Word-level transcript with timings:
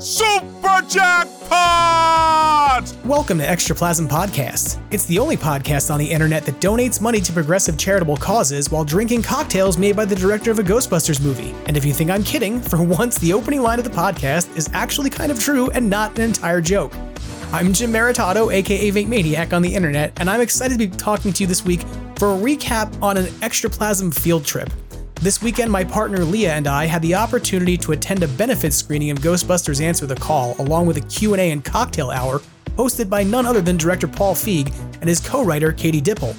Super 0.00 0.80
Jackpot! 0.88 1.30
Welcome 3.04 3.36
to 3.36 3.44
Extraplasm 3.44 4.08
Podcast. 4.08 4.80
It's 4.90 5.04
the 5.04 5.18
only 5.18 5.36
podcast 5.36 5.92
on 5.92 5.98
the 5.98 6.10
internet 6.10 6.46
that 6.46 6.58
donates 6.58 7.02
money 7.02 7.20
to 7.20 7.30
progressive 7.34 7.76
charitable 7.76 8.16
causes 8.16 8.70
while 8.70 8.82
drinking 8.82 9.22
cocktails 9.22 9.76
made 9.76 9.96
by 9.96 10.06
the 10.06 10.16
director 10.16 10.50
of 10.50 10.58
a 10.58 10.62
Ghostbusters 10.62 11.22
movie. 11.22 11.54
And 11.66 11.76
if 11.76 11.84
you 11.84 11.92
think 11.92 12.10
I'm 12.10 12.24
kidding, 12.24 12.60
for 12.70 12.82
once 12.82 13.18
the 13.18 13.34
opening 13.34 13.60
line 13.60 13.78
of 13.78 13.84
the 13.84 13.90
podcast 13.90 14.56
is 14.56 14.70
actually 14.72 15.10
kind 15.10 15.30
of 15.30 15.38
true 15.38 15.68
and 15.72 15.90
not 15.90 16.18
an 16.18 16.24
entire 16.24 16.62
joke. 16.62 16.94
I'm 17.52 17.74
Jim 17.74 17.92
Maritato, 17.92 18.50
aka 18.50 18.90
Vink 18.90 19.08
Maniac 19.08 19.52
on 19.52 19.60
the 19.60 19.74
internet, 19.74 20.18
and 20.18 20.30
I'm 20.30 20.40
excited 20.40 20.78
to 20.78 20.88
be 20.88 20.96
talking 20.96 21.30
to 21.34 21.42
you 21.42 21.46
this 21.46 21.62
week 21.62 21.82
for 22.16 22.32
a 22.32 22.38
recap 22.38 22.90
on 23.02 23.18
an 23.18 23.26
Extraplasm 23.42 24.18
field 24.18 24.46
trip. 24.46 24.70
This 25.22 25.42
weekend, 25.42 25.70
my 25.70 25.84
partner 25.84 26.24
Leah 26.24 26.54
and 26.54 26.66
I 26.66 26.86
had 26.86 27.02
the 27.02 27.14
opportunity 27.14 27.76
to 27.76 27.92
attend 27.92 28.22
a 28.22 28.28
benefit 28.28 28.72
screening 28.72 29.10
of 29.10 29.18
Ghostbusters 29.18 29.82
Answer 29.82 30.06
the 30.06 30.16
Call, 30.16 30.56
along 30.58 30.86
with 30.86 30.96
a 30.96 31.02
Q&A 31.02 31.50
and 31.50 31.62
cocktail 31.62 32.10
hour 32.10 32.40
hosted 32.76 33.10
by 33.10 33.22
none 33.22 33.44
other 33.44 33.60
than 33.60 33.76
director 33.76 34.08
Paul 34.08 34.34
Feig 34.34 34.74
and 35.02 35.10
his 35.10 35.20
co-writer 35.20 35.72
Katie 35.72 36.00
Dippold. 36.00 36.36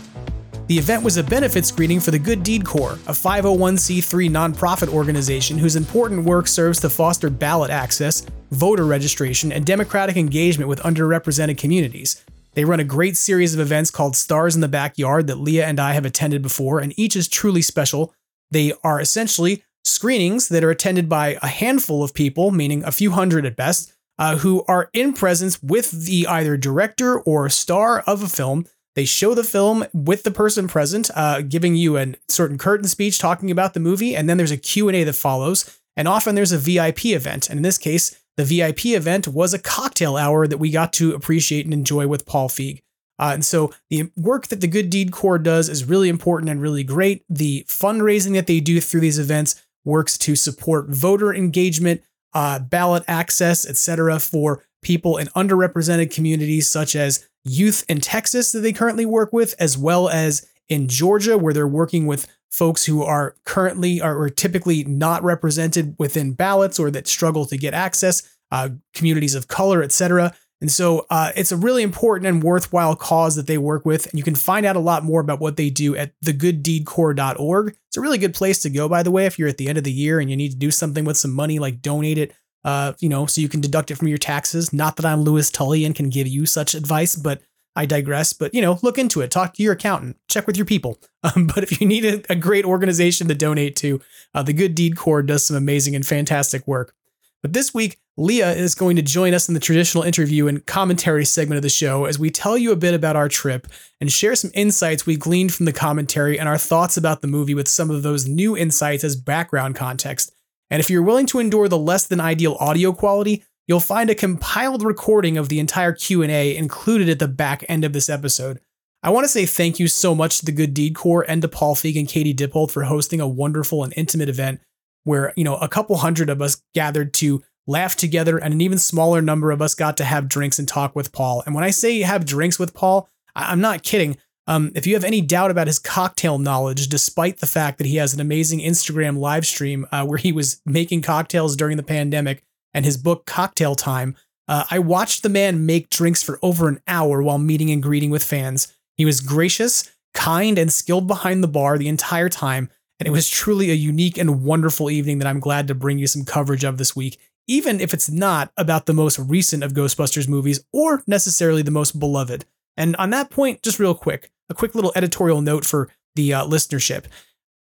The 0.66 0.80
event 0.80 1.04
was 1.04 1.18
a 1.18 1.24
benefit 1.24 1.68
screening 1.68 2.00
for 2.00 2.10
the 2.10 2.18
Good 2.18 2.42
Deed 2.42 2.66
Corps, 2.66 2.94
a 3.06 3.12
501c3 3.12 4.32
nonprofit 4.32 4.88
organization 4.88 5.60
whose 5.60 5.76
important 5.76 6.26
work 6.26 6.48
serves 6.48 6.80
to 6.80 6.90
foster 6.90 7.30
ballot 7.30 7.70
access, 7.70 8.26
voter 8.50 8.88
registration, 8.88 9.52
and 9.52 9.64
democratic 9.64 10.18
engagement 10.18 10.70
with 10.70 10.80
underrepresented 10.80 11.60
communities. 11.60 12.26
They 12.56 12.66
run 12.66 12.80
a 12.80 12.84
great 12.84 13.16
series 13.16 13.54
of 13.54 13.60
events 13.60 13.92
called 13.92 14.16
Stars 14.16 14.56
in 14.56 14.62
the 14.62 14.68
Backyard 14.68 15.28
that 15.28 15.38
Leah 15.38 15.68
and 15.68 15.80
I 15.80 15.94
have 15.94 16.04
attended 16.04 16.42
before, 16.42 16.80
and 16.80 16.98
each 16.98 17.16
is 17.16 17.28
truly 17.28 17.62
special 17.62 18.12
they 18.52 18.74
are 18.84 19.00
essentially 19.00 19.64
screenings 19.84 20.50
that 20.50 20.64
are 20.64 20.70
attended 20.70 21.10
by 21.10 21.38
a 21.42 21.48
handful 21.48 22.04
of 22.04 22.14
people, 22.14 22.52
meaning 22.52 22.84
a 22.84 22.92
few 22.92 23.12
hundred 23.12 23.46
at 23.46 23.56
best, 23.56 23.94
uh, 24.20 24.38
who 24.38 24.64
are 24.68 24.90
in 24.94 25.14
presence 25.14 25.62
with 25.64 26.06
the 26.06 26.28
either 26.28 26.58
director 26.58 27.20
or 27.20 27.50
star 27.50 28.02
of 28.02 28.22
a 28.22 28.28
film. 28.28 28.66
They 28.96 29.06
show 29.06 29.34
the 29.34 29.44
film 29.44 29.86
with 29.94 30.24
the 30.24 30.32
person 30.32 30.68
present, 30.68 31.10
uh, 31.16 31.42
giving 31.42 31.76
you 31.76 31.98
a 31.98 32.14
certain 32.28 32.58
curtain 32.58 32.88
speech 32.88 33.18
talking 33.18 33.50
about 33.50 33.74
the 33.74 33.80
movie, 33.80 34.16
and 34.16 34.30
then 34.30 34.38
there's 34.38 34.52
a 34.52 34.58
Q&A 34.58 35.04
that 35.04 35.14
follows. 35.14 35.80
And 35.98 36.08
often 36.08 36.36
there's 36.36 36.52
a 36.52 36.58
VIP 36.58 37.08
event. 37.08 37.50
And 37.50 37.58
in 37.58 37.64
this 37.64 37.78
case, 37.78 38.18
the 38.38 38.46
VIP 38.46 38.88
event 38.88 39.28
was 39.28 39.54
a 39.54 39.60
cocktail 39.60 40.18
hour 40.18 40.48
that 40.48 40.58
we 40.58 40.72
got 40.72 40.94
to 40.94 41.14
appreciate 41.14 41.66
and 41.66 41.74
enjoy 41.74 42.08
with 42.08 42.26
Paul 42.26 42.50
Feig. 42.50 42.82
Uh, 43.22 43.32
and 43.36 43.46
so 43.46 43.72
the 43.90 44.12
work 44.18 44.48
that 44.48 44.62
the 44.62 44.68
Good 44.68 44.90
Deed 44.90 45.12
Corps 45.12 45.38
does 45.38 45.70
is 45.70 45.86
really 45.86 46.10
important 46.10 46.50
and 46.50 46.60
really 46.60 46.84
great. 46.84 47.24
The 47.30 47.64
fundraising 47.70 48.34
that 48.34 48.48
they 48.48 48.60
do 48.60 48.82
through 48.82 49.02
these 49.02 49.20
events 49.20 49.64
works 49.86 50.18
to 50.18 50.36
support 50.36 50.90
voter 50.90 51.32
engagement, 51.34 52.02
uh, 52.34 52.58
ballot 52.60 53.04
access, 53.08 53.66
etc., 53.68 54.20
for 54.20 54.64
people 54.82 55.18
in 55.18 55.28
underrepresented 55.28 56.12
communities 56.12 56.68
such 56.68 56.96
as 56.96 57.28
youth 57.44 57.86
in 57.88 58.00
Texas 58.00 58.52
that 58.52 58.62
they 58.62 58.74
currently 58.74 59.06
work 59.06 59.32
with, 59.32 59.54
as 59.60 59.78
well 59.78 60.10
as 60.10 60.48
in 60.68 60.88
Georgia, 60.88 61.38
where 61.38 61.54
they're 61.54 61.68
working 61.68 62.08
with 62.08 62.28
folks 62.50 62.86
who 62.86 63.04
are 63.04 63.36
currently 63.46 64.02
or 64.02 64.30
typically 64.30 64.84
not 64.84 65.24
represented 65.24 65.96
within 66.00 66.34
ballots 66.34 66.80
or 66.80 66.90
that 66.90 67.08
struggle 67.08 67.46
to 67.46 67.58
get 67.58 67.74
access, 67.74 68.24
uh, 68.52 68.70
communities 68.94 69.36
of 69.36 69.48
color, 69.48 69.84
etc. 69.84 70.34
And 70.62 70.72
so 70.72 71.08
uh, 71.10 71.32
it's 71.36 71.52
a 71.52 71.58
really 71.58 71.82
important 71.82 72.28
and 72.28 72.44
worthwhile 72.44 72.96
cause 72.96 73.36
that 73.36 73.48
they 73.48 73.58
work 73.58 73.84
with. 73.84 74.06
And 74.06 74.20
you 74.20 74.24
can 74.24 74.36
find 74.36 74.66
out 74.66 74.76
a 74.76 74.80
lot 74.80 75.04
more 75.04 75.20
about 75.20 75.40
what 75.40 75.58
they 75.58 75.72
do 75.72 75.96
at 75.96 76.14
thegooddeedcorps.org. 76.24 77.76
It's 77.88 77.98
a 77.98 78.02
really 78.02 78.20
good 78.20 78.36
place 78.36 78.62
to 78.62 78.70
go, 78.70 78.88
by 78.88 79.02
the 79.02 79.12
way, 79.12 79.26
if 79.26 79.40
you're 79.40 79.50
at 79.50 79.58
the 79.58 79.68
end 79.68 79.80
of 79.80 79.84
the 79.84 79.92
year 79.92 80.20
and 80.20 80.30
you 80.30 80.38
need 80.38 80.52
to 80.52 80.58
do 80.58 80.70
something 80.70 81.04
with 81.04 81.18
some 81.18 81.34
money, 81.34 81.58
like 81.58 81.82
donate 81.82 82.20
it, 82.20 82.34
uh, 82.64 82.94
you 83.00 83.10
know, 83.10 83.26
so 83.26 83.42
you 83.42 83.50
can 83.50 83.60
deduct 83.60 83.90
it 83.90 83.96
from 83.96 84.08
your 84.08 84.20
taxes. 84.20 84.72
Not 84.72 84.98
that 84.98 85.06
I'm 85.06 85.22
Louis 85.22 85.50
Tully 85.50 85.84
and 85.84 85.96
can 85.96 86.10
give 86.10 86.28
you 86.28 86.46
such 86.46 86.76
advice, 86.76 87.16
but 87.16 87.42
I 87.76 87.88
digress. 87.88 88.32
But, 88.34 88.54
you 88.54 88.62
know, 88.62 88.78
look 88.84 89.00
into 89.00 89.22
it, 89.22 89.32
talk 89.32 89.56
to 89.56 89.64
your 89.64 89.74
accountant, 89.74 90.18
check 90.28 90.46
with 90.46 90.58
your 90.58 90.66
people. 90.66 91.00
Um, 91.24 91.46
but 91.46 91.62
if 91.62 91.80
you 91.80 91.86
need 91.86 92.04
a, 92.04 92.24
a, 92.32 92.36
great 92.36 92.66
organization 92.66 93.28
to 93.28 93.36
donate 93.36 93.76
to, 93.76 94.02
uh, 94.34 94.42
the 94.42 94.54
Good 94.54 94.74
Deed 94.74 94.98
Corps 94.98 95.22
does 95.22 95.46
some 95.46 95.56
amazing 95.56 95.96
and 95.96 96.04
fantastic 96.04 96.68
work. 96.68 96.96
But 97.42 97.54
this 97.54 97.74
week, 97.74 98.00
Leah 98.18 98.52
is 98.52 98.76
going 98.76 98.98
to 98.98 99.02
join 99.02 99.34
us 99.34 99.48
in 99.48 99.54
the 99.56 99.60
traditional 99.60 100.04
interview 100.04 100.48
and 100.48 100.66
commentary 100.66 101.26
segment 101.26 101.58
of 101.58 101.64
the 101.64 101.70
show 101.70 102.06
as 102.06 102.20
we 102.20 102.30
tell 102.30 102.58
you 102.58 102.72
a 102.72 102.76
bit 102.76 102.94
about 102.94 103.16
our 103.16 103.30
trip 103.30 103.68
and 104.00 104.12
share 104.12 104.36
some 104.36 104.52
insights 104.54 105.06
we 105.06 105.16
gleaned 105.16 105.54
from 105.54 105.66
the 105.66 105.74
commentary 105.74 106.38
and 106.38 106.48
our 106.48 106.58
thoughts 106.58 106.98
about 106.98 107.22
the 107.22 107.28
movie 107.28 107.56
with 107.56 107.68
some 107.68 107.90
of 107.90 108.04
those 108.04 108.28
new 108.28 108.56
insights 108.56 109.04
as 109.04 109.16
background 109.16 109.76
context. 109.76 110.32
And 110.70 110.80
if 110.80 110.90
you're 110.90 111.02
willing 111.02 111.26
to 111.28 111.40
endure 111.40 111.68
the 111.68 111.78
less 111.78 112.06
than 112.06 112.20
ideal 112.20 112.58
audio 112.60 112.92
quality, 112.92 113.44
you'll 113.68 113.80
find 113.80 114.10
a 114.10 114.16
compiled 114.16 114.84
recording 114.84 115.38
of 115.38 115.50
the 115.50 115.60
entire 115.60 115.94
Q&A 115.94 116.56
included 116.56 117.10
at 117.10 117.20
the 117.20 117.28
back 117.28 117.66
end 117.68 117.84
of 117.84 117.94
this 117.94 118.10
episode. 118.10 118.60
I 119.02 119.10
want 119.10 119.24
to 119.24 119.30
say 119.30 119.48
thank 119.48 119.80
you 119.80 119.88
so 119.88 120.14
much 120.14 120.40
to 120.40 120.46
the 120.46 120.52
Good 120.52 120.76
Deed 120.76 120.94
Corps 120.94 121.26
and 121.28 121.42
to 121.42 121.48
Paul 121.48 121.76
Feig 121.76 121.98
and 121.98 122.08
Katie 122.08 122.36
Dippold 122.36 122.70
for 122.70 122.84
hosting 122.84 123.20
a 123.20 123.28
wonderful 123.28 123.84
and 123.84 123.94
intimate 123.98 124.30
event 124.30 124.62
where, 125.04 125.34
you 125.36 125.44
know, 125.44 125.58
a 125.58 125.68
couple 125.68 125.98
hundred 125.98 126.30
of 126.30 126.42
us 126.42 126.62
gathered 126.74 127.14
to 127.16 127.42
laugh 127.68 127.96
together 127.96 128.38
and 128.38 128.54
an 128.54 128.62
even 128.62 128.78
smaller 128.78 129.22
number 129.22 129.52
of 129.52 129.62
us 129.62 129.76
got 129.76 129.98
to 129.98 130.04
have 130.04 130.28
drinks 130.28 130.60
and 130.60 130.68
talk 130.68 130.96
with 130.96 131.12
Paul. 131.12 131.44
And 131.46 131.54
when 131.56 131.64
I 131.64 131.70
say 131.70 132.02
have 132.02 132.26
drinks 132.26 132.60
with 132.60 132.74
Paul, 132.74 133.08
I- 133.36 133.52
am 133.52 133.62
not 133.62 133.84
kidding. 133.84 134.18
Um, 134.48 134.72
if 134.76 134.88
you 134.88 134.96
have 134.96 135.04
any 135.04 135.22
doubt 135.22 135.52
about 135.52 135.68
his 135.68 135.80
cocktail 135.80 136.40
knowledge, 136.40 136.88
despite 136.88 137.38
the 137.38 137.48
fact 137.48 137.78
that 137.78 137.88
he 137.88 137.98
has 137.98 138.14
an 138.14 138.20
amazing 138.20 138.60
Instagram 138.60 139.18
live 139.18 139.46
stream 139.46 139.86
uh, 139.92 140.06
where 140.06 140.18
he 140.18 140.32
was 140.32 140.62
making 140.66 141.04
cocktails 141.04 141.56
during 141.56 141.78
the 141.78 141.84
pandemic 141.84 142.44
and 142.74 142.84
his 142.84 142.98
book 142.98 143.26
Cocktail 143.26 143.76
Time, 143.76 144.16
uh, 144.48 144.66
I 144.70 144.80
watched 144.80 145.24
the 145.24 145.30
man 145.30 145.66
make 145.66 145.90
drinks 145.90 146.24
for 146.24 146.40
over 146.42 146.68
an 146.68 146.82
hour 146.88 147.22
while 147.22 147.38
meeting 147.38 147.70
and 147.70 147.84
greeting 147.84 148.10
with 148.10 148.24
fans. 148.24 148.74
He 148.98 149.06
was 149.06 149.22
gracious, 149.22 149.90
kind, 150.14 150.58
and 150.58 150.74
skilled 150.74 151.08
behind 151.08 151.44
the 151.44 151.48
bar 151.48 151.78
the 151.78 151.88
entire 151.88 152.28
time, 152.30 152.70
and 153.02 153.08
it 153.08 153.12
was 153.12 153.28
truly 153.28 153.72
a 153.72 153.74
unique 153.74 154.20
and 154.20 154.44
wonderful 154.44 154.92
evening 154.92 155.18
that 155.18 155.28
I'm 155.28 155.40
glad 155.40 155.68
to 155.68 155.74
bring 155.74 155.98
you 155.98 156.06
some 156.06 156.24
coverage 156.24 156.64
of 156.64 156.78
this 156.78 156.96
week, 156.96 157.20
even 157.48 157.82
if 157.82 157.96
it's 157.96 158.12
not 158.12 158.52
about 158.58 158.86
the 158.86 158.94
most 158.94 159.18
recent 159.18 159.64
of 159.64 159.74
Ghostbusters 159.74 160.28
movies 160.28 160.64
or 160.72 161.02
necessarily 161.08 161.64
the 161.64 161.72
most 161.72 162.00
beloved. 162.00 162.46
And 162.78 162.96
on 162.98 163.10
that 163.10 163.32
point, 163.32 163.64
just 163.64 163.80
real 163.80 163.96
quick, 163.96 164.32
a 164.52 164.54
quick 164.54 164.76
little 164.76 164.92
editorial 164.96 165.42
note 165.42 165.66
for 165.66 165.90
the 166.16 166.32
uh, 166.32 166.46
listenership. 166.46 167.06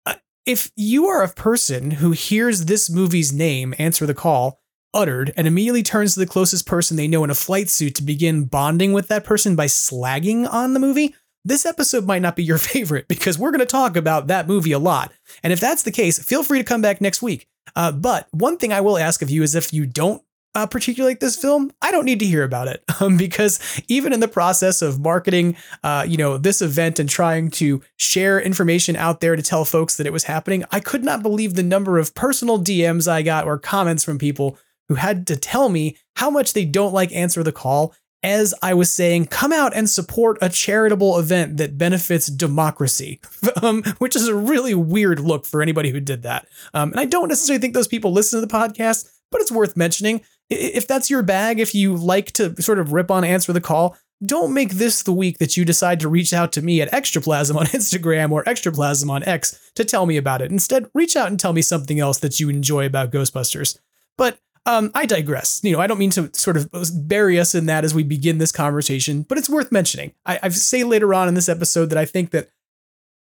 Uh, 0.05 0.13
if 0.45 0.71
you 0.75 1.07
are 1.07 1.23
a 1.23 1.33
person 1.33 1.89
who 1.89 2.11
hears 2.11 2.65
this 2.65 2.87
movie's 2.87 3.33
name, 3.33 3.73
Answer 3.79 4.05
the 4.05 4.13
Call, 4.13 4.59
uttered 4.93 5.33
and 5.35 5.47
immediately 5.47 5.81
turns 5.81 6.13
to 6.13 6.19
the 6.19 6.27
closest 6.27 6.67
person 6.67 6.97
they 6.97 7.07
know 7.07 7.23
in 7.23 7.31
a 7.31 7.35
flight 7.35 7.67
suit 7.67 7.95
to 7.95 8.03
begin 8.03 8.43
bonding 8.43 8.93
with 8.93 9.07
that 9.07 9.23
person 9.23 9.55
by 9.55 9.65
slagging 9.65 10.47
on 10.47 10.75
the 10.75 10.79
movie, 10.79 11.15
this 11.43 11.65
episode 11.65 12.05
might 12.05 12.21
not 12.21 12.35
be 12.35 12.43
your 12.43 12.57
favorite 12.59 13.07
because 13.07 13.37
we're 13.37 13.51
going 13.51 13.59
to 13.59 13.65
talk 13.65 13.95
about 13.95 14.27
that 14.27 14.47
movie 14.47 14.71
a 14.71 14.79
lot. 14.79 15.11
And 15.43 15.51
if 15.53 15.59
that's 15.59 15.83
the 15.83 15.91
case, 15.91 16.23
feel 16.23 16.43
free 16.43 16.59
to 16.59 16.63
come 16.63 16.81
back 16.81 17.01
next 17.01 17.21
week. 17.21 17.47
Uh, 17.75 17.91
but 17.91 18.27
one 18.31 18.57
thing 18.57 18.73
I 18.73 18.81
will 18.81 18.97
ask 18.97 19.21
of 19.21 19.29
you 19.29 19.43
is 19.43 19.55
if 19.55 19.73
you 19.73 19.85
don't 19.85 20.21
uh, 20.53 20.65
particularly 20.65 21.11
like 21.11 21.19
this 21.19 21.37
film, 21.37 21.71
I 21.81 21.91
don't 21.91 22.05
need 22.05 22.19
to 22.19 22.25
hear 22.25 22.43
about 22.43 22.67
it 22.67 22.83
um, 23.01 23.17
because 23.17 23.81
even 23.87 24.13
in 24.13 24.19
the 24.19 24.27
process 24.27 24.81
of 24.81 24.99
marketing, 24.99 25.55
uh, 25.83 26.05
you 26.07 26.17
know, 26.17 26.37
this 26.37 26.61
event 26.61 26.99
and 26.99 27.09
trying 27.09 27.49
to 27.51 27.81
share 27.97 28.39
information 28.39 28.95
out 28.95 29.21
there 29.21 29.35
to 29.35 29.41
tell 29.41 29.65
folks 29.65 29.97
that 29.97 30.07
it 30.07 30.13
was 30.13 30.25
happening, 30.25 30.65
I 30.71 30.79
could 30.79 31.03
not 31.03 31.23
believe 31.23 31.53
the 31.53 31.63
number 31.63 31.97
of 31.97 32.13
personal 32.15 32.59
DMs 32.59 33.07
I 33.09 33.21
got 33.21 33.45
or 33.45 33.57
comments 33.57 34.03
from 34.03 34.17
people 34.17 34.57
who 34.89 34.95
had 34.95 35.25
to 35.27 35.37
tell 35.37 35.69
me 35.69 35.95
how 36.17 36.29
much 36.29 36.53
they 36.53 36.65
don't 36.65 36.93
like 36.93 37.13
Answer 37.13 37.43
the 37.43 37.53
Call 37.53 37.95
as 38.23 38.53
I 38.61 38.73
was 38.73 38.91
saying, 38.91 39.27
come 39.27 39.51
out 39.51 39.75
and 39.75 39.89
support 39.89 40.37
a 40.41 40.49
charitable 40.49 41.17
event 41.17 41.57
that 41.57 41.77
benefits 41.77 42.27
democracy, 42.27 43.19
um, 43.61 43.83
which 43.97 44.15
is 44.15 44.27
a 44.27 44.35
really 44.35 44.75
weird 44.75 45.19
look 45.19 45.45
for 45.45 45.61
anybody 45.61 45.89
who 45.89 45.99
did 45.99 46.23
that. 46.23 46.47
Um, 46.73 46.91
and 46.91 46.99
I 46.99 47.05
don't 47.05 47.29
necessarily 47.29 47.59
think 47.59 47.73
those 47.73 47.87
people 47.87 48.11
listen 48.11 48.39
to 48.39 48.45
the 48.45 48.53
podcast, 48.53 49.09
but 49.31 49.41
it's 49.41 49.51
worth 49.51 49.75
mentioning. 49.75 50.21
If 50.49 50.87
that's 50.87 51.09
your 51.09 51.23
bag, 51.23 51.59
if 51.59 51.73
you 51.73 51.95
like 51.95 52.31
to 52.33 52.61
sort 52.61 52.79
of 52.79 52.93
rip 52.93 53.09
on 53.09 53.23
Answer 53.23 53.53
the 53.53 53.61
Call, 53.61 53.97
don't 54.23 54.53
make 54.53 54.71
this 54.73 55.01
the 55.01 55.13
week 55.13 55.39
that 55.39 55.57
you 55.57 55.65
decide 55.65 55.99
to 56.01 56.09
reach 56.09 56.31
out 56.31 56.51
to 56.53 56.61
me 56.61 56.81
at 56.81 56.91
Extraplasm 56.91 57.55
on 57.55 57.65
Instagram 57.67 58.31
or 58.31 58.43
Extraplasm 58.43 59.09
on 59.09 59.23
X 59.23 59.71
to 59.75 59.83
tell 59.83 60.05
me 60.05 60.17
about 60.17 60.41
it. 60.41 60.51
Instead, 60.51 60.89
reach 60.93 61.15
out 61.15 61.27
and 61.27 61.39
tell 61.39 61.53
me 61.53 61.61
something 61.61 61.99
else 61.99 62.19
that 62.19 62.39
you 62.39 62.49
enjoy 62.49 62.85
about 62.85 63.11
Ghostbusters. 63.11 63.79
But 64.17 64.37
um, 64.65 64.91
I 64.93 65.05
digress. 65.05 65.61
You 65.63 65.71
know, 65.73 65.79
I 65.79 65.87
don't 65.87 65.97
mean 65.97 66.11
to 66.11 66.29
sort 66.33 66.57
of 66.57 66.69
bury 67.07 67.39
us 67.39 67.55
in 67.55 67.65
that 67.65 67.83
as 67.83 67.95
we 67.95 68.03
begin 68.03 68.37
this 68.37 68.51
conversation, 68.51 69.23
but 69.23 69.37
it's 69.37 69.49
worth 69.49 69.71
mentioning. 69.71 70.13
I, 70.25 70.39
I 70.43 70.49
say 70.49 70.83
later 70.83 71.13
on 71.13 71.27
in 71.27 71.33
this 71.33 71.49
episode 71.49 71.87
that 71.87 71.97
I 71.97 72.05
think 72.05 72.31
that 72.31 72.49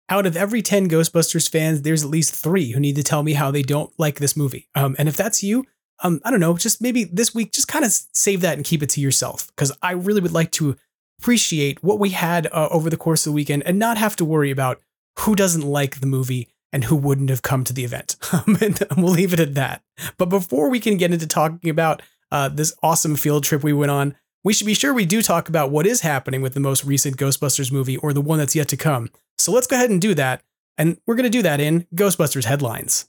out 0.09 0.27
of 0.27 0.37
every 0.37 0.63
10 0.63 0.89
Ghostbusters 0.89 1.49
fans, 1.49 1.83
there's 1.83 2.03
at 2.03 2.11
least 2.11 2.35
three 2.35 2.73
who 2.73 2.81
need 2.81 2.97
to 2.97 3.03
tell 3.03 3.23
me 3.23 3.35
how 3.35 3.51
they 3.51 3.63
don't 3.63 3.93
like 3.99 4.19
this 4.19 4.37
movie. 4.37 4.69
Um, 4.75 4.97
and 4.99 5.09
if 5.09 5.17
that's 5.17 5.43
you, 5.43 5.65
um, 6.03 6.21
I 6.25 6.31
don't 6.31 6.41
know, 6.41 6.57
just 6.57 6.83
maybe 6.83 7.05
this 7.05 7.35
week, 7.35 7.53
just 7.53 7.69
kind 7.69 7.85
of 7.85 7.93
save 7.93 8.41
that 8.41 8.57
and 8.57 8.65
keep 8.65 8.83
it 8.83 8.91
to 8.91 9.01
yourself 9.01 9.47
because 9.49 9.73
I 9.81 9.93
really 9.93 10.21
would 10.21 10.33
like 10.33 10.51
to 10.53 10.77
appreciate 11.21 11.83
what 11.85 12.01
we 12.01 12.11
had 12.11 12.49
uh, 12.49 12.69
over 12.73 12.91
the 12.91 12.97
course 12.97 13.25
of 13.25 13.31
the 13.31 13.35
weekend 13.35 13.63
and 13.65 13.79
not 13.79 13.97
have 13.97 14.17
to 14.17 14.25
worry 14.25 14.51
about 14.51 14.81
who 15.21 15.37
doesn't 15.37 15.63
like 15.63 16.01
the 16.01 16.07
movie 16.07 16.49
and 16.73 16.85
who 16.85 16.97
wouldn't 16.97 17.31
have 17.31 17.43
come 17.43 17.65
to 17.65 17.73
the 17.73 17.85
event. 17.85 18.17
Um, 18.33 18.57
and 18.63 18.81
we'll 18.97 19.13
leave 19.13 19.35
it 19.35 19.41
at 19.41 19.55
that. 19.55 19.83
But 20.17 20.27
before 20.27 20.71
we 20.71 20.81
can 20.81 20.97
get 20.97 21.13
into 21.13 21.27
talking 21.27 21.69
about 21.69 22.01
uh, 22.31 22.49
this 22.49 22.75
awesome 22.83 23.15
field 23.15 23.45
trip 23.45 23.63
we 23.63 23.75
went 23.75 23.91
on, 23.91 24.17
we 24.43 24.53
should 24.53 24.67
be 24.67 24.75
sure 24.75 24.95
we 24.95 25.05
do 25.05 25.21
talk 25.21 25.49
about 25.49 25.71
what 25.71 25.87
is 25.87 26.01
happening 26.01 26.41
with 26.41 26.55
the 26.55 26.61
most 26.61 26.85
recent 26.85 27.19
Ghostbusters 27.19 27.71
movie 27.71 27.99
or 27.99 28.13
the 28.13 28.23
one 28.23 28.39
that's 28.39 28.57
yet 28.57 28.69
to 28.69 28.77
come. 28.77 29.11
So 29.39 29.53
let's 29.53 29.67
go 29.67 29.77
ahead 29.77 29.91
and 29.91 30.01
do 30.01 30.15
that. 30.15 30.43
And 30.79 30.99
we're 31.07 31.15
going 31.15 31.25
to 31.25 31.31
do 31.31 31.43
that 31.43 31.61
in 31.61 31.87
Ghostbusters 31.95 32.45
headlines. 32.45 33.07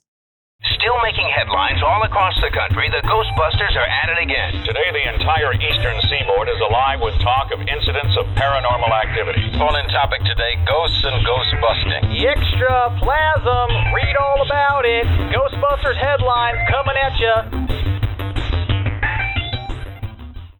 Still 0.64 0.96
making 1.04 1.28
headlines 1.28 1.84
all 1.84 2.00
across 2.08 2.32
the 2.40 2.48
country, 2.48 2.88
the 2.88 3.04
Ghostbusters 3.04 3.76
are 3.76 3.84
at 3.84 4.08
it 4.08 4.16
again. 4.16 4.64
Today, 4.64 4.88
the 4.96 5.04
entire 5.12 5.52
eastern 5.52 6.00
seaboard 6.08 6.48
is 6.48 6.56
alive 6.64 7.04
with 7.04 7.12
talk 7.20 7.52
of 7.52 7.60
incidents 7.60 8.16
of 8.16 8.24
paranormal 8.32 8.88
activity. 8.88 9.44
Phone 9.60 9.76
in 9.76 9.84
topic 9.92 10.24
today 10.24 10.56
ghosts 10.64 11.04
and 11.04 11.20
ghost 11.20 11.52
busting. 11.60 12.16
Extraplasm, 12.16 13.68
read 13.92 14.16
all 14.16 14.40
about 14.40 14.88
it. 14.88 15.04
Ghostbusters 15.36 16.00
headlines 16.00 16.56
coming 16.72 16.96
at 16.96 17.12
you. 17.20 17.36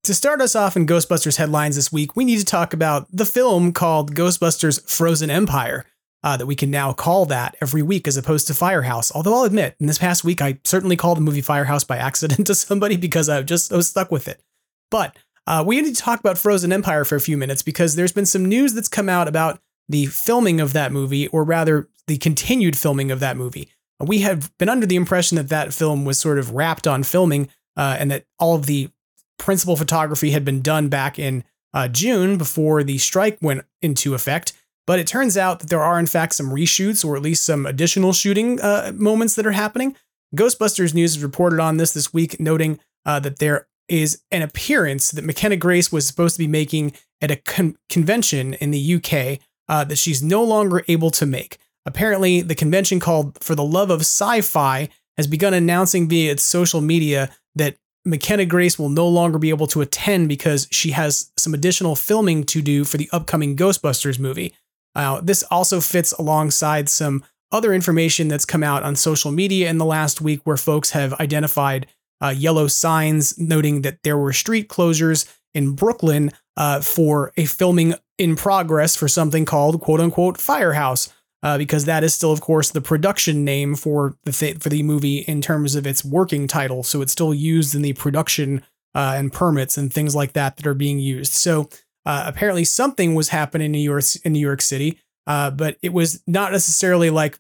To 0.02 0.12
start 0.12 0.42
us 0.42 0.54
off 0.54 0.76
in 0.76 0.86
Ghostbusters 0.86 1.38
headlines 1.38 1.76
this 1.76 1.90
week, 1.90 2.14
we 2.14 2.26
need 2.26 2.40
to 2.40 2.44
talk 2.44 2.74
about 2.74 3.08
the 3.10 3.24
film 3.24 3.72
called 3.72 4.14
Ghostbusters 4.14 4.86
Frozen 4.86 5.30
Empire 5.30 5.86
uh, 6.24 6.38
that 6.38 6.46
we 6.46 6.56
can 6.56 6.70
now 6.70 6.92
call 6.92 7.26
that 7.26 7.54
every 7.60 7.82
week 7.82 8.08
as 8.08 8.16
opposed 8.16 8.46
to 8.46 8.54
Firehouse. 8.54 9.12
Although 9.14 9.34
I'll 9.34 9.44
admit, 9.44 9.76
in 9.78 9.86
this 9.86 9.98
past 9.98 10.24
week, 10.24 10.40
I 10.40 10.58
certainly 10.64 10.96
called 10.96 11.18
the 11.18 11.22
movie 11.22 11.42
Firehouse 11.42 11.84
by 11.84 11.96
accident 11.98 12.46
to 12.46 12.54
somebody 12.54 12.96
because 12.96 13.28
I 13.28 13.42
just 13.42 13.72
I 13.72 13.76
was 13.76 13.88
stuck 13.88 14.10
with 14.10 14.26
it. 14.26 14.42
But 14.90 15.16
uh, 15.46 15.62
we 15.66 15.80
need 15.80 15.94
to 15.94 16.00
talk 16.02 16.20
about 16.20 16.38
Frozen 16.38 16.72
Empire 16.72 17.04
for 17.04 17.16
a 17.16 17.20
few 17.20 17.36
minutes 17.36 17.62
because 17.62 17.94
there's 17.94 18.12
been 18.12 18.26
some 18.26 18.46
news 18.46 18.72
that's 18.72 18.88
come 18.88 19.10
out 19.10 19.28
about 19.28 19.60
the 19.88 20.06
filming 20.06 20.60
of 20.60 20.72
that 20.72 20.92
movie, 20.92 21.28
or 21.28 21.44
rather, 21.44 21.88
the 22.06 22.16
continued 22.16 22.76
filming 22.76 23.10
of 23.10 23.20
that 23.20 23.36
movie. 23.36 23.68
We 24.00 24.20
have 24.20 24.56
been 24.56 24.70
under 24.70 24.86
the 24.86 24.96
impression 24.96 25.36
that 25.36 25.50
that 25.50 25.74
film 25.74 26.06
was 26.06 26.18
sort 26.18 26.38
of 26.38 26.52
wrapped 26.52 26.86
on 26.86 27.02
filming 27.02 27.50
uh, 27.76 27.96
and 27.98 28.10
that 28.10 28.24
all 28.38 28.54
of 28.54 28.64
the 28.64 28.90
principal 29.38 29.76
photography 29.76 30.30
had 30.30 30.44
been 30.44 30.62
done 30.62 30.88
back 30.88 31.18
in 31.18 31.44
uh, 31.74 31.88
June 31.88 32.38
before 32.38 32.82
the 32.82 32.96
strike 32.98 33.36
went 33.42 33.64
into 33.82 34.14
effect. 34.14 34.54
But 34.86 34.98
it 34.98 35.06
turns 35.06 35.36
out 35.36 35.60
that 35.60 35.70
there 35.70 35.82
are, 35.82 35.98
in 35.98 36.06
fact, 36.06 36.34
some 36.34 36.50
reshoots 36.50 37.04
or 37.04 37.16
at 37.16 37.22
least 37.22 37.44
some 37.44 37.64
additional 37.64 38.12
shooting 38.12 38.60
uh, 38.60 38.92
moments 38.94 39.34
that 39.34 39.46
are 39.46 39.52
happening. 39.52 39.96
Ghostbusters 40.36 40.94
News 40.94 41.14
has 41.14 41.22
reported 41.22 41.60
on 41.60 41.76
this 41.76 41.92
this 41.92 42.12
week, 42.12 42.38
noting 42.38 42.78
uh, 43.06 43.20
that 43.20 43.38
there 43.38 43.68
is 43.88 44.22
an 44.30 44.42
appearance 44.42 45.10
that 45.10 45.24
McKenna 45.24 45.56
Grace 45.56 45.92
was 45.92 46.06
supposed 46.06 46.36
to 46.36 46.42
be 46.42 46.48
making 46.48 46.92
at 47.20 47.30
a 47.30 47.36
con- 47.36 47.76
convention 47.88 48.54
in 48.54 48.70
the 48.70 48.94
UK 48.94 49.40
uh, 49.68 49.84
that 49.84 49.98
she's 49.98 50.22
no 50.22 50.42
longer 50.42 50.84
able 50.88 51.10
to 51.12 51.26
make. 51.26 51.58
Apparently, 51.86 52.40
the 52.40 52.54
convention 52.54 52.98
called 52.98 53.38
For 53.42 53.54
the 53.54 53.64
Love 53.64 53.90
of 53.90 54.00
Sci 54.00 54.40
Fi 54.40 54.88
has 55.16 55.26
begun 55.26 55.54
announcing 55.54 56.08
via 56.08 56.32
its 56.32 56.42
social 56.42 56.80
media 56.80 57.30
that 57.54 57.76
McKenna 58.04 58.44
Grace 58.44 58.78
will 58.78 58.88
no 58.88 59.08
longer 59.08 59.38
be 59.38 59.50
able 59.50 59.66
to 59.68 59.80
attend 59.80 60.28
because 60.28 60.68
she 60.70 60.90
has 60.90 61.30
some 61.36 61.54
additional 61.54 61.96
filming 61.96 62.44
to 62.44 62.60
do 62.60 62.84
for 62.84 62.96
the 62.96 63.08
upcoming 63.12 63.56
Ghostbusters 63.56 64.18
movie. 64.18 64.54
Uh, 64.94 65.20
this 65.20 65.42
also 65.44 65.80
fits 65.80 66.12
alongside 66.12 66.88
some 66.88 67.24
other 67.52 67.72
information 67.72 68.28
that's 68.28 68.44
come 68.44 68.62
out 68.62 68.82
on 68.82 68.96
social 68.96 69.30
media 69.30 69.70
in 69.70 69.78
the 69.78 69.84
last 69.84 70.20
week 70.20 70.40
where 70.44 70.56
folks 70.56 70.90
have 70.90 71.12
identified 71.14 71.86
uh, 72.22 72.28
yellow 72.28 72.66
signs 72.66 73.38
noting 73.38 73.82
that 73.82 74.02
there 74.02 74.18
were 74.18 74.32
street 74.32 74.68
closures 74.68 75.32
in 75.54 75.72
Brooklyn 75.72 76.32
uh, 76.56 76.80
for 76.80 77.32
a 77.36 77.44
filming 77.44 77.94
in 78.18 78.36
progress 78.36 78.96
for 78.96 79.08
something 79.08 79.44
called 79.44 79.80
quote 79.80 80.00
unquote 80.00 80.38
Firehouse. 80.38 81.12
Uh, 81.42 81.58
because 81.58 81.84
that 81.84 82.02
is 82.02 82.14
still, 82.14 82.32
of 82.32 82.40
course, 82.40 82.70
the 82.70 82.80
production 82.80 83.44
name 83.44 83.74
for 83.74 84.16
the 84.24 84.32
th- 84.32 84.56
for 84.60 84.70
the 84.70 84.82
movie 84.82 85.18
in 85.18 85.42
terms 85.42 85.74
of 85.74 85.86
its 85.86 86.02
working 86.02 86.48
title. 86.48 86.82
So 86.82 87.02
it's 87.02 87.12
still 87.12 87.34
used 87.34 87.74
in 87.74 87.82
the 87.82 87.92
production 87.92 88.62
uh, 88.94 89.12
and 89.18 89.30
permits 89.30 89.76
and 89.76 89.92
things 89.92 90.16
like 90.16 90.32
that 90.32 90.56
that 90.56 90.66
are 90.66 90.72
being 90.72 90.98
used. 90.98 91.34
So 91.34 91.68
uh, 92.06 92.24
apparently, 92.26 92.64
something 92.64 93.14
was 93.14 93.30
happening 93.30 93.66
in 93.66 93.72
New 93.72 93.78
York 93.78 94.04
in 94.24 94.32
New 94.32 94.40
York 94.40 94.60
City, 94.60 94.98
uh, 95.26 95.50
but 95.50 95.76
it 95.82 95.92
was 95.92 96.22
not 96.26 96.52
necessarily 96.52 97.10
like 97.10 97.38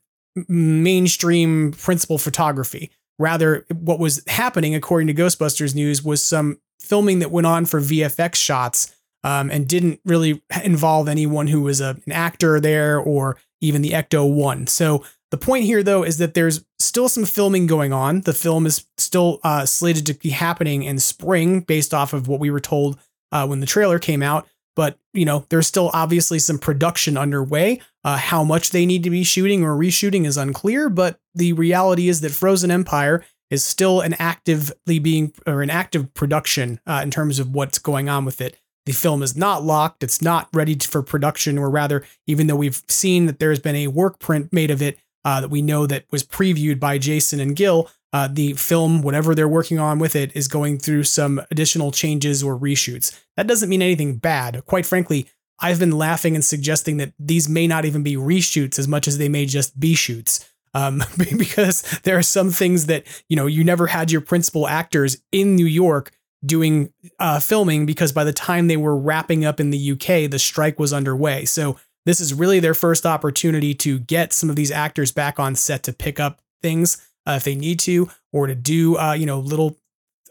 mainstream 0.48 1.72
principal 1.72 2.18
photography. 2.18 2.90
Rather, 3.18 3.64
what 3.72 3.98
was 3.98 4.22
happening, 4.26 4.74
according 4.74 5.06
to 5.06 5.14
Ghostbusters 5.14 5.74
News, 5.74 6.02
was 6.02 6.24
some 6.24 6.58
filming 6.80 7.20
that 7.20 7.30
went 7.30 7.46
on 7.46 7.64
for 7.64 7.80
VFX 7.80 8.34
shots 8.34 8.94
um, 9.22 9.50
and 9.50 9.68
didn't 9.68 10.00
really 10.04 10.42
involve 10.64 11.08
anyone 11.08 11.46
who 11.46 11.62
was 11.62 11.80
a, 11.80 11.96
an 12.06 12.12
actor 12.12 12.58
there 12.60 12.98
or 12.98 13.36
even 13.60 13.82
the 13.82 13.90
Ecto 13.90 14.32
One. 14.32 14.66
So 14.66 15.04
the 15.30 15.38
point 15.38 15.64
here, 15.64 15.82
though, 15.82 16.02
is 16.02 16.18
that 16.18 16.34
there's 16.34 16.64
still 16.78 17.08
some 17.08 17.24
filming 17.24 17.66
going 17.66 17.92
on. 17.92 18.22
The 18.22 18.34
film 18.34 18.66
is 18.66 18.86
still 18.98 19.40
uh, 19.42 19.66
slated 19.66 20.06
to 20.06 20.14
be 20.14 20.30
happening 20.30 20.82
in 20.82 20.98
spring, 20.98 21.60
based 21.60 21.94
off 21.94 22.12
of 22.12 22.28
what 22.28 22.40
we 22.40 22.50
were 22.50 22.60
told 22.60 22.98
uh, 23.32 23.46
when 23.46 23.60
the 23.60 23.66
trailer 23.66 23.98
came 23.98 24.22
out 24.22 24.46
but 24.76 24.98
you 25.12 25.24
know 25.24 25.46
there's 25.48 25.66
still 25.66 25.90
obviously 25.92 26.38
some 26.38 26.58
production 26.58 27.16
underway. 27.16 27.80
Uh, 28.04 28.18
how 28.18 28.44
much 28.44 28.70
they 28.70 28.84
need 28.84 29.02
to 29.02 29.10
be 29.10 29.24
shooting 29.24 29.64
or 29.64 29.76
reshooting 29.76 30.26
is 30.26 30.36
unclear 30.36 30.90
but 30.90 31.18
the 31.34 31.52
reality 31.54 32.08
is 32.08 32.20
that 32.20 32.32
frozen 32.32 32.70
empire 32.70 33.24
is 33.50 33.64
still 33.64 34.00
an 34.00 34.14
actively 34.18 34.98
being 34.98 35.32
or 35.46 35.62
an 35.62 35.70
active 35.70 36.12
production 36.14 36.80
uh, 36.86 37.00
in 37.02 37.10
terms 37.10 37.38
of 37.38 37.50
what's 37.54 37.78
going 37.78 38.08
on 38.08 38.24
with 38.24 38.40
it. 38.40 38.58
The 38.86 38.92
film 38.92 39.22
is 39.22 39.36
not 39.36 39.62
locked. 39.64 40.02
It's 40.02 40.20
not 40.20 40.48
ready 40.52 40.76
for 40.78 41.02
production 41.02 41.56
or 41.56 41.70
rather 41.70 42.04
even 42.26 42.46
though 42.46 42.56
we've 42.56 42.82
seen 42.88 43.26
that 43.26 43.38
there's 43.38 43.60
been 43.60 43.76
a 43.76 43.88
work 43.88 44.18
print 44.18 44.52
made 44.52 44.70
of 44.70 44.82
it 44.82 44.98
uh, 45.24 45.40
that 45.40 45.50
we 45.50 45.62
know 45.62 45.86
that 45.86 46.04
was 46.10 46.24
previewed 46.24 46.78
by 46.78 46.98
jason 46.98 47.40
and 47.40 47.56
gil 47.56 47.90
uh, 48.14 48.28
the 48.30 48.52
film, 48.52 49.02
whatever 49.02 49.34
they're 49.34 49.48
working 49.48 49.80
on 49.80 49.98
with 49.98 50.14
it, 50.14 50.30
is 50.36 50.46
going 50.46 50.78
through 50.78 51.02
some 51.02 51.42
additional 51.50 51.90
changes 51.90 52.44
or 52.44 52.56
reshoots. 52.56 53.12
That 53.36 53.48
doesn't 53.48 53.68
mean 53.68 53.82
anything 53.82 54.18
bad. 54.18 54.64
Quite 54.66 54.86
frankly, 54.86 55.28
I've 55.58 55.80
been 55.80 55.90
laughing 55.90 56.36
and 56.36 56.44
suggesting 56.44 56.98
that 56.98 57.12
these 57.18 57.48
may 57.48 57.66
not 57.66 57.84
even 57.84 58.04
be 58.04 58.14
reshoots 58.14 58.78
as 58.78 58.86
much 58.86 59.08
as 59.08 59.18
they 59.18 59.28
may 59.28 59.46
just 59.46 59.80
be 59.80 59.96
shoots. 59.96 60.48
Um, 60.74 61.02
because 61.36 61.82
there 62.04 62.16
are 62.16 62.22
some 62.22 62.50
things 62.50 62.86
that, 62.86 63.04
you 63.28 63.34
know, 63.34 63.46
you 63.46 63.64
never 63.64 63.88
had 63.88 64.12
your 64.12 64.20
principal 64.20 64.68
actors 64.68 65.16
in 65.32 65.56
New 65.56 65.66
York 65.66 66.12
doing 66.46 66.92
uh, 67.18 67.40
filming 67.40 67.84
because 67.84 68.12
by 68.12 68.22
the 68.22 68.32
time 68.32 68.68
they 68.68 68.76
were 68.76 68.96
wrapping 68.96 69.44
up 69.44 69.58
in 69.58 69.70
the 69.70 69.90
UK, 69.92 70.30
the 70.30 70.38
strike 70.38 70.78
was 70.78 70.92
underway. 70.92 71.46
So 71.46 71.80
this 72.06 72.20
is 72.20 72.34
really 72.34 72.60
their 72.60 72.74
first 72.74 73.06
opportunity 73.06 73.74
to 73.74 73.98
get 73.98 74.32
some 74.32 74.50
of 74.50 74.56
these 74.56 74.70
actors 74.70 75.12
back 75.12 75.38
on 75.38 75.54
set 75.54 75.82
to 75.84 75.92
pick 75.92 76.20
up 76.20 76.40
things 76.62 77.06
uh, 77.26 77.32
if 77.32 77.44
they 77.44 77.54
need 77.54 77.78
to, 77.80 78.10
or 78.32 78.46
to 78.46 78.54
do 78.54 78.96
uh, 78.96 79.12
you 79.12 79.26
know 79.26 79.38
little 79.38 79.78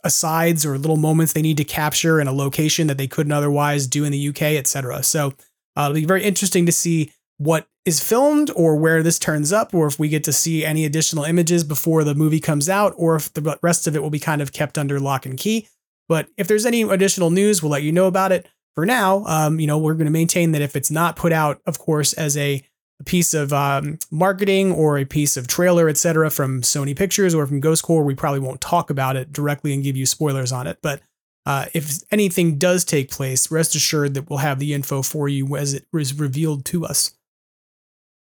asides 0.04 0.66
or 0.66 0.78
little 0.78 0.98
moments 0.98 1.34
they 1.34 1.42
need 1.42 1.58
to 1.58 1.64
capture 1.64 2.20
in 2.20 2.28
a 2.28 2.34
location 2.34 2.88
that 2.88 2.98
they 2.98 3.08
couldn't 3.08 3.32
otherwise 3.32 3.88
do 3.88 4.04
in 4.04 4.12
the 4.12 4.28
UK, 4.30 4.42
etc. 4.42 5.02
So 5.04 5.34
uh, 5.78 5.84
it'll 5.84 5.94
be 5.94 6.06
very 6.06 6.24
interesting 6.24 6.66
to 6.66 6.72
see 6.72 7.12
what 7.38 7.68
is 7.86 8.02
filmed 8.02 8.52
or 8.56 8.76
where 8.76 9.04
this 9.04 9.20
turns 9.20 9.52
up, 9.52 9.74
or 9.74 9.88
if 9.88 10.00
we 10.00 10.08
get 10.08 10.24
to 10.26 10.34
see 10.34 10.64
any 10.64 10.86
additional 10.86 11.24
images 11.24 11.64
before 11.64 12.04
the 12.04 12.16
movie 12.16 12.40
comes 12.40 12.70
out, 12.70 12.94
or 12.98 13.16
if 13.16 13.34
the 13.34 13.58
rest 13.62 13.88
of 13.88 13.96
it 13.96 14.02
will 14.02 14.10
be 14.10 14.20
kind 14.20 14.42
of 14.42 14.54
kept 14.54 14.78
under 14.78 15.00
lock 15.00 15.26
and 15.26 15.38
key. 15.38 15.68
But 16.08 16.28
if 16.38 16.48
there's 16.48 16.66
any 16.66 16.84
additional 16.84 17.30
news, 17.30 17.62
we'll 17.62 17.72
let 17.72 17.84
you 17.84 17.92
know 17.92 18.08
about 18.08 18.32
it. 18.32 18.48
For 18.76 18.86
now, 18.86 19.24
um, 19.26 19.60
you 19.60 19.68
know, 19.68 19.78
we're 19.78 19.94
going 19.94 20.06
to 20.06 20.12
maintain 20.12 20.52
that 20.52 20.62
if 20.62 20.76
it's 20.76 20.90
not 20.90 21.16
put 21.16 21.32
out, 21.32 21.62
of 21.66 21.80
course, 21.80 22.14
as 22.14 22.36
a 22.38 22.64
a 23.00 23.04
piece 23.04 23.34
of 23.34 23.52
um, 23.52 23.98
marketing 24.12 24.72
or 24.72 24.98
a 24.98 25.06
piece 25.06 25.36
of 25.36 25.48
trailer, 25.48 25.90
etc., 25.90 26.30
from 26.30 26.62
Sony 26.62 26.96
Pictures 26.96 27.34
or 27.34 27.46
from 27.46 27.60
Ghost 27.60 27.84
Corps, 27.84 28.04
we 28.04 28.16
probably 28.16 28.40
won't 28.40 28.62
talk 28.62 28.90
about 28.90 29.16
it 29.16 29.34
directly 29.34 29.74
and 29.74 29.84
give 29.84 29.98
you 29.98 30.06
spoilers 30.06 30.52
on 30.52 30.68
it. 30.68 30.78
But 30.82 31.02
uh, 31.46 31.66
if 31.74 32.00
anything 32.12 32.58
does 32.58 32.86
take 32.86 33.12
place, 33.12 33.52
rest 33.52 33.76
assured 33.76 34.14
that 34.14 34.30
we'll 34.30 34.40
have 34.40 34.60
the 34.60 34.74
info 34.74 35.02
for 35.02 35.28
you 35.28 35.56
as 35.58 35.74
it 35.74 35.86
is 35.94 36.18
revealed 36.18 36.66
to 36.66 36.86
us. 36.86 37.12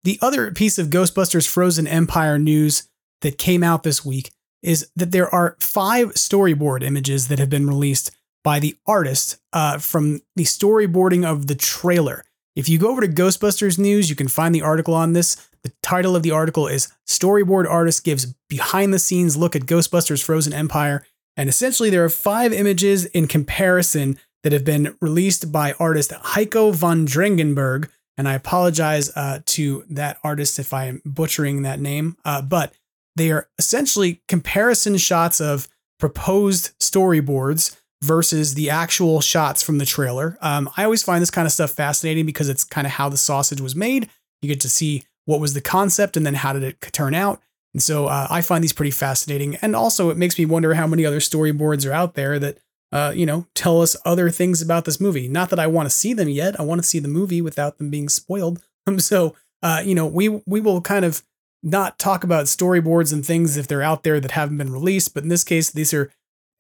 The 0.04 0.18
other 0.22 0.52
piece 0.52 0.80
of 0.80 0.88
Ghostbusters 0.88 1.48
Frozen 1.48 1.88
Empire 1.88 2.40
news 2.40 2.88
that 3.22 3.38
came 3.38 3.64
out 3.64 3.84
this 3.84 4.04
week 4.04 4.32
is 4.64 4.90
that 4.96 5.12
there 5.12 5.34
are 5.34 5.58
five 5.60 6.14
storyboard 6.14 6.82
images 6.82 7.28
that 7.28 7.40
have 7.40 7.50
been 7.50 7.68
released 7.68 8.12
by 8.44 8.60
the 8.60 8.78
artist 8.86 9.40
uh, 9.54 9.78
from 9.78 10.22
the 10.36 10.44
storyboarding 10.44 11.26
of 11.26 11.48
the 11.48 11.56
trailer. 11.56 12.24
If 12.56 12.68
you 12.68 12.78
go 12.78 12.90
over 12.90 13.02
to 13.02 13.08
Ghostbusters 13.08 13.80
News, 13.80 14.10
you 14.10 14.16
can 14.16 14.28
find 14.28 14.54
the 14.54 14.62
article 14.62 14.94
on 14.94 15.14
this. 15.14 15.48
The 15.64 15.72
title 15.82 16.16
of 16.16 16.24
the 16.24 16.32
article 16.32 16.68
is 16.68 16.92
Storyboard 17.08 17.70
Artist 17.70 18.04
Gives 18.04 18.34
Behind 18.50 18.94
the 18.94 19.00
Scenes 19.00 19.38
Look 19.38 19.56
at 19.56 19.64
Ghostbusters 19.64 20.24
Frozen 20.24 20.54
Empire. 20.54 21.06
And 21.38 21.48
essentially, 21.48 21.90
there 21.90 22.04
are 22.04 22.10
five 22.10 22.52
images 22.52 23.06
in 23.06 23.28
comparison 23.28 24.20
that 24.44 24.54
have 24.54 24.66
been 24.66 24.98
released 25.02 25.52
by 25.52 25.74
artist 25.74 26.12
Heiko 26.12 26.74
von 26.74 27.06
Drangenberg. 27.06 27.90
And 28.18 28.28
I 28.28 28.34
apologize 28.34 29.16
uh, 29.16 29.40
to 29.46 29.86
that 29.90 30.18
artist 30.24 30.60
if 30.60 30.74
I 30.74 30.86
am 30.86 31.02
butchering 31.06 31.62
that 31.62 31.80
name, 31.80 32.18
uh, 32.26 32.42
but 32.42 32.74
they 33.16 33.32
are 33.32 33.48
essentially 33.58 34.22
comparison 34.28 34.98
shots 34.98 35.40
of 35.40 35.68
proposed 36.00 36.78
storyboards 36.80 37.78
versus 38.04 38.56
the 38.56 38.70
actual 38.70 39.22
shots 39.22 39.62
from 39.62 39.78
the 39.78 39.86
trailer. 39.86 40.38
Um, 40.42 40.70
I 40.76 40.84
always 40.84 41.04
find 41.04 41.22
this 41.22 41.32
kind 41.32 41.46
of 41.46 41.52
stuff 41.52 41.72
fascinating 41.72 42.26
because 42.26 42.50
it's 42.50 42.64
kind 42.64 42.88
of 42.88 42.94
how 42.94 43.10
the 43.10 43.18
sausage 43.18 43.62
was 43.62 43.76
made. 43.76 44.10
You 44.42 44.50
get 44.50 44.60
to 44.62 44.70
see 44.70 45.04
what 45.26 45.40
was 45.40 45.54
the 45.54 45.62
concept 45.62 46.18
and 46.18 46.26
then 46.26 46.34
how 46.36 46.54
did 46.54 46.64
it 46.64 46.82
turn 46.82 47.14
out. 47.14 47.42
And 47.74 47.82
so 47.82 48.08
uh, 48.08 48.28
I 48.30 48.42
find 48.42 48.64
these 48.64 48.74
pretty 48.74 48.92
fascinating. 48.92 49.56
And 49.58 49.76
also, 49.76 50.10
it 50.10 50.18
makes 50.18 50.38
me 50.38 50.46
wonder 50.46 50.74
how 50.74 50.88
many 50.88 51.06
other 51.06 51.20
storyboards 51.20 51.88
are 51.88 51.94
out 51.94 52.16
there 52.16 52.40
that, 52.40 52.58
uh, 52.92 53.14
you 53.16 53.26
know, 53.26 53.48
tell 53.54 53.82
us 53.82 53.96
other 54.04 54.30
things 54.30 54.62
about 54.62 54.86
this 54.86 55.00
movie. 55.00 55.28
Not 55.28 55.50
that 55.52 55.60
I 55.60 55.68
want 55.68 55.86
to 55.86 55.96
see 55.96 56.14
them 56.14 56.28
yet. 56.28 56.60
I 56.60 56.64
want 56.64 56.82
to 56.82 56.88
see 56.88 57.00
the 57.00 57.08
movie 57.08 57.42
without 57.42 57.78
them 57.78 57.90
being 57.90 58.10
spoiled. 58.10 58.62
Um, 58.88 59.00
so, 59.00 59.36
uh, 59.62 59.84
you 59.86 59.94
know, 59.94 60.08
we 60.08 60.28
we 60.48 60.60
will 60.60 60.82
kind 60.82 61.06
of 61.06 61.22
not 61.62 62.00
talk 62.00 62.24
about 62.24 62.46
storyboards 62.46 63.14
and 63.14 63.24
things 63.24 63.56
if 63.56 63.68
they're 63.68 63.84
out 63.84 64.02
there 64.02 64.20
that 64.20 64.32
haven't 64.32 64.58
been 64.58 64.74
released. 64.74 65.14
But 65.14 65.22
in 65.22 65.30
this 65.30 65.44
case, 65.44 65.70
these 65.70 65.94
are 65.94 66.12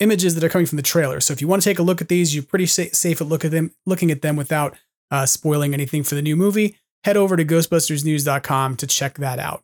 images 0.01 0.35
that 0.35 0.43
are 0.43 0.49
coming 0.49 0.67
from 0.67 0.75
the 0.75 0.83
trailer. 0.83 1.19
So 1.21 1.31
if 1.31 1.41
you 1.41 1.47
want 1.47 1.61
to 1.61 1.69
take 1.69 1.79
a 1.79 1.83
look 1.83 2.01
at 2.01 2.09
these, 2.09 2.35
you're 2.35 2.43
pretty 2.43 2.65
sa- 2.65 2.91
safe 2.91 3.21
at 3.21 3.27
look 3.27 3.45
at 3.45 3.51
them, 3.51 3.71
looking 3.85 4.11
at 4.11 4.21
them 4.21 4.35
without 4.35 4.75
uh, 5.11 5.25
spoiling 5.25 5.73
anything 5.73 6.03
for 6.03 6.15
the 6.15 6.21
new 6.21 6.35
movie. 6.35 6.75
Head 7.03 7.17
over 7.17 7.37
to 7.37 7.45
GhostbustersNews.com 7.45 8.75
to 8.75 8.87
check 8.87 9.17
that 9.17 9.39
out 9.39 9.63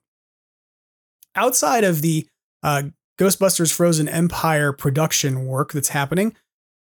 outside 1.37 1.85
of 1.85 2.01
the 2.01 2.27
uh, 2.63 2.83
Ghostbusters 3.17 3.73
Frozen 3.73 4.09
Empire 4.09 4.73
production 4.73 5.45
work 5.45 5.71
that's 5.71 5.89
happening, 5.89 6.35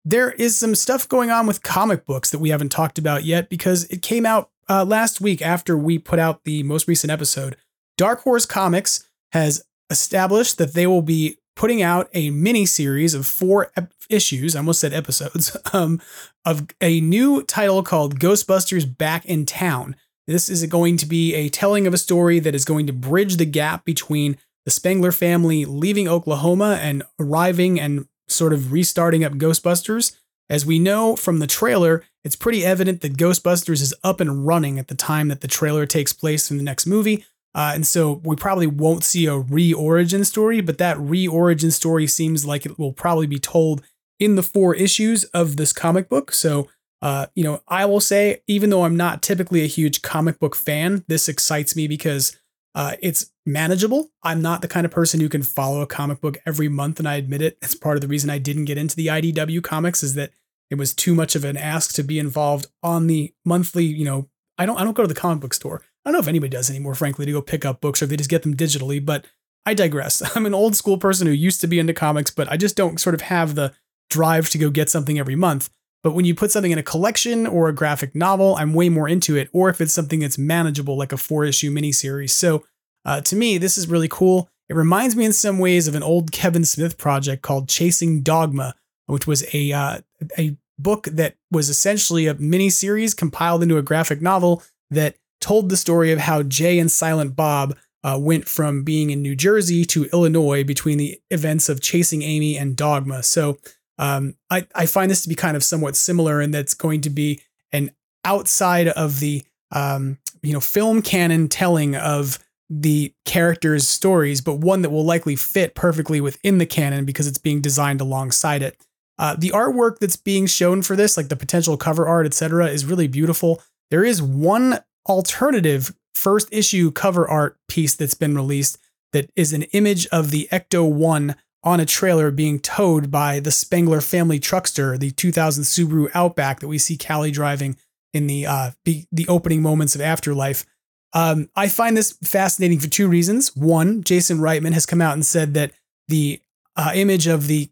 there 0.04 0.30
is 0.30 0.56
some 0.56 0.74
stuff 0.74 1.08
going 1.08 1.30
on 1.30 1.46
with 1.46 1.62
comic 1.62 2.06
books 2.06 2.30
that 2.30 2.38
we 2.38 2.50
haven't 2.50 2.70
talked 2.70 2.98
about 2.98 3.24
yet 3.24 3.50
because 3.50 3.84
it 3.84 4.00
came 4.00 4.24
out 4.24 4.50
uh, 4.68 4.84
last 4.84 5.20
week 5.20 5.42
after 5.42 5.76
we 5.76 5.98
put 5.98 6.18
out 6.18 6.44
the 6.44 6.62
most 6.62 6.88
recent 6.88 7.10
episode. 7.10 7.56
Dark 7.96 8.20
Horse 8.20 8.46
Comics 8.46 9.08
has 9.32 9.64
established 9.90 10.58
that 10.58 10.74
they 10.74 10.86
will 10.86 11.02
be 11.02 11.38
putting 11.56 11.82
out 11.82 12.08
a 12.12 12.30
mini 12.30 12.66
series 12.66 13.14
of 13.14 13.26
four 13.26 13.70
ep- 13.76 13.92
issues, 14.10 14.54
I 14.54 14.58
almost 14.58 14.80
said 14.80 14.92
episodes, 14.92 15.56
um, 15.72 16.00
of 16.44 16.66
a 16.80 17.00
new 17.00 17.42
title 17.42 17.82
called 17.82 18.18
Ghostbusters 18.18 18.98
Back 18.98 19.24
in 19.24 19.46
Town. 19.46 19.96
This 20.26 20.48
is 20.48 20.64
going 20.66 20.96
to 20.98 21.06
be 21.06 21.34
a 21.34 21.48
telling 21.48 21.86
of 21.86 21.94
a 21.94 21.98
story 21.98 22.38
that 22.40 22.54
is 22.54 22.64
going 22.64 22.86
to 22.86 22.92
bridge 22.92 23.36
the 23.36 23.44
gap 23.44 23.84
between 23.84 24.38
the 24.64 24.70
Spengler 24.70 25.12
family 25.12 25.64
leaving 25.64 26.08
Oklahoma 26.08 26.78
and 26.80 27.02
arriving 27.20 27.78
and 27.78 28.06
sort 28.28 28.52
of 28.52 28.72
restarting 28.72 29.22
up 29.22 29.34
Ghostbusters. 29.34 30.16
As 30.48 30.66
we 30.66 30.78
know 30.78 31.16
from 31.16 31.38
the 31.38 31.46
trailer, 31.46 32.02
it's 32.22 32.36
pretty 32.36 32.64
evident 32.64 33.00
that 33.02 33.16
Ghostbusters 33.16 33.82
is 33.82 33.94
up 34.02 34.20
and 34.20 34.46
running 34.46 34.78
at 34.78 34.88
the 34.88 34.94
time 34.94 35.28
that 35.28 35.40
the 35.40 35.48
trailer 35.48 35.86
takes 35.86 36.12
place 36.12 36.50
in 36.50 36.56
the 36.56 36.62
next 36.62 36.86
movie. 36.86 37.24
Uh, 37.54 37.72
and 37.74 37.86
so 37.86 38.20
we 38.24 38.34
probably 38.34 38.66
won't 38.66 39.04
see 39.04 39.26
a 39.26 39.38
re 39.38 39.72
origin 39.72 40.24
story, 40.24 40.60
but 40.60 40.78
that 40.78 40.98
re 40.98 41.26
origin 41.26 41.70
story 41.70 42.06
seems 42.06 42.44
like 42.44 42.66
it 42.66 42.78
will 42.78 42.92
probably 42.92 43.26
be 43.26 43.38
told 43.38 43.82
in 44.18 44.34
the 44.34 44.42
four 44.42 44.74
issues 44.74 45.24
of 45.24 45.56
this 45.56 45.72
comic 45.72 46.08
book. 46.08 46.32
So 46.32 46.68
uh, 47.04 47.26
you 47.34 47.44
know, 47.44 47.60
I 47.68 47.84
will 47.84 48.00
say, 48.00 48.40
even 48.46 48.70
though 48.70 48.84
I'm 48.84 48.96
not 48.96 49.20
typically 49.20 49.62
a 49.62 49.66
huge 49.66 50.00
comic 50.00 50.40
book 50.40 50.56
fan, 50.56 51.04
this 51.06 51.28
excites 51.28 51.76
me 51.76 51.86
because 51.86 52.34
uh, 52.74 52.96
it's 53.02 53.30
manageable. 53.44 54.08
I'm 54.22 54.40
not 54.40 54.62
the 54.62 54.68
kind 54.68 54.86
of 54.86 54.90
person 54.90 55.20
who 55.20 55.28
can 55.28 55.42
follow 55.42 55.82
a 55.82 55.86
comic 55.86 56.22
book 56.22 56.38
every 56.46 56.68
month, 56.68 56.98
and 56.98 57.06
I 57.06 57.16
admit 57.16 57.42
it. 57.42 57.58
It's 57.60 57.74
part 57.74 57.98
of 57.98 58.00
the 58.00 58.08
reason 58.08 58.30
I 58.30 58.38
didn't 58.38 58.64
get 58.64 58.78
into 58.78 58.96
the 58.96 59.08
IDW 59.08 59.62
comics 59.62 60.02
is 60.02 60.14
that 60.14 60.30
it 60.70 60.76
was 60.76 60.94
too 60.94 61.14
much 61.14 61.36
of 61.36 61.44
an 61.44 61.58
ask 61.58 61.94
to 61.96 62.02
be 62.02 62.18
involved 62.18 62.68
on 62.82 63.06
the 63.06 63.34
monthly. 63.44 63.84
You 63.84 64.06
know, 64.06 64.30
I 64.56 64.64
don't 64.64 64.80
I 64.80 64.84
don't 64.84 64.96
go 64.96 65.02
to 65.02 65.08
the 65.08 65.14
comic 65.14 65.40
book 65.40 65.52
store. 65.52 65.82
I 66.04 66.10
don't 66.10 66.14
know 66.14 66.20
if 66.20 66.28
anybody 66.28 66.50
does 66.50 66.70
anymore, 66.70 66.94
frankly, 66.94 67.26
to 67.26 67.32
go 67.32 67.42
pick 67.42 67.64
up 67.64 67.80
books 67.80 68.02
or 68.02 68.04
if 68.04 68.10
they 68.10 68.16
just 68.16 68.30
get 68.30 68.42
them 68.42 68.56
digitally. 68.56 69.04
But 69.04 69.24
I 69.64 69.74
digress. 69.74 70.22
I'm 70.36 70.46
an 70.46 70.54
old 70.54 70.76
school 70.76 70.98
person 70.98 71.26
who 71.26 71.32
used 71.32 71.60
to 71.62 71.66
be 71.66 71.78
into 71.78 71.94
comics, 71.94 72.30
but 72.30 72.50
I 72.50 72.56
just 72.56 72.76
don't 72.76 73.00
sort 73.00 73.14
of 73.14 73.22
have 73.22 73.54
the 73.54 73.72
drive 74.10 74.50
to 74.50 74.58
go 74.58 74.70
get 74.70 74.90
something 74.90 75.18
every 75.18 75.36
month. 75.36 75.70
But 76.02 76.12
when 76.12 76.26
you 76.26 76.34
put 76.34 76.50
something 76.50 76.70
in 76.70 76.78
a 76.78 76.82
collection 76.82 77.46
or 77.46 77.68
a 77.68 77.74
graphic 77.74 78.14
novel, 78.14 78.56
I'm 78.56 78.74
way 78.74 78.90
more 78.90 79.08
into 79.08 79.36
it. 79.36 79.48
Or 79.54 79.70
if 79.70 79.80
it's 79.80 79.94
something 79.94 80.20
that's 80.20 80.36
manageable, 80.36 80.98
like 80.98 81.12
a 81.12 81.16
four 81.16 81.46
issue 81.46 81.72
miniseries. 81.72 82.30
So 82.30 82.64
uh, 83.06 83.22
to 83.22 83.36
me, 83.36 83.56
this 83.56 83.78
is 83.78 83.88
really 83.88 84.08
cool. 84.08 84.50
It 84.68 84.76
reminds 84.76 85.16
me 85.16 85.24
in 85.24 85.32
some 85.32 85.58
ways 85.58 85.88
of 85.88 85.94
an 85.94 86.02
old 86.02 86.30
Kevin 86.30 86.64
Smith 86.64 86.98
project 86.98 87.42
called 87.42 87.68
Chasing 87.68 88.22
Dogma, 88.22 88.74
which 89.06 89.26
was 89.26 89.44
a 89.54 89.72
uh, 89.72 89.98
a 90.38 90.56
book 90.78 91.04
that 91.04 91.36
was 91.50 91.68
essentially 91.68 92.26
a 92.26 92.34
miniseries 92.34 93.16
compiled 93.16 93.62
into 93.62 93.78
a 93.78 93.82
graphic 93.82 94.20
novel 94.20 94.62
that 94.90 95.16
told 95.44 95.68
the 95.68 95.76
story 95.76 96.10
of 96.10 96.20
how 96.20 96.42
Jay 96.42 96.78
and 96.78 96.90
Silent 96.90 97.36
Bob 97.36 97.76
uh, 98.02 98.18
went 98.18 98.48
from 98.48 98.82
being 98.82 99.10
in 99.10 99.20
New 99.20 99.36
Jersey 99.36 99.84
to 99.84 100.06
Illinois 100.10 100.64
between 100.64 100.96
the 100.96 101.20
events 101.30 101.68
of 101.68 101.82
Chasing 101.82 102.22
Amy 102.22 102.56
and 102.56 102.74
Dogma. 102.74 103.22
So 103.22 103.58
um, 103.98 104.36
I, 104.48 104.66
I 104.74 104.86
find 104.86 105.10
this 105.10 105.22
to 105.22 105.28
be 105.28 105.34
kind 105.34 105.54
of 105.54 105.62
somewhat 105.62 105.96
similar 105.96 106.40
in 106.40 106.52
that 106.52 106.60
it's 106.60 106.72
going 106.72 107.02
to 107.02 107.10
be 107.10 107.42
an 107.72 107.90
outside 108.24 108.88
of 108.88 109.20
the 109.20 109.42
um, 109.70 110.16
you 110.42 110.54
know 110.54 110.60
film 110.60 111.02
canon 111.02 111.48
telling 111.48 111.94
of 111.94 112.38
the 112.70 113.12
characters' 113.26 113.86
stories, 113.86 114.40
but 114.40 114.54
one 114.54 114.80
that 114.80 114.90
will 114.90 115.04
likely 115.04 115.36
fit 115.36 115.74
perfectly 115.74 116.22
within 116.22 116.56
the 116.56 116.66
canon 116.66 117.04
because 117.04 117.26
it's 117.26 117.38
being 117.38 117.60
designed 117.60 118.00
alongside 118.00 118.62
it. 118.62 118.78
Uh, 119.18 119.36
the 119.38 119.50
artwork 119.50 119.98
that's 119.98 120.16
being 120.16 120.46
shown 120.46 120.80
for 120.80 120.96
this, 120.96 121.18
like 121.18 121.28
the 121.28 121.36
potential 121.36 121.76
cover 121.76 122.08
art, 122.08 122.24
etc., 122.24 122.68
is 122.68 122.86
really 122.86 123.08
beautiful. 123.08 123.62
There 123.90 124.04
is 124.04 124.22
one 124.22 124.78
alternative 125.08 125.94
first 126.14 126.48
issue 126.52 126.90
cover 126.90 127.28
art 127.28 127.58
piece 127.68 127.94
that's 127.94 128.14
been 128.14 128.34
released 128.34 128.78
that 129.12 129.30
is 129.36 129.52
an 129.52 129.62
image 129.72 130.06
of 130.08 130.30
the 130.30 130.48
Ecto 130.50 130.90
1 130.90 131.36
on 131.62 131.80
a 131.80 131.86
trailer 131.86 132.30
being 132.30 132.60
towed 132.60 133.10
by 133.10 133.40
the 133.40 133.50
Spengler 133.50 134.00
family 134.00 134.38
truckster, 134.38 134.98
the 134.98 135.10
2000 135.10 135.64
Subaru 135.64 136.10
Outback 136.14 136.60
that 136.60 136.68
we 136.68 136.78
see 136.78 136.98
Callie 136.98 137.30
driving 137.30 137.76
in 138.12 138.26
the 138.26 138.46
uh, 138.46 138.70
the, 138.84 139.06
the 139.10 139.26
opening 139.28 139.62
moments 139.62 139.94
of 139.94 140.00
Afterlife. 140.00 140.66
Um, 141.14 141.48
I 141.56 141.68
find 141.68 141.96
this 141.96 142.12
fascinating 142.22 142.80
for 142.80 142.88
two 142.88 143.08
reasons. 143.08 143.54
One, 143.56 144.02
Jason 144.02 144.38
Reitman 144.38 144.72
has 144.72 144.84
come 144.84 145.00
out 145.00 145.14
and 145.14 145.24
said 145.24 145.54
that 145.54 145.72
the 146.08 146.40
uh, 146.76 146.92
image 146.94 147.26
of 147.26 147.46
the 147.46 147.70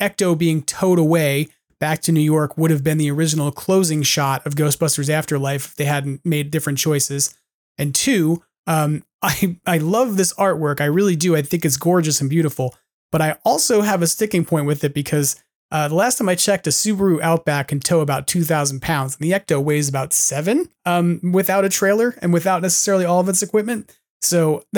Ecto 0.00 0.36
being 0.36 0.62
towed 0.62 0.98
away 0.98 1.48
back 1.82 2.00
to 2.00 2.12
New 2.12 2.20
York 2.20 2.56
would 2.56 2.70
have 2.70 2.84
been 2.84 2.96
the 2.96 3.10
original 3.10 3.50
closing 3.50 4.04
shot 4.04 4.46
of 4.46 4.54
Ghostbusters 4.54 5.10
Afterlife 5.10 5.66
if 5.66 5.74
they 5.74 5.84
hadn't 5.84 6.24
made 6.24 6.52
different 6.52 6.78
choices. 6.78 7.36
And 7.76 7.92
two, 7.92 8.40
um, 8.68 9.02
I 9.22 9.58
I 9.66 9.78
love 9.78 10.16
this 10.16 10.32
artwork. 10.34 10.80
I 10.80 10.84
really 10.84 11.16
do. 11.16 11.34
I 11.34 11.42
think 11.42 11.64
it's 11.64 11.76
gorgeous 11.76 12.20
and 12.20 12.30
beautiful. 12.30 12.76
But 13.10 13.20
I 13.20 13.36
also 13.44 13.80
have 13.80 14.00
a 14.00 14.06
sticking 14.06 14.44
point 14.44 14.66
with 14.66 14.84
it 14.84 14.94
because 14.94 15.42
uh, 15.72 15.88
the 15.88 15.96
last 15.96 16.18
time 16.18 16.28
I 16.28 16.36
checked, 16.36 16.68
a 16.68 16.70
Subaru 16.70 17.20
Outback 17.20 17.68
can 17.68 17.80
tow 17.80 17.98
about 18.00 18.28
2,000 18.28 18.80
pounds, 18.80 19.16
and 19.16 19.28
the 19.28 19.32
Ecto 19.32 19.60
weighs 19.60 19.88
about 19.88 20.12
seven 20.12 20.68
um, 20.86 21.20
without 21.32 21.64
a 21.64 21.68
trailer 21.68 22.14
and 22.22 22.32
without 22.32 22.62
necessarily 22.62 23.04
all 23.04 23.18
of 23.18 23.28
its 23.28 23.42
equipment. 23.42 23.98
So 24.20 24.62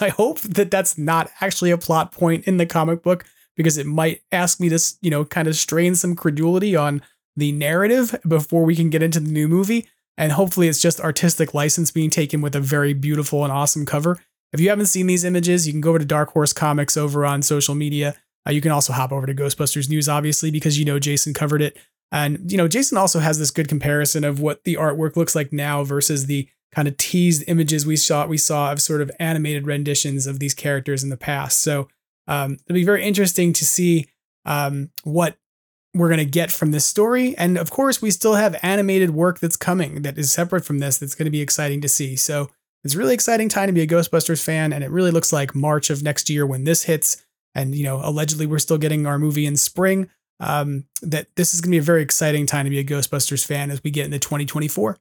I 0.00 0.08
hope 0.08 0.40
that 0.40 0.72
that's 0.72 0.98
not 0.98 1.30
actually 1.40 1.70
a 1.70 1.78
plot 1.78 2.10
point 2.10 2.48
in 2.48 2.56
the 2.56 2.66
comic 2.66 3.04
book 3.04 3.24
because 3.56 3.78
it 3.78 3.86
might 3.86 4.22
ask 4.30 4.60
me 4.60 4.68
to, 4.68 4.78
you 5.00 5.10
know, 5.10 5.24
kind 5.24 5.48
of 5.48 5.56
strain 5.56 5.94
some 5.94 6.16
credulity 6.16 6.74
on 6.76 7.02
the 7.36 7.52
narrative 7.52 8.14
before 8.26 8.64
we 8.64 8.76
can 8.76 8.90
get 8.90 9.02
into 9.02 9.20
the 9.20 9.30
new 9.30 9.48
movie. 9.48 9.86
And 10.18 10.32
hopefully 10.32 10.68
it's 10.68 10.80
just 10.80 11.00
artistic 11.00 11.54
license 11.54 11.90
being 11.90 12.10
taken 12.10 12.40
with 12.40 12.54
a 12.54 12.60
very 12.60 12.92
beautiful 12.92 13.44
and 13.44 13.52
awesome 13.52 13.86
cover. 13.86 14.18
If 14.52 14.60
you 14.60 14.68
haven't 14.68 14.86
seen 14.86 15.06
these 15.06 15.24
images, 15.24 15.66
you 15.66 15.72
can 15.72 15.80
go 15.80 15.90
over 15.90 15.98
to 15.98 16.04
Dark 16.04 16.32
Horse 16.32 16.52
Comics 16.52 16.96
over 16.96 17.24
on 17.24 17.40
social 17.42 17.74
media. 17.74 18.14
Uh, 18.46 18.52
you 18.52 18.60
can 18.60 18.72
also 18.72 18.92
hop 18.92 19.12
over 19.12 19.26
to 19.26 19.34
Ghostbusters 19.34 19.88
News, 19.88 20.08
obviously, 20.08 20.50
because 20.50 20.78
you 20.78 20.84
know 20.84 20.98
Jason 20.98 21.32
covered 21.32 21.62
it. 21.62 21.78
And, 22.10 22.50
you 22.50 22.58
know, 22.58 22.68
Jason 22.68 22.98
also 22.98 23.20
has 23.20 23.38
this 23.38 23.50
good 23.50 23.68
comparison 23.68 24.22
of 24.24 24.40
what 24.40 24.64
the 24.64 24.74
artwork 24.74 25.16
looks 25.16 25.34
like 25.34 25.52
now 25.52 25.82
versus 25.84 26.26
the 26.26 26.46
kind 26.74 26.86
of 26.86 26.96
teased 26.98 27.44
images 27.48 27.86
we 27.86 27.96
saw 27.96 28.26
we 28.26 28.38
saw 28.38 28.72
of 28.72 28.80
sort 28.80 29.02
of 29.02 29.10
animated 29.18 29.66
renditions 29.66 30.26
of 30.26 30.38
these 30.38 30.54
characters 30.54 31.02
in 31.02 31.10
the 31.10 31.16
past. 31.16 31.62
So 31.62 31.88
um, 32.28 32.58
it'll 32.66 32.74
be 32.74 32.84
very 32.84 33.04
interesting 33.04 33.52
to 33.54 33.64
see 33.64 34.06
um, 34.44 34.90
what 35.04 35.36
we're 35.94 36.08
going 36.08 36.18
to 36.18 36.24
get 36.24 36.50
from 36.50 36.70
this 36.70 36.86
story. 36.86 37.36
And 37.36 37.58
of 37.58 37.70
course, 37.70 38.00
we 38.00 38.10
still 38.10 38.34
have 38.34 38.58
animated 38.62 39.10
work 39.10 39.40
that's 39.40 39.56
coming 39.56 40.02
that 40.02 40.18
is 40.18 40.32
separate 40.32 40.64
from 40.64 40.78
this 40.78 40.98
that's 40.98 41.14
going 41.14 41.26
to 41.26 41.30
be 41.30 41.40
exciting 41.40 41.80
to 41.82 41.88
see. 41.88 42.16
So 42.16 42.50
it's 42.84 42.96
really 42.96 43.14
exciting 43.14 43.48
time 43.48 43.66
to 43.66 43.72
be 43.72 43.82
a 43.82 43.86
Ghostbusters 43.86 44.42
fan, 44.42 44.72
and 44.72 44.82
it 44.82 44.90
really 44.90 45.10
looks 45.10 45.32
like 45.32 45.54
March 45.54 45.90
of 45.90 46.02
next 46.02 46.28
year 46.28 46.46
when 46.46 46.64
this 46.64 46.84
hits. 46.84 47.22
And 47.54 47.74
you 47.74 47.84
know, 47.84 48.00
allegedly 48.02 48.46
we're 48.46 48.58
still 48.58 48.78
getting 48.78 49.06
our 49.06 49.18
movie 49.18 49.46
in 49.46 49.56
spring. 49.56 50.08
Um, 50.40 50.86
that 51.02 51.28
this 51.36 51.54
is 51.54 51.60
going 51.60 51.70
to 51.70 51.76
be 51.76 51.78
a 51.78 51.82
very 51.82 52.02
exciting 52.02 52.46
time 52.46 52.64
to 52.64 52.70
be 52.70 52.80
a 52.80 52.84
Ghostbusters 52.84 53.46
fan 53.46 53.70
as 53.70 53.80
we 53.84 53.92
get 53.92 54.06
into 54.06 54.18
2024. 54.18 54.98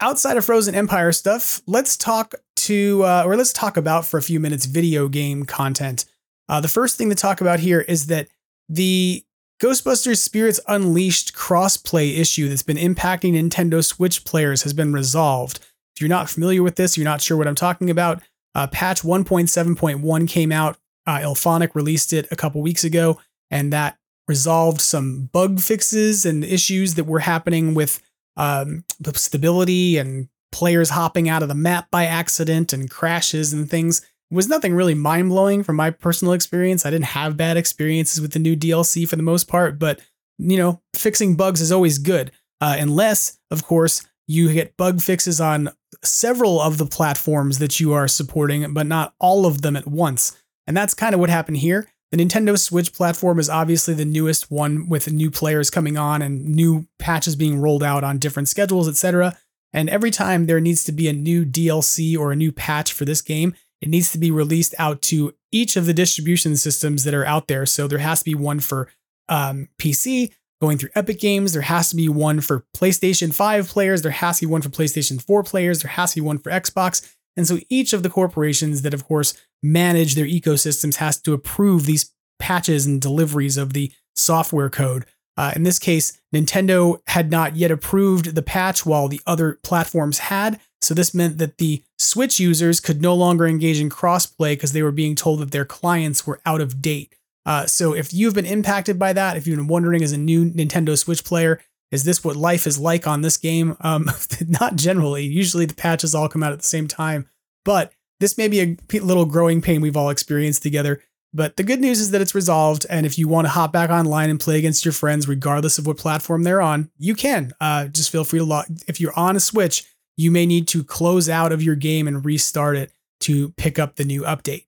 Outside 0.00 0.36
of 0.36 0.44
Frozen 0.44 0.76
Empire 0.76 1.10
stuff, 1.10 1.60
let's 1.66 1.96
talk 1.96 2.36
to 2.56 3.02
uh, 3.02 3.24
or 3.26 3.36
let's 3.36 3.52
talk 3.52 3.76
about 3.76 4.06
for 4.06 4.16
a 4.16 4.22
few 4.22 4.38
minutes 4.38 4.66
video 4.66 5.08
game 5.08 5.44
content. 5.44 6.04
Uh, 6.48 6.60
the 6.60 6.68
first 6.68 6.96
thing 6.96 7.08
to 7.08 7.16
talk 7.16 7.40
about 7.40 7.58
here 7.58 7.80
is 7.80 8.06
that 8.06 8.28
the 8.68 9.24
Ghostbusters 9.60 10.18
Spirits 10.18 10.60
Unleashed 10.68 11.34
crossplay 11.34 12.16
issue 12.16 12.48
that's 12.48 12.62
been 12.62 12.76
impacting 12.76 13.32
Nintendo 13.32 13.84
Switch 13.84 14.24
players 14.24 14.62
has 14.62 14.72
been 14.72 14.92
resolved. 14.92 15.58
If 15.96 16.00
you're 16.00 16.08
not 16.08 16.30
familiar 16.30 16.62
with 16.62 16.76
this, 16.76 16.96
you're 16.96 17.04
not 17.04 17.20
sure 17.20 17.36
what 17.36 17.48
I'm 17.48 17.56
talking 17.56 17.90
about. 17.90 18.22
Uh, 18.54 18.68
patch 18.68 19.02
1.7.1 19.02 20.28
came 20.28 20.52
out. 20.52 20.78
Uh, 21.08 21.18
IllFonic 21.18 21.74
released 21.74 22.12
it 22.12 22.28
a 22.30 22.36
couple 22.36 22.62
weeks 22.62 22.84
ago, 22.84 23.20
and 23.50 23.72
that 23.72 23.98
resolved 24.28 24.80
some 24.80 25.28
bug 25.32 25.58
fixes 25.58 26.24
and 26.24 26.44
issues 26.44 26.94
that 26.94 27.04
were 27.04 27.20
happening 27.20 27.74
with 27.74 28.00
um, 28.38 28.84
stability 29.14 29.98
and 29.98 30.28
players 30.50 30.90
hopping 30.90 31.28
out 31.28 31.42
of 31.42 31.48
the 31.48 31.54
map 31.54 31.90
by 31.90 32.06
accident 32.06 32.72
and 32.72 32.90
crashes 32.90 33.52
and 33.52 33.68
things. 33.68 34.00
Was 34.30 34.48
nothing 34.48 34.74
really 34.74 34.94
mind 34.94 35.30
blowing 35.30 35.62
from 35.62 35.76
my 35.76 35.90
personal 35.90 36.34
experience. 36.34 36.84
I 36.84 36.90
didn't 36.90 37.06
have 37.06 37.36
bad 37.36 37.56
experiences 37.56 38.20
with 38.20 38.32
the 38.32 38.38
new 38.38 38.56
DLC 38.56 39.06
for 39.08 39.16
the 39.16 39.22
most 39.22 39.48
part, 39.48 39.78
but 39.78 40.00
you 40.38 40.56
know, 40.56 40.80
fixing 40.94 41.34
bugs 41.34 41.60
is 41.60 41.72
always 41.72 41.98
good. 41.98 42.30
Uh, 42.60 42.76
unless, 42.78 43.38
of 43.50 43.64
course, 43.64 44.06
you 44.26 44.52
get 44.52 44.76
bug 44.76 45.00
fixes 45.00 45.40
on 45.40 45.70
several 46.04 46.60
of 46.60 46.78
the 46.78 46.86
platforms 46.86 47.58
that 47.58 47.80
you 47.80 47.92
are 47.92 48.08
supporting, 48.08 48.72
but 48.72 48.86
not 48.86 49.14
all 49.18 49.46
of 49.46 49.62
them 49.62 49.76
at 49.76 49.86
once. 49.86 50.36
And 50.66 50.76
that's 50.76 50.94
kind 50.94 51.14
of 51.14 51.20
what 51.20 51.30
happened 51.30 51.56
here. 51.56 51.88
The 52.10 52.16
Nintendo 52.16 52.58
Switch 52.58 52.92
platform 52.92 53.38
is 53.38 53.50
obviously 53.50 53.92
the 53.92 54.04
newest 54.04 54.50
one 54.50 54.88
with 54.88 55.12
new 55.12 55.30
players 55.30 55.68
coming 55.68 55.98
on 55.98 56.22
and 56.22 56.44
new 56.44 56.86
patches 56.98 57.36
being 57.36 57.60
rolled 57.60 57.82
out 57.82 58.02
on 58.02 58.18
different 58.18 58.48
schedules, 58.48 58.88
etc. 58.88 59.36
And 59.74 59.90
every 59.90 60.10
time 60.10 60.46
there 60.46 60.60
needs 60.60 60.84
to 60.84 60.92
be 60.92 61.08
a 61.08 61.12
new 61.12 61.44
DLC 61.44 62.18
or 62.18 62.32
a 62.32 62.36
new 62.36 62.50
patch 62.50 62.92
for 62.92 63.04
this 63.04 63.20
game, 63.20 63.54
it 63.82 63.88
needs 63.88 64.10
to 64.12 64.18
be 64.18 64.30
released 64.30 64.74
out 64.78 65.02
to 65.02 65.34
each 65.52 65.76
of 65.76 65.86
the 65.86 65.92
distribution 65.92 66.56
systems 66.56 67.04
that 67.04 67.14
are 67.14 67.26
out 67.26 67.46
there. 67.48 67.66
So 67.66 67.86
there 67.86 67.98
has 67.98 68.20
to 68.20 68.24
be 68.24 68.34
one 68.34 68.60
for 68.60 68.88
um, 69.28 69.68
PC 69.78 70.32
going 70.60 70.78
through 70.78 70.90
Epic 70.94 71.20
Games. 71.20 71.52
There 71.52 71.62
has 71.62 71.90
to 71.90 71.96
be 71.96 72.08
one 72.08 72.40
for 72.40 72.64
PlayStation 72.76 73.34
5 73.34 73.68
players. 73.68 74.02
There 74.02 74.10
has 74.10 74.38
to 74.38 74.46
be 74.46 74.50
one 74.50 74.62
for 74.62 74.70
PlayStation 74.70 75.22
4 75.22 75.42
players. 75.42 75.82
There 75.82 75.90
has 75.90 76.12
to 76.12 76.16
be 76.16 76.26
one 76.26 76.38
for 76.38 76.50
Xbox. 76.50 77.14
And 77.38 77.46
so 77.46 77.60
each 77.70 77.92
of 77.92 78.02
the 78.02 78.10
corporations 78.10 78.82
that, 78.82 78.92
of 78.92 79.06
course, 79.06 79.32
manage 79.62 80.16
their 80.16 80.26
ecosystems 80.26 80.96
has 80.96 81.20
to 81.22 81.32
approve 81.32 81.86
these 81.86 82.12
patches 82.40 82.84
and 82.84 83.00
deliveries 83.00 83.56
of 83.56 83.72
the 83.72 83.92
software 84.16 84.68
code. 84.68 85.06
Uh, 85.36 85.52
in 85.54 85.62
this 85.62 85.78
case, 85.78 86.20
Nintendo 86.34 86.98
had 87.06 87.30
not 87.30 87.54
yet 87.54 87.70
approved 87.70 88.34
the 88.34 88.42
patch 88.42 88.84
while 88.84 89.06
the 89.06 89.20
other 89.24 89.60
platforms 89.62 90.18
had. 90.18 90.58
So 90.82 90.94
this 90.94 91.14
meant 91.14 91.38
that 91.38 91.58
the 91.58 91.84
Switch 91.96 92.40
users 92.40 92.80
could 92.80 93.00
no 93.00 93.14
longer 93.14 93.46
engage 93.46 93.80
in 93.80 93.88
crossplay 93.88 94.52
because 94.52 94.72
they 94.72 94.82
were 94.82 94.90
being 94.90 95.14
told 95.14 95.38
that 95.38 95.52
their 95.52 95.64
clients 95.64 96.26
were 96.26 96.40
out 96.44 96.60
of 96.60 96.82
date. 96.82 97.14
Uh, 97.46 97.66
so 97.66 97.94
if 97.94 98.12
you've 98.12 98.34
been 98.34 98.46
impacted 98.46 98.98
by 98.98 99.12
that, 99.12 99.36
if 99.36 99.46
you've 99.46 99.58
been 99.58 99.68
wondering 99.68 100.02
as 100.02 100.10
a 100.10 100.18
new 100.18 100.50
Nintendo 100.50 100.98
Switch 100.98 101.24
player, 101.24 101.60
is 101.90 102.04
this 102.04 102.22
what 102.22 102.36
life 102.36 102.66
is 102.66 102.78
like 102.78 103.06
on 103.06 103.22
this 103.22 103.36
game? 103.36 103.76
Um, 103.80 104.10
not 104.46 104.76
generally. 104.76 105.24
Usually 105.24 105.66
the 105.66 105.74
patches 105.74 106.14
all 106.14 106.28
come 106.28 106.42
out 106.42 106.52
at 106.52 106.58
the 106.58 106.64
same 106.64 106.88
time, 106.88 107.28
but 107.64 107.92
this 108.20 108.36
may 108.36 108.48
be 108.48 108.60
a 108.60 108.76
little 109.00 109.26
growing 109.26 109.62
pain 109.62 109.80
we've 109.80 109.96
all 109.96 110.10
experienced 110.10 110.62
together. 110.62 111.02
But 111.34 111.56
the 111.56 111.62
good 111.62 111.80
news 111.80 112.00
is 112.00 112.10
that 112.12 112.22
it's 112.22 112.34
resolved, 112.34 112.86
and 112.88 113.04
if 113.04 113.18
you 113.18 113.28
want 113.28 113.46
to 113.46 113.50
hop 113.50 113.70
back 113.70 113.90
online 113.90 114.30
and 114.30 114.40
play 114.40 114.58
against 114.58 114.84
your 114.84 114.92
friends, 114.92 115.28
regardless 115.28 115.76
of 115.78 115.86
what 115.86 115.98
platform 115.98 116.42
they're 116.42 116.62
on, 116.62 116.90
you 116.98 117.14
can. 117.14 117.52
Uh, 117.60 117.86
just 117.86 118.10
feel 118.10 118.24
free 118.24 118.38
to 118.38 118.44
log. 118.46 118.64
If 118.86 118.98
you're 118.98 119.16
on 119.18 119.36
a 119.36 119.40
Switch, 119.40 119.84
you 120.16 120.30
may 120.30 120.46
need 120.46 120.66
to 120.68 120.82
close 120.82 121.28
out 121.28 121.52
of 121.52 121.62
your 121.62 121.74
game 121.74 122.08
and 122.08 122.24
restart 122.24 122.76
it 122.76 122.92
to 123.20 123.50
pick 123.50 123.78
up 123.78 123.96
the 123.96 124.04
new 124.04 124.22
update. 124.22 124.64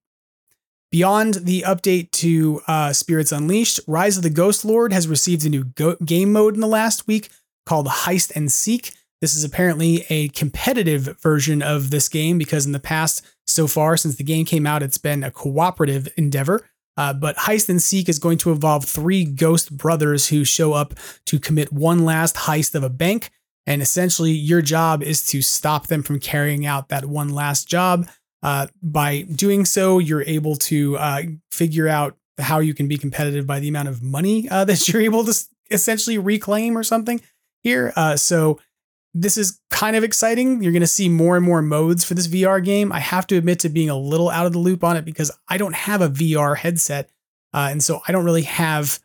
Beyond 0.91 1.35
the 1.35 1.63
update 1.69 2.11
to 2.13 2.63
uh, 2.67 2.93
Spirits 2.93 3.31
Unleashed, 3.31 3.79
Rise 3.87 4.17
of 4.17 4.25
the 4.25 4.31
Ghost 4.31 4.65
Lord 4.65 4.93
has 4.93 5.07
received 5.07 5.47
a 5.47 5.49
new 5.49 5.65
go- 5.65 5.97
game 6.05 6.33
mode 6.33 6.55
in 6.55 6.61
the 6.61 6.67
last 6.67 7.07
week 7.07 7.29
called 7.65 7.87
Heist 7.87 8.35
and 8.35 8.51
Seek. 8.51 8.93
This 9.21 9.37
is 9.37 9.45
apparently 9.45 10.05
a 10.09 10.29
competitive 10.31 11.17
version 11.21 11.63
of 11.63 11.91
this 11.91 12.09
game 12.09 12.39
because 12.39 12.67
in 12.67 12.73
the 12.73 12.81
past, 12.81 13.25
so 13.47 13.69
far, 13.69 13.97
since 13.97 14.17
the 14.17 14.25
game 14.25 14.45
came 14.45 14.67
out, 14.67 14.83
it's 14.83 14.99
been 14.99 15.23
a 15.23 15.31
cooperative 15.31 16.09
endeavor. 16.17 16.69
Uh, 16.97 17.13
but 17.13 17.37
Heist 17.37 17.69
and 17.69 17.81
Seek 17.81 18.09
is 18.09 18.19
going 18.19 18.39
to 18.39 18.51
involve 18.51 18.85
three 18.85 19.25
ghost 19.25 19.77
brothers 19.77 20.29
who 20.29 20.45
show 20.45 20.73
up 20.73 20.95
to 21.27 21.39
commit 21.39 21.73
one 21.73 22.05
last 22.05 22.35
heist 22.35 22.75
of 22.75 22.83
a 22.83 22.91
bank. 22.91 23.31
And 23.65 23.81
essentially, 23.81 24.33
your 24.33 24.61
job 24.61 25.05
is 25.05 25.25
to 25.27 25.41
stop 25.41 25.87
them 25.87 26.03
from 26.03 26.19
carrying 26.19 26.67
out 26.67 26.89
that 26.89 27.05
one 27.05 27.29
last 27.29 27.69
job. 27.69 28.09
Uh, 28.43 28.67
by 28.83 29.23
doing 29.23 29.65
so, 29.65 29.99
you're 29.99 30.23
able 30.23 30.57
to 30.57 30.97
uh, 30.97 31.23
figure 31.51 31.89
out 31.89 32.17
how 32.39 32.59
you 32.59 32.75
can 32.75 32.89
be 32.89 32.97
competitive 32.97 33.47
by 33.47 33.61
the 33.61 33.69
amount 33.69 33.89
of 33.89 34.03
money 34.03 34.49
uh, 34.49 34.65
that 34.67 34.89
you're 34.89 35.03
able 35.03 35.25
to 35.25 35.35
essentially 35.71 36.19
reclaim 36.19 36.77
or 36.77 36.83
something 36.83 37.21
here. 37.63 37.93
Uh, 37.97 38.17
so 38.17 38.59
this 39.13 39.37
is 39.37 39.61
kind 39.71 39.97
of 39.97 40.05
exciting. 40.05 40.63
You're 40.63 40.73
going 40.73 40.81
to 40.81 40.87
see 40.87 41.09
more 41.09 41.37
and 41.37 41.45
more 41.45 41.63
modes 41.63 42.05
for 42.05 42.15
this 42.15 42.29
VR 42.29 42.65
game. 42.65 42.93
I 42.93 43.01
have 43.01 43.27
to 43.29 43.37
admit 43.37 43.59
to 43.61 43.69
being 43.69 43.91
a 43.91 43.99
little 43.99 44.31
out 44.31 44.47
of 44.47 44.53
the 44.53 44.59
loop 44.59 44.85
on 44.85 44.97
it 44.97 45.05
because 45.05 45.31
I 45.49 45.59
don't 45.59 45.75
have 45.75 46.01
a 46.01 46.09
VR 46.09 46.57
headset. 46.57 47.11
Uh, 47.53 47.69
and 47.71 47.83
so 47.83 48.01
I 48.07 48.13
don't 48.13 48.25
really 48.25 48.43
have 48.43 49.01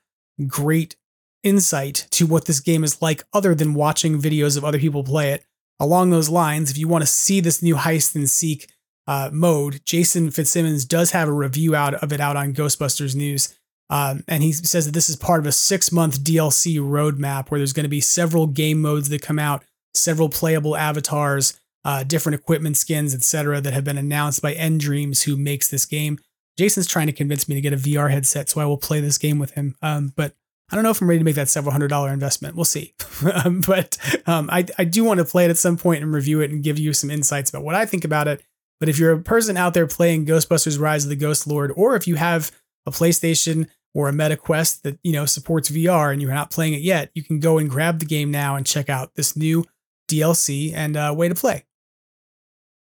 great 0.48 0.96
insight 1.44 2.08
to 2.12 2.28
what 2.28 2.46
this 2.46 2.60
game 2.60 2.84
is 2.84 3.02
like 3.02 3.24
other 3.34 3.56
than 3.56 3.74
watching 3.74 4.22
videos 4.22 4.58
of 4.58 4.66
other 4.66 4.80
people 4.80 5.04
play 5.04 5.32
it. 5.32 5.46
Along 5.80 6.10
those 6.10 6.30
lines, 6.30 6.72
if 6.72 6.78
you 6.78 6.88
want 6.88 7.02
to 7.02 7.08
see 7.08 7.42
this 7.42 7.62
new 7.62 7.76
heist 7.76 8.16
and 8.16 8.30
seek 8.30 8.70
uh, 9.08 9.30
mode, 9.32 9.82
Jason 9.86 10.32
Fitzsimmons 10.32 10.86
does 10.86 11.12
have 11.12 11.28
a 11.28 11.34
review 11.34 11.76
out 11.76 11.94
of 11.96 12.12
it 12.12 12.20
out 12.20 12.36
on 12.36 12.54
Ghostbusters 12.54 13.16
News. 13.16 13.54
Um, 13.90 14.24
and 14.28 14.42
he 14.42 14.52
says 14.52 14.86
that 14.86 14.94
this 14.94 15.10
is 15.10 15.16
part 15.16 15.40
of 15.40 15.46
a 15.46 15.52
six 15.52 15.92
month 15.92 16.24
DLC 16.24 16.78
roadmap 16.80 17.50
where 17.50 17.60
there's 17.60 17.74
going 17.74 17.84
to 17.84 17.90
be 17.90 18.02
several 18.02 18.48
game 18.48 18.82
modes 18.82 19.10
that 19.10 19.22
come 19.22 19.38
out 19.38 19.64
several 19.94 20.30
playable 20.30 20.76
avatars, 20.76 21.60
uh, 21.84 22.04
different 22.04 22.40
equipment 22.40 22.78
skins, 22.78 23.14
etc., 23.14 23.62
that 23.62 23.74
have 23.74 23.84
been 23.84 23.98
announced 23.98 24.42
by 24.42 24.54
nDreams, 24.56 25.24
who 25.24 25.38
makes 25.38 25.70
this 25.70 25.86
game. 25.86 26.18
Jason's 26.58 26.88
trying 26.88 27.08
to 27.08 27.14
convince 27.14 27.48
me 27.48 27.56
to 27.56 27.62
get 27.62 27.74
a 27.74 27.78
VR 27.78 28.10
headset, 28.10 28.50
so 28.50 28.62
I 28.62 28.66
will 28.66 28.78
play 28.78 29.02
this 29.02 29.18
game 29.18 29.40
with 29.40 29.52
him. 29.52 29.76
Um, 29.82 30.14
but 30.16 30.34
I 30.72 30.76
don't 30.76 30.84
know 30.84 30.90
if 30.90 31.02
I'm 31.02 31.08
ready 31.08 31.20
to 31.20 31.26
make 31.26 31.36
that 31.36 31.50
several 31.50 31.72
hundred 31.72 31.90
dollar 31.90 32.12
investment. 32.12 32.56
We'll 32.56 32.66
see. 32.66 32.96
but 33.68 33.98
um, 34.26 34.50
I, 34.52 34.66
I 34.78 34.84
do 34.84 35.04
want 35.04 35.20
to 35.20 35.26
play 35.26 35.46
it 35.46 35.52
at 35.52 35.58
some 35.58 35.78
point 35.78 36.02
and 36.02 36.14
review 36.14 36.42
it 36.42 36.50
and 36.50 36.64
give 36.64 36.80
you 36.80 36.94
some 36.94 37.12
insights 37.12 37.50
about 37.50 37.64
what 37.64 37.76
I 37.76 37.86
think 37.86 38.04
about 38.04 38.28
it. 38.28 38.42
But 38.80 38.90
if 38.90 39.00
you're 39.00 39.14
a 39.14 39.22
person 39.22 39.58
out 39.58 39.74
there 39.74 39.88
playing 39.88 40.26
Ghostbusters 40.26 40.80
Rise 40.80 41.04
of 41.04 41.10
the 41.10 41.16
Ghost 41.16 41.48
Lord, 41.48 41.72
or 41.76 41.96
if 41.96 42.08
you 42.08 42.16
have 42.16 42.52
a 42.86 42.92
PlayStation 42.92 43.68
or 43.94 44.10
a 44.10 44.14
Meta 44.14 44.36
Quest 44.38 44.84
that 44.84 45.00
you 45.04 45.14
know 45.14 45.26
supports 45.26 45.70
VR 45.70 46.12
and 46.12 46.22
you're 46.22 46.34
not 46.34 46.52
playing 46.52 46.74
it 46.74 46.82
yet, 46.82 47.12
you 47.14 47.24
can 47.24 47.40
go 47.40 47.58
and 47.58 47.70
grab 47.70 48.00
the 48.00 48.06
game 48.06 48.32
now 48.32 48.56
and 48.56 48.66
check 48.66 48.90
out 48.90 49.16
this 49.16 49.36
new 49.36 49.66
DLC, 50.10 50.74
and 50.74 50.96
uh, 50.96 51.14
way 51.16 51.28
to 51.30 51.36
play. 51.36 51.66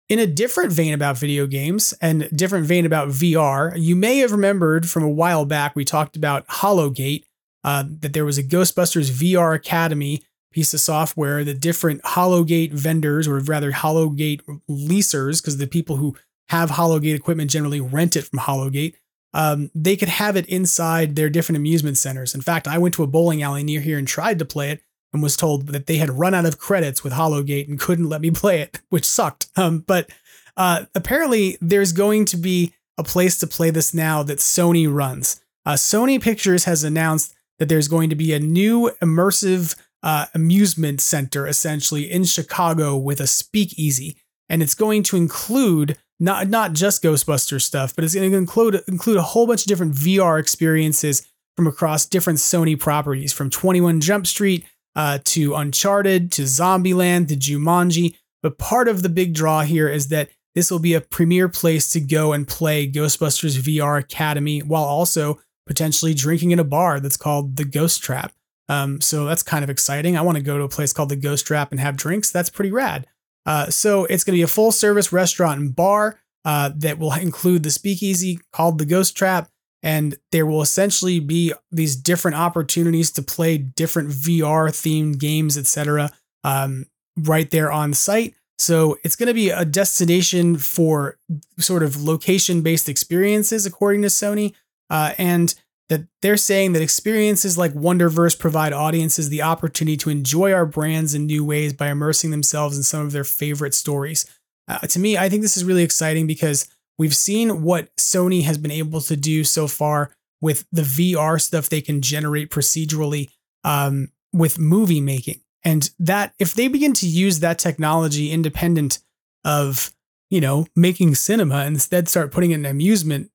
In 0.09 0.19
a 0.19 0.27
different 0.27 0.71
vein 0.71 0.93
about 0.93 1.17
video 1.17 1.47
games 1.47 1.93
and 2.01 2.29
different 2.33 2.65
vein 2.65 2.85
about 2.85 3.09
VR, 3.09 3.73
you 3.75 3.95
may 3.95 4.19
have 4.19 4.31
remembered 4.31 4.89
from 4.89 5.03
a 5.03 5.09
while 5.09 5.43
back 5.43 5.75
we 5.75 5.83
talked 5.83 6.15
about 6.15 6.45
Hologate, 6.47 7.25
uh, 7.63 7.83
that 7.99 8.13
there 8.13 8.23
was 8.23 8.37
a 8.37 8.43
Ghostbusters 8.43 9.11
VR 9.11 9.53
Academy 9.53 10.23
piece 10.51 10.73
of 10.73 10.79
software 10.79 11.43
that 11.43 11.59
different 11.59 12.01
Hologate 12.03 12.73
vendors, 12.73 13.27
or 13.27 13.39
rather 13.39 13.71
Hologate 13.71 14.41
leasers, 14.69 15.41
because 15.41 15.57
the 15.57 15.67
people 15.67 15.97
who 15.97 16.15
have 16.49 16.71
Hologate 16.71 17.15
equipment 17.15 17.51
generally 17.51 17.81
rent 17.81 18.15
it 18.15 18.23
from 18.23 18.39
Hologate, 18.39 18.95
um, 19.33 19.69
they 19.75 19.95
could 19.95 20.09
have 20.09 20.35
it 20.35 20.47
inside 20.47 21.15
their 21.15 21.29
different 21.29 21.57
amusement 21.57 21.97
centers. 21.97 22.33
In 22.33 22.41
fact, 22.41 22.67
I 22.67 22.77
went 22.77 22.93
to 22.95 23.03
a 23.03 23.07
bowling 23.07 23.43
alley 23.43 23.63
near 23.63 23.81
here 23.81 23.97
and 23.97 24.07
tried 24.07 24.39
to 24.39 24.45
play 24.45 24.71
it, 24.71 24.81
and 25.13 25.23
was 25.23 25.37
told 25.37 25.67
that 25.67 25.87
they 25.87 25.97
had 25.97 26.09
run 26.09 26.33
out 26.33 26.45
of 26.45 26.57
credits 26.57 27.03
with 27.03 27.13
Hologate 27.13 27.67
and 27.67 27.79
couldn't 27.79 28.09
let 28.09 28.21
me 28.21 28.31
play 28.31 28.61
it, 28.61 28.81
which 28.89 29.05
sucked. 29.05 29.47
Um, 29.55 29.79
but 29.79 30.09
uh, 30.55 30.85
apparently, 30.95 31.57
there's 31.61 31.91
going 31.91 32.25
to 32.25 32.37
be 32.37 32.73
a 32.97 33.03
place 33.03 33.37
to 33.39 33.47
play 33.47 33.69
this 33.69 33.93
now 33.93 34.23
that 34.23 34.39
Sony 34.39 34.91
runs. 34.91 35.41
Uh, 35.65 35.73
Sony 35.73 36.21
Pictures 36.21 36.63
has 36.63 36.83
announced 36.83 37.35
that 37.59 37.69
there's 37.69 37.87
going 37.87 38.09
to 38.09 38.15
be 38.15 38.33
a 38.33 38.39
new 38.39 38.91
immersive 39.01 39.75
uh, 40.07 40.25
amusement 40.33 41.01
center 41.01 41.45
essentially 41.45 42.09
in 42.09 42.23
Chicago 42.23 42.95
with 42.95 43.19
a 43.19 43.27
speakeasy, 43.27 44.15
and 44.47 44.63
it's 44.63 44.73
going 44.73 45.03
to 45.03 45.17
include 45.17 45.97
not 46.17 46.47
not 46.47 46.71
just 46.71 47.03
Ghostbuster 47.03 47.61
stuff, 47.61 47.93
but 47.93 48.05
it's 48.05 48.15
going 48.15 48.31
to 48.31 48.37
include 48.37 48.81
include 48.87 49.17
a 49.17 49.21
whole 49.21 49.45
bunch 49.45 49.63
of 49.63 49.67
different 49.67 49.95
VR 49.95 50.39
experiences 50.39 51.27
from 51.57 51.67
across 51.67 52.05
different 52.05 52.39
Sony 52.39 52.79
properties, 52.79 53.33
from 53.33 53.49
21 53.49 53.99
Jump 53.99 54.25
Street 54.27 54.65
uh, 54.95 55.19
to 55.25 55.55
Uncharted, 55.55 56.31
to 56.31 56.43
Zombieland, 56.43 57.27
to 57.27 57.35
Jumanji. 57.35 58.15
But 58.41 58.57
part 58.57 58.87
of 58.87 59.03
the 59.03 59.09
big 59.09 59.33
draw 59.33 59.63
here 59.63 59.89
is 59.89 60.07
that 60.07 60.29
this 60.55 60.71
will 60.71 60.79
be 60.79 60.93
a 60.93 61.01
premier 61.01 61.49
place 61.49 61.91
to 61.91 61.99
go 61.99 62.31
and 62.31 62.47
play 62.47 62.89
Ghostbusters 62.89 63.59
VR 63.59 63.99
Academy 63.99 64.61
while 64.61 64.85
also 64.85 65.41
potentially 65.65 66.13
drinking 66.13 66.51
in 66.51 66.59
a 66.59 66.63
bar 66.63 67.01
that's 67.01 67.17
called 67.17 67.57
the 67.57 67.65
Ghost 67.65 68.01
Trap. 68.01 68.31
Um, 68.69 69.01
so 69.01 69.25
that's 69.25 69.43
kind 69.43 69.63
of 69.63 69.69
exciting. 69.69 70.17
I 70.17 70.21
want 70.21 70.37
to 70.37 70.43
go 70.43 70.57
to 70.57 70.63
a 70.63 70.69
place 70.69 70.93
called 70.93 71.09
the 71.09 71.15
Ghost 71.15 71.47
Trap 71.47 71.71
and 71.71 71.79
have 71.79 71.95
drinks. 71.95 72.31
That's 72.31 72.49
pretty 72.49 72.71
rad. 72.71 73.07
Uh, 73.45 73.69
so 73.69 74.05
it's 74.05 74.23
going 74.23 74.33
to 74.33 74.39
be 74.39 74.43
a 74.43 74.47
full 74.47 74.71
service 74.71 75.13
restaurant 75.13 75.59
and 75.59 75.75
bar 75.75 76.19
uh, 76.43 76.71
that 76.75 76.99
will 76.99 77.13
include 77.13 77.63
the 77.63 77.71
speakeasy 77.71 78.39
called 78.51 78.77
the 78.77 78.85
Ghost 78.85 79.15
Trap. 79.15 79.49
and 79.83 80.15
there 80.31 80.45
will 80.45 80.61
essentially 80.61 81.19
be 81.19 81.53
these 81.71 81.95
different 81.95 82.35
opportunities 82.35 83.11
to 83.11 83.21
play 83.21 83.57
different 83.57 84.09
VR 84.09 84.69
themed 84.69 85.19
games, 85.19 85.57
etc. 85.57 86.11
Um, 86.43 86.87
right 87.15 87.49
there 87.51 87.71
on 87.71 87.93
site. 87.93 88.33
So 88.59 88.97
it's 89.03 89.15
going 89.15 89.27
to 89.27 89.33
be 89.33 89.49
a 89.49 89.63
destination 89.63 90.57
for 90.57 91.17
sort 91.59 91.83
of 91.83 92.01
location 92.01 92.61
based 92.61 92.89
experiences, 92.89 93.65
according 93.65 94.01
to 94.01 94.07
Sony. 94.07 94.53
Uh, 94.89 95.13
and 95.17 95.53
that 95.89 96.05
they're 96.21 96.37
saying 96.37 96.73
that 96.73 96.81
experiences 96.81 97.57
like 97.57 97.73
Wonderverse 97.73 98.37
provide 98.37 98.73
audiences 98.73 99.29
the 99.29 99.41
opportunity 99.41 99.97
to 99.97 100.09
enjoy 100.09 100.51
our 100.51 100.65
brands 100.65 101.15
in 101.15 101.25
new 101.25 101.45
ways 101.45 101.73
by 101.73 101.89
immersing 101.89 102.31
themselves 102.31 102.77
in 102.77 102.83
some 102.83 103.05
of 103.05 103.11
their 103.11 103.23
favorite 103.23 103.73
stories. 103.73 104.25
Uh, 104.67 104.79
to 104.79 104.99
me, 104.99 105.17
I 105.17 105.29
think 105.29 105.41
this 105.41 105.55
is 105.55 105.63
really 105.63 105.83
exciting 105.83 106.27
because 106.27 106.67
we've 106.97 107.15
seen 107.15 107.63
what 107.63 107.95
Sony 107.95 108.43
has 108.43 108.57
been 108.57 108.71
able 108.71 108.99
to 109.01 109.15
do 109.15 109.43
so 109.43 109.67
far 109.67 110.11
with 110.41 110.65
the 110.71 110.81
VR 110.81 111.41
stuff 111.41 111.69
they 111.69 111.81
can 111.81 112.01
generate 112.01 112.49
procedurally 112.49 113.29
um, 113.63 114.09
with 114.33 114.59
movie 114.59 115.01
making. 115.01 115.41
And 115.63 115.89
that 115.99 116.33
if 116.39 116.53
they 116.53 116.67
begin 116.67 116.93
to 116.93 117.07
use 117.07 117.39
that 117.39 117.59
technology 117.59 118.31
independent 118.31 118.99
of, 119.43 119.91
you 120.29 120.41
know, 120.41 120.67
making 120.75 121.15
cinema 121.15 121.57
and 121.59 121.75
instead 121.75 122.07
start 122.07 122.31
putting 122.31 122.51
it 122.51 122.55
in 122.55 122.65
amusement 122.65 123.31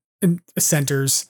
centers, 0.57 1.29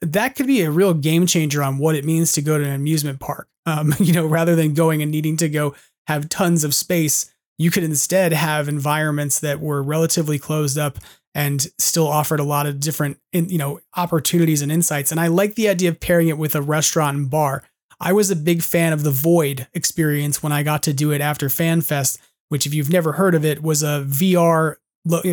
that 0.00 0.36
could 0.36 0.46
be 0.46 0.62
a 0.62 0.70
real 0.70 0.94
game 0.94 1.26
changer 1.26 1.62
on 1.62 1.78
what 1.78 1.94
it 1.94 2.04
means 2.04 2.32
to 2.32 2.42
go 2.42 2.58
to 2.58 2.64
an 2.64 2.72
amusement 2.72 3.20
park. 3.20 3.48
Um, 3.66 3.94
you 3.98 4.12
know, 4.12 4.26
rather 4.26 4.54
than 4.56 4.74
going 4.74 5.02
and 5.02 5.10
needing 5.10 5.36
to 5.38 5.48
go 5.48 5.74
have 6.06 6.28
tons 6.28 6.64
of 6.64 6.74
space, 6.74 7.32
you 7.58 7.70
could 7.70 7.84
instead 7.84 8.32
have 8.32 8.68
environments 8.68 9.40
that 9.40 9.60
were 9.60 9.82
relatively 9.82 10.38
closed 10.38 10.76
up 10.76 10.98
and 11.34 11.66
still 11.78 12.06
offered 12.06 12.40
a 12.40 12.44
lot 12.44 12.66
of 12.66 12.78
different, 12.78 13.18
you 13.32 13.58
know, 13.58 13.80
opportunities 13.96 14.62
and 14.62 14.70
insights. 14.70 15.10
And 15.10 15.20
I 15.20 15.26
like 15.26 15.54
the 15.54 15.68
idea 15.68 15.90
of 15.90 16.00
pairing 16.00 16.28
it 16.28 16.38
with 16.38 16.54
a 16.54 16.62
restaurant 16.62 17.16
and 17.16 17.30
bar. 17.30 17.64
I 18.00 18.12
was 18.12 18.30
a 18.30 18.36
big 18.36 18.62
fan 18.62 18.92
of 18.92 19.02
the 19.02 19.10
Void 19.10 19.66
experience 19.72 20.42
when 20.42 20.52
I 20.52 20.62
got 20.62 20.82
to 20.84 20.92
do 20.92 21.10
it 21.10 21.20
after 21.20 21.48
FanFest, 21.48 22.18
which, 22.48 22.66
if 22.66 22.74
you've 22.74 22.90
never 22.90 23.12
heard 23.12 23.34
of 23.34 23.44
it, 23.44 23.62
was 23.62 23.82
a 23.82 24.04
VR 24.06 24.76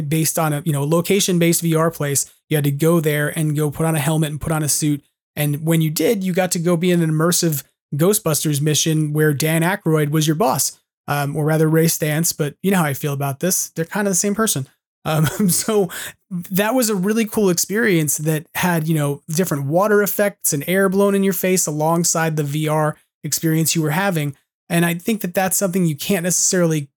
based 0.08 0.38
on 0.38 0.54
a 0.54 0.62
you 0.66 0.74
know 0.74 0.84
location 0.84 1.40
based 1.40 1.64
VR 1.64 1.94
place. 1.94 2.32
You 2.52 2.58
had 2.58 2.66
to 2.66 2.72
go 2.72 3.00
there 3.00 3.30
and 3.30 3.56
go 3.56 3.72
put 3.72 3.86
on 3.86 3.96
a 3.96 4.00
helmet 4.00 4.30
and 4.30 4.40
put 4.40 4.52
on 4.52 4.62
a 4.62 4.68
suit. 4.68 5.04
And 5.38 5.66
when 5.66 5.80
you 5.80 5.90
did, 5.90 6.22
you 6.22 6.34
got 6.34 6.52
to 6.52 6.60
go 6.60 6.76
be 6.76 6.92
in 6.92 7.02
an 7.02 7.10
immersive 7.10 7.64
Ghostbusters 7.96 8.62
mission 8.62 9.14
where 9.14 9.34
Dan 9.34 9.62
Aykroyd 9.62 10.12
was 10.12 10.28
your 10.28 10.36
boss, 10.36 10.78
um, 11.08 11.36
or 11.36 11.46
rather 11.46 11.70
Ray 11.70 11.86
Stantz. 11.86 12.38
But 12.38 12.56
you 12.62 12.70
know 12.70 12.78
how 12.78 12.86
I 12.86 12.94
feel 12.94 13.14
about 13.14 13.40
this; 13.40 13.70
they're 13.70 13.86
kind 13.86 14.06
of 14.06 14.12
the 14.12 14.16
same 14.16 14.36
person. 14.36 14.68
Um, 15.04 15.50
so 15.50 15.90
that 16.30 16.76
was 16.76 16.92
a 16.92 16.96
really 16.96 17.26
cool 17.26 17.50
experience 17.50 18.18
that 18.18 18.46
had 18.54 18.88
you 18.88 18.94
know 18.94 19.24
different 19.30 19.66
water 19.66 20.04
effects 20.04 20.54
and 20.54 20.64
air 20.68 20.90
blown 20.90 21.16
in 21.16 21.24
your 21.24 21.34
face 21.34 21.66
alongside 21.66 22.36
the 22.36 22.44
VR 22.44 22.94
experience 23.24 23.76
you 23.76 23.82
were 23.82 23.90
having. 23.90 24.36
And 24.70 24.86
I 24.86 24.94
think 24.94 25.22
that 25.22 25.34
that's 25.34 25.58
something 25.58 25.88
you 25.88 25.96
can't 25.96 26.22
necessarily 26.22 26.92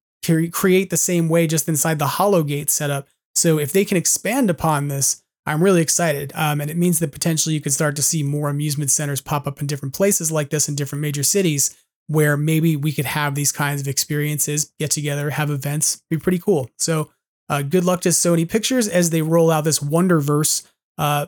create 0.53 0.90
the 0.90 0.99
same 0.99 1.31
way 1.31 1.47
just 1.47 1.67
inside 1.67 1.99
the 1.99 2.07
Hologate 2.07 2.69
setup. 2.69 3.09
So 3.35 3.59
if 3.59 3.73
they 3.73 3.87
can 3.87 3.97
expand 3.97 4.51
upon 4.51 4.88
this, 4.88 5.24
I'm 5.46 5.62
really 5.62 5.83
excited. 5.83 6.33
Um, 6.35 6.61
and 6.61 6.70
it 6.70 6.76
means 6.76 7.00
that 7.00 7.12
potentially 7.12 7.54
you 7.54 7.61
could 7.61 7.72
start 7.72 7.96
to 7.96 8.02
see 8.02 8.22
more 8.22 8.48
amusement 8.48 8.90
centers 8.90 9.20
pop 9.20 9.46
up 9.46 9.61
in 9.61 9.66
different 9.66 9.94
places 9.94 10.33
like 10.33 10.50
this 10.50 10.68
in 10.68 10.74
different 10.74 11.02
major 11.02 11.22
cities 11.22 11.76
where 12.07 12.37
maybe 12.37 12.76
we 12.76 12.92
could 12.92 13.04
have 13.04 13.35
these 13.35 13.52
kinds 13.52 13.80
of 13.80 13.88
experiences, 13.88 14.72
get 14.78 14.90
together, 14.90 15.30
have 15.30 15.50
events, 15.50 16.02
be 16.11 16.18
pretty 16.18 16.38
cool. 16.38 16.70
So 16.78 17.11
uh, 17.48 17.62
good 17.62 17.85
luck 17.85 18.00
to 18.02 18.11
Sony 18.11 18.48
Pictures 18.48 18.88
as 18.88 19.11
they 19.11 19.22
roll 19.22 19.50
out 19.50 19.64
this 19.64 19.78
Wonderverse 19.78 20.66
uh, 20.98 21.26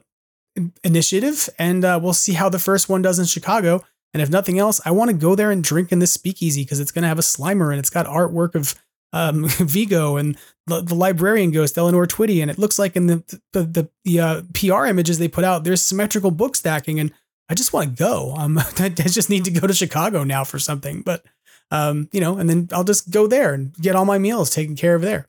initiative. 0.85 1.49
And 1.59 1.85
uh, 1.85 1.99
we'll 2.03 2.13
see 2.13 2.35
how 2.35 2.49
the 2.49 2.59
first 2.59 2.89
one 2.89 3.03
does 3.03 3.19
in 3.19 3.27
Chicago. 3.27 3.83
And 4.15 4.23
if 4.23 4.31
nothing 4.31 4.59
else, 4.59 4.81
I 4.85 4.93
want 4.93 5.11
to 5.11 5.17
go 5.17 5.35
there 5.35 5.51
and 5.51 5.63
drink 5.63 5.93
in 5.93 5.99
this 5.99 6.13
speakeasy 6.13 6.63
because 6.63 6.81
it's 6.81 6.93
going 6.93 7.03
to 7.03 7.09
have 7.09 7.19
a 7.19 7.23
Slimer 7.23 7.71
and 7.71 7.79
it's 7.79 7.91
got 7.91 8.07
artwork 8.07 8.55
of 8.55 8.75
um, 9.17 9.45
Vigo 9.49 10.17
and 10.17 10.37
the, 10.67 10.83
the, 10.83 10.95
librarian 10.95 11.51
ghost 11.51 11.79
Eleanor 11.79 12.07
Twitty, 12.07 12.43
and 12.43 12.51
it 12.51 12.59
looks 12.59 12.79
like 12.79 12.97
in 12.97 13.07
the 13.07 13.41
the 13.53 13.63
the, 13.63 13.89
the 14.05 14.21
uh, 14.21 14.43
PR 14.55 14.87
images 14.87 15.19
they 15.19 15.29
put 15.29 15.45
out, 15.45 15.65
there's 15.65 15.83
symmetrical 15.83 16.31
book 16.31 16.55
stacking, 16.55 17.01
and 17.01 17.13
I 17.49 17.55
just 17.55 17.73
want 17.73 17.97
to 17.97 18.03
go. 18.03 18.35
Um, 18.37 18.59
I, 18.79 18.89
just 18.91 19.31
need 19.31 19.45
to 19.47 19.51
go 19.51 19.67
to 19.67 19.73
Chicago 19.73 20.25
now 20.25 20.45
for 20.45 20.59
something, 20.59 21.03
but 21.03 21.25
um, 21.71 22.09
you 22.13 22.21
know, 22.21 22.37
and 22.37 22.49
then 22.49 22.69
I'll 22.73 22.85
just 22.85 23.11
go 23.11 23.27
there 23.27 23.55
and 23.55 23.75
get 23.75 23.97
all 23.97 24.05
my 24.05 24.19
meals 24.19 24.51
taken 24.51 24.77
care 24.77 24.95
of 24.95 25.03
there. 25.03 25.27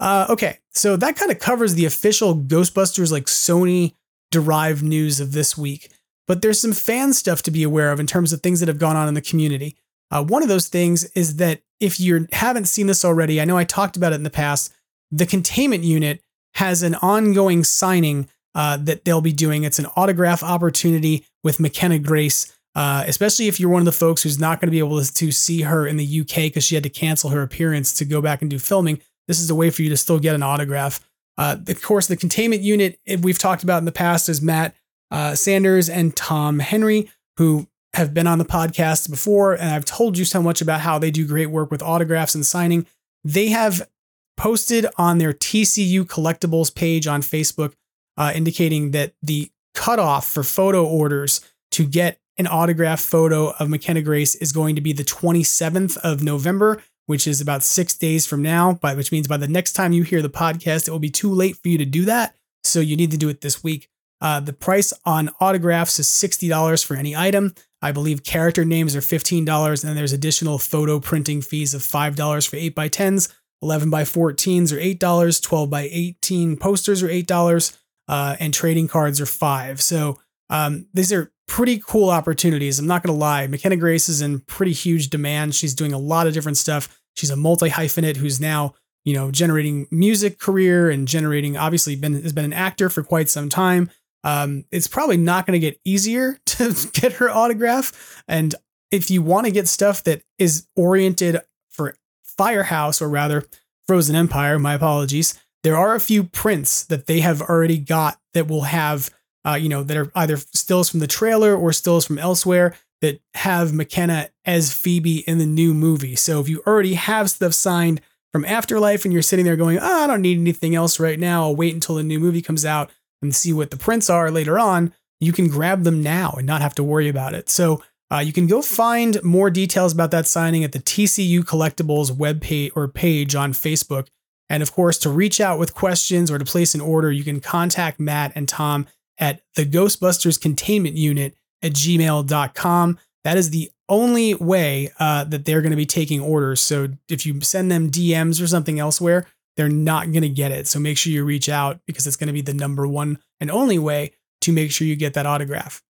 Uh, 0.00 0.26
okay, 0.30 0.58
so 0.70 0.96
that 0.96 1.16
kind 1.16 1.32
of 1.32 1.40
covers 1.40 1.74
the 1.74 1.86
official 1.86 2.36
Ghostbusters 2.36 3.10
like 3.10 3.24
Sony 3.24 3.94
derived 4.30 4.82
news 4.82 5.18
of 5.18 5.32
this 5.32 5.58
week. 5.58 5.90
But 6.28 6.42
there's 6.42 6.60
some 6.60 6.72
fan 6.72 7.14
stuff 7.14 7.42
to 7.44 7.50
be 7.50 7.62
aware 7.62 7.90
of 7.90 7.98
in 7.98 8.06
terms 8.06 8.32
of 8.32 8.42
things 8.42 8.60
that 8.60 8.68
have 8.68 8.78
gone 8.78 8.96
on 8.96 9.08
in 9.08 9.14
the 9.14 9.22
community. 9.22 9.76
Uh, 10.10 10.22
one 10.22 10.42
of 10.42 10.48
those 10.48 10.68
things 10.68 11.04
is 11.12 11.36
that 11.36 11.62
if 11.80 12.00
you 12.00 12.26
haven't 12.32 12.66
seen 12.66 12.86
this 12.86 13.04
already, 13.04 13.40
I 13.40 13.44
know 13.44 13.56
I 13.56 13.64
talked 13.64 13.96
about 13.96 14.12
it 14.12 14.16
in 14.16 14.22
the 14.22 14.30
past. 14.30 14.72
The 15.10 15.26
containment 15.26 15.84
unit 15.84 16.20
has 16.54 16.82
an 16.82 16.94
ongoing 16.96 17.64
signing 17.64 18.28
uh, 18.54 18.76
that 18.78 19.04
they'll 19.04 19.20
be 19.20 19.32
doing. 19.32 19.64
It's 19.64 19.78
an 19.78 19.86
autograph 19.96 20.42
opportunity 20.42 21.24
with 21.44 21.60
McKenna 21.60 21.98
Grace, 21.98 22.52
uh, 22.74 23.04
especially 23.06 23.46
if 23.46 23.60
you're 23.60 23.70
one 23.70 23.82
of 23.82 23.86
the 23.86 23.92
folks 23.92 24.22
who's 24.22 24.38
not 24.38 24.60
going 24.60 24.66
to 24.66 24.72
be 24.72 24.80
able 24.80 25.02
to 25.02 25.32
see 25.32 25.62
her 25.62 25.86
in 25.86 25.96
the 25.96 26.20
UK 26.20 26.34
because 26.34 26.64
she 26.64 26.74
had 26.74 26.84
to 26.84 26.90
cancel 26.90 27.30
her 27.30 27.42
appearance 27.42 27.92
to 27.94 28.04
go 28.04 28.20
back 28.20 28.42
and 28.42 28.50
do 28.50 28.58
filming. 28.58 29.00
This 29.28 29.40
is 29.40 29.50
a 29.50 29.54
way 29.54 29.70
for 29.70 29.82
you 29.82 29.90
to 29.90 29.96
still 29.96 30.18
get 30.18 30.34
an 30.34 30.42
autograph. 30.42 31.06
Uh, 31.36 31.56
of 31.68 31.82
course, 31.82 32.08
the 32.08 32.16
containment 32.16 32.62
unit 32.62 32.98
we've 33.20 33.38
talked 33.38 33.62
about 33.62 33.78
in 33.78 33.84
the 33.84 33.92
past 33.92 34.28
is 34.28 34.42
Matt 34.42 34.74
uh, 35.10 35.34
Sanders 35.34 35.88
and 35.88 36.16
Tom 36.16 36.58
Henry, 36.58 37.08
who 37.36 37.68
have 37.94 38.12
been 38.12 38.26
on 38.26 38.38
the 38.38 38.44
podcast 38.44 39.10
before, 39.10 39.54
and 39.54 39.70
I've 39.70 39.84
told 39.84 40.18
you 40.18 40.24
so 40.24 40.42
much 40.42 40.60
about 40.60 40.80
how 40.80 40.98
they 40.98 41.10
do 41.10 41.26
great 41.26 41.46
work 41.50 41.70
with 41.70 41.82
autographs 41.82 42.34
and 42.34 42.44
signing. 42.44 42.86
They 43.24 43.48
have 43.48 43.88
posted 44.36 44.86
on 44.96 45.18
their 45.18 45.32
TCU 45.32 46.04
collectibles 46.04 46.74
page 46.74 47.06
on 47.06 47.22
Facebook, 47.22 47.74
uh, 48.16 48.32
indicating 48.34 48.92
that 48.92 49.14
the 49.22 49.50
cutoff 49.74 50.28
for 50.28 50.42
photo 50.42 50.86
orders 50.86 51.40
to 51.72 51.84
get 51.84 52.18
an 52.36 52.46
autograph 52.46 53.00
photo 53.00 53.50
of 53.58 53.68
McKenna 53.68 54.00
Grace 54.00 54.34
is 54.36 54.52
going 54.52 54.76
to 54.76 54.80
be 54.80 54.92
the 54.92 55.04
27th 55.04 55.96
of 55.98 56.22
November, 56.22 56.82
which 57.06 57.26
is 57.26 57.40
about 57.40 57.62
six 57.62 57.94
days 57.94 58.26
from 58.26 58.42
now, 58.42 58.74
by 58.74 58.94
which 58.94 59.10
means 59.10 59.26
by 59.26 59.36
the 59.36 59.48
next 59.48 59.72
time 59.72 59.92
you 59.92 60.04
hear 60.04 60.22
the 60.22 60.30
podcast, 60.30 60.86
it 60.86 60.90
will 60.92 60.98
be 60.98 61.10
too 61.10 61.30
late 61.30 61.56
for 61.56 61.68
you 61.68 61.78
to 61.78 61.84
do 61.84 62.04
that. 62.04 62.36
So 62.62 62.80
you 62.80 62.96
need 62.96 63.10
to 63.10 63.16
do 63.16 63.28
it 63.28 63.40
this 63.40 63.64
week. 63.64 63.88
Uh, 64.20 64.40
the 64.40 64.52
price 64.52 64.92
on 65.04 65.30
autographs 65.40 65.98
is 65.98 66.06
$60 66.06 66.84
for 66.84 66.96
any 66.96 67.16
item. 67.16 67.54
I 67.80 67.92
believe 67.92 68.24
character 68.24 68.64
names 68.64 68.96
are 68.96 69.00
$15, 69.00 69.84
and 69.84 69.96
there's 69.96 70.12
additional 70.12 70.58
photo 70.58 70.98
printing 70.98 71.42
fees 71.42 71.74
of 71.74 71.82
$5 71.82 72.48
for 72.48 72.56
8x10s, 72.56 73.32
11 73.62 73.90
by 73.90 74.02
14s 74.02 74.72
are 74.72 74.80
$8, 74.80 75.42
12 75.42 75.70
by 75.70 75.88
18 75.90 76.56
posters 76.56 77.02
are 77.02 77.08
$8, 77.08 77.76
uh, 78.08 78.36
and 78.40 78.54
trading 78.54 78.88
cards 78.88 79.20
are 79.20 79.26
5 79.26 79.80
So 79.82 80.18
um, 80.50 80.86
these 80.94 81.12
are 81.12 81.32
pretty 81.46 81.80
cool 81.84 82.10
opportunities. 82.10 82.78
I'm 82.78 82.86
not 82.86 83.02
going 83.02 83.14
to 83.14 83.18
lie. 83.18 83.46
McKenna 83.46 83.76
Grace 83.76 84.08
is 84.08 84.20
in 84.20 84.40
pretty 84.40 84.72
huge 84.72 85.10
demand. 85.10 85.54
She's 85.54 85.74
doing 85.74 85.92
a 85.92 85.98
lot 85.98 86.26
of 86.26 86.34
different 86.34 86.58
stuff. 86.58 87.00
She's 87.14 87.30
a 87.30 87.36
multi 87.36 87.70
hyphenate 87.70 88.16
who's 88.16 88.40
now, 88.40 88.74
you 89.04 89.14
know, 89.14 89.30
generating 89.30 89.86
music 89.90 90.38
career 90.38 90.90
and 90.90 91.08
generating, 91.08 91.56
obviously, 91.56 91.96
been 91.96 92.22
has 92.22 92.32
been 92.32 92.44
an 92.44 92.52
actor 92.52 92.88
for 92.88 93.02
quite 93.02 93.28
some 93.28 93.48
time. 93.48 93.90
Um, 94.24 94.64
it's 94.70 94.88
probably 94.88 95.16
not 95.16 95.46
going 95.46 95.60
to 95.60 95.66
get 95.66 95.80
easier 95.84 96.38
to 96.46 96.74
get 96.92 97.14
her 97.14 97.30
autograph. 97.30 98.22
And 98.26 98.54
if 98.90 99.10
you 99.10 99.22
want 99.22 99.46
to 99.46 99.52
get 99.52 99.68
stuff 99.68 100.02
that 100.04 100.22
is 100.38 100.66
oriented 100.76 101.40
for 101.68 101.94
Firehouse, 102.24 103.02
or 103.02 103.08
rather 103.08 103.44
Frozen 103.86 104.16
Empire, 104.16 104.58
my 104.58 104.74
apologies, 104.74 105.38
there 105.62 105.76
are 105.76 105.94
a 105.94 106.00
few 106.00 106.24
prints 106.24 106.84
that 106.84 107.06
they 107.06 107.20
have 107.20 107.42
already 107.42 107.78
got 107.78 108.18
that 108.34 108.48
will 108.48 108.62
have, 108.62 109.10
uh, 109.46 109.54
you 109.54 109.68
know, 109.68 109.82
that 109.82 109.96
are 109.96 110.10
either 110.14 110.36
stills 110.36 110.88
from 110.88 111.00
the 111.00 111.06
trailer 111.06 111.56
or 111.56 111.72
stills 111.72 112.06
from 112.06 112.18
elsewhere 112.18 112.74
that 113.00 113.20
have 113.34 113.72
McKenna 113.72 114.30
as 114.44 114.72
Phoebe 114.72 115.18
in 115.28 115.38
the 115.38 115.46
new 115.46 115.74
movie. 115.74 116.16
So 116.16 116.40
if 116.40 116.48
you 116.48 116.62
already 116.66 116.94
have 116.94 117.30
stuff 117.30 117.54
signed 117.54 118.00
from 118.32 118.44
Afterlife 118.44 119.04
and 119.04 119.12
you're 119.12 119.22
sitting 119.22 119.44
there 119.44 119.56
going, 119.56 119.78
oh, 119.78 120.04
I 120.04 120.06
don't 120.06 120.22
need 120.22 120.38
anything 120.38 120.74
else 120.74 121.00
right 121.00 121.18
now, 121.18 121.42
I'll 121.42 121.56
wait 121.56 121.74
until 121.74 121.96
the 121.96 122.02
new 122.02 122.18
movie 122.18 122.42
comes 122.42 122.64
out 122.64 122.90
and 123.22 123.34
see 123.34 123.52
what 123.52 123.70
the 123.70 123.76
prints 123.76 124.08
are 124.08 124.30
later 124.30 124.58
on, 124.58 124.92
you 125.20 125.32
can 125.32 125.48
grab 125.48 125.84
them 125.84 126.02
now 126.02 126.34
and 126.36 126.46
not 126.46 126.62
have 126.62 126.74
to 126.76 126.84
worry 126.84 127.08
about 127.08 127.34
it. 127.34 127.48
So 127.48 127.82
uh, 128.10 128.18
you 128.18 128.32
can 128.32 128.46
go 128.46 128.62
find 128.62 129.22
more 129.22 129.50
details 129.50 129.92
about 129.92 130.10
that 130.12 130.26
signing 130.26 130.64
at 130.64 130.72
the 130.72 130.78
TCU 130.78 131.40
Collectibles 131.40 132.10
web 132.16 132.40
page 132.40 132.72
or 132.74 132.88
page 132.88 133.34
on 133.34 133.52
Facebook. 133.52 134.08
And 134.48 134.62
of 134.62 134.72
course, 134.72 134.96
to 134.98 135.10
reach 135.10 135.40
out 135.40 135.58
with 135.58 135.74
questions 135.74 136.30
or 136.30 136.38
to 136.38 136.44
place 136.44 136.74
an 136.74 136.80
order, 136.80 137.12
you 137.12 137.24
can 137.24 137.40
contact 137.40 138.00
Matt 138.00 138.32
and 138.34 138.48
Tom 138.48 138.86
at 139.18 139.42
the 139.56 139.66
Ghostbusters 139.66 140.40
Containment 140.40 140.96
Unit 140.96 141.34
at 141.62 141.72
gmail.com. 141.72 142.98
That 143.24 143.36
is 143.36 143.50
the 143.50 143.70
only 143.90 144.34
way 144.34 144.90
uh, 144.98 145.24
that 145.24 145.44
they're 145.44 145.60
going 145.60 145.72
to 145.72 145.76
be 145.76 145.86
taking 145.86 146.20
orders. 146.20 146.60
So 146.60 146.88
if 147.08 147.26
you 147.26 147.40
send 147.40 147.70
them 147.70 147.90
DMs 147.90 148.42
or 148.42 148.46
something 148.46 148.78
elsewhere, 148.78 149.26
they're 149.58 149.68
not 149.68 150.12
going 150.12 150.22
to 150.22 150.28
get 150.28 150.52
it. 150.52 150.68
So 150.68 150.78
make 150.78 150.96
sure 150.96 151.12
you 151.12 151.24
reach 151.24 151.48
out 151.48 151.80
because 151.84 152.06
it's 152.06 152.14
going 152.14 152.28
to 152.28 152.32
be 152.32 152.40
the 152.42 152.54
number 152.54 152.86
one 152.86 153.18
and 153.40 153.50
only 153.50 153.76
way 153.76 154.12
to 154.42 154.52
make 154.52 154.70
sure 154.70 154.86
you 154.86 154.94
get 154.94 155.14
that 155.14 155.26
autograph. 155.26 155.82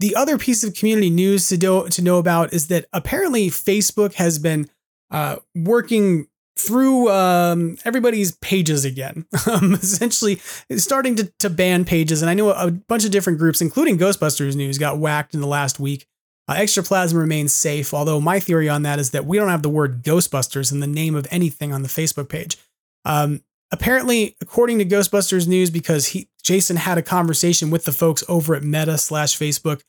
The 0.00 0.14
other 0.14 0.36
piece 0.36 0.62
of 0.62 0.74
community 0.74 1.08
news 1.08 1.48
to, 1.48 1.56
do, 1.56 1.88
to 1.88 2.02
know 2.02 2.18
about 2.18 2.52
is 2.52 2.68
that 2.68 2.84
apparently 2.92 3.48
Facebook 3.48 4.14
has 4.14 4.38
been 4.38 4.68
uh, 5.10 5.36
working 5.54 6.26
through 6.58 7.10
um, 7.10 7.78
everybody's 7.86 8.32
pages 8.32 8.84
again, 8.84 9.24
um, 9.50 9.72
essentially 9.72 10.36
starting 10.76 11.16
to, 11.16 11.32
to 11.38 11.48
ban 11.48 11.86
pages. 11.86 12.20
And 12.20 12.28
I 12.28 12.34
know 12.34 12.50
a 12.50 12.70
bunch 12.70 13.06
of 13.06 13.12
different 13.12 13.38
groups, 13.38 13.62
including 13.62 13.96
Ghostbusters 13.96 14.56
News, 14.56 14.76
got 14.76 14.98
whacked 14.98 15.32
in 15.32 15.40
the 15.40 15.46
last 15.46 15.80
week. 15.80 16.06
Uh, 16.48 16.54
Extraplasm 16.54 17.16
remains 17.16 17.52
safe, 17.52 17.94
although 17.94 18.20
my 18.20 18.40
theory 18.40 18.68
on 18.68 18.82
that 18.82 18.98
is 18.98 19.10
that 19.10 19.26
we 19.26 19.38
don't 19.38 19.48
have 19.48 19.62
the 19.62 19.68
word 19.68 20.02
Ghostbusters 20.02 20.72
in 20.72 20.80
the 20.80 20.86
name 20.86 21.14
of 21.14 21.26
anything 21.30 21.72
on 21.72 21.82
the 21.82 21.88
Facebook 21.88 22.28
page. 22.28 22.56
Um, 23.04 23.42
apparently, 23.70 24.36
according 24.40 24.78
to 24.78 24.84
Ghostbusters 24.84 25.46
News, 25.46 25.70
because 25.70 26.08
he 26.08 26.28
Jason 26.42 26.76
had 26.76 26.98
a 26.98 27.02
conversation 27.02 27.70
with 27.70 27.84
the 27.84 27.92
folks 27.92 28.24
over 28.28 28.54
at 28.54 28.64
Meta 28.64 28.98
slash 28.98 29.38
Facebook, 29.38 29.82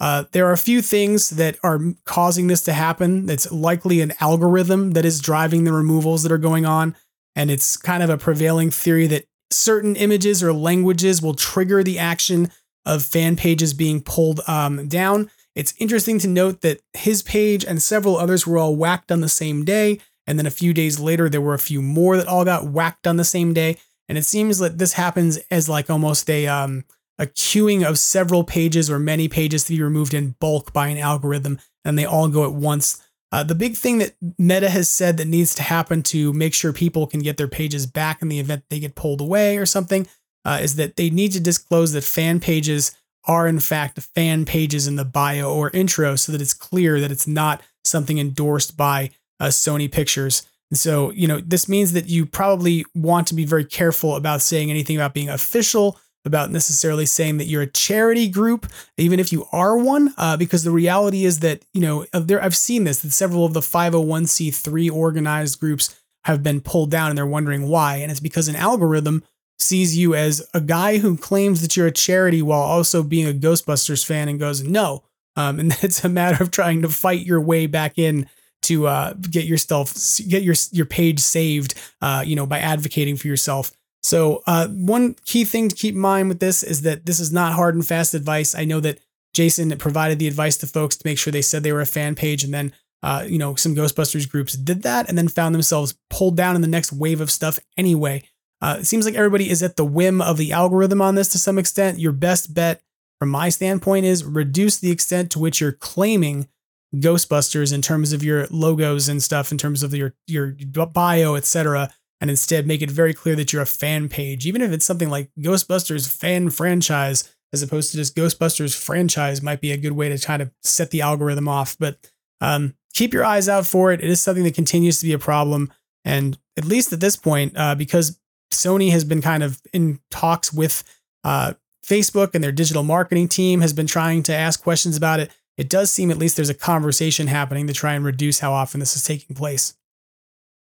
uh, 0.00 0.24
there 0.32 0.46
are 0.46 0.52
a 0.52 0.58
few 0.58 0.80
things 0.80 1.30
that 1.30 1.56
are 1.62 1.80
causing 2.04 2.46
this 2.46 2.62
to 2.62 2.72
happen. 2.72 3.28
It's 3.28 3.50
likely 3.50 4.00
an 4.00 4.14
algorithm 4.20 4.92
that 4.92 5.04
is 5.04 5.20
driving 5.20 5.64
the 5.64 5.72
removals 5.72 6.22
that 6.22 6.32
are 6.32 6.38
going 6.38 6.64
on. 6.64 6.94
And 7.34 7.50
it's 7.50 7.76
kind 7.76 8.02
of 8.02 8.10
a 8.10 8.18
prevailing 8.18 8.70
theory 8.70 9.06
that 9.08 9.26
certain 9.50 9.96
images 9.96 10.42
or 10.42 10.52
languages 10.52 11.20
will 11.20 11.34
trigger 11.34 11.82
the 11.82 11.98
action 11.98 12.50
of 12.86 13.04
fan 13.04 13.36
pages 13.36 13.74
being 13.74 14.00
pulled 14.00 14.40
um, 14.46 14.88
down. 14.88 15.30
It's 15.58 15.74
interesting 15.78 16.20
to 16.20 16.28
note 16.28 16.60
that 16.60 16.80
his 16.92 17.20
page 17.20 17.64
and 17.64 17.82
several 17.82 18.16
others 18.16 18.46
were 18.46 18.58
all 18.58 18.76
whacked 18.76 19.10
on 19.10 19.22
the 19.22 19.28
same 19.28 19.64
day. 19.64 19.98
And 20.24 20.38
then 20.38 20.46
a 20.46 20.52
few 20.52 20.72
days 20.72 21.00
later, 21.00 21.28
there 21.28 21.40
were 21.40 21.54
a 21.54 21.58
few 21.58 21.82
more 21.82 22.16
that 22.16 22.28
all 22.28 22.44
got 22.44 22.68
whacked 22.68 23.08
on 23.08 23.16
the 23.16 23.24
same 23.24 23.52
day. 23.52 23.76
And 24.08 24.16
it 24.16 24.24
seems 24.24 24.58
that 24.58 24.78
this 24.78 24.92
happens 24.92 25.36
as 25.50 25.68
like 25.68 25.90
almost 25.90 26.30
a 26.30 26.46
um, 26.46 26.84
a 27.18 27.26
queuing 27.26 27.84
of 27.84 27.98
several 27.98 28.44
pages 28.44 28.88
or 28.88 29.00
many 29.00 29.26
pages 29.26 29.64
to 29.64 29.72
be 29.72 29.82
removed 29.82 30.14
in 30.14 30.36
bulk 30.38 30.72
by 30.72 30.86
an 30.86 30.98
algorithm, 30.98 31.58
and 31.84 31.98
they 31.98 32.04
all 32.04 32.28
go 32.28 32.44
at 32.44 32.52
once. 32.52 33.04
Uh, 33.32 33.42
the 33.42 33.56
big 33.56 33.76
thing 33.76 33.98
that 33.98 34.14
Meta 34.38 34.70
has 34.70 34.88
said 34.88 35.16
that 35.16 35.26
needs 35.26 35.56
to 35.56 35.64
happen 35.64 36.04
to 36.04 36.32
make 36.32 36.54
sure 36.54 36.72
people 36.72 37.08
can 37.08 37.18
get 37.18 37.36
their 37.36 37.48
pages 37.48 37.84
back 37.84 38.22
in 38.22 38.28
the 38.28 38.38
event 38.38 38.62
they 38.70 38.78
get 38.78 38.94
pulled 38.94 39.20
away 39.20 39.58
or 39.58 39.66
something 39.66 40.06
uh, 40.44 40.60
is 40.62 40.76
that 40.76 40.94
they 40.94 41.10
need 41.10 41.32
to 41.32 41.40
disclose 41.40 41.92
that 41.92 42.04
fan 42.04 42.38
pages 42.38 42.96
are 43.26 43.46
in 43.46 43.60
fact 43.60 44.00
fan 44.00 44.44
pages 44.44 44.86
in 44.86 44.96
the 44.96 45.04
bio 45.04 45.52
or 45.52 45.70
intro 45.70 46.16
so 46.16 46.32
that 46.32 46.40
it's 46.40 46.54
clear 46.54 47.00
that 47.00 47.10
it's 47.10 47.26
not 47.26 47.62
something 47.84 48.18
endorsed 48.18 48.76
by 48.76 49.10
uh, 49.40 49.46
Sony 49.46 49.90
Pictures. 49.90 50.46
And 50.70 50.78
so, 50.78 51.10
you 51.12 51.26
know, 51.26 51.40
this 51.40 51.68
means 51.68 51.92
that 51.92 52.08
you 52.08 52.26
probably 52.26 52.84
want 52.94 53.26
to 53.28 53.34
be 53.34 53.44
very 53.44 53.64
careful 53.64 54.16
about 54.16 54.42
saying 54.42 54.70
anything 54.70 54.96
about 54.96 55.14
being 55.14 55.28
official 55.28 55.98
about 56.24 56.50
necessarily 56.50 57.06
saying 57.06 57.38
that 57.38 57.46
you're 57.46 57.62
a 57.62 57.66
charity 57.66 58.28
group, 58.28 58.66
even 58.96 59.18
if 59.18 59.32
you 59.32 59.46
are 59.50 59.76
one, 59.76 60.14
uh, 60.16 60.36
because 60.36 60.62
the 60.62 60.70
reality 60.70 61.24
is 61.24 61.40
that, 61.40 61.64
you 61.72 61.80
know, 61.80 62.04
there, 62.12 62.42
I've 62.42 62.56
seen 62.56 62.84
this, 62.84 63.00
that 63.00 63.12
several 63.12 63.44
of 63.44 63.54
the 63.54 63.60
501c3 63.60 64.90
organized 64.92 65.58
groups 65.58 65.98
have 66.24 66.42
been 66.42 66.60
pulled 66.60 66.90
down 66.90 67.08
and 67.08 67.18
they're 67.18 67.26
wondering 67.26 67.68
why. 67.68 67.96
And 67.96 68.10
it's 68.10 68.20
because 68.20 68.48
an 68.48 68.56
algorithm 68.56 69.24
sees 69.58 69.96
you 69.96 70.14
as 70.14 70.46
a 70.54 70.60
guy 70.60 70.98
who 70.98 71.16
claims 71.16 71.62
that 71.62 71.76
you're 71.76 71.86
a 71.86 71.92
charity 71.92 72.42
while 72.42 72.62
also 72.62 73.02
being 73.02 73.28
a 73.28 73.32
Ghostbusters 73.32 74.04
fan 74.04 74.28
and 74.28 74.38
goes, 74.38 74.62
no. 74.62 75.02
Um, 75.36 75.58
and 75.58 75.76
it's 75.82 76.04
a 76.04 76.08
matter 76.08 76.42
of 76.42 76.50
trying 76.50 76.82
to 76.82 76.88
fight 76.88 77.26
your 77.26 77.40
way 77.40 77.66
back 77.66 77.98
in 77.98 78.28
to 78.62 78.86
uh, 78.86 79.14
get 79.14 79.44
yourself, 79.44 79.94
get 80.28 80.42
your, 80.42 80.54
your 80.72 80.86
page 80.86 81.20
saved, 81.20 81.74
uh, 82.02 82.22
you 82.26 82.36
know, 82.36 82.46
by 82.46 82.58
advocating 82.58 83.16
for 83.16 83.28
yourself. 83.28 83.72
So, 84.02 84.42
uh, 84.46 84.68
one 84.68 85.14
key 85.24 85.44
thing 85.44 85.68
to 85.68 85.74
keep 85.74 85.94
in 85.94 86.00
mind 86.00 86.28
with 86.28 86.40
this 86.40 86.62
is 86.62 86.82
that 86.82 87.04
this 87.06 87.20
is 87.20 87.32
not 87.32 87.52
hard 87.52 87.74
and 87.74 87.86
fast 87.86 88.14
advice. 88.14 88.54
I 88.54 88.64
know 88.64 88.80
that 88.80 89.00
Jason 89.34 89.76
provided 89.76 90.18
the 90.18 90.28
advice 90.28 90.56
to 90.58 90.66
folks 90.66 90.96
to 90.96 91.06
make 91.06 91.18
sure 91.18 91.32
they 91.32 91.42
said 91.42 91.62
they 91.62 91.72
were 91.72 91.80
a 91.80 91.86
fan 91.86 92.14
page, 92.14 92.44
and 92.44 92.54
then, 92.54 92.72
uh, 93.02 93.24
you 93.26 93.38
know, 93.38 93.54
some 93.54 93.74
Ghostbusters 93.74 94.28
groups 94.28 94.54
did 94.54 94.82
that 94.82 95.08
and 95.08 95.18
then 95.18 95.28
found 95.28 95.54
themselves 95.54 95.94
pulled 96.10 96.36
down 96.36 96.54
in 96.54 96.62
the 96.62 96.68
next 96.68 96.92
wave 96.92 97.20
of 97.20 97.30
stuff 97.30 97.58
anyway. 97.76 98.22
Uh, 98.60 98.78
it 98.80 98.86
seems 98.86 99.04
like 99.04 99.14
everybody 99.14 99.50
is 99.50 99.62
at 99.62 99.76
the 99.76 99.84
whim 99.84 100.20
of 100.20 100.36
the 100.36 100.52
algorithm 100.52 101.00
on 101.00 101.14
this 101.14 101.28
to 101.28 101.38
some 101.38 101.58
extent. 101.58 101.98
Your 101.98 102.12
best 102.12 102.54
bet, 102.54 102.82
from 103.18 103.28
my 103.28 103.48
standpoint, 103.48 104.04
is 104.04 104.24
reduce 104.24 104.78
the 104.78 104.90
extent 104.90 105.30
to 105.32 105.38
which 105.38 105.60
you're 105.60 105.72
claiming 105.72 106.48
Ghostbusters 106.94 107.72
in 107.72 107.82
terms 107.82 108.12
of 108.12 108.24
your 108.24 108.46
logos 108.50 109.08
and 109.08 109.22
stuff, 109.22 109.52
in 109.52 109.58
terms 109.58 109.82
of 109.82 109.94
your 109.94 110.14
your 110.26 110.56
bio, 110.92 111.34
etc 111.34 111.92
and 112.20 112.30
instead 112.30 112.66
make 112.66 112.82
it 112.82 112.90
very 112.90 113.14
clear 113.14 113.36
that 113.36 113.52
you're 113.52 113.62
a 113.62 113.66
fan 113.66 114.08
page, 114.08 114.46
even 114.46 114.62
if 114.62 114.72
it's 114.72 114.86
something 114.86 115.10
like 115.10 115.30
Ghostbusters 115.38 116.10
fan 116.12 116.50
franchise, 116.50 117.32
as 117.52 117.62
opposed 117.62 117.90
to 117.90 117.96
just 117.96 118.16
Ghostbusters 118.16 118.76
franchise, 118.76 119.42
might 119.42 119.60
be 119.60 119.72
a 119.72 119.76
good 119.76 119.92
way 119.92 120.08
to 120.08 120.18
kind 120.18 120.42
of 120.42 120.50
set 120.62 120.90
the 120.90 121.00
algorithm 121.00 121.48
off. 121.48 121.76
But 121.78 121.98
um, 122.40 122.74
keep 122.92 123.12
your 123.12 123.24
eyes 123.24 123.48
out 123.48 123.66
for 123.66 123.92
it. 123.92 124.02
It 124.02 124.10
is 124.10 124.20
something 124.20 124.44
that 124.44 124.54
continues 124.54 124.98
to 125.00 125.06
be 125.06 125.12
a 125.12 125.18
problem. 125.18 125.72
And 126.04 126.38
at 126.56 126.64
least 126.64 126.92
at 126.92 127.00
this 127.00 127.16
point, 127.16 127.52
uh, 127.56 127.74
because 127.74 128.18
Sony 128.50 128.90
has 128.90 129.04
been 129.04 129.22
kind 129.22 129.42
of 129.42 129.60
in 129.72 130.00
talks 130.10 130.52
with 130.52 130.82
uh, 131.24 131.54
Facebook 131.84 132.34
and 132.34 132.44
their 132.44 132.52
digital 132.52 132.82
marketing 132.82 133.28
team 133.28 133.60
has 133.60 133.72
been 133.72 133.86
trying 133.86 134.22
to 134.24 134.34
ask 134.34 134.62
questions 134.62 134.96
about 134.96 135.20
it. 135.20 135.30
It 135.56 135.68
does 135.68 135.90
seem 135.90 136.10
at 136.10 136.18
least 136.18 136.36
there's 136.36 136.50
a 136.50 136.54
conversation 136.54 137.26
happening 137.26 137.66
to 137.66 137.72
try 137.72 137.94
and 137.94 138.04
reduce 138.04 138.38
how 138.38 138.52
often 138.52 138.80
this 138.80 138.94
is 138.94 139.04
taking 139.04 139.34
place. 139.34 139.74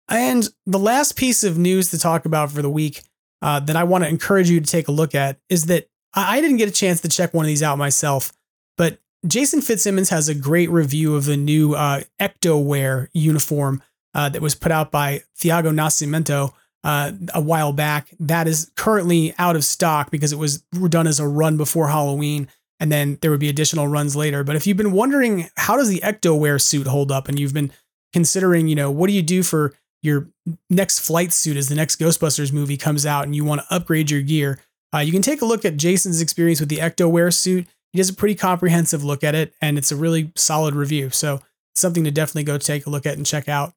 And 0.08 0.48
the 0.66 0.78
last 0.78 1.16
piece 1.16 1.42
of 1.42 1.58
news 1.58 1.90
to 1.90 1.98
talk 1.98 2.24
about 2.24 2.52
for 2.52 2.62
the 2.62 2.70
week 2.70 3.02
uh, 3.42 3.60
that 3.60 3.76
I 3.76 3.84
want 3.84 4.04
to 4.04 4.10
encourage 4.10 4.48
you 4.48 4.60
to 4.60 4.66
take 4.66 4.88
a 4.88 4.92
look 4.92 5.14
at 5.14 5.38
is 5.48 5.66
that 5.66 5.88
I 6.14 6.40
didn't 6.40 6.58
get 6.58 6.68
a 6.68 6.72
chance 6.72 7.00
to 7.00 7.08
check 7.08 7.34
one 7.34 7.44
of 7.44 7.48
these 7.48 7.62
out 7.62 7.76
myself, 7.76 8.32
but 8.78 8.98
Jason 9.26 9.60
Fitzsimmons 9.60 10.10
has 10.10 10.28
a 10.28 10.34
great 10.34 10.70
review 10.70 11.16
of 11.16 11.24
the 11.24 11.36
new 11.36 11.74
uh, 11.74 12.02
Ectowear 12.20 13.08
uniform 13.12 13.82
uh, 14.14 14.28
that 14.28 14.40
was 14.40 14.54
put 14.54 14.72
out 14.72 14.90
by 14.90 15.22
Thiago 15.38 15.74
Nascimento 15.74 16.52
uh, 16.86 17.10
a 17.34 17.40
while 17.40 17.72
back. 17.72 18.14
That 18.20 18.46
is 18.46 18.70
currently 18.76 19.34
out 19.38 19.56
of 19.56 19.64
stock 19.64 20.12
because 20.12 20.32
it 20.32 20.38
was 20.38 20.58
done 20.88 21.08
as 21.08 21.18
a 21.18 21.26
run 21.26 21.56
before 21.56 21.88
Halloween, 21.88 22.46
and 22.78 22.92
then 22.92 23.18
there 23.20 23.32
would 23.32 23.40
be 23.40 23.48
additional 23.48 23.88
runs 23.88 24.14
later. 24.14 24.44
But 24.44 24.54
if 24.54 24.68
you've 24.68 24.76
been 24.76 24.92
wondering 24.92 25.48
how 25.56 25.76
does 25.76 25.88
the 25.88 25.98
Ecto 25.98 26.38
wear 26.38 26.60
suit 26.60 26.86
hold 26.86 27.10
up, 27.10 27.28
and 27.28 27.40
you've 27.40 27.52
been 27.52 27.72
considering, 28.12 28.68
you 28.68 28.76
know, 28.76 28.92
what 28.92 29.08
do 29.08 29.14
you 29.14 29.22
do 29.22 29.42
for 29.42 29.74
your 30.00 30.28
next 30.70 31.00
flight 31.00 31.32
suit 31.32 31.56
as 31.56 31.68
the 31.68 31.74
next 31.74 31.98
Ghostbusters 31.98 32.52
movie 32.52 32.76
comes 32.76 33.04
out 33.04 33.24
and 33.24 33.34
you 33.34 33.44
want 33.44 33.62
to 33.62 33.74
upgrade 33.74 34.08
your 34.08 34.22
gear, 34.22 34.60
uh, 34.94 34.98
you 34.98 35.10
can 35.10 35.22
take 35.22 35.42
a 35.42 35.44
look 35.44 35.64
at 35.64 35.76
Jason's 35.76 36.20
experience 36.20 36.60
with 36.60 36.68
the 36.68 36.78
Ecto 36.78 37.10
wear 37.10 37.32
suit. 37.32 37.66
He 37.92 37.98
does 37.98 38.10
a 38.10 38.14
pretty 38.14 38.36
comprehensive 38.36 39.02
look 39.02 39.24
at 39.24 39.34
it, 39.34 39.54
and 39.60 39.76
it's 39.76 39.90
a 39.90 39.96
really 39.96 40.30
solid 40.36 40.76
review. 40.76 41.10
So, 41.10 41.40
something 41.74 42.04
to 42.04 42.12
definitely 42.12 42.44
go 42.44 42.58
take 42.58 42.86
a 42.86 42.90
look 42.90 43.06
at 43.06 43.16
and 43.16 43.26
check 43.26 43.48
out. 43.48 43.74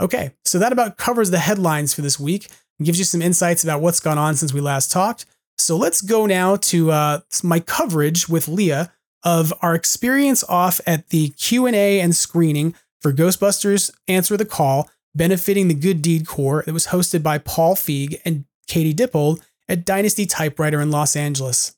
Okay, 0.00 0.32
so 0.44 0.58
that 0.58 0.72
about 0.72 0.96
covers 0.96 1.30
the 1.30 1.38
headlines 1.38 1.94
for 1.94 2.02
this 2.02 2.18
week 2.18 2.48
and 2.78 2.86
gives 2.86 2.98
you 2.98 3.04
some 3.04 3.22
insights 3.22 3.62
about 3.62 3.80
what's 3.80 4.00
gone 4.00 4.18
on 4.18 4.34
since 4.34 4.52
we 4.52 4.60
last 4.60 4.90
talked. 4.90 5.26
So 5.58 5.76
let's 5.76 6.00
go 6.00 6.26
now 6.26 6.56
to 6.56 6.90
uh, 6.90 7.20
my 7.42 7.60
coverage 7.60 8.28
with 8.28 8.48
Leah 8.48 8.92
of 9.22 9.52
our 9.62 9.74
experience 9.74 10.44
off 10.44 10.80
at 10.86 11.08
the 11.10 11.30
Q&A 11.30 12.00
and 12.00 12.14
screening 12.14 12.74
for 13.00 13.12
Ghostbusters 13.12 13.90
Answer 14.08 14.36
the 14.36 14.44
Call 14.44 14.90
benefiting 15.14 15.68
the 15.68 15.74
Good 15.74 16.02
Deed 16.02 16.26
Corps 16.26 16.64
that 16.66 16.72
was 16.72 16.88
hosted 16.88 17.22
by 17.22 17.38
Paul 17.38 17.76
Feig 17.76 18.20
and 18.24 18.44
Katie 18.66 18.94
Dippold 18.94 19.40
at 19.68 19.84
Dynasty 19.84 20.26
Typewriter 20.26 20.80
in 20.80 20.90
Los 20.90 21.14
Angeles. 21.14 21.76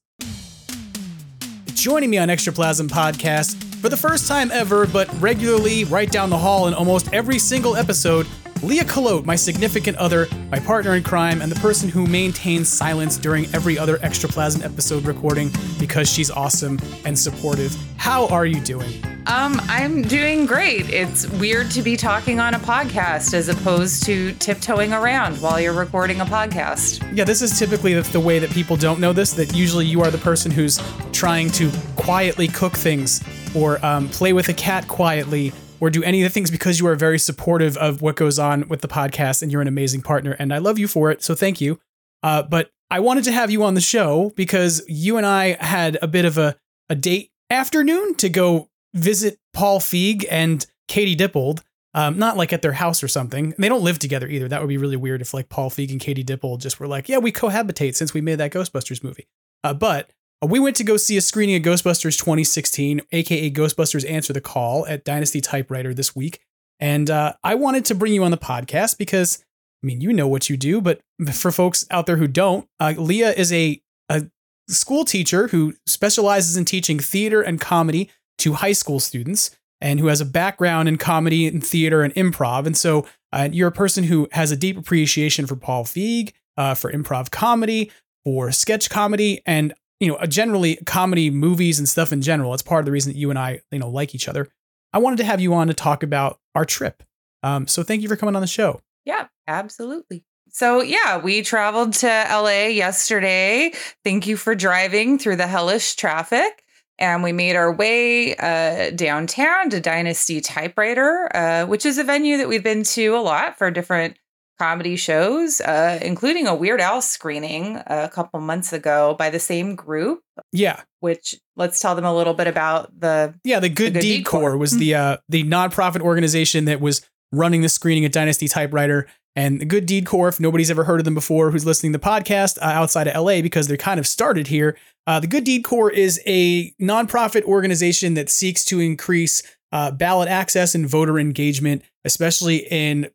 Joining 1.76 2.08
me 2.08 2.16
on 2.16 2.28
Extraplasm 2.28 2.88
Podcast 2.88 3.62
for 3.82 3.90
the 3.90 3.98
first 3.98 4.26
time 4.26 4.50
ever, 4.50 4.86
but 4.86 5.12
regularly 5.20 5.84
right 5.84 6.10
down 6.10 6.30
the 6.30 6.38
hall 6.38 6.68
in 6.68 6.74
almost 6.74 7.12
every 7.12 7.38
single 7.38 7.76
episode, 7.76 8.26
Leah 8.62 8.84
Calote, 8.84 9.26
my 9.26 9.36
significant 9.36 9.96
other, 9.98 10.26
my 10.50 10.58
partner 10.58 10.94
in 10.94 11.02
crime, 11.02 11.42
and 11.42 11.52
the 11.52 11.60
person 11.60 11.88
who 11.88 12.06
maintains 12.06 12.68
silence 12.68 13.18
during 13.18 13.44
every 13.54 13.78
other 13.78 13.98
Extraplasm 13.98 14.64
episode 14.64 15.04
recording 15.04 15.50
because 15.78 16.10
she's 16.10 16.30
awesome 16.30 16.78
and 17.04 17.18
supportive. 17.18 17.76
How 17.98 18.26
are 18.28 18.46
you 18.46 18.60
doing? 18.60 18.92
Um, 19.26 19.60
I'm 19.68 20.02
doing 20.02 20.46
great. 20.46 20.88
It's 20.88 21.26
weird 21.26 21.70
to 21.72 21.82
be 21.82 21.96
talking 21.96 22.40
on 22.40 22.54
a 22.54 22.58
podcast 22.58 23.34
as 23.34 23.48
opposed 23.48 24.04
to 24.04 24.32
tiptoeing 24.34 24.92
around 24.92 25.36
while 25.42 25.60
you're 25.60 25.72
recording 25.72 26.20
a 26.20 26.24
podcast. 26.24 27.06
Yeah, 27.14 27.24
this 27.24 27.42
is 27.42 27.58
typically 27.58 28.00
the 28.00 28.20
way 28.20 28.38
that 28.38 28.50
people 28.50 28.76
don't 28.76 29.00
know 29.00 29.12
this, 29.12 29.32
that 29.32 29.54
usually 29.54 29.84
you 29.84 30.00
are 30.00 30.10
the 30.10 30.18
person 30.18 30.50
who's 30.50 30.80
trying 31.12 31.50
to 31.50 31.70
quietly 31.96 32.48
cook 32.48 32.74
things 32.74 33.22
or 33.54 33.84
um, 33.84 34.08
play 34.08 34.32
with 34.32 34.48
a 34.48 34.54
cat 34.54 34.86
quietly 34.88 35.52
or 35.80 35.90
do 35.90 36.02
any 36.02 36.22
of 36.22 36.24
the 36.24 36.32
things 36.32 36.50
because 36.50 36.80
you 36.80 36.86
are 36.86 36.94
very 36.94 37.18
supportive 37.18 37.76
of 37.76 38.02
what 38.02 38.16
goes 38.16 38.38
on 38.38 38.68
with 38.68 38.80
the 38.80 38.88
podcast 38.88 39.42
and 39.42 39.52
you're 39.52 39.62
an 39.62 39.68
amazing 39.68 40.02
partner 40.02 40.36
and 40.38 40.52
I 40.52 40.58
love 40.58 40.78
you 40.78 40.88
for 40.88 41.10
it. 41.10 41.22
So 41.22 41.34
thank 41.34 41.60
you. 41.60 41.78
Uh, 42.22 42.42
but 42.42 42.70
I 42.90 43.00
wanted 43.00 43.24
to 43.24 43.32
have 43.32 43.50
you 43.50 43.62
on 43.64 43.74
the 43.74 43.80
show 43.80 44.32
because 44.36 44.82
you 44.88 45.16
and 45.16 45.26
I 45.26 45.62
had 45.62 45.98
a 46.00 46.06
bit 46.06 46.24
of 46.24 46.38
a, 46.38 46.56
a 46.88 46.94
date 46.94 47.30
afternoon 47.50 48.14
to 48.16 48.28
go 48.28 48.68
visit 48.94 49.38
Paul 49.52 49.80
Feig 49.80 50.24
and 50.30 50.64
Katie 50.88 51.16
Dippold. 51.16 51.62
Um, 51.94 52.18
not 52.18 52.36
like 52.36 52.52
at 52.52 52.60
their 52.60 52.72
house 52.72 53.02
or 53.02 53.08
something. 53.08 53.54
They 53.56 53.70
don't 53.70 53.82
live 53.82 53.98
together 53.98 54.28
either. 54.28 54.48
That 54.48 54.60
would 54.60 54.68
be 54.68 54.76
really 54.76 54.98
weird 54.98 55.22
if 55.22 55.32
like 55.32 55.48
Paul 55.48 55.70
Feig 55.70 55.90
and 55.90 55.98
Katie 55.98 56.24
Dippold 56.24 56.60
just 56.60 56.78
were 56.78 56.86
like, 56.86 57.08
yeah, 57.08 57.16
we 57.16 57.32
cohabitate 57.32 57.94
since 57.96 58.12
we 58.12 58.20
made 58.20 58.36
that 58.36 58.52
Ghostbusters 58.52 59.02
movie. 59.02 59.26
Uh, 59.64 59.72
but 59.72 60.10
we 60.42 60.60
went 60.60 60.76
to 60.76 60.84
go 60.84 60.96
see 60.96 61.16
a 61.16 61.20
screening 61.20 61.56
of 61.56 61.62
Ghostbusters 61.62 62.18
2016, 62.18 63.00
aka 63.12 63.50
Ghostbusters 63.50 64.08
Answer 64.08 64.32
the 64.32 64.40
Call, 64.40 64.86
at 64.86 65.04
Dynasty 65.04 65.40
Typewriter 65.40 65.94
this 65.94 66.14
week. 66.14 66.40
And 66.78 67.10
uh, 67.10 67.34
I 67.42 67.54
wanted 67.54 67.84
to 67.86 67.94
bring 67.94 68.12
you 68.12 68.22
on 68.22 68.30
the 68.30 68.36
podcast 68.36 68.98
because, 68.98 69.42
I 69.82 69.86
mean, 69.86 70.00
you 70.00 70.12
know 70.12 70.28
what 70.28 70.50
you 70.50 70.56
do, 70.56 70.80
but 70.80 71.00
for 71.32 71.50
folks 71.50 71.86
out 71.90 72.06
there 72.06 72.18
who 72.18 72.28
don't, 72.28 72.68
uh, 72.80 72.92
Leah 72.98 73.32
is 73.32 73.50
a, 73.52 73.80
a 74.10 74.26
school 74.68 75.04
teacher 75.04 75.48
who 75.48 75.74
specializes 75.86 76.56
in 76.56 76.66
teaching 76.66 76.98
theater 76.98 77.40
and 77.40 77.60
comedy 77.60 78.10
to 78.38 78.54
high 78.54 78.72
school 78.72 79.00
students 79.00 79.56
and 79.80 80.00
who 80.00 80.08
has 80.08 80.20
a 80.20 80.26
background 80.26 80.88
in 80.88 80.98
comedy 80.98 81.46
and 81.46 81.64
theater 81.64 82.02
and 82.02 82.14
improv. 82.14 82.66
And 82.66 82.76
so 82.76 83.06
uh, 83.32 83.48
you're 83.50 83.68
a 83.68 83.72
person 83.72 84.04
who 84.04 84.28
has 84.32 84.50
a 84.50 84.56
deep 84.56 84.76
appreciation 84.76 85.46
for 85.46 85.56
Paul 85.56 85.84
Feig, 85.84 86.32
uh, 86.56 86.74
for 86.74 86.92
improv 86.92 87.30
comedy, 87.30 87.90
for 88.24 88.52
sketch 88.52 88.90
comedy, 88.90 89.40
and 89.46 89.74
you 90.00 90.08
know, 90.08 90.18
generally 90.26 90.76
comedy 90.86 91.30
movies 91.30 91.78
and 91.78 91.88
stuff 91.88 92.12
in 92.12 92.22
general. 92.22 92.52
It's 92.54 92.62
part 92.62 92.80
of 92.80 92.86
the 92.86 92.92
reason 92.92 93.12
that 93.12 93.18
you 93.18 93.30
and 93.30 93.38
I, 93.38 93.60
you 93.70 93.78
know, 93.78 93.88
like 93.88 94.14
each 94.14 94.28
other. 94.28 94.48
I 94.92 94.98
wanted 94.98 95.16
to 95.18 95.24
have 95.24 95.40
you 95.40 95.54
on 95.54 95.66
to 95.68 95.74
talk 95.74 96.02
about 96.02 96.38
our 96.54 96.64
trip. 96.64 97.02
Um, 97.42 97.66
so 97.66 97.82
thank 97.82 98.02
you 98.02 98.08
for 98.08 98.16
coming 98.16 98.34
on 98.34 98.40
the 98.40 98.46
show. 98.46 98.80
Yeah, 99.04 99.26
absolutely. 99.46 100.24
So, 100.48 100.80
yeah, 100.80 101.18
we 101.18 101.42
traveled 101.42 101.92
to 101.94 102.06
LA 102.06 102.68
yesterday. 102.68 103.72
Thank 104.04 104.26
you 104.26 104.36
for 104.36 104.54
driving 104.54 105.18
through 105.18 105.36
the 105.36 105.46
hellish 105.46 105.96
traffic. 105.96 106.62
And 106.98 107.22
we 107.22 107.32
made 107.32 107.56
our 107.56 107.70
way 107.70 108.34
uh, 108.36 108.90
downtown 108.90 109.68
to 109.70 109.80
Dynasty 109.80 110.40
Typewriter, 110.40 111.28
uh, 111.34 111.66
which 111.66 111.84
is 111.84 111.98
a 111.98 112.04
venue 112.04 112.38
that 112.38 112.48
we've 112.48 112.62
been 112.62 112.84
to 112.84 113.08
a 113.16 113.20
lot 113.20 113.58
for 113.58 113.70
different 113.70 114.16
comedy 114.58 114.96
shows, 114.96 115.60
uh, 115.60 115.98
including 116.02 116.46
a 116.46 116.54
Weird 116.54 116.80
Al 116.80 117.02
screening 117.02 117.76
a 117.86 118.08
couple 118.12 118.40
months 118.40 118.72
ago 118.72 119.14
by 119.18 119.30
the 119.30 119.38
same 119.38 119.74
group. 119.74 120.20
Yeah. 120.52 120.82
Which 121.00 121.34
let's 121.56 121.80
tell 121.80 121.94
them 121.94 122.04
a 122.04 122.14
little 122.14 122.34
bit 122.34 122.46
about 122.46 122.98
the 122.98 123.34
yeah 123.44 123.60
the 123.60 123.68
Good, 123.68 123.94
the 123.94 123.98
Good 123.98 124.00
Deed, 124.00 124.16
Deed 124.18 124.26
Corps, 124.26 124.56
was 124.56 124.76
the 124.76 124.94
uh, 124.94 125.16
the 125.28 125.44
nonprofit 125.44 126.00
organization 126.00 126.64
that 126.66 126.80
was 126.80 127.06
running 127.32 127.62
the 127.62 127.68
screening 127.68 128.04
at 128.04 128.12
Dynasty 128.12 128.48
Typewriter. 128.48 129.06
And 129.34 129.60
the 129.60 129.66
Good 129.66 129.84
Deed 129.84 130.06
Corps, 130.06 130.28
if 130.28 130.40
nobody's 130.40 130.70
ever 130.70 130.84
heard 130.84 130.98
of 130.98 131.04
them 131.04 131.14
before, 131.14 131.50
who's 131.50 131.66
listening 131.66 131.92
to 131.92 131.98
the 131.98 132.04
podcast 132.04 132.58
uh, 132.58 132.64
outside 132.64 133.06
of 133.06 133.22
LA 133.22 133.42
because 133.42 133.68
they're 133.68 133.76
kind 133.76 134.00
of 134.00 134.06
started 134.06 134.46
here, 134.46 134.78
uh, 135.06 135.20
the 135.20 135.26
Good 135.26 135.44
Deed 135.44 135.62
Corps 135.62 135.90
is 135.90 136.20
a 136.26 136.72
nonprofit 136.80 137.42
organization 137.42 138.14
that 138.14 138.30
seeks 138.30 138.64
to 138.64 138.80
increase 138.80 139.42
uh, 139.72 139.90
ballot 139.90 140.28
access 140.28 140.74
and 140.74 140.88
voter 140.88 141.18
engagement, 141.18 141.82
especially 142.04 142.66
in 142.70 143.10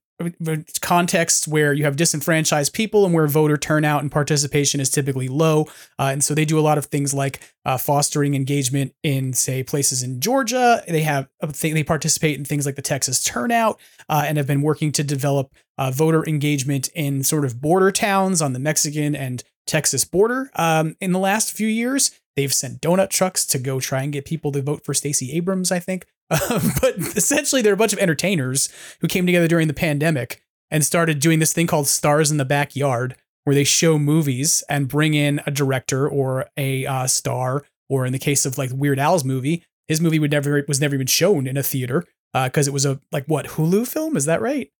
contexts 0.81 1.47
where 1.47 1.73
you 1.73 1.83
have 1.83 1.95
disenfranchised 1.95 2.73
people 2.73 3.05
and 3.05 3.13
where 3.13 3.27
voter 3.27 3.57
turnout 3.57 4.01
and 4.01 4.11
participation 4.11 4.79
is 4.79 4.89
typically 4.89 5.27
low. 5.27 5.67
Uh, 5.99 6.09
and 6.11 6.23
so 6.23 6.33
they 6.33 6.45
do 6.45 6.59
a 6.59 6.61
lot 6.61 6.77
of 6.77 6.85
things 6.85 7.13
like 7.13 7.41
uh, 7.65 7.77
fostering 7.77 8.33
engagement 8.33 8.93
in, 9.03 9.33
say, 9.33 9.63
places 9.63 10.03
in 10.03 10.19
Georgia. 10.19 10.83
They 10.87 11.01
have 11.01 11.29
they 11.61 11.83
participate 11.83 12.37
in 12.37 12.45
things 12.45 12.65
like 12.65 12.75
the 12.75 12.81
Texas 12.81 13.23
turnout 13.23 13.79
uh, 14.09 14.23
and 14.25 14.37
have 14.37 14.47
been 14.47 14.61
working 14.61 14.91
to 14.93 15.03
develop 15.03 15.53
uh, 15.77 15.91
voter 15.91 16.27
engagement 16.27 16.89
in 16.95 17.23
sort 17.23 17.45
of 17.45 17.61
border 17.61 17.91
towns 17.91 18.41
on 18.41 18.53
the 18.53 18.59
Mexican 18.59 19.15
and 19.15 19.43
Texas 19.67 20.05
border. 20.05 20.49
Um, 20.55 20.95
in 20.99 21.11
the 21.11 21.19
last 21.19 21.53
few 21.53 21.67
years, 21.67 22.11
they've 22.35 22.53
sent 22.53 22.81
donut 22.81 23.09
trucks 23.09 23.45
to 23.47 23.59
go 23.59 23.79
try 23.79 24.03
and 24.03 24.11
get 24.11 24.25
people 24.25 24.51
to 24.51 24.61
vote 24.61 24.83
for 24.83 24.93
Stacey 24.93 25.31
Abrams. 25.33 25.71
I 25.71 25.79
think. 25.79 26.05
but 26.81 26.97
essentially, 27.17 27.61
they're 27.61 27.73
a 27.73 27.77
bunch 27.77 27.93
of 27.93 27.99
entertainers 27.99 28.69
who 29.01 29.07
came 29.07 29.25
together 29.25 29.47
during 29.47 29.67
the 29.67 29.73
pandemic 29.73 30.41
and 30.69 30.85
started 30.85 31.19
doing 31.19 31.39
this 31.39 31.51
thing 31.51 31.67
called 31.67 31.87
Stars 31.87 32.31
in 32.31 32.37
the 32.37 32.45
Backyard, 32.45 33.15
where 33.43 33.53
they 33.53 33.65
show 33.65 33.99
movies 33.99 34.63
and 34.69 34.87
bring 34.87 35.13
in 35.13 35.41
a 35.45 35.51
director 35.51 36.07
or 36.07 36.47
a 36.55 36.85
uh, 36.85 37.07
star, 37.07 37.65
or 37.89 38.05
in 38.05 38.13
the 38.13 38.19
case 38.19 38.45
of 38.45 38.57
like 38.57 38.71
Weird 38.73 38.99
Al's 38.99 39.25
movie, 39.25 39.63
his 39.87 39.99
movie 39.99 40.19
would 40.19 40.31
never 40.31 40.63
was 40.67 40.79
never 40.79 40.95
even 40.95 41.07
shown 41.07 41.47
in 41.47 41.57
a 41.57 41.63
theater 41.63 42.05
because 42.33 42.67
uh, 42.67 42.71
it 42.71 42.73
was 42.73 42.85
a 42.85 43.01
like 43.11 43.25
what 43.25 43.47
Hulu 43.47 43.85
film, 43.85 44.15
is 44.15 44.25
that 44.25 44.41
right? 44.41 44.71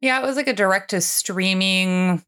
Yeah, 0.00 0.18
it 0.20 0.26
was 0.26 0.36
like 0.36 0.48
a 0.48 0.54
direct 0.54 0.90
to 0.90 1.02
streaming. 1.02 2.22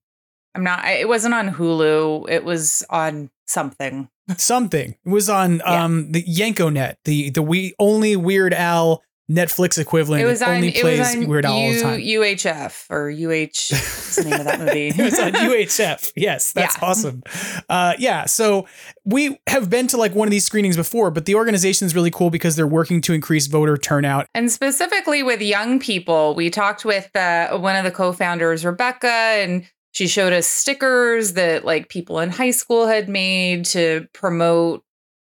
I'm 0.55 0.65
not. 0.65 0.85
It 0.87 1.09
wasn't 1.09 1.35
on 1.35 1.51
Hulu. 1.51 2.29
It 2.29 2.45
was 2.45 2.85
on 2.91 3.31
something. 3.47 4.11
Something. 4.39 4.97
It 5.05 5.09
was 5.09 5.29
on 5.29 5.57
yeah. 5.59 5.85
um 5.85 6.13
the 6.13 6.23
Yankonet, 6.23 6.97
the 7.05 7.31
the 7.31 7.43
we 7.43 7.75
only 7.79 8.17
Weird 8.17 8.55
Al 8.55 9.03
Netflix 9.31 9.79
equivalent. 9.79 10.23
It 10.23 10.27
was 10.27 10.43
on, 10.43 10.57
only 10.57 10.69
it 10.69 10.81
plays 10.81 10.99
was 10.99 11.15
on 11.15 11.29
Weird 11.29 11.47
Al 11.47 11.57
U, 11.57 11.67
all 11.67 11.73
the 11.73 11.81
time. 11.81 12.01
UHF 12.01 12.87
or 12.91 13.11
UH. 13.11 13.47
What's 13.47 14.17
the 14.17 14.25
name 14.25 14.41
of 14.41 14.45
that 14.47 14.59
movie? 14.59 14.89
it 14.89 14.99
was 14.99 15.19
on 15.21 15.33
UHF. 15.33 16.13
Yes, 16.17 16.53
that's 16.55 16.77
yeah. 16.77 16.85
awesome. 16.89 17.23
Uh, 17.69 17.95
yeah, 17.99 18.25
so 18.27 18.67
we 19.05 19.39
have 19.47 19.71
been 19.71 19.87
to 19.89 19.97
like 19.97 20.15
one 20.17 20.27
of 20.27 20.33
these 20.33 20.45
screenings 20.45 20.77
before, 20.77 21.13
but 21.13 21.27
the 21.27 21.37
organization 21.37 21.87
is 21.87 21.95
really 21.95 22.11
cool 22.11 22.31
because 22.31 22.57
they're 22.57 22.67
working 22.67 23.01
to 23.03 23.13
increase 23.13 23.47
voter 23.47 23.77
turnout. 23.77 24.27
And 24.35 24.51
specifically 24.51 25.23
with 25.23 25.41
young 25.41 25.79
people, 25.79 26.35
we 26.35 26.51
talked 26.51 26.85
with 26.85 27.15
uh, 27.15 27.57
one 27.57 27.77
of 27.77 27.85
the 27.85 27.93
co-founders, 27.93 28.65
Rebecca, 28.65 29.07
and 29.07 29.65
she 29.93 30.07
showed 30.07 30.33
us 30.33 30.47
stickers 30.47 31.35
that 31.35 31.65
like 31.65 31.89
people 31.89 32.21
in 32.21 32.31
high 32.31 32.53
school 32.53 32.87
had 32.87 33.09
made 33.09 33.65
to 33.67 34.07
promote 34.13 34.85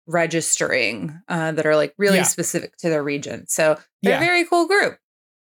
registering 0.06 1.20
uh, 1.28 1.52
that 1.52 1.66
are 1.66 1.76
like 1.76 1.94
really 1.98 2.18
yeah. 2.18 2.22
specific 2.22 2.76
to 2.78 2.88
their 2.88 3.02
region. 3.02 3.46
So 3.48 3.78
they're 4.02 4.12
yeah. 4.12 4.22
a 4.22 4.26
very 4.26 4.44
cool 4.44 4.66
group. 4.66 4.98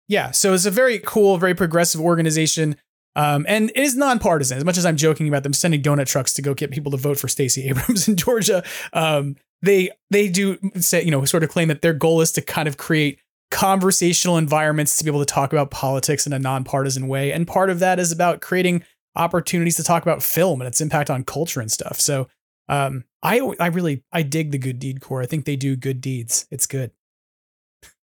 Yeah. 0.08 0.30
So 0.30 0.54
it's 0.54 0.66
a 0.66 0.70
very 0.70 1.00
cool, 1.00 1.36
very 1.36 1.54
progressive 1.54 2.00
organization. 2.00 2.76
Um, 3.16 3.44
and 3.48 3.70
it 3.70 3.82
is 3.82 3.96
nonpartisan. 3.96 4.58
As 4.58 4.64
much 4.64 4.78
as 4.78 4.86
I'm 4.86 4.96
joking 4.96 5.26
about 5.26 5.42
them 5.42 5.52
sending 5.52 5.82
donut 5.82 6.06
trucks 6.06 6.32
to 6.34 6.42
go 6.42 6.54
get 6.54 6.70
people 6.70 6.92
to 6.92 6.98
vote 6.98 7.18
for 7.18 7.28
Stacey 7.28 7.68
Abrams 7.68 8.06
in 8.08 8.16
Georgia, 8.16 8.62
um, 8.92 9.36
they 9.62 9.90
they 10.10 10.28
do 10.28 10.58
say 10.76 11.02
you 11.02 11.10
know 11.10 11.24
sort 11.24 11.42
of 11.42 11.48
claim 11.48 11.68
that 11.68 11.80
their 11.80 11.94
goal 11.94 12.20
is 12.20 12.30
to 12.32 12.42
kind 12.42 12.68
of 12.68 12.76
create 12.76 13.18
conversational 13.50 14.36
environments 14.38 14.96
to 14.98 15.04
be 15.04 15.10
able 15.10 15.20
to 15.20 15.26
talk 15.26 15.52
about 15.52 15.70
politics 15.70 16.26
in 16.26 16.32
a 16.32 16.38
nonpartisan 16.38 17.08
way. 17.08 17.32
And 17.32 17.46
part 17.46 17.70
of 17.70 17.78
that 17.78 17.98
is 17.98 18.12
about 18.12 18.40
creating 18.40 18.82
opportunities 19.14 19.76
to 19.76 19.82
talk 19.82 20.02
about 20.02 20.22
film 20.22 20.60
and 20.60 20.68
its 20.68 20.80
impact 20.80 21.10
on 21.10 21.24
culture 21.24 21.60
and 21.60 21.70
stuff. 21.70 22.00
So 22.00 22.28
um, 22.68 23.04
I 23.22 23.40
I 23.60 23.68
really 23.68 24.02
I 24.12 24.22
dig 24.22 24.50
the 24.50 24.58
Good 24.58 24.78
Deed 24.78 25.00
Corps. 25.00 25.22
I 25.22 25.26
think 25.26 25.44
they 25.44 25.56
do 25.56 25.76
good 25.76 26.00
deeds. 26.00 26.46
It's 26.50 26.66
good. 26.66 26.90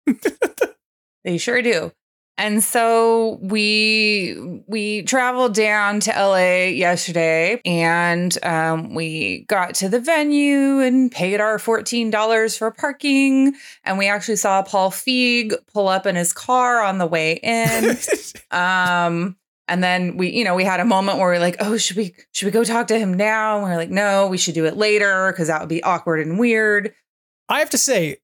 they 1.23 1.37
sure 1.37 1.61
do. 1.61 1.91
And 2.37 2.63
so 2.63 3.39
we 3.41 4.63
we 4.67 5.01
traveled 5.03 5.55
down 5.55 5.99
to 6.01 6.11
LA 6.11 6.65
yesterday, 6.65 7.59
and 7.65 8.37
um, 8.45 8.93
we 8.93 9.45
got 9.47 9.73
to 9.75 9.89
the 9.89 9.99
venue 9.99 10.79
and 10.79 11.11
paid 11.11 11.41
our 11.41 11.57
fourteen 11.57 12.11
dollars 12.11 12.55
for 12.55 12.69
parking. 12.69 13.55
And 13.83 13.97
we 13.97 14.07
actually 14.07 14.35
saw 14.35 14.61
Paul 14.61 14.91
Feig 14.91 15.55
pull 15.73 15.87
up 15.87 16.05
in 16.05 16.15
his 16.15 16.31
car 16.31 16.81
on 16.81 16.99
the 16.99 17.07
way 17.07 17.39
in. 17.41 17.97
um, 18.51 19.35
and 19.67 19.83
then 19.83 20.15
we, 20.15 20.29
you 20.29 20.43
know, 20.43 20.55
we 20.55 20.63
had 20.63 20.79
a 20.79 20.85
moment 20.85 21.17
where 21.17 21.31
we 21.31 21.37
are 21.37 21.39
like, 21.39 21.57
oh, 21.59 21.75
should 21.77 21.97
we 21.97 22.15
should 22.33 22.45
we 22.45 22.51
go 22.51 22.63
talk 22.63 22.87
to 22.87 22.99
him 22.99 23.15
now? 23.15 23.57
And 23.57 23.65
we 23.65 23.71
are 23.71 23.77
like, 23.77 23.89
no, 23.89 24.27
we 24.27 24.37
should 24.37 24.53
do 24.53 24.65
it 24.65 24.77
later 24.77 25.31
because 25.31 25.47
that 25.47 25.59
would 25.59 25.69
be 25.69 25.81
awkward 25.83 26.19
and 26.19 26.39
weird. 26.39 26.93
I 27.49 27.59
have 27.59 27.69
to 27.71 27.77
say, 27.77 28.17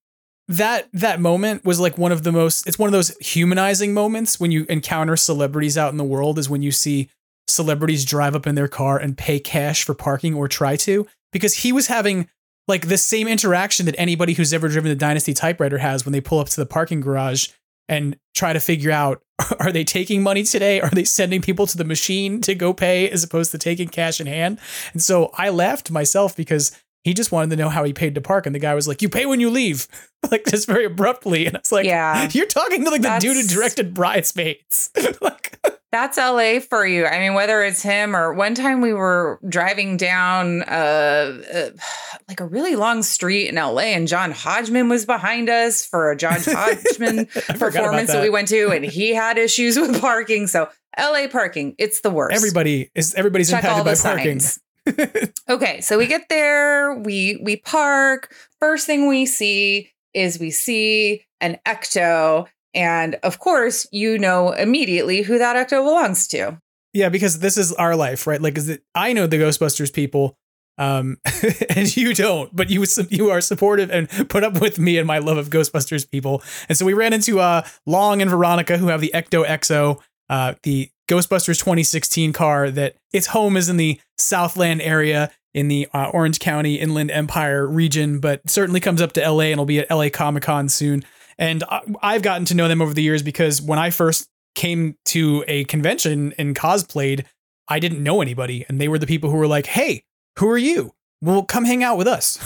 that 0.48 0.90
that 0.94 1.20
moment 1.20 1.64
was 1.64 1.80
like 1.80 1.98
one 1.98 2.12
of 2.12 2.24
the 2.24 2.32
most 2.32 2.68
it's 2.68 2.78
one 2.78 2.88
of 2.88 2.92
those 2.92 3.16
humanizing 3.18 3.94
moments 3.94 4.40
when 4.40 4.52
you 4.52 4.66
encounter 4.68 5.16
celebrities 5.16 5.78
out 5.78 5.92
in 5.92 5.98
the 5.98 6.04
world 6.04 6.38
is 6.38 6.50
when 6.50 6.62
you 6.62 6.72
see 6.72 7.10
celebrities 7.48 8.06
drive 8.06 8.36
up 8.36 8.46
in 8.46 8.56
their 8.56 8.68
car 8.68 8.98
and 8.98 9.18
pay 9.18 9.40
cash 9.40 9.84
for 9.84 9.94
parking 9.94 10.34
or 10.34 10.48
try 10.48 10.76
to 10.76 11.08
because 11.32 11.58
he 11.58 11.72
was 11.72 11.88
having 11.88 12.28
like 12.68 12.88
the 12.88 12.98
same 12.98 13.28
interaction 13.28 13.86
that 13.86 13.96
anybody 13.98 14.34
who's 14.34 14.54
ever 14.54 14.68
driven 14.68 14.90
the 14.90 14.96
dynasty 14.96 15.34
typewriter 15.34 15.78
has 15.78 16.06
when 16.06 16.14
they 16.14 16.22
pull 16.22 16.40
up 16.40 16.50
to 16.50 16.56
the 16.56 16.66
parking 16.66 17.02
garage 17.02 17.50
and 17.90 18.18
try 18.34 18.54
to 18.54 18.60
figure 18.60 18.92
out 18.92 19.22
are 19.60 19.72
they 19.72 19.84
taking 19.84 20.24
money 20.24 20.44
today? 20.44 20.80
Are 20.80 20.90
they 20.90 21.04
sending 21.04 21.42
people 21.42 21.68
to 21.68 21.78
the 21.78 21.84
machine 21.84 22.40
to 22.42 22.56
go 22.56 22.74
pay 22.74 23.10
as 23.10 23.24
opposed 23.24 23.52
to 23.52 23.58
taking 23.58 23.90
cash 23.90 24.22
in 24.22 24.28
hand? 24.28 24.60
And 24.94 25.02
so 25.02 25.32
i 25.38 25.50
laughed 25.50 25.92
myself 25.92 26.36
because 26.36 26.72
he 27.04 27.14
just 27.14 27.32
wanted 27.32 27.50
to 27.50 27.56
know 27.58 27.70
how 27.70 27.84
he 27.84 27.94
paid 27.94 28.16
to 28.16 28.22
park. 28.22 28.46
And 28.46 28.56
the 28.56 28.60
guy 28.60 28.74
was 28.74 28.88
like, 28.88 29.02
You 29.02 29.10
pay 29.10 29.26
when 29.26 29.40
you 29.40 29.50
leave. 29.50 29.88
like 30.32 30.46
just 30.46 30.68
very 30.68 30.86
abruptly. 30.86 31.46
And 31.46 31.56
it's 31.56 31.72
like, 31.72 31.86
Yeah, 31.86 32.30
you're 32.32 32.46
talking 32.46 32.84
to 32.86 32.92
like 32.92 33.02
the 33.02 33.18
dude 33.20 33.36
who 33.36 33.44
directed 33.44 33.94
Bridesmaids. 33.94 34.92
like 35.22 35.60
that's 35.92 36.18
LA 36.18 36.60
for 36.60 36.88
you. 36.88 37.06
I 37.06 37.20
mean, 37.20 37.36
whether 37.36 37.62
it's 37.62 37.84
him 37.84 38.16
or 38.16 38.34
one 38.34 38.56
time 38.56 38.82
we 38.82 38.94
were 38.94 39.40
driving 39.48 39.96
down 39.96 40.64
uh, 40.64 41.44
uh, 41.54 41.70
like 42.28 42.40
a 42.40 42.46
really 42.46 42.76
long 42.76 43.04
street 43.04 43.50
in 43.50 43.56
LA 43.56 43.92
and 43.94 44.08
John 44.08 44.32
Hodgman 44.32 44.90
was 44.90 45.06
behind 45.06 45.50
us 45.50 45.86
for 45.86 46.12
a 46.12 46.16
John 46.16 46.40
Hodgman 46.42 47.28
performance 47.28 48.08
that. 48.08 48.14
that 48.14 48.22
we 48.24 48.30
went 48.30 48.48
to 48.48 48.72
and 48.72 48.84
he 48.84 49.14
had 49.14 49.38
issues 49.38 49.78
with 49.78 50.00
parking. 50.00 50.48
So 50.48 50.70
LA 50.98 51.28
parking, 51.28 51.76
it's 51.78 52.00
the 52.00 52.10
worst. 52.10 52.36
Everybody 52.36 52.90
is 52.96 53.14
everybody's 53.14 53.50
Check 53.50 53.64
impacted 53.64 53.86
by 53.86 53.96
parking. 53.96 54.40
Signs 54.40 54.63
okay, 55.50 55.82
so 55.82 55.98
we 55.98 56.08
get 56.08 56.28
there, 56.30 56.96
we 56.96 57.40
we 57.42 57.58
park. 57.58 58.34
First 58.60 58.86
thing 58.86 59.08
we 59.08 59.26
see 59.26 59.92
is 60.14 60.40
we 60.40 60.52
see 60.52 61.24
an 61.42 61.58
ecto 61.66 62.48
and 62.76 63.16
of 63.24 63.40
course, 63.40 63.88
you 63.92 64.18
know 64.18 64.52
immediately 64.52 65.22
who 65.22 65.38
that 65.38 65.56
ecto 65.56 65.84
belongs 65.84 66.28
to. 66.30 66.60
Yeah, 66.94 67.10
because 67.10 67.40
this 67.40 67.58
is 67.58 67.74
our 67.74 67.96
life, 67.96 68.28
right? 68.28 68.42
Like 68.42 68.58
is 68.58 68.70
it 68.70 68.84
I 68.96 69.14
know 69.14 69.28
the 69.28 69.38
Ghostbusters 69.38 69.94
people 69.94 70.38
Um, 70.78 71.18
and 71.76 71.96
you 71.96 72.14
don't, 72.16 72.54
but 72.56 72.70
you 72.72 72.84
you 73.10 73.30
are 73.30 73.42
supportive 73.42 73.92
and 73.92 74.10
put 74.30 74.44
up 74.44 74.60
with 74.60 74.80
me 74.80 74.98
and 74.98 75.06
my 75.08 75.20
love 75.20 75.38
of 75.38 75.50
Ghostbusters 75.50 76.10
people. 76.10 76.42
And 76.68 76.76
so 76.78 76.86
we 76.86 76.94
ran 76.94 77.14
into 77.14 77.40
uh 77.40 77.62
Long 77.86 78.22
and 78.22 78.30
Veronica 78.32 78.78
who 78.78 78.88
have 78.88 79.00
the 79.02 79.12
Ecto 79.14 79.46
Exo, 79.46 80.02
uh, 80.30 80.56
the 80.64 80.90
Ghostbusters 81.10 81.60
2016 81.60 82.34
car 82.34 82.72
that 82.72 82.96
its 83.12 83.28
home 83.28 83.58
is 83.58 83.70
in 83.70 83.78
the 83.78 84.00
Southland 84.18 84.82
area 84.82 85.32
in 85.54 85.68
the 85.68 85.88
uh, 85.94 86.10
Orange 86.10 86.40
County 86.40 86.76
Inland 86.76 87.12
Empire 87.12 87.68
region, 87.68 88.20
but 88.20 88.42
certainly 88.50 88.80
comes 88.80 89.02
up 89.02 89.14
to 89.14 89.30
LA 89.30 89.46
and 89.46 89.58
will 89.58 89.66
be 89.66 89.80
at 89.80 89.90
LA 89.90 90.10
Comic 90.10 90.44
Con 90.44 90.70
soon. 90.70 91.06
And 91.38 91.64
I've 92.02 92.22
gotten 92.22 92.46
to 92.46 92.56
know 92.56 92.68
them 92.68 92.82
over 92.82 92.94
the 92.94 93.02
years 93.02 93.24
because 93.24 93.62
when 93.62 93.80
I 93.80 93.90
first 93.90 94.30
came 94.56 94.96
to 95.06 95.44
a 95.48 95.64
convention 95.66 96.34
and 96.38 96.56
cosplayed, 96.56 97.26
I 97.68 97.80
didn't 97.80 98.04
know 98.04 98.22
anybody. 98.22 98.66
And 98.68 98.80
they 98.80 98.88
were 98.88 99.00
the 99.00 99.08
people 99.08 99.30
who 99.30 99.38
were 99.38 99.48
like, 99.48 99.66
hey, 99.66 100.04
who 100.38 100.50
are 100.50 100.58
you? 100.58 100.94
Well, 101.22 101.44
come 101.44 101.66
hang 101.66 101.84
out 101.84 101.98
with 101.98 102.08
us. 102.08 102.38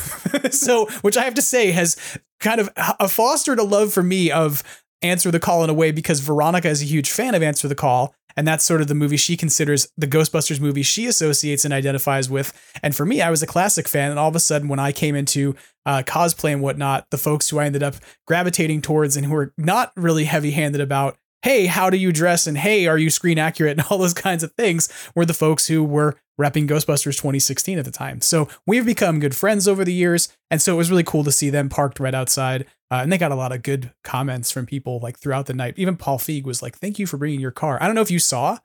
so, 0.52 0.86
which 1.02 1.18
I 1.18 1.24
have 1.24 1.34
to 1.36 1.42
say 1.42 1.72
has 1.72 1.98
kind 2.40 2.62
of 2.62 2.70
uh, 2.78 3.08
fostered 3.08 3.60
a 3.60 3.64
love 3.64 3.92
for 3.92 4.04
me 4.04 4.30
of 4.32 4.64
Answer 5.02 5.32
the 5.32 5.40
Call 5.40 5.64
in 5.64 5.70
a 5.70 5.74
way 5.74 5.92
because 5.92 6.20
Veronica 6.20 6.70
is 6.70 6.82
a 6.82 6.86
huge 6.86 7.10
fan 7.10 7.34
of 7.36 7.42
Answer 7.42 7.68
the 7.68 7.76
Call. 7.76 8.14
And 8.38 8.48
that's 8.48 8.64
sort 8.64 8.82
of 8.82 8.88
the 8.88 8.96
movie 8.96 9.18
she 9.18 9.36
considers 9.36 9.88
the 9.98 10.08
Ghostbusters 10.08 10.62
movie 10.62 10.84
she 10.84 11.08
associates 11.08 11.66
and 11.66 11.74
identifies 11.74 12.30
with. 12.30 12.54
And 12.84 12.96
for 12.96 13.06
me, 13.06 13.22
I 13.22 13.32
was 13.32 13.42
a 13.42 13.48
classic 13.48 13.88
fan. 13.88 14.12
And 14.12 14.20
all 14.20 14.30
of 14.30 14.36
a 14.36 14.40
sudden, 14.40 14.70
when 14.70 14.80
I 14.80 14.92
came 14.92 15.16
into 15.16 15.56
uh, 15.86 16.04
cosplay 16.06 16.54
and 16.54 16.62
whatnot, 16.62 17.08
the 17.10 17.18
folks 17.18 17.50
who 17.50 17.58
I 17.58 17.66
ended 17.66 17.82
up 17.82 17.96
gravitating 18.28 18.84
towards 18.84 19.18
and 19.18 19.26
who 19.26 19.34
were 19.34 19.54
not 19.58 19.92
really 19.98 20.26
heavy 20.26 20.52
handed 20.52 20.80
about, 20.80 21.18
hey, 21.42 21.66
how 21.66 21.90
do 21.90 21.98
you 21.98 22.12
dress? 22.12 22.46
And 22.46 22.58
hey, 22.58 22.88
are 22.88 22.98
you 22.98 23.10
screen 23.10 23.40
accurate? 23.40 23.78
And 23.78 23.88
all 23.90 23.98
those 23.98 24.14
kinds 24.14 24.44
of 24.44 24.52
things 24.54 24.88
were 25.16 25.26
the 25.26 25.34
folks 25.34 25.68
who 25.68 25.84
were 25.84 26.16
repping 26.40 26.68
Ghostbusters 26.68 27.18
2016 27.18 27.80
at 27.80 27.86
the 27.86 27.92
time. 27.92 28.22
So 28.22 28.48
we've 28.68 28.86
become 28.86 29.20
good 29.20 29.36
friends 29.36 29.68
over 29.68 29.84
the 29.84 29.94
years. 29.94 30.30
And 30.52 30.62
so 30.62 30.76
it 30.76 30.78
was 30.78 30.92
really 30.92 31.04
cool 31.04 31.24
to 31.24 31.32
see 31.32 31.50
them 31.50 31.70
parked 31.70 32.00
right 32.00 32.14
outside. 32.14 32.66
Uh, 32.90 32.96
and 32.96 33.12
they 33.12 33.18
got 33.18 33.32
a 33.32 33.36
lot 33.36 33.52
of 33.52 33.64
good 33.64 33.92
comments 34.04 34.52
from 34.52 34.66
people 34.66 35.00
like 35.02 35.18
throughout 35.18 35.46
the 35.46 35.54
night. 35.54 35.74
Even 35.78 35.98
Paul 35.98 36.18
Feig 36.18 36.44
was 36.44 36.62
like, 36.62 36.78
thank 36.78 37.00
you 37.00 37.06
for 37.06 37.18
bringing 37.18 37.40
your 37.40 37.52
car. 37.52 37.78
I 37.82 37.86
don't 37.86 37.96
know 37.96 38.02
if 38.02 38.12
you 38.12 38.20
saw, 38.20 38.60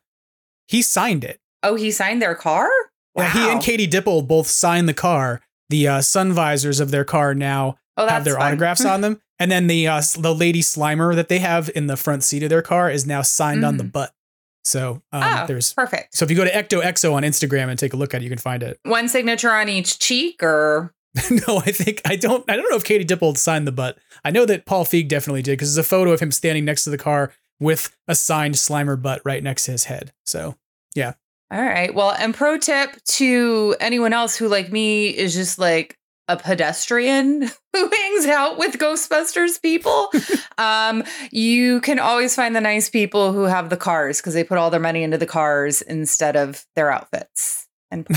he 0.68 0.80
signed 0.80 1.24
it. 1.24 1.40
Oh, 1.62 1.74
he 1.74 1.90
signed 1.90 2.22
their 2.22 2.34
car? 2.34 2.68
Wow. 3.14 3.24
Yeah, 3.24 3.32
he 3.32 3.50
and 3.50 3.60
Katie 3.60 3.88
Dippold 3.88 4.28
both 4.28 4.46
signed 4.46 4.88
the 4.88 4.94
car. 4.94 5.42
The 5.68 5.88
uh, 5.88 6.00
sun 6.02 6.32
visors 6.32 6.80
of 6.80 6.90
their 6.90 7.04
car 7.04 7.34
now 7.34 7.78
oh, 7.96 8.06
have 8.06 8.24
their 8.24 8.34
fun. 8.34 8.48
autographs 8.48 8.84
on 8.84 9.00
them. 9.00 9.20
And 9.38 9.50
then 9.50 9.66
the 9.66 9.88
uh, 9.88 10.02
the 10.18 10.34
lady 10.34 10.60
Slimer 10.60 11.14
that 11.16 11.28
they 11.28 11.40
have 11.40 11.70
in 11.74 11.88
the 11.88 11.96
front 11.96 12.22
seat 12.22 12.42
of 12.42 12.50
their 12.50 12.62
car 12.62 12.90
is 12.90 13.06
now 13.06 13.22
signed 13.22 13.62
mm. 13.62 13.68
on 13.68 13.76
the 13.76 13.84
mm. 13.84 13.92
butt. 13.92 14.12
So 14.64 15.02
um, 15.12 15.22
oh, 15.24 15.46
there's 15.46 15.74
perfect. 15.74 16.16
So 16.16 16.24
if 16.24 16.30
you 16.30 16.36
go 16.36 16.44
to 16.44 16.50
Ecto 16.50 16.80
Exo 16.82 17.14
on 17.14 17.22
Instagram 17.24 17.68
and 17.68 17.78
take 17.78 17.92
a 17.92 17.96
look 17.96 18.14
at 18.14 18.20
it, 18.20 18.24
you 18.24 18.30
can 18.30 18.38
find 18.38 18.62
it. 18.62 18.78
One 18.84 19.08
signature 19.08 19.50
on 19.50 19.68
each 19.68 19.98
cheek, 19.98 20.42
or 20.42 20.94
no? 21.30 21.58
I 21.58 21.72
think 21.72 22.00
I 22.04 22.16
don't. 22.16 22.48
I 22.50 22.56
don't 22.56 22.70
know 22.70 22.76
if 22.76 22.84
Katie 22.84 23.04
Dippold 23.04 23.36
signed 23.36 23.66
the 23.66 23.72
butt. 23.72 23.98
I 24.24 24.30
know 24.30 24.46
that 24.46 24.64
Paul 24.64 24.84
Feig 24.84 25.08
definitely 25.08 25.42
did 25.42 25.52
because 25.52 25.74
there's 25.74 25.86
a 25.86 25.88
photo 25.88 26.12
of 26.12 26.20
him 26.20 26.32
standing 26.32 26.64
next 26.64 26.84
to 26.84 26.90
the 26.90 26.98
car 26.98 27.32
with 27.60 27.94
a 28.08 28.14
signed 28.14 28.54
Slimer 28.54 29.00
butt 29.00 29.20
right 29.24 29.42
next 29.42 29.64
to 29.66 29.72
his 29.72 29.84
head. 29.84 30.12
So 30.24 30.56
yeah. 30.94 31.14
All 31.50 31.62
right. 31.62 31.94
Well, 31.94 32.12
and 32.12 32.34
pro 32.34 32.56
tip 32.56 32.96
to 33.04 33.76
anyone 33.78 34.14
else 34.14 34.36
who 34.36 34.48
like 34.48 34.72
me 34.72 35.08
is 35.08 35.34
just 35.34 35.58
like 35.58 35.98
a 36.28 36.36
pedestrian 36.36 37.42
who 37.72 37.90
hangs 37.90 38.26
out 38.26 38.58
with 38.58 38.78
Ghostbusters 38.78 39.60
people. 39.60 40.10
um, 40.58 41.04
you 41.30 41.80
can 41.82 41.98
always 41.98 42.34
find 42.34 42.56
the 42.56 42.60
nice 42.60 42.88
people 42.88 43.32
who 43.32 43.42
have 43.42 43.68
the 43.68 43.76
cars 43.76 44.18
because 44.20 44.34
they 44.34 44.44
put 44.44 44.58
all 44.58 44.70
their 44.70 44.80
money 44.80 45.02
into 45.02 45.18
the 45.18 45.26
cars 45.26 45.82
instead 45.82 46.36
of 46.36 46.64
their 46.74 46.90
outfits. 46.90 47.68
And 47.92 48.06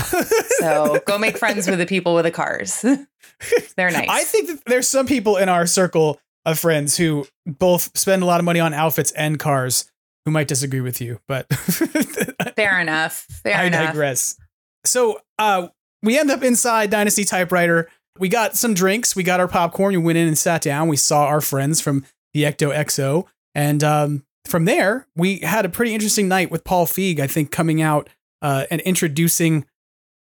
so 0.58 1.00
go 1.06 1.18
make 1.18 1.38
friends 1.38 1.68
with 1.68 1.78
the 1.78 1.86
people 1.86 2.14
with 2.14 2.24
the 2.24 2.30
cars. 2.30 2.80
They're 3.76 3.90
nice. 3.90 4.08
I 4.08 4.24
think 4.24 4.48
that 4.48 4.64
there's 4.66 4.88
some 4.88 5.06
people 5.06 5.36
in 5.36 5.48
our 5.48 5.66
circle 5.66 6.20
of 6.44 6.58
friends 6.58 6.96
who 6.96 7.26
both 7.44 7.96
spend 7.96 8.22
a 8.22 8.26
lot 8.26 8.40
of 8.40 8.44
money 8.44 8.60
on 8.60 8.72
outfits 8.72 9.12
and 9.12 9.38
cars 9.38 9.90
who 10.24 10.30
might 10.30 10.48
disagree 10.48 10.80
with 10.80 11.00
you, 11.00 11.20
but 11.28 11.52
fair 12.56 12.80
enough. 12.80 13.26
Fair 13.42 13.56
I 13.56 13.64
enough. 13.64 13.88
digress. 13.88 14.36
So 14.84 15.20
uh, 15.38 15.68
we 16.02 16.18
end 16.18 16.30
up 16.30 16.42
inside 16.42 16.90
Dynasty 16.90 17.24
Typewriter 17.24 17.88
we 18.18 18.28
got 18.28 18.56
some 18.56 18.74
drinks, 18.74 19.14
we 19.14 19.22
got 19.22 19.40
our 19.40 19.48
popcorn, 19.48 19.92
we 19.92 19.98
went 19.98 20.18
in 20.18 20.26
and 20.26 20.38
sat 20.38 20.62
down. 20.62 20.88
We 20.88 20.96
saw 20.96 21.26
our 21.26 21.40
friends 21.40 21.80
from 21.80 22.04
the 22.34 22.44
Ecto 22.44 22.74
Exo. 22.74 23.26
And 23.54 23.82
um, 23.82 24.24
from 24.46 24.64
there, 24.64 25.06
we 25.16 25.38
had 25.38 25.64
a 25.64 25.68
pretty 25.68 25.94
interesting 25.94 26.28
night 26.28 26.50
with 26.50 26.64
Paul 26.64 26.86
Feig, 26.86 27.20
I 27.20 27.26
think, 27.26 27.50
coming 27.50 27.80
out 27.82 28.08
uh, 28.46 28.64
and 28.70 28.80
introducing 28.82 29.66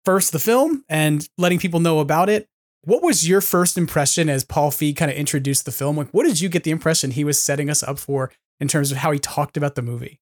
first 0.03 0.31
the 0.31 0.39
film 0.39 0.83
and 0.89 1.29
letting 1.37 1.59
people 1.59 1.79
know 1.79 1.99
about 1.99 2.27
it. 2.27 2.49
What 2.81 3.03
was 3.03 3.29
your 3.29 3.39
first 3.39 3.77
impression 3.77 4.29
as 4.29 4.43
Paul 4.43 4.71
Feig 4.71 4.97
kind 4.97 5.11
of 5.11 5.17
introduced 5.17 5.65
the 5.65 5.71
film? 5.71 5.95
Like, 5.95 6.09
what 6.09 6.25
did 6.25 6.41
you 6.41 6.49
get 6.49 6.63
the 6.63 6.71
impression 6.71 7.11
he 7.11 7.23
was 7.23 7.39
setting 7.39 7.69
us 7.69 7.83
up 7.83 7.99
for 7.99 8.31
in 8.59 8.67
terms 8.67 8.91
of 8.91 8.97
how 8.97 9.11
he 9.11 9.19
talked 9.19 9.57
about 9.57 9.75
the 9.75 9.83
movie? 9.83 10.19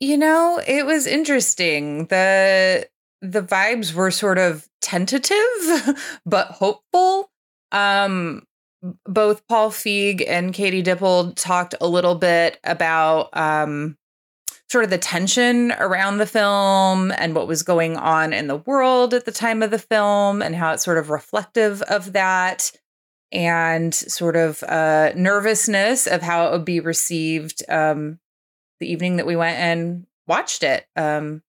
You 0.00 0.16
know, 0.16 0.58
it 0.66 0.86
was 0.86 1.06
interesting. 1.06 2.06
The 2.06 2.88
the 3.20 3.42
vibes 3.42 3.92
were 3.92 4.10
sort 4.10 4.38
of 4.38 4.66
tentative 4.80 5.36
but 6.26 6.46
hopeful. 6.46 7.30
Um, 7.72 8.46
both 9.04 9.46
Paul 9.48 9.70
Feig 9.70 10.24
and 10.26 10.54
Katie 10.54 10.82
Dippold 10.82 11.36
talked 11.36 11.74
a 11.78 11.86
little 11.86 12.14
bit 12.14 12.58
about 12.64 13.36
um, 13.36 13.98
sort 14.72 14.84
of 14.84 14.90
the 14.90 14.96
tension 14.96 15.70
around 15.72 16.16
the 16.16 16.26
film 16.26 17.12
and 17.18 17.34
what 17.34 17.46
was 17.46 17.62
going 17.62 17.94
on 17.98 18.32
in 18.32 18.46
the 18.46 18.56
world 18.56 19.12
at 19.12 19.26
the 19.26 19.30
time 19.30 19.62
of 19.62 19.70
the 19.70 19.78
film 19.78 20.40
and 20.40 20.56
how 20.56 20.72
it's 20.72 20.82
sort 20.82 20.96
of 20.96 21.10
reflective 21.10 21.82
of 21.82 22.14
that 22.14 22.72
and 23.30 23.94
sort 23.94 24.34
of 24.34 24.62
uh, 24.62 25.12
nervousness 25.14 26.06
of 26.06 26.22
how 26.22 26.46
it 26.46 26.52
would 26.52 26.64
be 26.64 26.80
received 26.80 27.62
um, 27.68 28.18
the 28.80 28.90
evening 28.90 29.16
that 29.16 29.26
we 29.26 29.36
went 29.36 29.58
and 29.58 30.06
watched 30.26 30.62
it. 30.62 30.86
Um, 30.96 31.42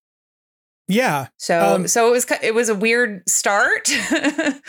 yeah. 0.90 1.28
So 1.38 1.76
um, 1.76 1.88
so 1.88 2.10
it 2.10 2.12
was 2.12 2.28
it 2.44 2.54
was 2.54 2.68
a 2.68 2.76
weird 2.76 3.24
start. 3.30 3.90
um, 4.14 4.60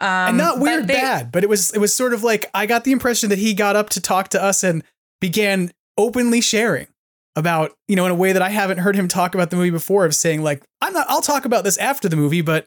and 0.00 0.38
not 0.38 0.60
weird 0.60 0.86
they, 0.86 0.94
bad, 0.94 1.32
but 1.32 1.42
it 1.42 1.48
was 1.48 1.72
it 1.74 1.80
was 1.80 1.92
sort 1.92 2.14
of 2.14 2.22
like 2.22 2.48
I 2.54 2.66
got 2.66 2.84
the 2.84 2.92
impression 2.92 3.28
that 3.30 3.38
he 3.38 3.54
got 3.54 3.74
up 3.74 3.90
to 3.90 4.00
talk 4.00 4.28
to 4.28 4.42
us 4.42 4.62
and 4.62 4.84
began 5.20 5.72
openly 5.96 6.40
sharing 6.40 6.86
about, 7.36 7.72
you 7.86 7.96
know, 7.96 8.04
in 8.04 8.10
a 8.10 8.16
way 8.16 8.32
that 8.32 8.42
I 8.42 8.48
haven't 8.48 8.78
heard 8.78 8.96
him 8.96 9.08
talk 9.08 9.34
about 9.34 9.50
the 9.50 9.56
movie 9.56 9.70
before 9.70 10.04
of 10.04 10.14
saying 10.14 10.42
like, 10.42 10.62
I'm 10.80 10.92
not 10.92 11.06
I'll 11.08 11.20
talk 11.20 11.44
about 11.44 11.64
this 11.64 11.78
after 11.78 12.08
the 12.08 12.16
movie, 12.16 12.40
but 12.40 12.66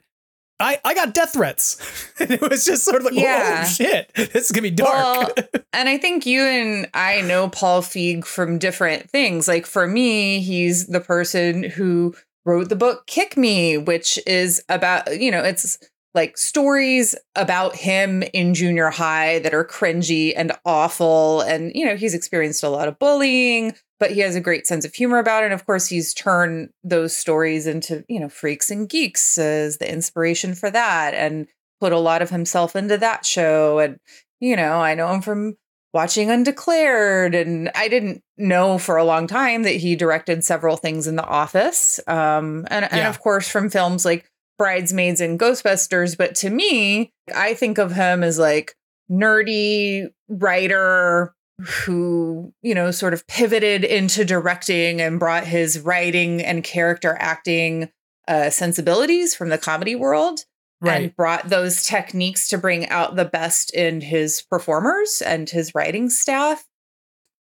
I, 0.60 0.80
I 0.86 0.94
got 0.94 1.14
death 1.14 1.34
threats. 1.34 2.10
and 2.20 2.32
it 2.32 2.42
was 2.42 2.66
just 2.66 2.86
sort 2.86 2.98
of 2.98 3.06
like, 3.06 3.14
oh, 3.14 3.22
yeah. 3.22 3.64
oh 3.64 3.68
shit, 3.68 4.12
this 4.16 4.46
is 4.46 4.52
gonna 4.52 4.64
be 4.64 4.72
dark. 4.72 4.94
Well, 5.38 5.48
and 5.74 5.90
I 5.90 5.98
think 5.98 6.26
you 6.26 6.42
and 6.42 6.88
I 6.94 7.22
know 7.22 7.50
Paul 7.50 7.82
Feig 7.82 8.26
from 8.26 8.60
different 8.60 9.10
things. 9.10 9.48
Like 9.48 9.66
for 9.66 9.88
me, 9.88 10.40
he's 10.40 10.88
the 10.88 11.02
person 11.02 11.64
who 11.64 12.16
wrote 12.46 12.70
the 12.70 12.76
book 12.76 13.08
Kick 13.08 13.38
Me, 13.38 13.78
which 13.78 14.20
is 14.26 14.64
about, 14.70 15.20
you 15.20 15.32
know, 15.32 15.44
it's 15.44 15.78
like 16.14 16.38
stories 16.38 17.16
about 17.36 17.76
him 17.76 18.24
in 18.34 18.54
junior 18.54 18.90
high 18.90 19.40
that 19.40 19.54
are 19.54 19.64
cringy 19.64 20.34
and 20.36 20.52
awful. 20.66 21.42
And, 21.42 21.72
you 21.74 21.86
know, 21.86 21.96
he's 21.96 22.14
experienced 22.14 22.64
a 22.64 22.70
lot 22.70 22.88
of 22.88 23.00
bullying, 23.00 23.74
but 24.00 24.12
he 24.12 24.20
has 24.20 24.36
a 24.36 24.42
great 24.42 24.68
sense 24.68 24.84
of 24.84 24.94
humor 24.94 25.20
about 25.20 25.44
it. 25.44 25.46
And 25.48 25.54
of 25.54 25.66
course, 25.66 25.88
he's 25.88 26.14
turned 26.14 26.70
those 26.84 27.16
stories 27.16 27.66
into, 27.66 28.04
you 28.10 28.20
know, 28.20 28.30
Freaks 28.30 28.70
and 28.70 28.90
Geeks 28.90 29.38
as 29.38 29.78
the 29.78 29.90
inspiration 29.90 30.54
for 30.54 30.70
that 30.70 31.14
and 31.14 31.48
put 31.80 31.94
a 31.94 32.00
lot 32.00 32.22
of 32.22 32.30
himself 32.30 32.76
into 32.76 32.98
that 32.98 33.26
show. 33.26 33.80
And, 33.80 33.98
you 34.40 34.56
know, 34.56 34.82
I 34.82 34.96
know 34.96 35.14
him 35.14 35.22
from 35.22 35.56
watching 35.94 36.30
Undeclared. 36.30 37.36
And 37.36 37.70
I 37.76 37.88
didn't 37.88 38.22
know 38.38 38.78
for 38.78 38.98
a 38.98 39.04
long 39.04 39.28
time 39.28 39.64
that 39.64 39.76
he 39.76 39.96
directed 39.96 40.44
several 40.44 40.78
things 40.78 41.08
in 41.08 41.16
The 41.16 41.26
Office. 41.26 42.00
Um, 42.08 42.66
and, 42.70 42.84
yeah. 42.84 42.90
and 42.92 43.08
of 43.08 43.20
course, 43.20 43.48
from 43.48 43.70
films 43.70 44.06
like 44.06 44.31
Bridesmaids 44.62 45.20
and 45.20 45.40
Ghostbusters. 45.40 46.16
But 46.16 46.36
to 46.36 46.52
me, 46.52 47.12
I 47.34 47.56
think 47.56 47.80
of 47.80 47.94
him 47.94 48.24
as 48.24 48.38
like 48.38 48.76
nerdy 49.10 50.06
writer 50.30 51.34
who, 51.60 52.54
you 52.62 52.76
know, 52.76 52.92
sort 52.92 53.16
of 53.16 53.26
pivoted 53.26 53.84
into 53.84 54.24
directing 54.24 55.02
and 55.02 55.20
brought 55.20 55.48
his 55.48 55.80
writing 55.80 56.44
and 56.44 56.64
character 56.64 57.18
acting 57.20 57.90
uh, 58.28 58.52
sensibilities 58.52 59.34
from 59.34 59.50
the 59.50 59.58
comedy 59.58 59.96
world 59.96 60.42
right. 60.80 61.06
and 61.06 61.16
brought 61.16 61.50
those 61.50 61.82
techniques 61.82 62.48
to 62.50 62.60
bring 62.60 62.88
out 62.90 63.16
the 63.16 63.26
best 63.26 63.74
in 63.74 64.00
his 64.00 64.44
performers 64.44 65.24
and 65.26 65.50
his 65.50 65.74
writing 65.74 66.08
staff. 66.08 66.68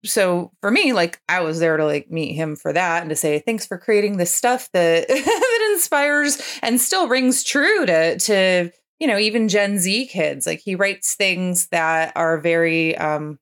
So 0.04 0.54
for 0.60 0.72
me, 0.72 0.92
like 0.94 1.22
I 1.30 1.42
was 1.42 1.60
there 1.60 1.78
to 1.78 1.86
like 1.86 2.10
meet 2.10 2.34
him 2.34 2.56
for 2.56 2.74
that 2.74 3.02
and 3.02 3.12
to 3.12 3.16
say 3.16 3.38
thanks 3.38 3.68
for 3.68 3.78
creating 3.78 4.18
this 4.18 4.34
stuff 4.34 4.70
that 4.74 5.08
that 5.08 5.51
inspires 5.82 6.42
and 6.62 6.80
still 6.80 7.08
rings 7.08 7.44
true 7.44 7.86
to 7.86 8.18
to 8.20 8.72
you 9.00 9.08
know 9.08 9.18
even 9.18 9.48
Gen 9.48 9.80
Z 9.80 10.08
kids. 10.08 10.46
Like 10.46 10.62
he 10.64 10.76
writes 10.76 11.16
things 11.16 11.68
that 11.68 12.14
are 12.16 12.40
very 12.40 12.96
um 12.98 13.40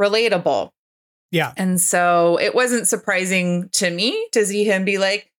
relatable. 0.00 0.70
Yeah. 1.32 1.52
And 1.56 1.80
so 1.80 2.38
it 2.40 2.54
wasn't 2.54 2.86
surprising 2.86 3.68
to 3.72 3.90
me 3.90 4.28
to 4.32 4.46
see 4.46 4.64
him 4.64 4.84
be 4.84 4.98
like, 4.98 5.30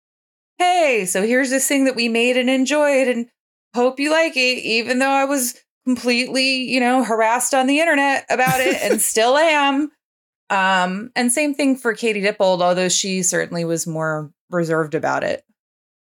"Hey, 0.57 1.05
so 1.05 1.23
here's 1.23 1.49
this 1.49 1.67
thing 1.67 1.85
that 1.85 1.95
we 1.95 2.09
made 2.09 2.35
and 2.35 2.49
enjoyed 2.49 3.07
and 3.07 3.27
hope 3.73 3.99
you 3.99 4.11
like 4.11 4.35
it, 4.35 4.59
even 4.63 4.99
though 4.99 5.09
I 5.09 5.25
was 5.25 5.55
completely, 5.85 6.63
you 6.63 6.81
know, 6.81 7.03
harassed 7.03 7.53
on 7.53 7.67
the 7.67 7.79
internet 7.79 8.25
about 8.29 8.59
it 8.59 8.75
and 8.81 9.01
still 9.13 9.37
am. 9.37 9.89
Um, 10.49 11.11
and 11.15 11.31
same 11.31 11.53
thing 11.53 11.77
for 11.77 11.93
Katie 11.93 12.21
Dippold, 12.21 12.61
although 12.61 12.89
she 12.89 13.23
certainly 13.23 13.63
was 13.63 13.87
more 13.87 14.31
reserved 14.49 14.95
about 14.95 15.23
it. 15.23 15.43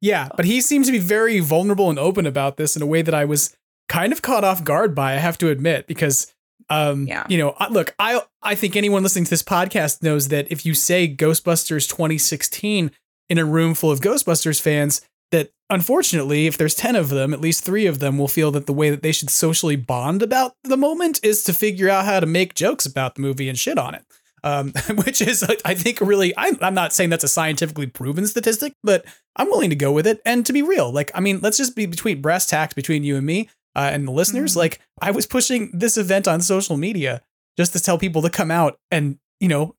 Yeah, 0.06 0.30
but 0.36 0.46
he 0.46 0.62
seems 0.62 0.86
to 0.86 0.92
be 0.92 1.00
very 1.00 1.40
vulnerable 1.40 1.90
and 1.90 1.98
open 1.98 2.26
about 2.28 2.58
this 2.58 2.76
in 2.76 2.82
a 2.84 2.86
way 2.86 3.02
that 3.02 3.14
I 3.16 3.26
was 3.26 3.56
kind 3.90 4.14
of 4.14 4.22
caught 4.22 4.44
off 4.44 4.64
guard 4.64 4.94
by, 4.94 5.14
I 5.14 5.18
have 5.18 5.38
to 5.40 5.50
admit, 5.50 5.88
because 5.88 6.32
um, 6.70 7.08
Yeah. 7.08 7.26
you 7.28 7.38
know, 7.40 7.56
look, 7.72 7.96
I 7.98 8.22
I 8.44 8.54
think 8.56 8.76
anyone 8.76 9.02
listening 9.04 9.26
to 9.26 9.30
this 9.32 9.44
podcast 9.44 10.04
knows 10.04 10.28
that 10.28 10.52
if 10.52 10.66
you 10.66 10.74
say 10.76 11.08
Ghostbusters 11.08 11.90
2016 11.90 12.92
in 13.30 13.38
a 13.40 13.46
room 13.46 13.74
full 13.74 13.92
of 13.92 14.00
Ghostbusters 14.00 14.62
fans, 14.62 15.02
that 15.32 15.50
unfortunately, 15.72 16.46
if 16.46 16.56
there's 16.58 16.76
10 16.76 16.96
of 16.96 17.10
them, 17.10 17.34
at 17.34 17.42
least 17.42 17.64
3 17.66 17.88
of 17.88 17.98
them 18.00 18.18
will 18.20 18.28
feel 18.28 18.52
that 18.52 18.68
the 18.68 18.74
way 18.74 18.92
that 18.92 19.02
they 19.02 19.12
should 19.12 19.32
socially 19.32 19.76
bond 19.76 20.22
about 20.22 20.54
the 20.64 20.78
moment 20.78 21.20
is 21.24 21.44
to 21.46 21.54
figure 21.54 21.90
out 21.90 22.06
how 22.06 22.20
to 22.20 22.28
make 22.28 22.54
jokes 22.54 22.86
about 22.86 23.16
the 23.16 23.22
movie 23.22 23.50
and 23.50 23.58
shit 23.58 23.80
on 23.80 23.96
it. 23.96 24.06
Um, 24.46 24.74
which 25.04 25.24
is, 25.24 25.44
I 25.66 25.74
think, 25.74 26.00
really, 26.00 26.32
I'm, 26.38 26.56
I'm 26.62 26.76
not 26.76 26.94
saying 26.94 27.10
that's 27.10 27.24
a 27.24 27.28
scientifically 27.28 27.88
proven 27.88 28.28
statistic, 28.28 28.74
but 28.84 29.04
I'm 29.36 29.48
willing 29.48 29.72
to 29.72 29.76
go 29.76 29.92
with 29.92 30.06
it. 30.06 30.22
And 30.24 30.46
to 30.46 30.54
be 30.54 30.62
real, 30.62 30.92
like, 30.92 31.10
I 31.16 31.20
mean, 31.20 31.40
let's 31.42 31.58
just 31.58 31.76
be 31.76 31.88
between 31.88 32.22
brass 32.22 32.46
tacks 32.46 32.76
between 32.76 33.04
you 33.04 33.18
and 33.18 33.26
me 33.26 33.50
uh, 33.76 33.90
and 33.92 34.08
the 34.08 34.12
listeners. 34.12 34.56
Like, 34.56 34.80
I 35.02 35.10
was 35.10 35.26
pushing 35.26 35.72
this 35.74 35.98
event 35.98 36.28
on 36.28 36.42
social 36.42 36.78
media 36.78 37.24
just 37.58 37.74
to 37.74 37.80
tell 37.80 37.98
people 37.98 38.22
to 38.22 38.30
come 38.30 38.52
out 38.52 38.78
and, 38.92 39.18
you 39.40 39.48
know, 39.48 39.76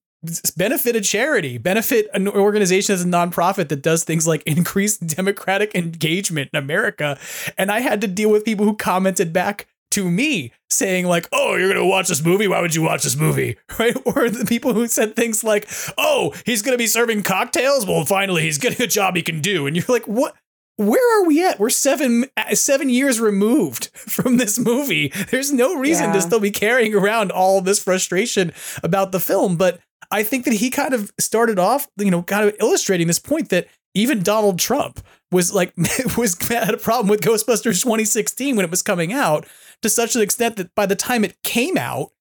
benefit 0.56 0.96
a 0.96 1.00
charity, 1.00 1.58
benefit 1.58 2.08
an 2.14 2.28
organization 2.28 2.94
as 2.94 3.04
a 3.04 3.06
nonprofit 3.06 3.68
that 3.68 3.82
does 3.82 4.04
things 4.04 4.26
like 4.26 4.42
increase 4.46 4.96
democratic 4.96 5.74
engagement 5.74 6.50
in 6.52 6.58
America. 6.58 7.18
And 7.56 7.70
I 7.70 7.80
had 7.80 8.00
to 8.00 8.08
deal 8.08 8.30
with 8.30 8.44
people 8.44 8.64
who 8.64 8.76
commented 8.76 9.32
back 9.32 9.68
to 9.96 10.10
me 10.10 10.52
saying 10.70 11.06
like, 11.06 11.28
"Oh, 11.32 11.56
you're 11.56 11.74
to 11.74 11.84
watch 11.84 12.08
this 12.08 12.24
movie? 12.24 12.46
Why 12.46 12.60
would 12.60 12.74
you 12.74 12.82
watch 12.82 13.02
this 13.02 13.16
movie?" 13.16 13.56
Right? 13.78 13.96
Or 14.04 14.30
the 14.30 14.44
people 14.46 14.72
who 14.72 14.86
said 14.86 15.16
things 15.16 15.42
like, 15.42 15.68
"Oh, 15.98 16.34
he's 16.44 16.62
to 16.62 16.78
be 16.78 16.86
serving 16.86 17.22
cocktails? 17.22 17.86
Well, 17.86 18.04
finally 18.04 18.42
he's 18.42 18.58
getting 18.58 18.82
a 18.82 18.86
job 18.88 19.16
he 19.16 19.22
can 19.22 19.40
do." 19.40 19.66
And 19.66 19.76
you're 19.76 19.84
like, 19.88 20.06
"What 20.06 20.34
where 20.76 21.20
are 21.20 21.26
we 21.26 21.44
at? 21.44 21.58
We're 21.58 21.70
seven 21.70 22.26
uh, 22.36 22.54
seven 22.54 22.90
years 22.90 23.18
removed 23.20 23.86
from 23.94 24.36
this 24.36 24.58
movie. 24.58 25.08
There's 25.30 25.52
no 25.52 25.76
reason 25.76 26.12
to 26.12 26.20
still 26.20 26.40
be 26.40 26.50
carrying 26.50 26.94
around 26.94 27.32
all 27.32 27.60
this 27.60 27.82
frustration 27.82 28.52
about 28.82 29.12
the 29.12 29.20
film. 29.20 29.56
But 29.56 29.80
I 30.10 30.22
think 30.22 30.44
that 30.44 30.54
he 30.54 30.70
kind 30.70 30.94
of 30.94 31.10
started 31.18 31.58
off, 31.58 31.88
you 31.96 32.10
know, 32.10 32.22
kind 32.22 32.46
of 32.46 32.54
illustrating 32.60 33.06
this 33.06 33.18
point 33.18 33.48
that 33.48 33.66
even 33.96 34.22
Donald 34.22 34.58
Trump 34.58 35.00
was 35.32 35.52
like 35.52 35.72
was 36.16 36.36
had 36.48 36.74
a 36.74 36.78
problem 36.78 37.08
with 37.08 37.22
Ghostbusters 37.22 37.82
2016 37.82 38.54
when 38.54 38.64
it 38.64 38.70
was 38.70 38.82
coming 38.82 39.12
out 39.12 39.46
to 39.82 39.88
such 39.88 40.14
an 40.14 40.22
extent 40.22 40.56
that 40.56 40.74
by 40.74 40.86
the 40.86 40.96
time 40.96 41.24
it 41.24 41.42
came 41.42 41.76
out, 41.76 42.12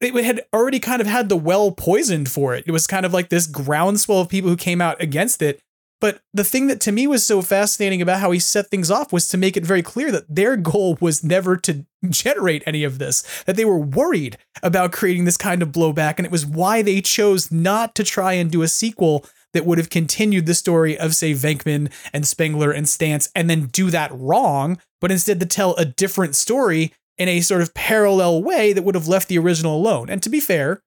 it 0.00 0.14
had 0.24 0.42
already 0.54 0.80
kind 0.80 1.00
of 1.00 1.06
had 1.06 1.28
the 1.28 1.36
well 1.36 1.72
poisoned 1.72 2.28
for 2.30 2.54
it. 2.54 2.64
It 2.66 2.72
was 2.72 2.86
kind 2.86 3.04
of 3.04 3.12
like 3.12 3.28
this 3.28 3.46
groundswell 3.46 4.20
of 4.20 4.28
people 4.28 4.50
who 4.50 4.56
came 4.56 4.80
out 4.80 5.00
against 5.02 5.42
it. 5.42 5.60
But 6.00 6.20
the 6.32 6.44
thing 6.44 6.68
that 6.68 6.80
to 6.82 6.92
me 6.92 7.08
was 7.08 7.26
so 7.26 7.42
fascinating 7.42 8.00
about 8.00 8.20
how 8.20 8.30
he 8.30 8.38
set 8.38 8.68
things 8.68 8.88
off 8.88 9.12
was 9.12 9.26
to 9.28 9.36
make 9.36 9.56
it 9.56 9.66
very 9.66 9.82
clear 9.82 10.12
that 10.12 10.32
their 10.32 10.56
goal 10.56 10.96
was 11.00 11.24
never 11.24 11.56
to 11.56 11.84
generate 12.08 12.62
any 12.66 12.84
of 12.84 13.00
this, 13.00 13.24
that 13.46 13.56
they 13.56 13.64
were 13.64 13.78
worried 13.78 14.38
about 14.62 14.92
creating 14.92 15.24
this 15.24 15.36
kind 15.36 15.60
of 15.60 15.72
blowback. 15.72 16.14
And 16.16 16.24
it 16.24 16.30
was 16.30 16.46
why 16.46 16.82
they 16.82 17.00
chose 17.00 17.50
not 17.50 17.96
to 17.96 18.04
try 18.04 18.34
and 18.34 18.48
do 18.48 18.62
a 18.62 18.68
sequel 18.68 19.26
that 19.54 19.64
would 19.64 19.78
have 19.78 19.90
continued 19.90 20.46
the 20.46 20.54
story 20.54 20.98
of, 20.98 21.14
say, 21.14 21.32
Venkman 21.32 21.90
and 22.12 22.26
Spengler 22.26 22.70
and 22.70 22.86
Stantz 22.86 23.30
and 23.34 23.48
then 23.48 23.66
do 23.66 23.90
that 23.90 24.10
wrong, 24.12 24.78
but 25.00 25.10
instead 25.10 25.40
to 25.40 25.46
tell 25.46 25.74
a 25.76 25.84
different 25.84 26.34
story 26.34 26.92
in 27.16 27.28
a 27.28 27.40
sort 27.40 27.62
of 27.62 27.74
parallel 27.74 28.42
way 28.42 28.72
that 28.72 28.84
would 28.84 28.94
have 28.94 29.08
left 29.08 29.28
the 29.28 29.38
original 29.38 29.76
alone. 29.76 30.08
And 30.08 30.22
to 30.22 30.28
be 30.28 30.40
fair, 30.40 30.80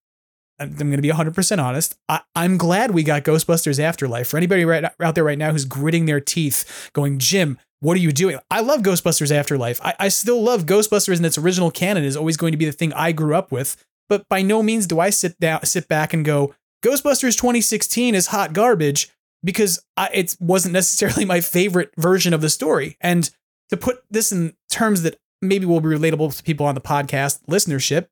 I'm, 0.60 0.76
going 0.76 0.92
to 0.92 1.02
be 1.02 1.10
100% 1.10 1.64
honest. 1.64 1.96
I, 2.08 2.22
I'm 2.36 2.58
glad 2.58 2.92
we 2.92 3.04
got 3.04 3.24
Ghostbusters 3.24 3.80
Afterlife. 3.80 4.28
For 4.28 4.38
anybody 4.38 4.64
right 4.64 4.86
out 5.00 5.16
there 5.16 5.24
right 5.24 5.38
now 5.38 5.52
who's 5.52 5.66
gritting 5.66 6.06
their 6.06 6.22
teeth, 6.22 6.90
going, 6.94 7.20
Jim, 7.20 7.58
what 7.80 7.98
are 7.98 8.02
you 8.02 8.12
doing? 8.12 8.38
I 8.52 8.62
love 8.62 8.82
Ghostbusters 8.82 9.32
Afterlife. 9.32 9.82
I, 9.84 9.96
I 10.00 10.08
still 10.10 10.42
love 10.42 10.66
Ghostbusters 10.66 11.18
in 11.18 11.26
its 11.26 11.38
original 11.38 11.72
canon 11.72 12.04
is 12.04 12.16
always 12.16 12.38
going 12.38 12.52
to 12.52 12.58
be 12.58 12.66
the 12.66 12.72
thing 12.72 12.94
I 12.94 13.12
grew 13.12 13.36
up 13.36 13.52
with. 13.52 13.84
But 14.08 14.28
by 14.30 14.42
no 14.42 14.62
means 14.62 14.88
do 14.88 15.00
I 15.00 15.10
sit 15.10 15.40
down, 15.40 15.66
sit 15.66 15.88
back 15.88 16.14
and 16.14 16.24
go, 16.24 16.54
Ghostbusters 16.84 17.38
2016 17.38 18.16
is 18.16 18.28
hot 18.28 18.54
garbage 18.54 19.10
because 19.44 19.84
I, 19.98 20.10
it 20.14 20.36
wasn't 20.40 20.74
necessarily 20.74 21.26
my 21.26 21.42
favorite 21.42 21.92
version 21.98 22.34
of 22.34 22.42
the 22.42 22.50
story. 22.50 22.98
And 23.02 23.30
to 23.70 23.78
put 23.78 24.04
this 24.10 24.32
in 24.32 24.54
terms 24.70 25.04
that 25.04 25.18
maybe 25.42 25.66
will 25.66 25.82
be 25.82 25.90
relatable 25.90 26.36
to 26.36 26.44
people 26.44 26.66
on 26.66 26.76
the 26.76 26.82
podcast 26.82 27.40
listenership, 27.50 28.08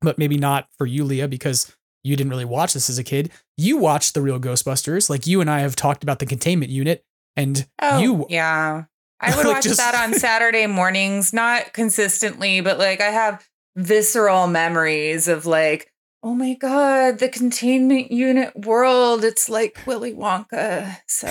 but 0.00 0.18
maybe 0.18 0.38
not 0.38 0.68
for 0.76 0.86
you, 0.86 1.04
Leah, 1.04 1.28
because 1.28 1.74
you 2.04 2.16
didn't 2.16 2.30
really 2.30 2.44
watch 2.44 2.74
this 2.74 2.88
as 2.88 2.98
a 2.98 3.04
kid. 3.04 3.30
You 3.56 3.76
watched 3.76 4.14
the 4.14 4.20
real 4.22 4.38
Ghostbusters. 4.40 5.10
Like 5.10 5.26
you 5.26 5.40
and 5.40 5.50
I 5.50 5.60
have 5.60 5.76
talked 5.76 6.02
about 6.02 6.20
the 6.20 6.26
containment 6.26 6.70
unit, 6.70 7.04
and 7.36 7.66
Oh, 7.80 7.98
you 7.98 8.26
yeah. 8.28 8.84
I 9.20 9.36
would 9.36 9.36
Like, 9.46 9.54
watch 9.56 9.64
just- 9.64 9.76
that 9.78 9.94
on 9.96 10.14
Saturday 10.14 10.66
mornings, 10.66 11.32
not 11.32 11.72
consistently, 11.72 12.60
but 12.60 12.78
like 12.78 13.00
I 13.00 13.10
have 13.10 13.44
visceral 13.76 14.46
memories 14.46 15.26
of 15.28 15.44
like, 15.46 15.92
oh 16.28 16.34
my 16.34 16.52
God, 16.52 17.18
the 17.20 17.28
containment 17.30 18.12
unit 18.12 18.54
world. 18.66 19.24
It's 19.24 19.48
like 19.48 19.78
Willy 19.86 20.12
Wonka. 20.12 20.94
So 21.06 21.26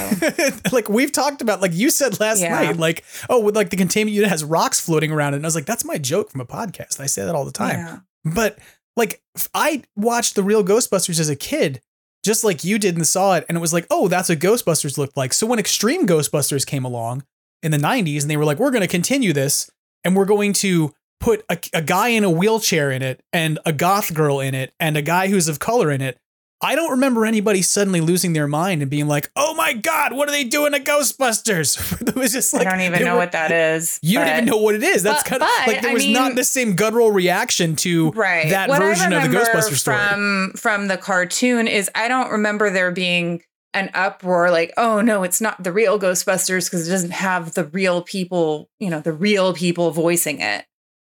like 0.72 0.90
we've 0.90 1.12
talked 1.12 1.44
about, 1.44 1.62
like 1.62 1.74
you 1.76 1.92
said 1.92 2.20
last 2.20 2.42
Yeah. 2.42 2.50
night, 2.50 2.78
like, 2.78 3.04
oh, 3.30 3.40
with 3.40 3.56
like 3.56 3.70
the 3.70 3.78
containment 3.78 4.16
unit 4.16 4.30
has 4.32 4.44
rocks 4.44 4.80
floating 4.80 5.12
around 5.12 5.34
it. 5.34 5.38
And 5.38 5.46
I 5.46 5.48
was 5.48 5.54
like, 5.56 5.68
that's 5.68 5.86
my 5.86 6.00
joke 6.00 6.32
from 6.32 6.42
a 6.42 6.46
podcast. 6.46 7.00
I 7.00 7.06
say 7.06 7.24
that 7.26 7.36
all 7.36 7.46
the 7.46 7.52
time. 7.52 7.78
yeah. 7.78 7.98
But 8.26 8.58
like 8.96 9.22
i 9.54 9.84
watched 9.96 10.34
the 10.34 10.42
real 10.42 10.64
Ghostbusters 10.64 11.20
as 11.20 11.30
a 11.30 11.36
kid, 11.36 11.80
just 12.26 12.44
like 12.44 12.64
you 12.64 12.80
did 12.80 12.96
and 12.96 13.08
saw 13.08 13.36
it, 13.36 13.46
and 13.48 13.56
it 13.56 13.62
was 13.62 13.72
like, 13.74 13.86
oh, 13.92 14.08
that's 14.08 14.30
what 14.30 14.40
Ghostbusters 14.40 14.98
looked 14.98 15.16
like. 15.16 15.32
So 15.32 15.46
when 15.46 15.60
Extreme 15.60 16.08
Ghostbusters 16.08 16.66
came 16.66 16.86
along 16.86 17.24
in 17.62 17.70
the 17.72 17.78
90s 17.78 18.22
and 18.24 18.32
they 18.32 18.38
were 18.38 18.46
like, 18.46 18.58
we're 18.58 18.72
gonna 18.72 18.88
continue 18.88 19.34
this 19.34 19.70
and 20.04 20.16
we're 20.16 20.26
going 20.26 20.54
to 20.54 20.92
put 21.20 21.44
a, 21.50 21.58
a 21.74 21.82
guy 21.82 22.10
in 22.10 22.24
a 22.24 22.30
wheelchair 22.30 22.92
in 22.92 23.02
it 23.02 23.22
and 23.34 23.60
a 23.66 23.74
goth 23.74 24.14
girl 24.14 24.40
in 24.40 24.54
it 24.56 24.74
and 24.80 24.96
a 24.98 25.02
guy 25.02 25.28
who's 25.28 25.48
of 25.48 25.60
color 25.60 25.92
in 25.92 26.02
it. 26.02 26.18
I 26.60 26.74
don't 26.76 26.90
remember 26.90 27.24
anybody 27.24 27.62
suddenly 27.62 28.02
losing 28.02 28.34
their 28.34 28.48
mind 28.48 28.82
and 28.82 28.90
being 28.90 29.08
like, 29.08 29.30
"Oh 29.36 29.54
my 29.54 29.74
god, 29.74 30.14
what 30.14 30.28
are 30.28 30.32
they 30.32 30.44
doing 30.44 30.72
to 30.74 30.80
Ghostbusters?" 30.80 32.02
it 32.08 32.16
was 32.16 32.32
just 32.34 32.52
like 32.52 32.66
I 32.66 32.72
don't 32.72 32.82
even 32.82 33.04
know 33.06 33.14
were- 33.14 33.20
what 33.20 33.34
that 33.34 33.52
is. 33.52 34.00
you 34.02 34.18
don't 34.18 34.28
even 34.28 34.46
know 34.46 34.58
what 34.58 34.74
it 34.74 34.82
is. 34.82 35.04
That's 35.04 35.22
But- 35.22 35.30
kind 35.30 35.44
of 35.44 35.50
but, 35.66 35.68
like 35.68 35.82
there 35.84 35.92
I 35.92 35.94
was 35.94 36.08
not 36.08 36.36
the 36.36 36.44
same 36.44 36.76
guttural 36.76 37.12
reaction 37.12 37.76
to 37.78 38.10
right. 38.12 38.50
that 38.50 38.70
what 38.70 38.80
version 38.80 39.14
of 39.14 39.22
the 39.22 39.28
remember 39.30 39.52
Ghostbuster 39.52 39.76
story. 39.76 39.98
from 39.98 40.54
from 40.56 40.88
the 40.88 40.98
cartoon 40.98 41.68
is 41.68 41.92
I 41.94 42.08
don't 42.08 42.32
remember 42.32 42.72
there 42.72 42.92
being 42.92 43.44
an 43.76 43.92
uproar 43.94 44.50
like, 44.50 44.74
oh 44.78 45.02
no, 45.02 45.22
it's 45.22 45.40
not 45.40 45.64
the 45.64 45.72
real 45.72 46.00
Ghostbusters 46.00 46.66
because 46.66 46.88
it 46.88 46.92
doesn't 46.92 47.12
have 47.12 47.54
the 47.54 47.66
real 47.66 48.02
people, 48.02 48.68
you 48.80 48.90
know, 48.90 49.00
the 49.00 49.14
real 49.14 49.54
people 49.54 49.92
voicing 49.92 50.40
it. 50.42 50.66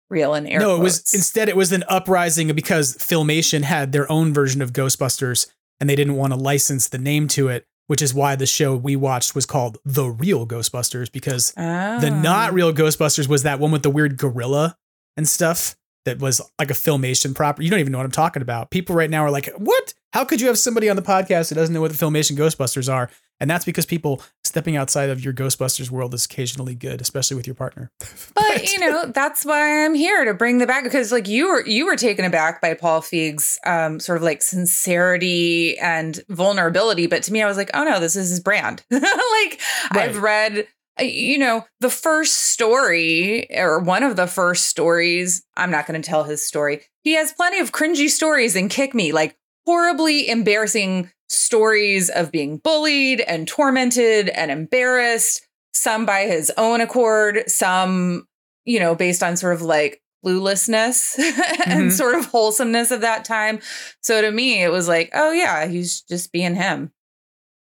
Real 0.09 0.35
in 0.35 0.45
air. 0.47 0.59
no, 0.59 0.75
it 0.75 0.79
was 0.81 1.13
instead 1.13 1.49
it 1.49 1.55
was 1.57 1.71
an 1.71 1.83
uprising 1.89 2.53
because 2.53 2.95
Filmation 2.97 3.63
had 3.63 3.91
their 3.91 4.09
own 4.11 4.33
version 4.33 4.61
of 4.61 4.71
Ghostbusters 4.73 5.47
and 5.79 5.89
they 5.89 5.95
didn't 5.95 6.15
want 6.15 6.31
to 6.33 6.39
license 6.39 6.87
the 6.89 6.97
name 6.99 7.27
to 7.29 7.47
it, 7.47 7.65
which 7.87 8.01
is 8.01 8.13
why 8.13 8.35
the 8.35 8.45
show 8.45 8.75
we 8.75 8.95
watched 8.95 9.33
was 9.35 9.45
called 9.45 9.77
The 9.83 10.05
Real 10.09 10.45
Ghostbusters 10.45 11.11
because 11.11 11.51
the 11.53 12.09
Oh. 12.11 12.21
not 12.21 12.53
real 12.53 12.71
Ghostbusters 12.73 13.27
was 13.27 13.43
that 13.43 13.59
one 13.59 13.71
with 13.71 13.83
the 13.83 13.89
weird 13.89 14.17
gorilla 14.17 14.77
and 15.17 15.27
stuff 15.27 15.75
that 16.05 16.19
was 16.19 16.39
like 16.59 16.69
a 16.69 16.75
filmation 16.75 17.33
property. 17.33 17.65
You 17.65 17.71
don't 17.71 17.79
even 17.79 17.91
know 17.91 17.97
what 17.97 18.05
I'm 18.05 18.11
talking 18.11 18.43
about. 18.43 18.69
People 18.69 18.95
right 18.95 19.09
now 19.09 19.23
are 19.25 19.31
like, 19.31 19.49
"What? 19.57 19.95
How 20.13 20.23
could 20.23 20.39
you 20.39 20.47
have 20.47 20.57
somebody 20.59 20.87
on 20.87 20.95
the 20.95 21.01
podcast 21.01 21.49
who 21.49 21.55
doesn't 21.55 21.73
know 21.73 21.81
what 21.81 21.91
the 21.91 21.97
filmation 22.05 22.37
Ghostbusters 22.37 22.93
are?" 22.93 23.09
And 23.39 23.49
that's 23.49 23.65
because 23.65 23.85
people 23.85 24.21
stepping 24.43 24.77
outside 24.77 25.09
of 25.09 25.23
your 25.23 25.33
Ghostbusters 25.33 25.89
world 25.89 26.13
is 26.13 26.25
occasionally 26.25 26.75
good, 26.75 27.01
especially 27.01 27.35
with 27.35 27.47
your 27.47 27.55
partner. 27.55 27.91
But 28.35 28.71
you 28.71 28.79
know, 28.79 29.05
that's 29.07 29.43
why 29.43 29.83
I'm 29.83 29.93
here 29.93 30.23
to 30.25 30.33
bring 30.33 30.59
the 30.59 30.67
back 30.67 30.83
because 30.83 31.11
like 31.11 31.27
you 31.27 31.47
were 31.47 31.65
you 31.65 31.85
were 31.85 31.95
taken 31.95 32.25
aback 32.25 32.61
by 32.61 32.73
Paul 32.73 33.01
Feig's 33.01 33.59
um 33.65 33.99
sort 33.99 34.17
of 34.17 34.23
like 34.23 34.41
sincerity 34.41 35.77
and 35.79 36.21
vulnerability. 36.29 37.07
But 37.07 37.23
to 37.23 37.33
me, 37.33 37.41
I 37.41 37.47
was 37.47 37.57
like, 37.57 37.71
oh 37.73 37.83
no, 37.83 37.99
this 37.99 38.15
is 38.15 38.29
his 38.29 38.39
brand. 38.39 38.83
like 38.91 39.59
I've 39.91 40.21
read 40.21 40.67
uh, 40.99 41.03
you 41.03 41.37
know, 41.37 41.65
the 41.81 41.89
first 41.89 42.37
story 42.37 43.47
or 43.55 43.79
one 43.79 44.03
of 44.03 44.15
the 44.15 44.27
first 44.27 44.65
stories, 44.67 45.45
I'm 45.57 45.71
not 45.71 45.87
going 45.87 46.01
to 46.01 46.07
tell 46.07 46.23
his 46.23 46.45
story. 46.45 46.81
He 47.03 47.13
has 47.15 47.33
plenty 47.33 47.59
of 47.59 47.71
cringy 47.71 48.09
stories 48.09 48.55
and 48.55 48.69
kick 48.69 48.93
me, 48.93 49.11
like 49.11 49.37
horribly 49.65 50.29
embarrassing 50.29 51.11
stories 51.29 52.09
of 52.09 52.31
being 52.31 52.57
bullied 52.57 53.21
and 53.21 53.47
tormented 53.47 54.29
and 54.29 54.51
embarrassed, 54.51 55.45
some 55.73 56.05
by 56.05 56.21
his 56.21 56.51
own 56.57 56.81
accord, 56.81 57.43
some, 57.49 58.27
you 58.65 58.79
know, 58.79 58.95
based 58.95 59.21
on 59.23 59.35
sort 59.37 59.53
of 59.53 59.61
like 59.61 60.01
cluelessness 60.25 61.17
and 61.65 61.89
Mhm. 61.89 61.91
sort 61.91 62.15
of 62.15 62.25
wholesomeness 62.25 62.91
of 62.91 63.01
that 63.01 63.25
time. 63.25 63.59
So 64.01 64.21
to 64.21 64.31
me, 64.31 64.63
it 64.63 64.71
was 64.71 64.87
like, 64.87 65.09
oh 65.13 65.31
yeah, 65.31 65.67
he's 65.67 66.01
just 66.01 66.31
being 66.31 66.55
him. 66.55 66.91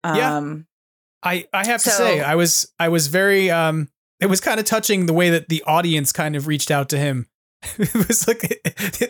Yeah. 0.05 0.37
Um, 0.37 0.67
I 1.23 1.45
I 1.53 1.65
have 1.65 1.83
to 1.83 1.89
say 1.89 2.21
I 2.21 2.35
was 2.35 2.71
I 2.79 2.89
was 2.89 3.07
very 3.07 3.49
um 3.51 3.89
it 4.19 4.27
was 4.27 4.39
kind 4.39 4.59
of 4.59 4.65
touching 4.65 5.05
the 5.05 5.13
way 5.13 5.29
that 5.31 5.49
the 5.49 5.63
audience 5.67 6.11
kind 6.11 6.35
of 6.35 6.47
reached 6.47 6.71
out 6.71 6.89
to 6.89 6.97
him. 6.97 7.27
it 7.77 7.93
was 8.07 8.27
like 8.27 8.61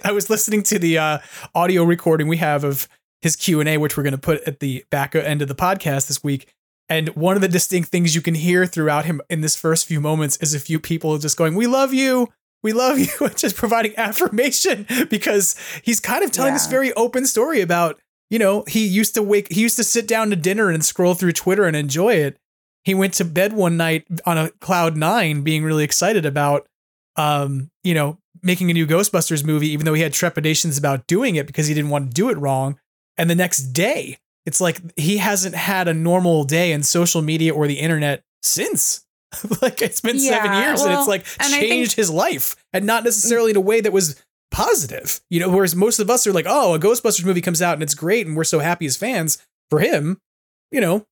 I 0.06 0.12
was 0.12 0.30
listening 0.30 0.64
to 0.64 0.80
the 0.80 0.98
uh, 0.98 1.18
audio 1.54 1.84
recording 1.84 2.28
we 2.28 2.38
have 2.38 2.64
of 2.64 2.88
his 3.22 3.36
Q 3.36 3.60
and 3.60 3.68
A, 3.70 3.78
which 3.78 3.98
we're 3.98 4.04
going 4.04 4.12
to 4.12 4.18
put 4.20 4.42
at 4.44 4.60
the 4.60 4.86
back 4.90 5.16
end 5.16 5.42
of 5.42 5.48
the 5.48 5.56
podcast 5.56 6.08
this 6.08 6.24
week. 6.24 6.54
And 6.90 7.10
one 7.10 7.36
of 7.36 7.42
the 7.42 7.48
distinct 7.50 7.90
things 7.90 8.16
you 8.16 8.22
can 8.22 8.36
hear 8.36 8.66
throughout 8.66 9.06
him 9.06 9.22
in 9.30 9.42
this 9.42 9.56
first 9.56 9.86
few 9.86 10.00
moments 10.00 10.38
is 10.38 10.54
a 10.54 10.60
few 10.60 10.80
people 10.80 11.18
just 11.18 11.38
going, 11.38 11.56
"We 11.56 11.68
love 11.68 11.94
you." 11.94 12.30
We 12.64 12.74
love 12.74 12.98
you, 13.00 13.08
and 13.22 13.38
just 13.38 13.56
providing 13.56 13.94
affirmation 13.98 14.88
because 15.12 15.56
he's 15.84 16.00
kind 16.00 16.24
of 16.24 16.32
telling 16.32 16.54
Yeah. 16.54 16.56
this 16.58 16.68
very 16.68 16.92
open 16.94 17.28
story 17.28 17.62
about, 17.62 18.00
you 18.32 18.40
know, 18.40 18.64
he 18.68 18.86
used 18.86 19.14
to 19.14 19.22
wake, 19.22 19.52
he 19.52 19.62
used 19.62 19.78
to 19.78 19.84
sit 19.84 20.08
down 20.08 20.32
to 20.32 20.36
dinner 20.36 20.70
and 20.70 20.84
scroll 20.84 21.14
through 21.14 21.34
Twitter 21.34 21.66
and 21.66 21.76
enjoy 21.76 22.16
it. 22.16 22.38
He 22.84 22.96
went 22.96 23.14
to 23.16 23.26
bed 23.26 23.54
one 23.54 23.78
night 23.78 24.08
on 24.26 24.38
a 24.40 24.50
cloud 24.60 24.98
nine, 24.98 25.44
being 25.44 25.64
really 25.64 25.84
excited 25.84 26.26
about, 26.26 26.68
um, 27.16 27.70
you 27.84 27.94
know, 27.94 28.18
making 28.42 28.70
a 28.72 28.74
new 28.74 28.88
Ghostbusters 28.88 29.46
movie, 29.46 29.70
even 29.70 29.86
though 29.86 29.94
he 29.94 30.02
had 30.02 30.14
trepidations 30.14 30.78
about 30.80 31.06
doing 31.08 31.36
it 31.36 31.48
because 31.48 31.68
he 31.68 31.74
didn't 31.76 31.92
want 31.92 32.10
to 32.10 32.14
do 32.14 32.30
it 32.30 32.38
wrong. 32.38 32.80
And 33.18 33.30
the 33.30 33.36
next 33.36 33.74
day, 33.74 34.18
it's 34.46 34.62
like 34.62 34.80
he 34.98 35.18
hasn't 35.18 35.56
had 35.56 35.88
a 35.88 35.94
normal 35.94 36.44
day 36.44 36.72
in 36.72 36.84
social 36.84 37.22
media 37.22 37.54
or 37.54 37.68
the 37.68 37.80
internet 37.80 38.24
since. 38.42 39.04
like 39.62 39.82
it's 39.82 40.00
been 40.02 40.20
seven 40.20 40.52
Yeah, 40.52 40.68
years 40.70 40.82
and 40.82 40.94
it's 40.94 41.08
like 41.08 41.26
and 41.40 41.54
I 41.54 41.60
think- 41.60 41.70
changed 41.70 41.96
his 41.96 42.10
life 42.10 42.56
and 42.72 42.86
not 42.86 43.02
mm. 43.02 43.06
necessarily 43.06 43.52
in 43.52 43.58
a 43.58 43.62
way 43.62 43.82
that 43.82 43.92
was 43.92 44.22
positive. 44.52 45.20
You 45.30 45.42
know, 45.42 45.50
whereas 45.50 45.76
most 45.76 46.00
of 46.00 46.10
us 46.10 46.26
are 46.26 46.32
like, 46.34 46.46
oh, 46.48 46.74
a 46.74 46.80
Ghostbusters 46.80 47.26
movie 47.26 47.42
comes 47.42 47.62
out 47.62 47.74
and 47.74 47.84
it's 47.84 47.94
great 47.94 48.26
and 48.26 48.38
we're 48.38 48.46
so 48.46 48.60
happy 48.60 48.86
as 48.86 48.96
fans. 48.96 49.38
For 49.70 49.80
him, 49.80 50.22
you 50.72 50.80
know, 50.80 51.06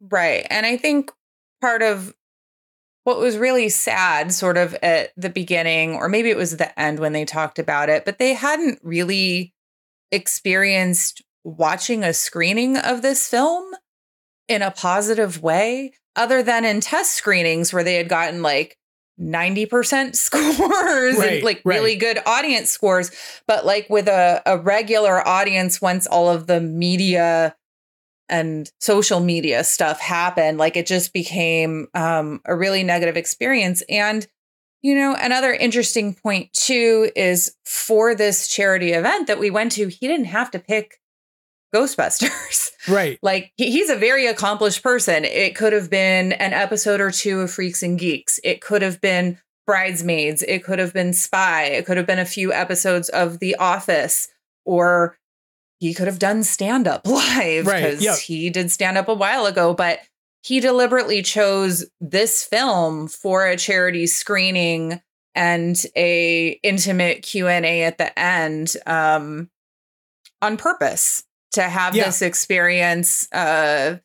Right. 0.00 0.46
And 0.50 0.66
I 0.66 0.76
think 0.76 1.12
part 1.60 1.82
of 1.82 2.14
what 3.04 3.18
was 3.18 3.36
really 3.36 3.68
sad, 3.68 4.32
sort 4.32 4.56
of 4.56 4.74
at 4.82 5.12
the 5.16 5.30
beginning, 5.30 5.94
or 5.94 6.08
maybe 6.08 6.30
it 6.30 6.36
was 6.36 6.56
the 6.56 6.78
end 6.78 6.98
when 6.98 7.12
they 7.12 7.24
talked 7.24 7.58
about 7.58 7.88
it, 7.88 8.04
but 8.04 8.18
they 8.18 8.34
hadn't 8.34 8.80
really 8.82 9.53
experienced 10.10 11.22
watching 11.44 12.02
a 12.02 12.12
screening 12.12 12.76
of 12.76 13.02
this 13.02 13.28
film 13.28 13.72
in 14.48 14.62
a 14.62 14.70
positive 14.70 15.42
way, 15.42 15.92
other 16.16 16.42
than 16.42 16.64
in 16.64 16.80
test 16.80 17.12
screenings 17.12 17.72
where 17.72 17.84
they 17.84 17.96
had 17.96 18.08
gotten 18.08 18.42
like 18.42 18.76
90% 19.20 20.16
scores 20.16 21.18
Right, 21.18 21.32
and 21.34 21.42
like 21.44 21.62
right. 21.64 21.76
really 21.76 21.96
good 21.96 22.18
audience 22.26 22.70
scores. 22.70 23.10
But 23.46 23.64
like 23.64 23.88
with 23.88 24.08
a, 24.08 24.42
a 24.46 24.58
regular 24.58 25.26
audience, 25.26 25.80
once 25.80 26.06
all 26.06 26.28
of 26.28 26.46
the 26.46 26.60
media 26.60 27.54
and 28.28 28.70
social 28.80 29.20
media 29.20 29.62
stuff 29.62 30.00
happened 30.00 30.56
like 30.56 30.78
it 30.78 30.86
just 30.86 31.12
became 31.12 31.86
um, 31.94 32.40
a 32.46 32.56
really 32.56 32.82
negative 32.82 33.18
experience 33.18 33.82
and 33.88 34.26
you 34.84 34.94
know 34.94 35.16
another 35.18 35.52
interesting 35.52 36.14
point 36.14 36.52
too 36.52 37.10
is 37.16 37.56
for 37.64 38.14
this 38.14 38.46
charity 38.46 38.92
event 38.92 39.26
that 39.26 39.40
we 39.40 39.50
went 39.50 39.72
to 39.72 39.88
he 39.88 40.06
didn't 40.06 40.26
have 40.26 40.52
to 40.52 40.60
pick 40.60 41.00
ghostbusters. 41.74 42.70
Right. 42.86 43.18
like 43.22 43.50
he, 43.56 43.70
he's 43.70 43.88
a 43.88 43.96
very 43.96 44.26
accomplished 44.26 44.82
person. 44.82 45.24
It 45.24 45.56
could 45.56 45.72
have 45.72 45.88
been 45.88 46.32
an 46.32 46.52
episode 46.52 47.00
or 47.00 47.10
two 47.10 47.40
of 47.40 47.50
freaks 47.50 47.82
and 47.82 47.98
geeks. 47.98 48.38
It 48.44 48.60
could 48.60 48.82
have 48.82 49.00
been 49.00 49.38
bridesmaids. 49.66 50.42
It 50.42 50.64
could 50.64 50.78
have 50.78 50.92
been 50.92 51.14
spy. 51.14 51.64
It 51.64 51.86
could 51.86 51.96
have 51.96 52.06
been 52.06 52.18
a 52.18 52.26
few 52.26 52.52
episodes 52.52 53.08
of 53.08 53.38
the 53.38 53.54
office. 53.56 54.28
Or 54.66 55.16
he 55.78 55.94
could 55.94 56.08
have 56.08 56.18
done 56.18 56.42
stand 56.42 56.86
up 56.86 57.06
live 57.06 57.66
Right, 57.66 57.98
because 57.98 58.20
he 58.20 58.50
did 58.50 58.70
stand 58.70 58.98
up 58.98 59.08
a 59.08 59.14
while 59.14 59.46
ago, 59.46 59.72
but 59.72 60.00
he 60.44 60.60
deliberately 60.60 61.22
chose 61.22 61.86
this 62.00 62.44
film 62.44 63.08
for 63.08 63.46
a 63.46 63.56
charity 63.56 64.06
screening 64.06 65.00
and 65.34 65.82
a 65.96 66.60
intimate 66.62 67.22
Q&A 67.22 67.82
at 67.82 67.96
the 67.98 68.16
end 68.18 68.76
um, 68.86 69.50
on 70.42 70.56
purpose 70.58 71.24
to 71.52 71.62
have 71.62 71.96
Yeah. 71.96 72.04
this 72.04 72.20
experience 72.20 73.26
uh, 73.32 73.96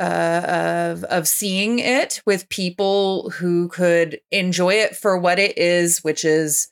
uh, 0.00 0.42
of 0.92 1.04
of 1.04 1.28
seeing 1.28 1.78
it 1.78 2.20
with 2.26 2.48
people 2.48 3.30
who 3.30 3.68
could 3.68 4.18
enjoy 4.32 4.74
it 4.74 4.96
for 4.96 5.16
what 5.16 5.38
it 5.38 5.56
is, 5.56 6.02
which 6.02 6.24
is 6.24 6.68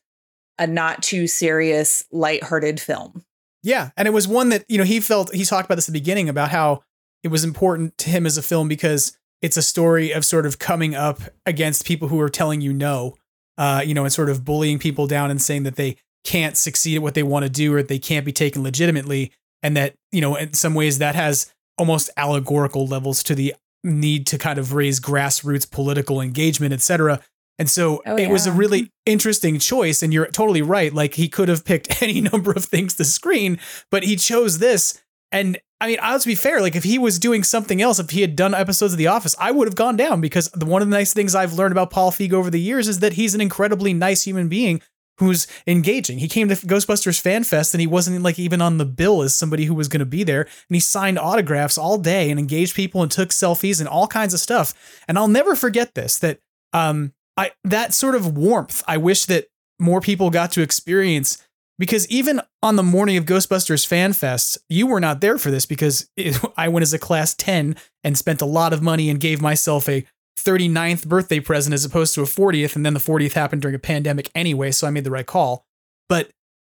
a 0.59 0.67
not 0.67 1.03
too 1.05 1.29
serious, 1.29 2.05
lighthearted 2.11 2.81
film. 2.81 3.25
Yeah, 3.63 3.91
and 3.97 4.09
it 4.09 4.11
was 4.11 4.27
one 4.27 4.49
that 4.49 4.65
you 4.69 4.77
know 4.77 4.83
he 4.85 4.99
felt 4.99 5.33
he 5.33 5.45
talked 5.45 5.67
about 5.67 5.77
this 5.77 5.89
at 5.89 5.93
the 5.95 6.01
beginning 6.01 6.29
about 6.29 6.49
how 6.51 6.83
it 7.23 7.29
was 7.29 7.45
important 7.45 7.97
to 7.99 8.11
him 8.11 8.27
as 8.27 8.37
a 8.37 8.43
film 8.43 8.69
because 8.69 9.17
it's 9.41 9.57
a 9.57 9.63
story 9.63 10.13
of 10.13 10.25
sort 10.25 10.47
of 10.47 10.59
coming 10.59 10.95
up 10.95 11.21
against 11.47 11.85
people 11.85 12.09
who 12.09 12.21
are 12.21 12.29
telling 12.29 12.61
you 12.61 12.73
no, 12.73 13.17
uh, 13.59 13.83
you 13.85 13.95
know, 13.95 14.05
and 14.05 14.13
sort 14.13 14.31
of 14.31 14.45
bullying 14.45 14.79
people 14.79 15.07
down 15.07 15.31
and 15.31 15.43
saying 15.43 15.65
that 15.65 15.77
they 15.77 15.97
can't 16.25 16.57
succeed 16.57 16.97
at 16.97 17.03
what 17.03 17.15
they 17.15 17.23
want 17.23 17.45
to 17.45 17.51
do 17.51 17.75
or 17.75 17.83
they 17.83 17.99
can't 17.99 18.25
be 18.25 18.33
taken 18.33 18.63
legitimately, 18.63 19.33
and 19.63 19.77
that 19.77 19.95
you 20.13 20.21
know 20.21 20.37
in 20.37 20.53
some 20.53 20.75
ways 20.75 20.99
that 20.99 21.15
has 21.15 21.53
almost 21.79 22.11
allegorical 22.17 22.87
levels 22.87 23.23
to 23.25 23.35
the 23.35 23.55
need 23.85 24.27
to 24.29 24.39
kind 24.39 24.59
of 24.59 24.73
raise 24.73 25.01
grassroots 25.01 25.69
political 25.69 26.21
engagement, 26.21 26.73
etc. 26.73 27.21
And 27.59 27.71
so 27.71 28.03
Oh, 28.07 28.17
it 28.17 28.31
was 28.31 28.47
a 28.47 28.53
really 28.53 28.91
interesting 29.07 29.59
choice. 29.59 30.03
And 30.03 30.13
you're 30.13 30.27
totally 30.27 30.63
right. 30.63 30.93
Like 30.93 31.15
he 31.15 31.29
could 31.29 31.49
have 31.49 31.65
picked 31.65 32.03
any 32.03 32.21
number 32.21 32.53
of 32.53 32.65
things 32.65 32.95
to 32.95 33.05
screen, 33.05 33.59
but 33.91 34.03
he 34.03 34.17
chose 34.17 34.59
this. 34.59 35.01
And 35.31 35.59
I 35.83 35.89
mean, 35.89 35.99
let's 36.01 36.25
be 36.25 36.37
fair. 36.37 36.61
Like 36.61 36.77
if 36.77 36.85
he 36.85 36.97
was 36.97 37.19
doing 37.19 37.43
something 37.43 37.83
else, 37.83 37.99
if 37.99 38.11
he 38.11 38.21
had 38.21 38.37
done 38.37 38.55
episodes 38.55 38.93
of 38.93 38.99
The 38.99 39.09
Office, 39.09 39.35
I 39.37 39.51
would 39.51 39.67
have 39.67 39.75
gone 39.75 39.97
down 39.97 40.21
because 40.21 40.49
the, 40.51 40.65
one 40.65 40.81
of 40.81 40.89
the 40.89 40.97
nice 40.97 41.13
things 41.13 41.35
I've 41.35 41.55
learned 41.55 41.73
about 41.73 41.91
Paul 41.91 42.13
Feig 42.13 42.33
over 42.33 42.51
the 42.51 42.61
years 42.61 42.87
is 42.87 43.01
that 43.01 43.15
he's 43.15 43.35
an 43.35 43.41
incredibly 43.41 43.93
nice 43.93 44.23
human 44.23 44.49
being 44.49 44.81
who's 45.19 45.49
engaging. 45.67 46.19
He 46.19 46.29
came 46.29 46.49
to 46.49 46.55
Ghostbusters 46.55 47.21
Fan 47.21 47.43
Fest 47.43 47.75
and 47.75 47.81
he 47.81 47.89
wasn't 47.89 48.23
like 48.23 48.39
even 48.39 48.63
on 48.63 48.79
the 48.79 48.85
bill 48.85 49.23
as 49.23 49.35
somebody 49.35 49.65
who 49.65 49.75
was 49.75 49.89
going 49.89 49.99
to 49.99 50.07
be 50.07 50.23
there. 50.23 50.43
And 50.43 50.75
he 50.77 50.79
signed 50.79 51.19
autographs 51.19 51.77
all 51.77 51.99
day 51.99 52.31
and 52.31 52.39
engaged 52.39 52.77
people 52.77 53.03
and 53.03 53.11
took 53.11 53.31
selfies 53.31 53.81
and 53.81 53.89
all 53.89 54.07
kinds 54.07 54.35
of 54.35 54.39
stuff. 54.41 54.75
And 55.09 55.19
I'll 55.19 55.27
never 55.27 55.57
forget 55.57 55.97
this 55.97 56.17
that 56.21 56.39
um 56.73 57.13
I 57.37 57.51
that 57.65 57.93
sort 57.93 58.15
of 58.15 58.37
warmth 58.37 58.85
I 58.87 58.99
wish 58.99 59.25
that 59.27 59.47
more 59.81 60.01
people 60.01 60.31
got 60.31 60.53
to 60.53 60.63
experience 60.63 61.45
because 61.83 62.07
even 62.07 62.41
on 62.63 62.77
the 62.77 62.83
morning 62.85 63.17
of 63.17 63.25
Ghostbusters 63.25 63.85
Fan 63.85 64.13
Fest, 64.13 64.57
you 64.69 64.87
were 64.87 65.01
not 65.01 65.21
there 65.21 65.37
for 65.37 65.51
this 65.51 65.67
because 65.67 66.09
it, 66.17 66.39
I 66.57 66.69
went 66.69 66.83
as 66.83 66.95
a 66.95 66.99
class 66.99 67.35
10 67.35 67.75
and 68.05 68.17
spent 68.17 68.41
a 68.41 68.47
lot 68.47 68.73
of 68.73 68.85
money 68.85 69.11
and 69.11 69.19
gave 69.19 69.43
myself 69.43 69.89
a 69.89 70.07
39th 70.39 71.09
birthday 71.09 71.41
present 71.41 71.75
as 71.75 71.85
opposed 71.85 72.15
to 72.15 72.23
a 72.23 72.27
40th. 72.27 72.77
And 72.77 72.87
then 72.87 72.95
the 72.95 73.01
40th 73.01 73.33
happened 73.33 73.63
during 73.63 73.75
a 73.75 73.81
pandemic 73.81 74.31
anyway, 74.33 74.71
so 74.71 74.87
I 74.87 74.91
made 74.91 75.03
the 75.03 75.11
right 75.11 75.27
call. 75.27 75.67
But 76.09 76.31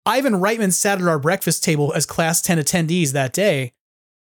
Ivan 0.06 0.36
Reitman 0.36 0.72
sat 0.72 1.02
at 1.02 1.08
our 1.10 1.20
breakfast 1.20 1.66
table 1.66 1.92
as 1.92 2.06
class 2.06 2.42
10 2.42 2.58
attendees 2.58 3.12
that 3.12 3.34
day, 3.34 3.74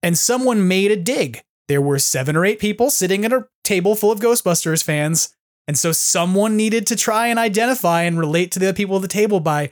and 0.02 0.18
someone 0.18 0.70
made 0.70 0.90
a 0.90 0.96
dig. 0.96 1.42
There 1.68 1.82
were 1.82 2.00
seven 2.00 2.38
or 2.38 2.46
eight 2.46 2.60
people 2.60 2.90
sitting 2.90 3.26
at 3.26 3.34
a 3.34 3.46
table 3.66 3.98
full 3.98 4.14
of 4.14 4.22
Ghostbusters 4.22 4.84
fans. 4.86 5.36
And 5.68 5.78
so 5.78 5.92
someone 5.92 6.56
needed 6.56 6.88
to 6.88 6.96
try 6.96 7.28
and 7.28 7.38
identify 7.38 8.04
and 8.04 8.18
relate 8.18 8.54
to 8.54 8.60
the 8.60 8.74
people 8.74 8.96
at 8.96 9.02
the 9.02 9.10
table 9.10 9.42
by 9.42 9.72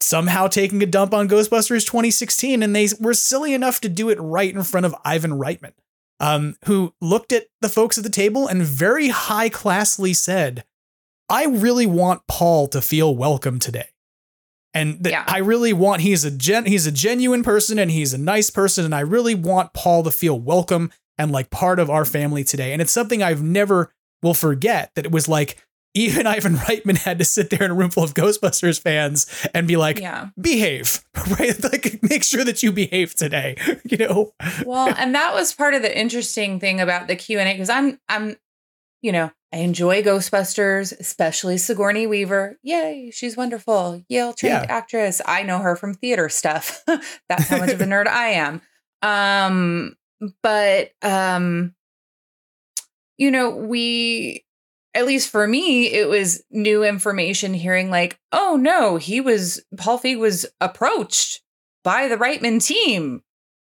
somehow 0.00 0.46
taking 0.46 0.82
a 0.82 0.86
dump 0.86 1.12
on 1.12 1.28
Ghostbusters 1.28 1.86
2016. 1.86 2.62
And 2.62 2.74
they 2.74 2.88
were 3.00 3.14
silly 3.14 3.54
enough 3.54 3.80
to 3.80 3.88
do 3.88 4.08
it 4.10 4.18
right 4.20 4.54
in 4.54 4.62
front 4.62 4.86
of 4.86 4.94
Ivan 5.04 5.32
Reitman, 5.32 5.72
um, 6.20 6.56
who 6.64 6.94
looked 7.00 7.32
at 7.32 7.46
the 7.60 7.68
folks 7.68 7.98
at 7.98 8.04
the 8.04 8.10
table 8.10 8.46
and 8.46 8.62
very 8.62 9.08
high 9.08 9.48
classly 9.48 10.14
said, 10.14 10.64
I 11.28 11.44
really 11.46 11.86
want 11.86 12.22
Paul 12.26 12.68
to 12.68 12.80
feel 12.80 13.14
welcome 13.14 13.58
today. 13.58 13.88
And 14.74 15.02
that 15.02 15.10
Yeah. 15.10 15.24
I 15.26 15.38
really 15.38 15.72
want 15.72 16.02
he's 16.02 16.24
a 16.24 16.30
gen 16.30 16.66
he's 16.66 16.86
a 16.86 16.92
genuine 16.92 17.42
person 17.42 17.78
and 17.78 17.90
he's 17.90 18.12
a 18.14 18.18
nice 18.18 18.50
person 18.50 18.84
and 18.84 18.94
I 18.94 19.00
really 19.00 19.34
want 19.34 19.72
Paul 19.72 20.02
to 20.04 20.10
feel 20.10 20.38
welcome 20.38 20.92
and 21.16 21.32
like 21.32 21.50
part 21.50 21.78
of 21.78 21.90
our 21.90 22.04
family 22.04 22.44
today. 22.44 22.72
And 22.72 22.80
it's 22.80 22.92
something 22.92 23.22
I've 23.22 23.42
never 23.42 23.92
will 24.22 24.34
forget 24.34 24.92
that 24.94 25.04
it 25.06 25.10
was 25.10 25.26
like 25.28 25.56
even 25.98 26.26
Ivan 26.26 26.54
Reitman 26.54 26.96
had 26.98 27.18
to 27.18 27.24
sit 27.24 27.50
there 27.50 27.62
in 27.62 27.70
a 27.70 27.74
room 27.74 27.90
full 27.90 28.04
of 28.04 28.14
Ghostbusters 28.14 28.80
fans 28.80 29.26
and 29.54 29.66
be 29.68 29.76
like, 29.76 29.98
Yeah. 30.00 30.28
behave, 30.40 31.04
right? 31.38 31.62
Like, 31.62 32.00
make 32.02 32.24
sure 32.24 32.44
that 32.44 32.62
you 32.62 32.72
behave 32.72 33.14
today, 33.14 33.56
you 33.84 33.96
know? 33.98 34.32
well 34.64 34.94
and 34.96 35.14
that 35.14 35.34
was 35.34 35.54
part 35.54 35.74
of 35.74 35.82
the 35.82 35.98
interesting 35.98 36.58
thing 36.60 36.80
about 36.80 37.06
the 37.08 37.16
q&a 37.16 37.44
because 37.52 37.68
i'm 37.68 37.98
i'm 38.08 38.36
you 39.02 39.12
know 39.12 39.30
i 39.52 39.58
enjoy 39.58 40.02
ghostbusters 40.02 40.98
especially 40.98 41.56
sigourney 41.58 42.06
weaver 42.06 42.58
yay 42.62 43.10
she's 43.12 43.36
wonderful 43.36 44.02
yale 44.08 44.32
trained 44.32 44.64
Yeah. 44.68 44.76
actress 44.76 45.20
i 45.26 45.42
know 45.42 45.58
her 45.58 45.76
from 45.76 45.94
theater 45.94 46.28
stuff 46.28 46.82
that's 47.28 47.48
how 47.48 47.58
much 47.58 47.70
of 47.70 47.80
a 47.80 47.84
nerd 47.84 48.06
i 48.08 48.28
am 48.30 48.60
um 49.02 49.96
but 50.42 50.90
um 51.02 51.74
you 53.16 53.30
know 53.30 53.50
we 53.50 54.44
at 54.94 55.06
least 55.06 55.30
for 55.30 55.46
me 55.46 55.86
it 55.86 56.08
was 56.08 56.42
new 56.50 56.82
information 56.84 57.54
hearing 57.54 57.90
like 57.90 58.18
oh 58.32 58.56
no 58.60 58.96
he 58.96 59.20
was 59.20 59.62
paul 59.76 59.98
feig 59.98 60.18
was 60.18 60.46
approached 60.60 61.40
by 61.84 62.08
the 62.08 62.16
reitman 62.16 62.64
team 62.64 63.22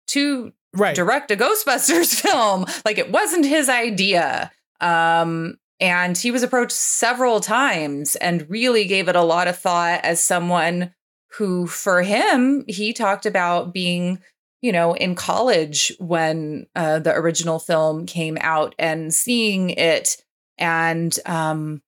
to 0.08 0.52
Right. 0.74 0.94
direct 0.94 1.30
a 1.30 1.36
Ghostbusters 1.36 2.14
film. 2.20 2.66
Like 2.84 2.98
it 2.98 3.10
wasn't 3.10 3.46
his 3.46 3.70
idea. 3.70 4.52
Um, 4.82 5.56
And 5.80 6.16
he 6.16 6.30
was 6.30 6.42
approached 6.42 6.72
several 6.72 7.40
times 7.40 8.16
and 8.16 8.48
really 8.50 8.84
gave 8.84 9.08
it 9.08 9.16
a 9.16 9.22
lot 9.22 9.48
of 9.48 9.58
thought 9.58 10.04
as 10.04 10.22
someone 10.22 10.92
who, 11.38 11.66
for 11.66 12.02
him, 12.02 12.64
he 12.68 12.92
talked 12.92 13.24
about 13.24 13.72
being, 13.72 14.18
you 14.60 14.70
know, 14.70 14.92
in 14.92 15.14
college 15.14 15.90
when 15.98 16.66
uh, 16.76 16.98
the 16.98 17.14
original 17.14 17.58
film 17.58 18.04
came 18.04 18.36
out 18.40 18.74
and 18.78 19.14
seeing 19.14 19.70
it 19.70 20.16
and, 20.59 21.16
um, 21.26 21.82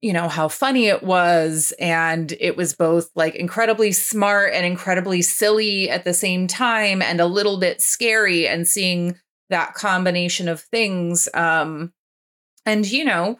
you 0.00 0.12
know, 0.12 0.28
how 0.28 0.48
funny 0.48 0.86
it 0.86 1.02
was. 1.02 1.72
And 1.78 2.32
it 2.40 2.56
was 2.56 2.74
both 2.74 3.10
like 3.14 3.34
incredibly 3.34 3.92
smart 3.92 4.52
and 4.54 4.64
incredibly 4.64 5.22
silly 5.22 5.90
at 5.90 6.04
the 6.04 6.14
same 6.14 6.46
time 6.46 7.02
and 7.02 7.20
a 7.20 7.26
little 7.26 7.58
bit 7.58 7.82
scary. 7.82 8.48
And 8.48 8.66
seeing 8.66 9.18
that 9.50 9.74
combination 9.74 10.48
of 10.48 10.60
things. 10.60 11.28
Um, 11.34 11.92
and, 12.64 12.90
you 12.90 13.04
know, 13.04 13.38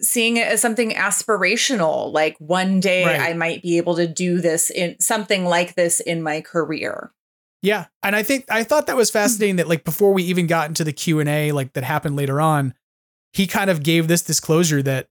seeing 0.00 0.36
it 0.36 0.46
as 0.46 0.60
something 0.60 0.92
aspirational, 0.92 2.12
like 2.12 2.36
one 2.38 2.80
day 2.80 3.04
Right. 3.04 3.20
I 3.20 3.34
might 3.34 3.62
be 3.62 3.76
able 3.78 3.96
to 3.96 4.06
do 4.06 4.40
this 4.40 4.70
in 4.70 4.98
something 5.00 5.44
like 5.44 5.74
this 5.74 6.00
in 6.00 6.22
my 6.22 6.40
career. 6.40 7.12
Yeah, 7.62 7.86
and 8.02 8.16
I 8.16 8.22
think 8.22 8.46
I 8.48 8.64
thought 8.64 8.86
that 8.86 8.96
was 8.96 9.10
fascinating 9.10 9.56
that 9.56 9.68
like 9.68 9.84
before 9.84 10.14
we 10.14 10.22
even 10.24 10.46
got 10.46 10.68
into 10.68 10.84
the 10.84 10.94
Q 10.94 11.20
and 11.20 11.28
A 11.28 11.52
like 11.52 11.74
that 11.74 11.84
happened 11.84 12.16
later 12.16 12.40
on, 12.40 12.72
he 13.32 13.46
kind 13.46 13.70
of 13.70 13.82
gave 13.82 14.08
this 14.08 14.22
disclosure 14.22 14.82
that 14.82 15.08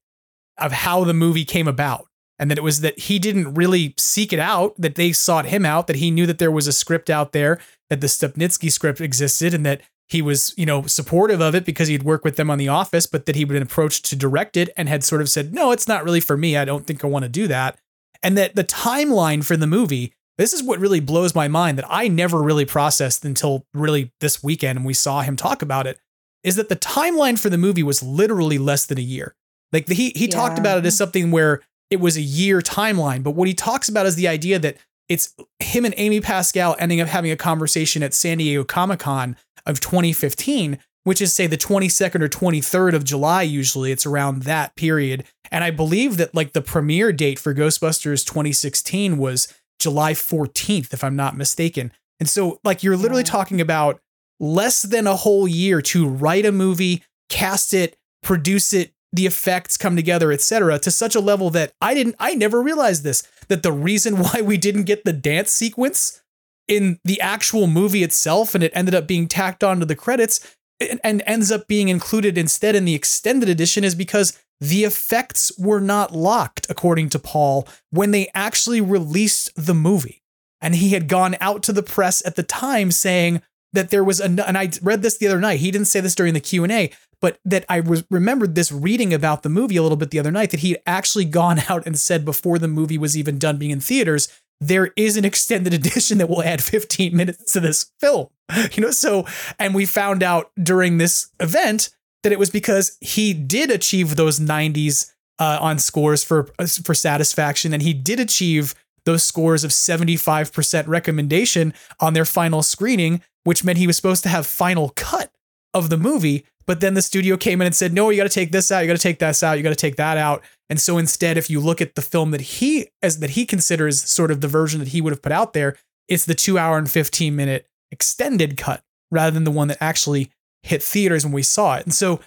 of 0.57 0.71
how 0.71 1.03
the 1.03 1.13
movie 1.13 1.45
came 1.45 1.67
about, 1.67 2.05
and 2.37 2.49
that 2.49 2.57
it 2.57 2.63
was 2.63 2.81
that 2.81 2.97
he 2.99 3.19
didn't 3.19 3.53
really 3.53 3.93
seek 3.97 4.33
it 4.33 4.39
out, 4.39 4.73
that 4.77 4.95
they 4.95 5.11
sought 5.11 5.45
him 5.45 5.65
out, 5.65 5.87
that 5.87 5.97
he 5.97 6.11
knew 6.11 6.25
that 6.25 6.37
there 6.37 6.51
was 6.51 6.67
a 6.67 6.73
script 6.73 7.09
out 7.09 7.31
there, 7.31 7.59
that 7.89 8.01
the 8.01 8.07
Stupnitsky 8.07 8.71
script 8.71 9.01
existed, 9.01 9.53
and 9.53 9.65
that 9.65 9.81
he 10.07 10.21
was 10.21 10.53
you 10.57 10.65
know 10.65 10.85
supportive 10.85 11.41
of 11.41 11.55
it 11.55 11.65
because 11.65 11.87
he'd 11.87 12.03
worked 12.03 12.23
with 12.23 12.35
them 12.35 12.49
on 12.49 12.57
The 12.57 12.67
Office, 12.67 13.05
but 13.05 13.25
that 13.25 13.35
he'd 13.35 13.47
been 13.47 13.61
approached 13.61 14.05
to 14.05 14.15
direct 14.15 14.57
it 14.57 14.69
and 14.75 14.89
had 14.89 15.03
sort 15.03 15.21
of 15.21 15.29
said, 15.29 15.53
no, 15.53 15.71
it's 15.71 15.87
not 15.87 16.03
really 16.03 16.21
for 16.21 16.35
me. 16.35 16.57
I 16.57 16.65
don't 16.65 16.85
think 16.85 17.03
I 17.03 17.07
want 17.07 17.23
to 17.23 17.29
do 17.29 17.47
that, 17.47 17.77
and 18.21 18.37
that 18.37 18.55
the 18.55 18.63
timeline 18.63 19.43
for 19.43 19.57
the 19.57 19.67
movie 19.67 20.13
this 20.39 20.53
is 20.53 20.63
what 20.63 20.79
really 20.79 21.01
blows 21.01 21.35
my 21.35 21.49
mind 21.49 21.77
that 21.77 21.85
I 21.89 22.07
never 22.07 22.41
really 22.41 22.63
processed 22.63 23.25
until 23.25 23.65
really 23.73 24.13
this 24.21 24.41
weekend 24.41 24.77
and 24.77 24.85
we 24.85 24.93
saw 24.93 25.19
him 25.19 25.35
talk 25.35 25.61
about 25.61 25.85
it 25.85 25.99
is 26.43 26.55
that 26.55 26.69
the 26.69 26.75
timeline 26.75 27.39
for 27.39 27.49
the 27.49 27.57
movie 27.57 27.83
was 27.83 28.03
literally 28.03 28.57
less 28.57 28.85
than 28.85 28.97
a 28.97 29.01
year. 29.01 29.35
Like 29.71 29.85
the, 29.85 29.95
he 29.95 30.11
he 30.15 30.27
talked 30.27 30.57
about 30.57 30.77
it 30.77 30.85
as 30.85 30.97
something 30.97 31.31
where 31.31 31.61
it 31.89 31.99
was 31.99 32.17
a 32.17 32.21
year 32.21 32.61
timeline, 32.61 33.23
but 33.23 33.31
what 33.31 33.47
he 33.47 33.53
talks 33.53 33.89
about 33.89 34.05
is 34.05 34.15
the 34.15 34.27
idea 34.27 34.59
that 34.59 34.77
it's 35.07 35.33
him 35.59 35.85
and 35.85 35.93
Amy 35.97 36.21
Pascal 36.21 36.75
ending 36.79 37.01
up 37.01 37.07
having 37.07 37.31
a 37.31 37.35
conversation 37.35 38.03
at 38.03 38.13
San 38.13 38.37
Diego 38.37 38.63
Comic 38.63 38.99
Con 38.99 39.35
of 39.65 39.79
2015, 39.79 40.77
which 41.03 41.21
is 41.21 41.33
say 41.33 41.47
the 41.47 41.57
22nd 41.57 42.21
or 42.21 42.29
23rd 42.29 42.93
of 42.93 43.03
July. 43.03 43.41
Usually 43.41 43.91
it's 43.91 44.05
around 44.05 44.43
that 44.43 44.75
period. 44.75 45.25
And 45.51 45.63
I 45.63 45.71
believe 45.71 46.17
that 46.17 46.35
like 46.35 46.53
the 46.53 46.61
premiere 46.61 47.11
date 47.11 47.39
for 47.39 47.55
Ghostbusters 47.55 48.23
2016 48.25 49.17
was 49.17 49.51
July 49.79 50.13
14th, 50.13 50.93
if 50.93 51.03
I'm 51.03 51.15
not 51.15 51.35
mistaken. 51.35 51.91
And 52.19 52.29
so, 52.29 52.59
like, 52.63 52.83
you're 52.83 52.97
literally 52.97 53.23
talking 53.23 53.61
about 53.61 54.01
less 54.39 54.81
than 54.83 55.07
a 55.07 55.15
whole 55.15 55.47
year 55.47 55.81
to 55.81 56.07
write 56.07 56.45
a 56.45 56.51
movie, 56.51 57.03
cast 57.29 57.73
it, 57.73 57.97
produce 58.23 58.73
it, 58.73 58.93
the 59.11 59.25
effects 59.25 59.77
come 59.77 59.95
together, 59.95 60.31
etc., 60.31 60.79
to 60.79 60.91
such 60.91 61.15
a 61.15 61.19
level 61.19 61.49
that 61.49 61.73
I 61.81 61.93
didn't, 61.93 62.15
I 62.19 62.35
never 62.35 62.61
realized 62.61 63.03
this, 63.03 63.23
that 63.47 63.63
the 63.63 63.71
reason 63.71 64.17
why 64.19 64.41
we 64.41 64.57
didn't 64.57 64.83
get 64.83 65.05
the 65.05 65.13
dance 65.13 65.51
sequence 65.51 66.21
in 66.67 66.99
the 67.03 67.19
actual 67.19 67.67
movie 67.67 68.03
itself 68.03 68.53
and 68.53 68.63
it 68.63 68.71
ended 68.75 68.93
up 68.93 69.07
being 69.07 69.27
tacked 69.27 69.63
onto 69.63 69.85
the 69.85 69.95
credits 69.95 70.55
and, 70.79 70.99
and 71.03 71.23
ends 71.25 71.51
up 71.51 71.67
being 71.67 71.89
included 71.89 72.37
instead 72.37 72.75
in 72.75 72.85
the 72.85 72.93
extended 72.93 73.49
edition 73.49 73.83
is 73.83 73.95
because 73.95 74.39
the 74.61 74.83
effects 74.83 75.51
were 75.57 75.79
not 75.79 76.13
locked, 76.13 76.67
according 76.69 77.09
to 77.09 77.19
Paul, 77.19 77.67
when 77.89 78.11
they 78.11 78.29
actually 78.33 78.81
released 78.81 79.51
the 79.55 79.73
movie. 79.73 80.21
And 80.61 80.75
he 80.75 80.89
had 80.89 81.07
gone 81.07 81.37
out 81.39 81.63
to 81.63 81.73
the 81.73 81.83
press 81.83 82.25
at 82.25 82.35
the 82.35 82.43
time 82.43 82.91
saying 82.91 83.41
that 83.73 83.89
there 83.89 84.03
was 84.03 84.19
a, 84.19 84.25
and 84.25 84.57
I 84.57 84.71
read 84.81 85.01
this 85.01 85.17
the 85.17 85.27
other 85.27 85.39
night. 85.39 85.59
He 85.59 85.71
didn't 85.71 85.87
say 85.87 85.99
this 85.99 86.15
during 86.15 86.33
the 86.33 86.39
Q 86.39 86.63
and 86.63 86.71
A, 86.71 86.91
but 87.21 87.39
that 87.45 87.65
I 87.69 87.79
was 87.79 88.03
remembered 88.09 88.55
this 88.55 88.71
reading 88.71 89.13
about 89.13 89.43
the 89.43 89.49
movie 89.49 89.77
a 89.77 89.83
little 89.83 89.97
bit 89.97 90.11
the 90.11 90.19
other 90.19 90.31
night 90.31 90.51
that 90.51 90.61
he'd 90.61 90.79
actually 90.85 91.25
gone 91.25 91.59
out 91.69 91.85
and 91.85 91.99
said 91.99 92.25
before 92.25 92.59
the 92.59 92.67
movie 92.67 92.97
was 92.97 93.17
even 93.17 93.37
done 93.37 93.57
being 93.57 93.71
in 93.71 93.79
theaters, 93.79 94.27
there 94.61 94.91
is 94.95 95.15
an 95.17 95.25
extended 95.25 95.73
edition 95.73 96.17
that 96.17 96.29
will 96.29 96.43
add 96.43 96.63
15 96.63 97.15
minutes 97.15 97.53
to 97.53 97.59
this 97.59 97.91
film. 97.99 98.27
You 98.71 98.81
know, 98.81 98.91
so 98.91 99.27
and 99.59 99.75
we 99.75 99.85
found 99.85 100.23
out 100.23 100.49
during 100.61 100.97
this 100.97 101.29
event 101.39 101.91
that 102.23 102.31
it 102.31 102.39
was 102.39 102.49
because 102.49 102.97
he 102.99 103.31
did 103.31 103.69
achieve 103.69 104.15
those 104.15 104.39
90s 104.39 105.11
uh, 105.37 105.59
on 105.61 105.77
scores 105.77 106.23
for 106.23 106.49
for 106.83 106.95
satisfaction, 106.95 107.73
and 107.73 107.83
he 107.83 107.93
did 107.93 108.19
achieve 108.19 108.73
those 109.05 109.23
scores 109.23 109.63
of 109.63 109.71
75% 109.71 110.87
recommendation 110.87 111.73
on 111.99 112.13
their 112.13 112.25
final 112.25 112.61
screening, 112.61 113.21
which 113.49 113.63
meant 113.63 113.79
he 113.79 113.87
was 113.87 113.95
supposed 113.95 114.21
to 114.21 114.29
have 114.29 114.45
final 114.45 114.89
cut 114.95 115.31
of 115.73 115.89
the 115.89 115.97
movie. 115.97 116.45
But 116.67 116.81
then 116.81 116.93
the 116.93 117.01
studio 117.01 117.35
came 117.35 117.61
in 117.61 117.65
and 117.65 117.75
said, 117.75 117.93
no, 117.93 118.11
you 118.11 118.17
got 118.17 118.29
to 118.29 118.29
take 118.29 118.51
this 118.51 118.71
out, 118.71 118.81
you 118.81 118.87
got 118.87 118.95
to 118.95 119.01
take 119.01 119.17
this 119.17 119.41
out, 119.41 119.57
you 119.57 119.63
got 119.63 119.69
to 119.69 119.75
take 119.75 119.95
that 119.95 120.17
out. 120.17 120.43
And 120.69 120.79
so 120.79 120.99
instead, 120.99 121.35
if 121.35 121.49
you 121.49 121.59
look 121.59 121.81
at 121.81 121.95
the 121.95 122.03
film 122.03 122.29
that 122.29 122.41
he 122.41 122.89
as 123.01 123.21
that 123.21 123.31
he 123.31 123.47
considers 123.47 124.03
sort 124.03 124.29
of 124.29 124.41
the 124.41 124.47
version 124.47 124.77
that 124.77 124.89
he 124.89 125.01
would 125.01 125.13
have 125.13 125.23
put 125.23 125.31
out 125.31 125.53
there, 125.53 125.75
it's 126.07 126.25
the 126.25 126.35
two 126.35 126.59
hour 126.59 126.77
and 126.77 126.87
15 126.87 127.35
minute 127.35 127.65
extended 127.91 128.55
cut 128.55 128.83
rather 129.09 129.31
than 129.31 129.45
the 129.45 129.51
one 129.51 129.67
that 129.69 129.81
actually 129.81 130.29
hit 130.61 130.83
theaters 130.83 131.25
when 131.25 131.33
we 131.33 131.41
saw 131.41 131.75
it. 131.75 131.85
And 131.85 131.93
so 131.93 132.19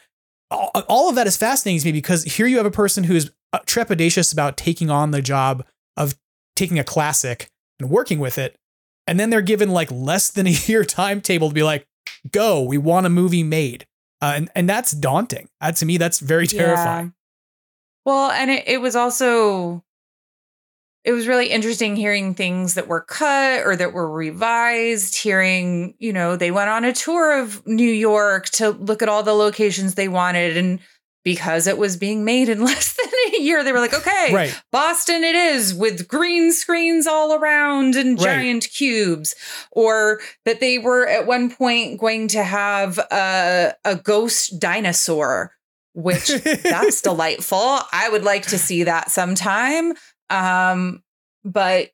all, 0.50 1.08
of 1.08 1.14
that 1.14 1.28
is 1.28 1.36
fascinating 1.36 1.78
to 1.82 1.86
me 1.86 1.92
because 1.92 2.24
here 2.24 2.48
you 2.48 2.56
have 2.56 2.66
a 2.66 2.70
person 2.72 3.04
who's 3.04 3.30
uh, 3.52 3.60
trepidatious 3.60 4.32
about 4.32 4.56
taking 4.56 4.90
on 4.90 5.12
the 5.12 5.22
job 5.22 5.64
of 5.96 6.16
taking 6.56 6.80
a 6.80 6.84
classic 6.84 7.48
and 7.78 7.88
working 7.90 8.18
with 8.18 8.38
it. 8.38 8.56
And 9.06 9.18
then 9.18 9.30
they're 9.30 9.42
given 9.42 9.70
like 9.70 9.90
less 9.90 10.30
than 10.30 10.46
a 10.46 10.50
year 10.66 10.84
timetable 10.84 11.48
to 11.48 11.54
be 11.54 11.62
like, 11.62 11.86
go, 12.30 12.62
we 12.62 12.78
want 12.78 13.06
a 13.06 13.10
movie 13.10 13.42
made. 13.42 13.86
Uh, 14.20 14.34
and, 14.36 14.50
and 14.54 14.68
that's 14.68 14.92
daunting. 14.92 15.48
Uh, 15.60 15.72
to 15.72 15.84
me, 15.84 15.96
that's 15.96 16.20
very 16.20 16.46
terrifying. 16.46 17.06
Yeah. 17.06 17.12
Well, 18.04 18.30
and 18.30 18.50
it, 18.50 18.64
it 18.66 18.80
was 18.80 18.94
also 18.96 19.84
it 21.04 21.12
was 21.12 21.26
really 21.26 21.48
interesting 21.48 21.96
hearing 21.96 22.34
things 22.34 22.74
that 22.74 22.86
were 22.86 23.00
cut 23.00 23.66
or 23.66 23.74
that 23.74 23.92
were 23.92 24.08
revised, 24.08 25.16
hearing, 25.16 25.94
you 25.98 26.12
know, 26.12 26.36
they 26.36 26.52
went 26.52 26.70
on 26.70 26.84
a 26.84 26.92
tour 26.92 27.40
of 27.40 27.66
New 27.66 27.90
York 27.90 28.46
to 28.50 28.70
look 28.70 29.02
at 29.02 29.08
all 29.08 29.24
the 29.24 29.32
locations 29.32 29.94
they 29.94 30.06
wanted 30.06 30.56
and 30.56 30.78
because 31.24 31.66
it 31.66 31.78
was 31.78 31.96
being 31.96 32.24
made 32.24 32.48
in 32.48 32.64
less 32.64 32.94
than 32.94 33.10
a 33.34 33.42
year, 33.42 33.62
they 33.62 33.72
were 33.72 33.78
like, 33.80 33.94
okay, 33.94 34.32
Right. 34.32 34.62
Boston 34.70 35.22
it 35.24 35.34
is 35.34 35.74
with 35.74 36.08
green 36.08 36.52
screens 36.52 37.06
all 37.06 37.34
around 37.34 37.94
and 37.96 38.18
Right. 38.18 38.24
giant 38.24 38.68
cubes. 38.74 39.34
Or 39.70 40.20
that 40.44 40.60
they 40.60 40.78
were 40.78 41.06
at 41.06 41.26
one 41.26 41.50
point 41.50 42.00
going 42.00 42.28
to 42.28 42.42
have 42.42 42.98
a, 42.98 43.74
a 43.84 43.96
ghost 43.96 44.58
dinosaur, 44.58 45.52
which 45.94 46.28
that's 46.62 47.02
delightful. 47.02 47.78
I 47.92 48.08
would 48.10 48.24
like 48.24 48.46
to 48.46 48.58
see 48.58 48.84
that 48.84 49.10
sometime. 49.10 49.92
Um, 50.30 51.02
but 51.44 51.90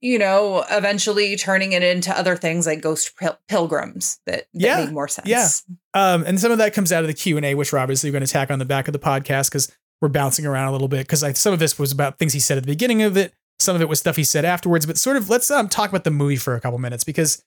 you 0.00 0.18
know, 0.18 0.64
eventually 0.70 1.36
turning 1.36 1.72
it 1.72 1.82
into 1.82 2.16
other 2.16 2.36
things 2.36 2.66
like 2.66 2.80
ghost 2.80 3.16
pil- 3.16 3.38
pilgrims 3.48 4.20
that, 4.26 4.46
that 4.54 4.60
Yeah, 4.60 4.84
made 4.84 4.92
more 4.92 5.08
sense. 5.08 5.28
yeah. 5.28 5.48
Um, 5.94 6.24
and 6.26 6.38
some 6.38 6.52
of 6.52 6.58
that 6.58 6.72
comes 6.74 6.92
out 6.92 7.02
of 7.02 7.08
the 7.08 7.14
Q 7.14 7.36
and 7.36 7.44
A, 7.46 7.54
which 7.54 7.72
we're 7.72 7.78
obviously 7.78 8.10
going 8.10 8.24
to 8.24 8.30
tack 8.32 8.50
on 8.50 8.58
the 8.58 8.64
back 8.64 8.86
of 8.88 8.92
the 8.92 8.98
podcast 8.98 9.50
because 9.50 9.72
we're 10.00 10.08
bouncing 10.08 10.46
around 10.46 10.68
a 10.68 10.72
little 10.72 10.88
bit. 10.88 11.06
Because 11.08 11.38
some 11.38 11.52
of 11.52 11.58
this 11.58 11.78
was 11.78 11.92
about 11.92 12.18
things 12.18 12.32
he 12.32 12.40
said 12.40 12.56
at 12.58 12.62
the 12.64 12.70
beginning 12.70 13.02
of 13.02 13.16
it, 13.16 13.32
some 13.58 13.74
of 13.76 13.82
it 13.82 13.88
was 13.88 13.98
stuff 13.98 14.16
he 14.16 14.24
said 14.24 14.44
afterwards. 14.44 14.86
But 14.86 14.98
sort 14.98 15.16
of, 15.16 15.28
let's 15.30 15.50
um, 15.50 15.68
talk 15.68 15.90
about 15.90 16.04
the 16.04 16.10
movie 16.10 16.36
for 16.36 16.54
a 16.54 16.60
couple 16.60 16.78
minutes 16.78 17.04
because 17.04 17.42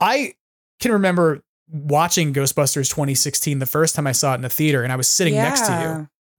I 0.00 0.34
can 0.80 0.92
remember 0.92 1.42
watching 1.70 2.32
Ghostbusters 2.32 2.88
2016 2.88 3.58
the 3.58 3.66
first 3.66 3.94
time 3.94 4.06
I 4.06 4.12
saw 4.12 4.32
it 4.32 4.36
in 4.36 4.42
the 4.42 4.48
theater, 4.48 4.82
and 4.82 4.92
I 4.92 4.96
was 4.96 5.08
sitting 5.08 5.34
next 5.34 5.66
to 5.66 5.72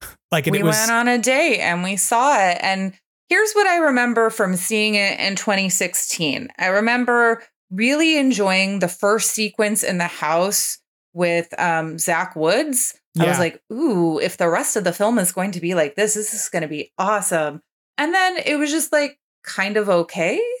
you. 0.02 0.08
Like, 0.32 0.46
and 0.46 0.52
we 0.52 0.60
it 0.60 0.64
was 0.64 0.76
We 0.76 0.80
went 0.80 0.92
on 0.92 1.08
a 1.08 1.18
date 1.18 1.60
and 1.60 1.82
we 1.82 1.96
saw 1.96 2.36
it. 2.48 2.58
And 2.62 2.94
here's 3.30 3.52
what 3.52 3.66
I 3.66 3.76
remember 3.76 4.28
from 4.28 4.56
seeing 4.56 4.96
it 4.96 5.18
in 5.18 5.36
2016. 5.36 6.48
I 6.58 6.66
remember 6.66 7.42
really 7.70 8.18
enjoying 8.18 8.80
the 8.80 8.88
first 8.88 9.30
sequence 9.30 9.82
in 9.82 9.98
the 9.98 10.04
house 10.04 10.78
with 11.14 11.48
um, 11.58 11.98
Zach 11.98 12.36
Woods. 12.36 12.94
I 13.18 13.26
was 13.26 13.38
like, 13.38 13.60
ooh, 13.72 14.18
if 14.18 14.36
the 14.36 14.48
rest 14.48 14.76
of 14.76 14.84
the 14.84 14.92
film 14.92 15.18
is 15.18 15.32
going 15.32 15.52
to 15.52 15.60
be 15.60 15.74
like 15.74 15.94
this, 15.94 16.14
this 16.14 16.32
is 16.32 16.48
going 16.48 16.62
to 16.62 16.68
be 16.68 16.92
awesome. 16.98 17.60
And 17.98 18.14
then 18.14 18.36
it 18.44 18.56
was 18.56 18.70
just 18.70 18.92
like 18.92 19.18
kind 19.42 19.76
of 19.76 19.88
okay 19.88 20.40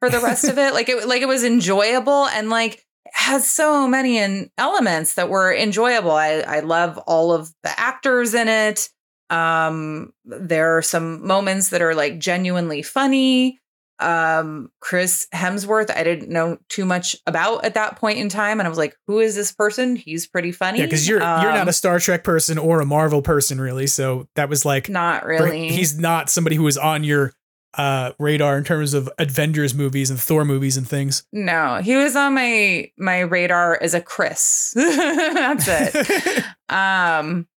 for 0.00 0.10
the 0.10 0.20
rest 0.22 0.44
of 0.44 0.58
it. 0.58 0.72
Like 0.72 0.88
it, 0.88 1.06
like 1.06 1.22
it 1.22 1.28
was 1.28 1.44
enjoyable 1.44 2.26
and 2.26 2.48
like 2.48 2.84
has 3.12 3.48
so 3.48 3.86
many 3.86 4.18
in 4.18 4.50
elements 4.58 5.14
that 5.14 5.28
were 5.28 5.54
enjoyable. 5.54 6.10
I, 6.10 6.40
I 6.40 6.60
love 6.60 6.98
all 6.98 7.32
of 7.32 7.52
the 7.62 7.78
actors 7.78 8.34
in 8.34 8.48
it. 8.48 8.88
Um, 9.30 10.12
there 10.24 10.76
are 10.76 10.82
some 10.82 11.26
moments 11.26 11.70
that 11.70 11.82
are 11.82 11.94
like 11.94 12.18
genuinely 12.18 12.82
funny. 12.82 13.60
Um, 14.00 14.70
Chris 14.80 15.26
Hemsworth, 15.34 15.90
I 15.90 16.04
didn't 16.04 16.30
know 16.30 16.58
too 16.68 16.84
much 16.84 17.16
about 17.26 17.64
at 17.64 17.74
that 17.74 17.96
point 17.96 18.18
in 18.18 18.28
time, 18.28 18.60
and 18.60 18.66
I 18.66 18.68
was 18.68 18.78
like, 18.78 18.96
"Who 19.08 19.18
is 19.18 19.34
this 19.34 19.50
person? 19.50 19.96
He's 19.96 20.26
pretty 20.26 20.52
funny." 20.52 20.78
Yeah, 20.78 20.84
because 20.84 21.08
you're 21.08 21.18
you're 21.18 21.26
not 21.26 21.62
Um, 21.62 21.68
a 21.68 21.72
Star 21.72 21.98
Trek 21.98 22.22
person 22.22 22.58
or 22.58 22.80
a 22.80 22.86
Marvel 22.86 23.22
person, 23.22 23.60
really. 23.60 23.88
So 23.88 24.28
that 24.36 24.48
was 24.48 24.64
like 24.64 24.88
not 24.88 25.26
really. 25.26 25.68
He's 25.68 25.98
not 25.98 26.30
somebody 26.30 26.54
who 26.54 26.66
is 26.68 26.78
on 26.78 27.02
your 27.02 27.32
uh, 27.76 28.12
radar 28.20 28.56
in 28.56 28.64
terms 28.64 28.94
of 28.94 29.10
Avengers 29.18 29.74
movies 29.74 30.10
and 30.10 30.18
Thor 30.20 30.44
movies 30.44 30.76
and 30.76 30.88
things. 30.88 31.24
No, 31.32 31.80
he 31.82 31.96
was 31.96 32.14
on 32.14 32.34
my 32.34 32.90
my 32.98 33.20
radar 33.20 33.78
as 33.82 33.94
a 33.94 34.00
Chris. 34.00 34.72
That's 34.76 35.66
it. 35.68 36.44
um 36.68 37.48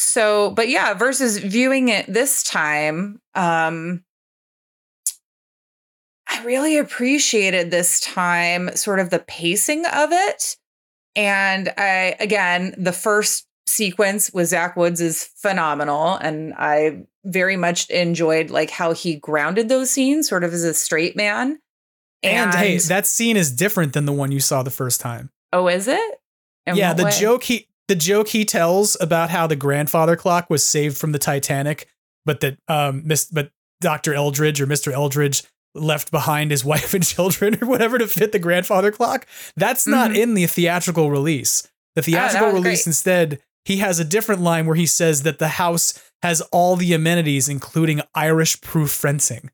so 0.00 0.50
but 0.50 0.68
yeah, 0.68 0.94
versus 0.94 1.38
viewing 1.38 1.88
it 1.88 2.06
this 2.06 2.42
time, 2.42 3.20
um 3.34 4.02
I 6.28 6.44
really 6.44 6.78
appreciated 6.78 7.70
this 7.70 8.00
time 8.00 8.74
sort 8.76 9.00
of 9.00 9.10
the 9.10 9.18
pacing 9.18 9.84
of 9.84 10.10
it. 10.12 10.56
And 11.16 11.72
I 11.76 12.16
again, 12.18 12.74
the 12.78 12.92
first 12.92 13.46
sequence 13.66 14.30
with 14.32 14.48
Zach 14.48 14.76
Woods 14.76 15.00
is 15.00 15.24
phenomenal. 15.36 16.14
And 16.14 16.54
I 16.54 17.02
very 17.24 17.56
much 17.56 17.88
enjoyed 17.90 18.50
like 18.50 18.70
how 18.70 18.92
he 18.92 19.16
grounded 19.16 19.68
those 19.68 19.90
scenes 19.90 20.28
sort 20.28 20.44
of 20.44 20.52
as 20.52 20.64
a 20.64 20.74
straight 20.74 21.16
man. 21.16 21.58
And, 22.22 22.54
hey, 22.54 22.76
that 22.76 23.06
scene 23.06 23.36
is 23.36 23.50
different 23.50 23.94
than 23.94 24.04
the 24.04 24.12
one 24.12 24.30
you 24.30 24.40
saw 24.40 24.62
the 24.62 24.70
first 24.70 25.00
time. 25.00 25.30
Oh, 25.52 25.68
is 25.68 25.88
it? 25.88 26.20
In 26.66 26.76
yeah, 26.76 26.92
the 26.92 27.04
way? 27.04 27.10
joke 27.12 27.44
he 27.44 27.66
the 27.90 27.96
joke 27.96 28.28
he 28.28 28.44
tells 28.44 28.96
about 29.00 29.30
how 29.30 29.48
the 29.48 29.56
grandfather 29.56 30.14
clock 30.14 30.48
was 30.48 30.64
saved 30.64 30.96
from 30.96 31.10
the 31.10 31.18
Titanic, 31.18 31.88
but 32.24 32.40
that 32.40 32.56
um 32.68 33.02
miss 33.04 33.24
but 33.24 33.50
Dr. 33.80 34.14
Eldridge 34.14 34.60
or 34.60 34.66
Mr. 34.68 34.92
Eldridge 34.92 35.42
left 35.74 36.10
behind 36.12 36.50
his 36.52 36.64
wife 36.72 36.94
and 36.94 37.04
children 37.04 37.58
or 37.60 37.66
whatever 37.66 37.98
to 37.98 38.06
fit 38.06 38.30
the 38.32 38.38
grandfather 38.38 38.92
clock. 38.92 39.26
That's 39.56 39.86
not 39.88 40.12
Mhm. 40.12 40.16
in 40.22 40.34
the 40.34 40.46
theatrical 40.46 41.10
release. 41.10 41.68
The 41.96 42.02
theatrical 42.02 42.52
was 42.52 42.54
release 42.54 42.84
great. 42.84 42.86
instead, 42.86 43.40
he 43.64 43.78
has 43.78 43.98
a 43.98 44.04
different 44.04 44.40
line 44.40 44.66
where 44.66 44.76
he 44.76 44.86
says 44.86 45.22
that 45.24 45.38
the 45.40 45.48
house 45.48 46.00
has 46.22 46.40
all 46.52 46.76
the 46.76 46.92
amenities, 46.94 47.48
including 47.48 48.02
Irish 48.14 48.60
proof 48.60 48.90
fencing. 48.92 49.50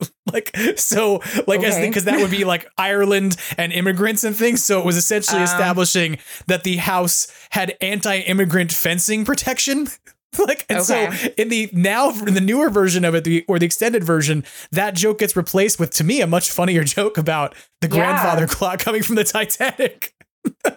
like 0.32 0.54
so 0.76 1.20
like 1.46 1.62
as 1.62 1.74
Okay. 1.76 1.88
because 1.88 2.04
that 2.04 2.18
would 2.20 2.30
be 2.30 2.44
like 2.44 2.66
Ireland 2.78 3.36
and 3.56 3.72
immigrants 3.72 4.24
and 4.24 4.34
things 4.34 4.62
so 4.64 4.80
it 4.80 4.84
was 4.86 4.96
essentially 4.96 5.38
Um. 5.38 5.44
establishing 5.44 6.18
that 6.46 6.64
the 6.64 6.76
house 6.76 7.28
had 7.50 7.76
anti-immigrant 7.80 8.72
fencing 8.72 9.24
protection 9.24 9.88
like 10.38 10.66
and 10.68 10.82
so 10.82 11.10
in 11.38 11.48
the 11.48 11.70
now 11.72 12.10
in 12.10 12.34
the 12.34 12.40
newer 12.40 12.68
version 12.68 13.04
of 13.04 13.14
it 13.14 13.22
the 13.24 13.44
or 13.46 13.58
the 13.60 13.66
extended 13.66 14.02
version 14.02 14.44
that 14.72 14.94
joke 14.94 15.18
gets 15.20 15.36
replaced 15.36 15.78
with 15.78 15.90
to 15.90 16.02
me 16.02 16.20
a 16.20 16.26
much 16.26 16.50
funnier 16.50 16.82
joke 16.96 17.16
about 17.16 17.54
the 17.80 17.86
Yeah. 17.88 17.94
grandfather 17.94 18.46
clock 18.48 18.80
coming 18.80 19.02
from 19.02 19.14
the 19.14 19.24
Titanic 19.24 20.12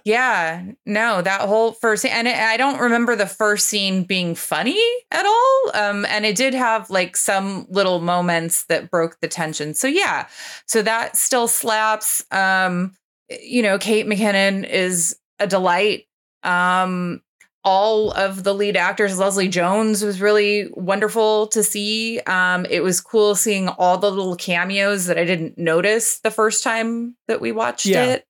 Yeah, 0.03 0.63
no, 0.85 1.21
that 1.21 1.41
whole 1.41 1.73
first 1.73 2.01
scene, 2.01 2.11
and 2.13 2.27
it, 2.27 2.35
I 2.35 2.55
don't 2.57 2.79
remember 2.79 3.15
the 3.15 3.25
first 3.25 3.67
scene 3.67 4.03
being 4.03 4.35
funny 4.35 4.81
at 5.11 5.25
all. 5.25 5.71
Um, 5.73 6.05
and 6.05 6.25
it 6.25 6.35
did 6.37 6.53
have 6.53 6.89
like 6.89 7.17
some 7.17 7.65
little 7.69 7.99
moments 7.99 8.65
that 8.65 8.89
broke 8.89 9.19
the 9.19 9.27
tension. 9.27 9.73
So 9.73 9.87
yeah, 9.87 10.27
so 10.65 10.81
that 10.81 11.17
still 11.17 11.47
slaps. 11.47 12.23
Um, 12.31 12.95
you 13.41 13.61
know, 13.61 13.77
Kate 13.77 14.05
McKinnon 14.05 14.67
is 14.67 15.17
a 15.39 15.47
delight. 15.47 16.05
Um, 16.43 17.21
all 17.65 18.11
of 18.11 18.45
the 18.45 18.53
lead 18.53 18.77
actors, 18.77 19.19
Leslie 19.19 19.49
Jones 19.49 20.01
was 20.03 20.21
really 20.21 20.69
wonderful 20.73 21.47
to 21.47 21.61
see. 21.63 22.21
Um, 22.21 22.65
it 22.69 22.79
was 22.81 23.01
cool 23.01 23.35
seeing 23.35 23.67
all 23.67 23.97
the 23.97 24.09
little 24.09 24.37
cameos 24.37 25.07
that 25.07 25.17
I 25.17 25.25
didn't 25.25 25.57
notice 25.57 26.19
the 26.19 26.31
first 26.31 26.63
time 26.63 27.17
that 27.27 27.41
we 27.41 27.51
watched 27.51 27.85
Yeah. 27.85 28.05
it 28.05 28.25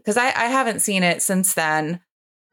because 0.00 0.16
I, 0.16 0.26
I 0.26 0.46
haven't 0.46 0.80
seen 0.80 1.02
it 1.02 1.22
since 1.22 1.54
then. 1.54 2.00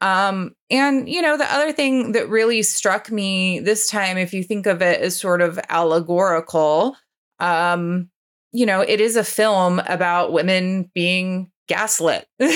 Um, 0.00 0.54
and 0.70 1.08
you 1.08 1.20
know, 1.22 1.36
the 1.36 1.52
other 1.52 1.72
thing 1.72 2.12
that 2.12 2.28
really 2.28 2.62
struck 2.62 3.10
me 3.10 3.58
this 3.60 3.88
time, 3.88 4.16
if 4.16 4.32
you 4.32 4.44
think 4.44 4.66
of 4.66 4.80
it 4.80 5.00
as 5.00 5.18
sort 5.18 5.42
of 5.42 5.58
allegorical, 5.68 6.96
um, 7.40 8.08
you 8.52 8.64
know, 8.64 8.80
it 8.80 9.00
is 9.00 9.16
a 9.16 9.24
film 9.24 9.80
about 9.80 10.32
women 10.32 10.90
being 10.94 11.50
gaslit. 11.68 12.26
like 12.40 12.50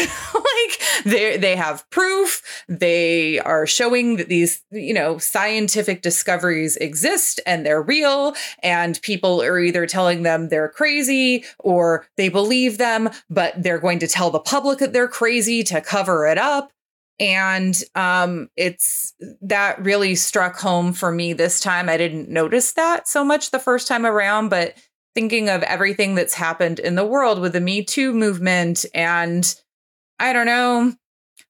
they 1.05 1.37
they 1.37 1.55
have 1.55 1.89
proof, 1.91 2.43
they 2.69 3.39
are 3.41 3.67
showing 3.67 4.17
that 4.17 4.29
these, 4.29 4.65
you 4.73 4.95
know, 4.95 5.19
scientific 5.19 6.03
discoveries 6.03 6.77
exist 6.77 7.41
and 7.47 7.65
they're 7.65 7.83
real, 7.83 8.35
and 8.63 9.01
people 9.03 9.41
are 9.43 9.59
either 9.59 9.87
telling 9.87 10.23
them 10.23 10.49
they're 10.49 10.69
crazy 10.69 11.45
or 11.61 12.07
they 12.17 12.29
believe 12.29 12.79
them, 12.79 13.11
but 13.31 13.55
they're 13.63 13.79
going 13.79 14.01
to 14.01 14.09
tell 14.09 14.31
the 14.31 14.41
public 14.41 14.79
that 14.79 14.93
they're 14.93 15.09
crazy 15.09 15.63
to 15.65 15.81
cover 15.81 16.27
it 16.27 16.39
up. 16.39 16.73
And 17.21 17.81
um 17.95 18.49
it's 18.57 19.15
that 19.43 19.83
really 19.85 20.15
struck 20.15 20.59
home 20.59 20.93
for 20.93 21.13
me 21.13 21.35
this 21.35 21.61
time. 21.61 21.89
I 21.89 21.97
didn't 21.97 22.31
notice 22.31 22.73
that 22.73 23.07
so 23.07 23.23
much 23.23 23.51
the 23.51 23.59
first 23.59 23.87
time 23.87 24.07
around 24.07 24.49
but 24.49 24.75
thinking 25.15 25.49
of 25.49 25.63
everything 25.63 26.15
that's 26.15 26.35
happened 26.35 26.79
in 26.79 26.95
the 26.95 27.05
world 27.05 27.41
with 27.41 27.53
the 27.53 27.61
me 27.61 27.83
too 27.85 28.13
movement 28.13 28.85
and 28.95 29.55
i 30.19 30.33
don't 30.33 30.47
know 30.47 30.93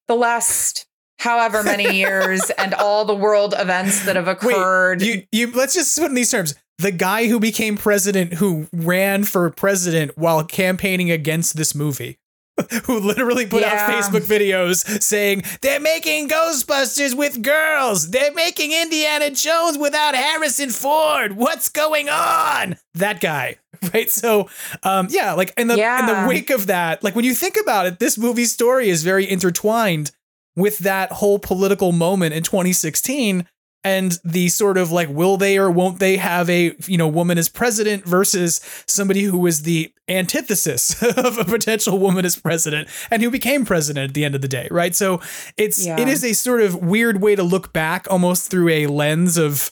the 0.07 0.15
last 0.15 0.85
however 1.19 1.63
many 1.63 1.95
years 1.97 2.49
and 2.57 2.73
all 2.73 3.05
the 3.05 3.15
world 3.15 3.53
events 3.57 4.05
that 4.05 4.15
have 4.15 4.27
occurred 4.27 5.01
Wait, 5.01 5.27
you, 5.31 5.47
you 5.47 5.51
let's 5.53 5.73
just 5.73 5.97
put 5.97 6.09
in 6.09 6.15
these 6.15 6.31
terms. 6.31 6.55
The 6.79 6.91
guy 6.91 7.27
who 7.27 7.39
became 7.39 7.77
president, 7.77 8.33
who 8.33 8.67
ran 8.73 9.23
for 9.25 9.49
president 9.51 10.17
while 10.17 10.43
campaigning 10.43 11.11
against 11.11 11.55
this 11.55 11.75
movie, 11.75 12.17
who 12.85 12.99
literally 12.99 13.45
put 13.45 13.61
Yeah. 13.61 13.73
out 13.73 14.03
Facebook 14.03 14.21
videos 14.21 15.01
saying 15.01 15.43
they're 15.61 15.79
making 15.79 16.29
Ghostbusters 16.29 17.15
with 17.15 17.41
girls, 17.41 18.09
they're 18.11 18.33
making 18.33 18.71
Indiana 18.71 19.31
Jones 19.31 19.77
without 19.77 20.15
Harrison 20.15 20.69
Ford. 20.69 21.35
What's 21.35 21.69
going 21.69 22.09
on? 22.09 22.77
That 22.93 23.19
guy, 23.21 23.57
right? 23.93 24.09
So, 24.09 24.49
um, 24.83 25.07
yeah, 25.09 25.33
like 25.33 25.53
in 25.57 25.67
the 25.67 25.73
in 25.73 26.05
the 26.05 26.25
wake 26.27 26.49
of 26.51 26.67
that, 26.67 27.03
like 27.03 27.15
when 27.15 27.25
you 27.25 27.33
think 27.33 27.57
about 27.61 27.85
it, 27.87 27.99
this 27.99 28.17
movie's 28.17 28.51
story 28.51 28.89
is 28.89 29.03
very 29.03 29.29
intertwined 29.29 30.11
with 30.55 30.77
that 30.79 31.11
whole 31.13 31.39
political 31.39 31.91
moment 31.91 32.35
in 32.35 32.43
2016 32.43 33.47
and 33.85 34.17
the 34.23 34.47
sort 34.49 34.77
of 34.77 34.91
like 34.91 35.09
will 35.09 35.35
they 35.37 35.57
or 35.57 35.69
won't 35.69 35.99
they 35.99 36.17
have 36.17 36.49
a 36.49 36.73
you 36.87 36.97
know 36.97 37.07
woman 37.07 37.37
as 37.37 37.49
president 37.49 38.05
versus 38.05 38.61
somebody 38.87 39.23
who 39.23 39.37
was 39.37 39.63
the 39.63 39.91
antithesis 40.07 41.01
of 41.17 41.37
a 41.37 41.45
potential 41.45 41.99
woman 41.99 42.25
as 42.25 42.35
president 42.37 42.87
and 43.11 43.21
who 43.21 43.29
became 43.29 43.65
president 43.65 44.09
at 44.09 44.13
the 44.13 44.23
end 44.25 44.35
of 44.35 44.41
the 44.41 44.47
day 44.47 44.67
right 44.71 44.95
so 44.95 45.19
it's 45.57 45.85
Yeah. 45.85 45.99
it 45.99 46.07
is 46.07 46.23
a 46.23 46.33
sort 46.33 46.61
of 46.61 46.75
weird 46.75 47.21
way 47.21 47.35
to 47.35 47.43
look 47.43 47.73
back 47.73 48.07
almost 48.09 48.49
through 48.49 48.69
a 48.69 48.87
lens 48.87 49.37
of 49.37 49.71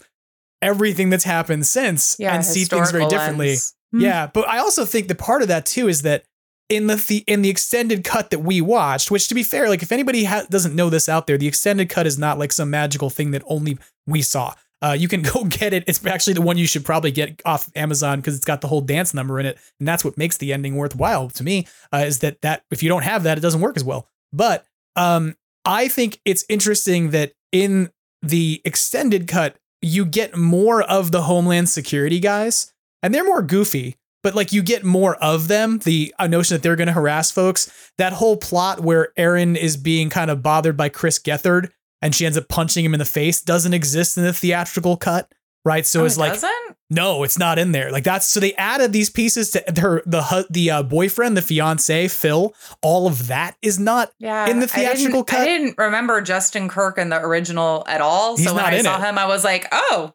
everything 0.62 1.10
that's 1.10 1.24
happened 1.24 1.66
since 1.66 2.16
Yeah, 2.20 2.34
and 2.36 2.46
see 2.46 2.66
things 2.66 2.92
very 2.92 3.08
differently 3.08 3.50
lens. 3.50 3.76
Yeah 3.94 4.28
but 4.28 4.48
i 4.48 4.60
also 4.60 4.86
think 4.86 5.08
the 5.08 5.16
part 5.16 5.42
of 5.42 5.48
that 5.48 5.66
too 5.66 5.88
is 5.88 6.02
that 6.04 6.24
in 6.72 6.88
the, 6.88 6.96
the 6.96 7.18
in 7.28 7.42
the 7.42 7.50
extended 7.50 8.06
cut 8.06 8.30
that 8.30 8.40
we 8.40 8.62
watched, 8.62 9.12
which 9.12 9.28
to 9.28 9.36
be 9.36 9.44
fair, 9.44 9.68
like 9.68 9.84
if 9.84 9.92
anybody 9.92 10.24
ha- 10.24 10.46
doesn't 10.50 10.74
know 10.74 10.90
this 10.90 11.10
out 11.10 11.28
there, 11.28 11.38
the 11.38 11.48
extended 11.48 11.90
cut 11.90 12.08
is 12.08 12.18
not 12.18 12.40
like 12.40 12.54
some 12.54 12.70
magical 12.70 13.10
thing 13.10 13.32
that 13.32 13.44
only 13.46 13.78
we 14.08 14.22
saw. 14.22 14.54
Uh, 14.82 14.96
you 14.98 15.10
can 15.10 15.22
go 15.34 15.44
get 15.44 15.74
it. 15.74 15.84
It's 15.86 16.04
actually 16.06 16.34
the 16.34 16.42
one 16.42 16.58
you 16.58 16.66
should 16.66 16.86
probably 16.86 17.12
get 17.12 17.42
off 17.46 17.70
Amazon 17.76 18.20
because 18.20 18.38
it's 18.38 18.46
got 18.46 18.62
the 18.62 18.70
whole 18.70 18.80
dance 18.80 19.14
number 19.14 19.38
in 19.38 19.46
it, 19.46 19.58
and 19.80 19.88
that's 19.88 20.06
what 20.06 20.18
makes 20.18 20.38
the 20.38 20.54
ending 20.54 20.78
worthwhile 20.78 21.30
to 21.32 21.44
me. 21.44 21.68
Uh, 21.94 22.06
is 22.08 22.20
that 22.20 22.42
that 22.42 22.64
if 22.72 22.82
you 22.82 22.88
don't 22.88 23.04
have 23.04 23.24
that, 23.24 23.38
it 23.38 23.42
doesn't 23.42 23.62
work 23.62 23.76
as 23.76 23.84
well. 23.84 24.08
But 24.32 24.66
um, 24.96 25.36
I 25.66 25.90
think 25.90 26.22
it's 26.24 26.46
interesting 26.48 27.10
that 27.12 27.34
in 27.52 27.92
the 28.22 28.62
extended 28.64 29.28
cut, 29.28 29.58
you 29.82 30.06
get 30.06 30.38
more 30.38 30.84
of 30.84 31.12
the 31.12 31.24
Homeland 31.24 31.68
Security 31.68 32.22
guys, 32.22 32.74
and 33.04 33.14
they're 33.14 33.26
more 33.26 33.42
goofy 33.42 33.98
but 34.24 34.36
like 34.36 34.52
you 34.54 34.62
get 34.62 34.84
more 34.84 35.16
of 35.16 35.48
them 35.48 35.80
the 35.80 36.14
uh, 36.20 36.28
notion 36.28 36.56
that 36.56 36.64
they're 36.64 36.76
going 36.76 36.88
to 36.88 36.94
harass 36.94 37.32
folks 37.32 37.72
that 37.98 38.14
whole 38.14 38.38
plot 38.38 38.80
where 38.80 39.10
Erin 39.18 39.56
is 39.56 39.78
being 39.78 40.10
kind 40.10 40.32
of 40.32 40.42
bothered 40.44 40.78
by 40.78 40.90
Chris 40.90 41.20
Gethard 41.20 41.70
and 42.02 42.14
she 42.16 42.26
ends 42.26 42.38
up 42.38 42.48
punching 42.48 42.84
him 42.86 42.94
in 42.94 43.00
the 43.00 43.06
face 43.06 43.42
doesn't 43.42 43.74
exist 43.74 44.18
in 44.18 44.24
the 44.24 44.34
theatrical 44.34 44.98
cut 44.98 45.32
right 45.64 45.86
so 45.86 46.02
Oh, 46.02 46.06
it's 46.06 46.18
it 46.18 46.20
like 46.20 46.34
doesn't? 46.34 46.76
no 46.90 47.22
it's 47.24 47.38
not 47.38 47.60
in 47.60 47.72
there 47.72 47.92
like 47.92 48.04
that's 48.04 48.26
so 48.26 48.40
they 48.40 48.54
added 48.56 48.92
these 48.94 49.12
pieces 49.12 49.52
to 49.52 49.64
her 49.80 50.02
the 50.08 50.48
the 50.50 50.72
uh, 50.72 50.82
boyfriend 50.84 51.38
the 51.38 51.42
fiance 51.44 52.08
Phil 52.08 52.54
all 52.82 53.06
of 53.06 53.28
that 53.28 53.56
is 53.62 53.78
not 53.78 54.12
Yeah, 54.18 54.48
in 54.50 54.60
the 54.60 54.66
I 54.66 54.70
theatrical 54.70 55.24
cut 55.24 55.42
I 55.42 55.46
didn't 55.46 55.78
remember 55.78 56.20
Justin 56.22 56.68
Kirk 56.68 56.98
in 56.98 57.10
the 57.10 57.20
original 57.22 57.84
at 57.88 58.02
all. 58.02 58.38
He's 58.38 58.48
so 58.48 58.56
when 58.56 58.66
I 58.66 58.82
saw 58.82 58.98
it. 59.00 59.08
him, 59.08 59.18
I 59.20 59.26
was 59.26 59.44
like, 59.44 59.68
"Oh, 59.72 60.14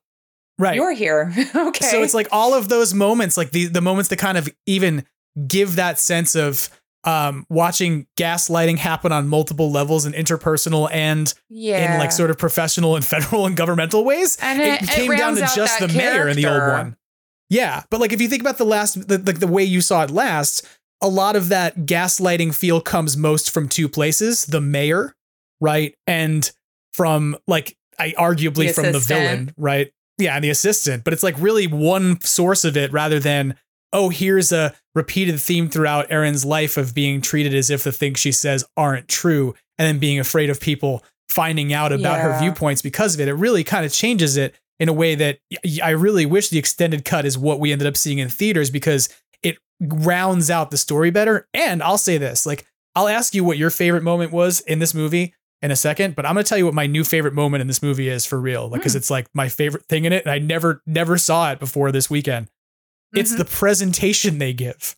right 0.59 0.77
you're 0.77 0.93
here." 0.93 1.33
okay. 1.55 1.87
So 1.87 2.03
it's 2.03 2.15
like 2.15 2.29
all 2.33 2.55
of 2.55 2.69
those 2.69 2.95
moments, 2.95 3.37
like 3.37 3.51
the 3.53 3.67
the 3.67 3.81
moments 3.81 4.09
that 4.11 4.19
kind 4.19 4.39
of 4.39 4.49
even 4.67 5.05
give 5.47 5.77
that 5.77 5.99
sense 5.99 6.35
of 6.35 6.69
um 7.05 7.47
watching 7.49 8.07
gaslighting 8.19 8.79
happen 8.79 9.13
on 9.13 9.29
multiple 9.29 9.71
levels 9.71 10.07
and 10.07 10.15
interpersonal 10.15 10.89
and 10.93 11.33
yeah, 11.49 11.93
in 11.95 11.99
like 12.01 12.11
sort 12.11 12.31
of 12.31 12.39
professional 12.39 12.97
and 12.97 13.05
federal 13.15 13.47
and 13.47 13.57
governmental 13.57 14.05
ways. 14.05 14.37
And 14.43 14.61
it- 14.61 14.83
it 14.83 14.89
came 14.89 15.11
down 15.17 15.35
to 15.37 15.41
just 15.55 15.79
the 15.79 15.87
that 15.87 15.97
mayor 15.97 16.29
in 16.29 16.37
the 16.37 16.47
old 16.47 16.61
one. 16.73 16.97
Yeah, 17.49 17.85
but 17.91 18.01
like 18.01 18.13
if 18.13 18.21
you 18.21 18.29
think 18.29 18.41
about 18.43 18.59
the 18.59 18.65
last, 18.65 19.07
the, 19.07 19.19
the 19.19 19.33
the 19.33 19.47
way 19.47 19.63
you 19.63 19.81
saw 19.81 20.03
it 20.03 20.11
last, 20.11 20.67
a 21.01 21.07
lot 21.09 21.37
of 21.37 21.49
that 21.51 21.77
gaslighting 21.87 22.53
feel 22.53 22.81
comes 22.81 23.17
most 23.17 23.51
from 23.53 23.69
two 23.69 23.89
places: 23.89 24.47
the 24.47 24.61
mayor, 24.61 25.15
right, 25.61 25.95
and 26.09 26.51
from 26.93 27.37
like 27.47 27.77
I 28.01 28.15
arguably 28.19 28.67
The 28.69 28.73
from 28.73 28.91
the 28.93 28.99
villain, 28.99 29.55
right? 29.57 29.93
Yeah, 30.19 30.35
and 30.35 30.45
the 30.45 30.51
assistant. 30.51 31.05
But 31.05 31.13
it's 31.13 31.23
like 31.23 31.39
really 31.39 31.67
one 31.67 32.21
source 32.21 32.65
of 32.65 32.77
it 32.77 32.93
rather 32.93 33.21
than 33.21 33.57
oh, 33.93 34.09
here's 34.11 34.53
a 34.53 34.75
repeated 34.95 35.41
theme 35.41 35.69
throughout 35.69 36.07
Erin's 36.11 36.45
life 36.45 36.77
of 36.77 36.95
being 36.95 37.21
treated 37.21 37.55
as 37.55 37.71
if 37.71 37.85
the 37.85 37.93
things 37.93 38.19
she 38.19 38.33
says 38.33 38.65
aren't 38.77 39.09
true, 39.09 39.55
and 39.79 39.87
then 39.87 39.99
being 39.99 40.19
afraid 40.19 40.51
of 40.51 40.61
people 40.61 41.05
finding 41.29 41.73
out 41.73 41.93
about 41.93 42.21
her 42.21 42.39
viewpoints 42.39 42.83
because 42.83 43.15
of 43.15 43.21
it. 43.21 43.29
It 43.29 43.35
really 43.35 43.65
kind 43.65 43.85
of 43.85 43.93
changes 43.93 44.37
it 44.37 44.55
in 44.79 44.89
a 44.89 44.93
way 44.93 45.15
that 45.15 45.39
I 45.83 45.91
really 45.91 46.27
wish 46.27 46.49
the 46.49 46.59
extended 46.59 47.05
cut 47.05 47.25
is 47.25 47.39
what 47.39 47.61
we 47.61 47.73
ended 47.73 47.87
up 47.87 47.97
seeing 47.97 48.19
in 48.19 48.29
theaters 48.29 48.71
because 48.71 49.09
it 49.43 49.59
rounds 49.81 50.51
out 50.51 50.71
the 50.71 50.77
story 50.77 51.11
better. 51.11 51.49
And 51.55 51.83
I'll 51.83 51.99
say 51.99 52.19
this, 52.19 52.47
like 52.47 52.67
I'll 52.95 53.09
ask 53.09 53.35
you 53.35 53.45
what 53.45 53.59
your 53.59 53.71
favorite 53.71 54.03
moment 54.03 54.33
was 54.33 54.61
in 54.61 54.79
this 54.79 54.95
movie 54.95 55.35
in 55.63 55.71
a 55.71 55.77
second, 55.77 56.15
but 56.15 56.27
I'm 56.27 56.35
going 56.35 56.45
to 56.45 56.49
tell 56.49 56.59
you 56.59 56.67
what 56.67 56.75
my 56.75 56.87
new 56.87 57.03
favorite 57.05 57.35
moment 57.35 57.61
in 57.63 57.67
this 57.67 57.83
movie 57.83 58.09
is 58.09 58.27
for 58.27 58.39
real, 58.41 58.69
because 58.69 58.93
Hmm. 58.93 58.99
it's 58.99 59.11
like 59.11 59.27
my 59.35 59.49
favorite 59.49 59.87
thing 59.89 60.05
in 60.05 60.13
it 60.13 60.25
and 60.25 60.31
I 60.33 60.39
never 60.39 60.83
never 60.87 61.17
saw 61.19 61.51
it 61.53 61.59
before 61.59 61.91
this 61.93 62.11
weekend. 62.11 62.49
It's 63.15 63.33
Mhm. 63.35 63.39
the 63.39 63.45
presentation 63.47 64.39
they 64.39 64.53
give. 64.53 64.97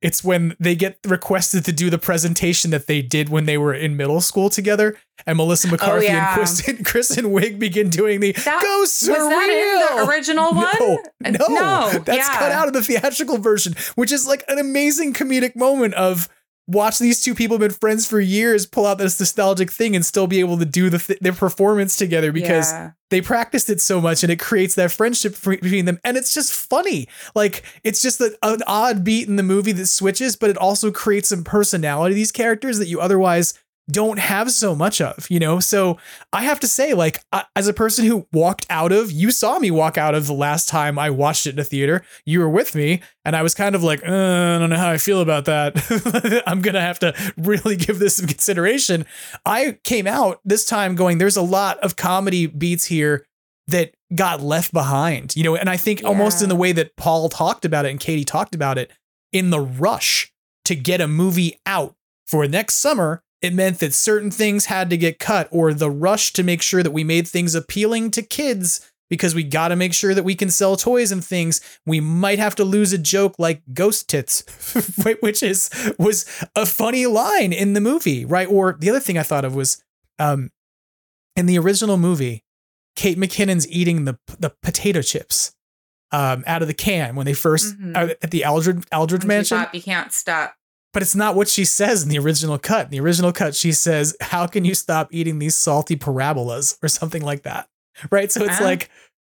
It's 0.00 0.24
when 0.24 0.56
they 0.58 0.74
get 0.74 0.98
requested 1.06 1.64
to 1.64 1.72
do 1.72 1.88
the 1.88 1.98
presentation 1.98 2.72
that 2.72 2.88
they 2.88 3.02
did 3.02 3.28
when 3.28 3.46
they 3.46 3.56
were 3.56 3.72
in 3.72 3.96
middle 3.96 4.20
school 4.20 4.50
together, 4.50 4.96
and 5.26 5.36
Melissa 5.36 5.68
McCarthy 5.68 6.08
Oh, 6.08 6.10
yeah. 6.10 6.28
and 6.30 6.36
Kristen, 6.38 6.84
Kristen 6.84 7.24
Wiig 7.26 7.58
begin 7.60 7.88
doing 7.88 8.18
the 8.18 8.32
That- 8.32 8.60
ghosts 8.62 9.06
was 9.06 9.16
that 9.16 9.48
in 9.48 9.96
the 9.96 10.04
original 10.10 10.52
one? 10.54 10.66
No, 10.80 10.98
no, 11.22 11.46
no, 11.48 11.90
that's 12.04 12.18
yeah. 12.28 12.36
cut 12.38 12.50
out 12.50 12.66
of 12.66 12.72
the 12.74 12.82
theatrical 12.82 13.38
version, 13.38 13.76
which 13.94 14.10
is 14.10 14.26
like 14.26 14.42
an 14.48 14.58
amazing 14.58 15.12
comedic 15.14 15.54
moment 15.54 15.94
of 15.94 16.28
watch 16.72 16.98
these 16.98 17.22
two 17.22 17.34
people 17.34 17.54
have 17.56 17.60
been 17.60 17.70
friends 17.78 18.06
for 18.06 18.20
years 18.20 18.66
pull 18.66 18.86
out 18.86 18.98
this 18.98 19.18
nostalgic 19.20 19.70
thing 19.70 19.94
and 19.94 20.04
still 20.04 20.26
be 20.26 20.40
able 20.40 20.58
to 20.58 20.64
do 20.64 20.90
the 20.90 20.98
th- 20.98 21.18
their 21.20 21.32
performance 21.32 21.96
together 21.96 22.32
because 22.32 22.70
Yeah. 22.72 22.90
they 23.10 23.20
practiced 23.20 23.68
it 23.70 23.80
so 23.80 24.00
much 24.00 24.22
and 24.22 24.32
it 24.32 24.38
creates 24.38 24.74
that 24.76 24.90
friendship 24.92 25.34
f- 25.34 25.60
between 25.60 25.84
them 25.84 26.00
and 26.04 26.16
it's 26.16 26.34
just 26.34 26.52
funny 26.52 27.08
like 27.34 27.62
it's 27.84 28.00
just 28.02 28.20
a, 28.20 28.36
an 28.42 28.62
odd 28.66 29.04
beat 29.04 29.28
in 29.28 29.36
the 29.36 29.42
movie 29.42 29.72
that 29.72 29.86
switches 29.86 30.34
but 30.36 30.50
it 30.50 30.56
also 30.56 30.90
creates 30.90 31.28
some 31.28 31.44
personality 31.44 32.14
to 32.14 32.16
these 32.16 32.32
characters 32.32 32.78
that 32.78 32.88
you 32.88 33.00
otherwise 33.00 33.54
don't 33.90 34.18
have 34.18 34.50
so 34.50 34.74
much 34.74 35.00
of 35.00 35.28
you 35.30 35.38
know? 35.38 35.60
So 35.60 35.98
i 36.32 36.42
have 36.42 36.60
to 36.60 36.68
say 36.68 36.94
like 36.94 37.22
I, 37.32 37.44
as 37.56 37.68
a 37.68 37.72
person 37.72 38.04
who 38.04 38.26
walked 38.32 38.66
out 38.70 38.92
of 38.92 39.10
you 39.10 39.30
saw 39.30 39.58
me 39.58 39.70
walk 39.70 39.98
out 39.98 40.14
of 40.14 40.26
the 40.26 40.32
last 40.32 40.68
time 40.68 40.98
i 40.98 41.10
watched 41.10 41.46
it 41.46 41.54
in 41.54 41.58
a 41.58 41.64
theater. 41.64 42.04
You 42.24 42.40
were 42.40 42.48
with 42.48 42.74
me 42.74 43.02
and 43.24 43.34
i 43.34 43.42
was 43.42 43.54
kind 43.54 43.74
of 43.74 43.82
like 43.82 44.02
uh, 44.02 44.12
i 44.12 44.58
don't 44.58 44.70
know 44.70 44.76
how 44.76 44.90
i 44.90 44.98
feel 44.98 45.20
about 45.20 45.46
that. 45.46 46.42
I'm 46.46 46.62
gonna 46.62 46.80
have 46.80 46.98
to 47.00 47.14
really 47.36 47.76
give 47.76 47.98
this 47.98 48.16
some 48.16 48.26
consideration. 48.26 49.04
I 49.44 49.78
came 49.84 50.06
out 50.06 50.40
this 50.44 50.64
time 50.64 50.94
going 50.94 51.18
there's 51.18 51.36
a 51.36 51.42
lot 51.42 51.78
of 51.80 51.96
comedy 51.96 52.46
beats 52.46 52.84
here 52.84 53.26
that 53.68 53.94
got 54.14 54.40
left 54.40 54.72
behind 54.72 55.34
you 55.36 55.42
know? 55.42 55.56
And 55.56 55.68
i 55.68 55.76
think 55.76 56.02
almost 56.04 56.42
in 56.42 56.48
the 56.48 56.56
way 56.56 56.72
that 56.72 56.96
paul 56.96 57.28
talked 57.28 57.64
about 57.64 57.84
it 57.84 57.90
and 57.90 58.00
katie 58.00 58.24
talked 58.24 58.54
about 58.54 58.78
it 58.78 58.90
in 59.32 59.50
the 59.50 59.60
rush 59.60 60.32
to 60.64 60.74
get 60.74 61.00
a 61.00 61.08
movie 61.08 61.58
out 61.66 61.94
for 62.26 62.46
next 62.46 62.74
summer 62.74 63.22
it 63.42 63.52
meant 63.52 63.80
that 63.80 63.92
certain 63.92 64.30
things 64.30 64.66
had 64.66 64.88
to 64.90 64.96
get 64.96 65.18
cut 65.18 65.48
or 65.50 65.74
the 65.74 65.90
rush 65.90 66.32
to 66.34 66.42
make 66.42 66.62
sure 66.62 66.82
that 66.82 66.92
we 66.92 67.04
made 67.04 67.26
things 67.28 67.54
appealing 67.54 68.10
to 68.12 68.22
kids 68.22 68.88
because 69.10 69.34
we 69.34 69.42
got 69.42 69.68
to 69.68 69.76
make 69.76 69.92
sure 69.92 70.14
that 70.14 70.22
we 70.22 70.34
can 70.34 70.48
sell 70.48 70.76
toys 70.76 71.12
and 71.12 71.22
things 71.24 71.60
we 71.84 72.00
might 72.00 72.38
have 72.38 72.54
to 72.54 72.64
lose 72.64 72.92
a 72.94 72.98
joke 72.98 73.34
like 73.38 73.60
ghost 73.74 74.08
tits 74.08 74.42
which 75.20 75.42
is 75.42 75.68
was 75.98 76.24
a 76.56 76.64
funny 76.64 77.04
line 77.06 77.52
in 77.52 77.74
the 77.74 77.80
movie 77.80 78.24
right 78.24 78.48
or 78.48 78.76
the 78.80 78.88
other 78.88 79.00
thing 79.00 79.18
i 79.18 79.22
thought 79.22 79.44
of 79.44 79.54
was 79.54 79.82
um 80.18 80.50
in 81.36 81.44
the 81.46 81.58
original 81.58 81.98
movie 81.98 82.42
kate 82.96 83.18
mckinnon's 83.18 83.68
eating 83.68 84.04
the 84.06 84.18
the 84.38 84.50
potato 84.62 85.02
chips 85.02 85.52
um 86.10 86.42
out 86.46 86.62
of 86.62 86.68
the 86.68 86.74
can 86.74 87.14
when 87.14 87.26
they 87.26 87.32
1st 87.32 87.74
Mhm. 87.78 87.96
uh, 87.96 88.14
at 88.22 88.30
the 88.30 88.44
aldridge 88.46 88.84
aldridge 88.92 89.24
When 89.24 89.44
she 89.44 89.54
mansion 89.54 89.66
you 89.74 89.82
can't 89.82 90.12
stop. 90.12 90.54
But 90.92 91.02
it's 91.02 91.14
not 91.14 91.34
what 91.34 91.48
she 91.48 91.64
says 91.64 92.02
in 92.02 92.08
the 92.08 92.18
original 92.18 92.58
cut. 92.58 92.86
In 92.86 92.90
the 92.90 93.00
original 93.00 93.32
cut, 93.32 93.54
she 93.54 93.72
says, 93.72 94.16
How 94.20 94.46
can 94.46 94.64
you 94.64 94.74
stop 94.74 95.08
eating 95.10 95.38
these 95.38 95.54
salty 95.54 95.96
parabolas 95.96 96.78
or 96.82 96.88
something 96.88 97.22
like 97.22 97.42
that? 97.42 97.68
Right. 98.10 98.30
So 98.32 98.44
it's 98.44 98.60
Ah. 98.60 98.64
like, 98.64 98.90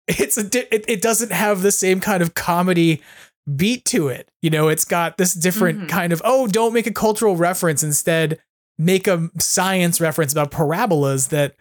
it's 0.07 0.37
a, 0.37 0.43
di- 0.43 0.67
it, 0.71 0.85
it 0.87 1.01
doesn't 1.01 1.31
have 1.31 1.61
the 1.61 1.71
same 1.71 1.99
kind 1.99 2.21
of 2.21 2.33
comedy 2.33 3.01
beat 3.55 3.85
to 3.85 4.07
it. 4.09 4.29
You 4.41 4.49
know, 4.49 4.67
it's 4.67 4.85
got 4.85 5.17
this 5.17 5.33
different 5.33 5.81
Mhm. 5.81 5.89
kind 5.89 6.13
of, 6.13 6.21
oh, 6.25 6.47
don't 6.47 6.73
make 6.73 6.87
a 6.87 6.91
cultural 6.93 7.35
reference. 7.35 7.83
Instead, 7.83 8.39
make 8.77 9.07
a 9.07 9.29
science 9.39 9.99
reference 9.99 10.31
about 10.31 10.51
parabolas 10.51 11.27
that 11.29 11.55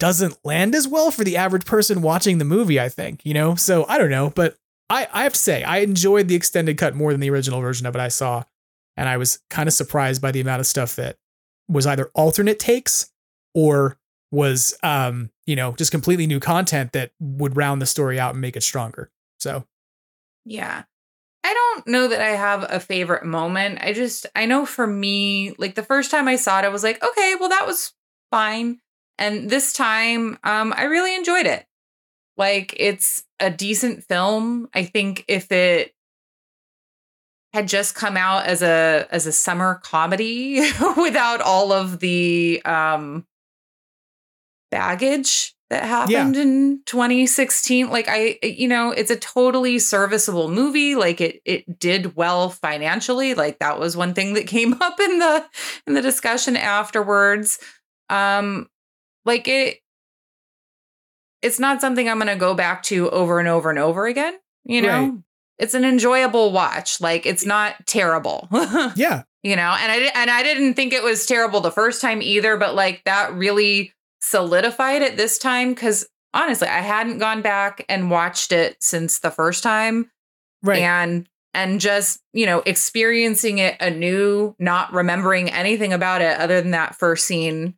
doesn't 0.00 0.36
land 0.44 0.74
as 0.74 0.88
well 0.88 1.10
for 1.10 1.22
the 1.22 1.36
average 1.36 1.64
person 1.64 2.02
watching 2.02 2.38
the 2.38 2.44
movie, 2.44 2.80
I 2.80 2.88
think, 2.88 3.20
you 3.24 3.32
know? 3.34 3.54
So 3.54 3.84
I 3.88 3.96
don't 3.98 4.10
know, 4.10 4.30
but 4.30 4.56
I, 4.90 5.06
I 5.12 5.22
have 5.22 5.34
to 5.34 5.38
say, 5.38 5.62
I 5.62 5.78
enjoyed 5.78 6.26
the 6.28 6.34
extended 6.34 6.76
cut 6.76 6.94
more 6.96 7.12
than 7.12 7.20
the 7.20 7.30
original 7.30 7.60
version 7.60 7.86
of 7.86 7.94
it 7.94 8.00
I 8.00 8.08
saw. 8.08 8.42
And 8.96 9.08
I 9.08 9.16
was 9.16 9.40
kind 9.50 9.68
of 9.68 9.72
surprised 9.72 10.22
by 10.22 10.30
the 10.30 10.40
amount 10.40 10.60
of 10.60 10.66
stuff 10.66 10.96
that 10.96 11.16
was 11.68 11.86
either 11.86 12.10
alternate 12.14 12.58
takes 12.58 13.10
or 13.54 13.98
was, 14.30 14.76
um, 14.82 15.30
you 15.46 15.56
know, 15.56 15.72
just 15.72 15.90
completely 15.90 16.26
new 16.26 16.40
content 16.40 16.92
that 16.92 17.12
would 17.20 17.56
round 17.56 17.80
the 17.80 17.86
story 17.86 18.18
out 18.18 18.32
and 18.32 18.40
make 18.40 18.56
it 18.56 18.62
stronger. 18.62 19.10
So, 19.38 19.64
Yeah. 20.44 20.84
I 21.46 21.52
don't 21.52 21.86
know 21.86 22.08
that 22.08 22.22
I 22.22 22.30
have 22.30 22.64
a 22.70 22.80
favorite 22.80 23.24
moment. 23.24 23.78
I 23.82 23.92
just, 23.92 24.24
I 24.34 24.46
know 24.46 24.64
for 24.64 24.86
me, 24.86 25.54
like 25.58 25.74
the 25.74 25.82
first 25.82 26.10
time 26.10 26.26
I 26.26 26.36
saw 26.36 26.58
it, 26.58 26.64
I 26.64 26.70
was 26.70 26.82
like, 26.82 27.04
okay, 27.04 27.34
well, 27.38 27.50
that 27.50 27.66
was 27.66 27.92
fine. 28.30 28.78
And 29.18 29.50
this 29.50 29.74
time, 29.74 30.38
um, 30.42 30.72
I 30.74 30.84
really 30.84 31.14
enjoyed 31.14 31.46
it. 31.46 31.66
Like 32.38 32.74
it's 32.78 33.24
a 33.40 33.50
decent 33.50 34.04
film. 34.04 34.68
I 34.74 34.84
think 34.84 35.24
if 35.28 35.52
it 35.52 35.93
had 37.54 37.68
just 37.68 37.94
come 37.94 38.16
out 38.16 38.46
as 38.46 38.62
a 38.62 39.06
as 39.12 39.28
a 39.28 39.32
summer 39.32 39.80
comedy 39.84 40.56
without 40.96 41.40
all 41.40 41.72
of 41.72 42.00
the 42.00 42.60
um 42.64 43.24
baggage 44.72 45.54
that 45.70 45.84
happened 45.84 46.36
in 46.36 46.82
2016 46.84 47.90
like 47.90 48.08
i 48.08 48.36
you 48.42 48.66
know 48.66 48.90
it's 48.90 49.10
a 49.10 49.16
totally 49.16 49.78
serviceable 49.78 50.48
movie. 50.48 50.96
Like 50.96 51.20
it 51.20 51.40
it 51.44 51.78
did 51.78 52.16
well 52.16 52.50
financially. 52.50 53.34
Like 53.34 53.60
that 53.60 53.78
was 53.78 53.96
one 53.96 54.14
thing 54.14 54.34
that 54.34 54.46
came 54.48 54.74
up 54.74 54.98
in 54.98 55.20
the 55.20 55.46
in 55.86 55.94
the 55.94 56.02
discussion 56.02 56.56
afterwards. 56.56 57.60
Um 58.10 58.68
like 59.24 59.46
it 59.46 59.78
it's 61.40 61.60
not 61.60 61.80
something 61.80 62.08
i'm 62.08 62.18
going 62.18 62.26
to 62.26 62.36
go 62.36 62.54
back 62.54 62.82
to 62.84 63.08
over 63.10 63.38
and 63.38 63.48
over 63.48 63.70
and 63.70 63.78
over 63.78 64.06
again 64.06 64.34
you 64.64 64.82
know? 64.82 64.88
Right. 64.88 65.12
It's 65.58 65.74
an 65.74 65.84
enjoyable 65.84 66.52
watch 66.52 67.00
like 67.00 67.26
it's 67.26 67.46
not 67.46 67.86
terrible 67.86 68.48
yeah. 68.96 69.22
you 69.42 69.54
know 69.56 69.76
and 69.80 69.92
i 69.92 69.96
and 70.14 70.30
i 70.30 70.42
didn't 70.42 70.74
think 70.74 70.92
it 70.92 71.02
was 71.02 71.26
terrible 71.26 71.60
the 71.60 71.70
first 71.70 72.00
time 72.00 72.20
either 72.22 72.56
but 72.56 72.74
like 72.74 73.02
that 73.04 73.32
really 73.34 73.92
solidified 74.20 75.02
it 75.02 75.16
this 75.16 75.38
time 75.38 75.74
cuz 75.74 76.06
honestly 76.32 76.68
i 76.68 76.80
hadn't 76.80 77.18
gone 77.18 77.42
back 77.42 77.84
and 77.88 78.10
watched 78.10 78.52
it 78.52 78.76
since 78.80 79.18
the 79.20 79.30
first 79.30 79.62
time 79.62 80.10
Right. 80.62 80.80
and 80.80 81.28
and 81.52 81.78
just 81.78 82.20
you 82.32 82.46
know 82.46 82.60
experiencing 82.66 83.58
it 83.58 83.76
anew 83.80 84.56
not 84.58 84.92
remembering 84.92 85.50
anything 85.50 85.92
about 85.92 86.22
it 86.22 86.38
other 86.40 86.60
than 86.60 86.70
that 86.72 86.96
first 86.96 87.26
scene 87.26 87.74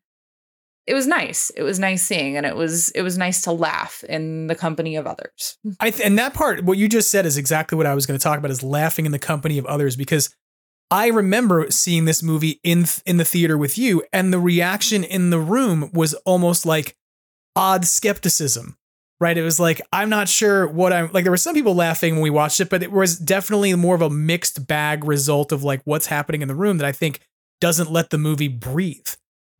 it 0.86 0.94
was 0.94 1.06
nice 1.06 1.50
it 1.50 1.62
was 1.62 1.78
nice 1.78 2.02
seeing 2.02 2.36
and 2.36 2.46
it 2.46 2.56
was 2.56 2.90
it 2.90 3.02
was 3.02 3.18
nice 3.18 3.42
to 3.42 3.52
laugh 3.52 4.04
in 4.08 4.46
the 4.46 4.54
company 4.54 4.96
of 4.96 5.06
others 5.06 5.58
I 5.80 5.90
th- 5.90 6.06
and 6.06 6.18
that 6.18 6.34
part, 6.34 6.64
what 6.64 6.78
you 6.78 6.88
just 6.88 7.10
said 7.10 7.26
is 7.26 7.36
exactly 7.36 7.76
what 7.76 7.86
I 7.86 7.94
was 7.94 8.06
going 8.06 8.18
to 8.18 8.22
talk 8.22 8.38
about 8.38 8.50
is 8.50 8.62
laughing 8.62 9.06
in 9.06 9.12
the 9.12 9.18
company 9.18 9.58
of 9.58 9.66
others 9.66 9.96
because 9.96 10.34
I 10.90 11.08
remember 11.08 11.70
seeing 11.70 12.04
this 12.04 12.22
movie 12.22 12.60
in 12.62 12.84
th- 12.84 13.02
in 13.04 13.16
the 13.16 13.24
theater 13.24 13.58
with 13.58 13.76
you, 13.76 14.04
and 14.12 14.32
the 14.32 14.38
reaction 14.38 15.02
in 15.02 15.30
the 15.30 15.40
room 15.40 15.90
was 15.92 16.14
almost 16.24 16.64
like 16.64 16.96
odd 17.56 17.84
skepticism, 17.84 18.76
right? 19.20 19.36
It 19.36 19.42
was 19.42 19.58
like 19.58 19.80
I'm 19.92 20.08
not 20.08 20.28
sure 20.28 20.68
what 20.68 20.92
I'm 20.92 21.10
like. 21.12 21.24
There 21.24 21.32
were 21.32 21.36
some 21.36 21.54
people 21.54 21.74
laughing 21.74 22.14
when 22.14 22.22
we 22.22 22.30
watched 22.30 22.60
it, 22.60 22.70
but 22.70 22.84
it 22.84 22.92
was 22.92 23.18
definitely 23.18 23.74
more 23.74 23.96
of 23.96 24.02
a 24.02 24.10
mixed 24.10 24.66
bag 24.68 25.04
result 25.04 25.50
of 25.50 25.64
like 25.64 25.82
what's 25.84 26.06
happening 26.06 26.42
in 26.42 26.48
the 26.48 26.54
room 26.54 26.78
that 26.78 26.86
I 26.86 26.92
think 26.92 27.20
doesn't 27.60 27.90
let 27.90 28.10
the 28.10 28.18
movie 28.18 28.48
breathe, 28.48 29.08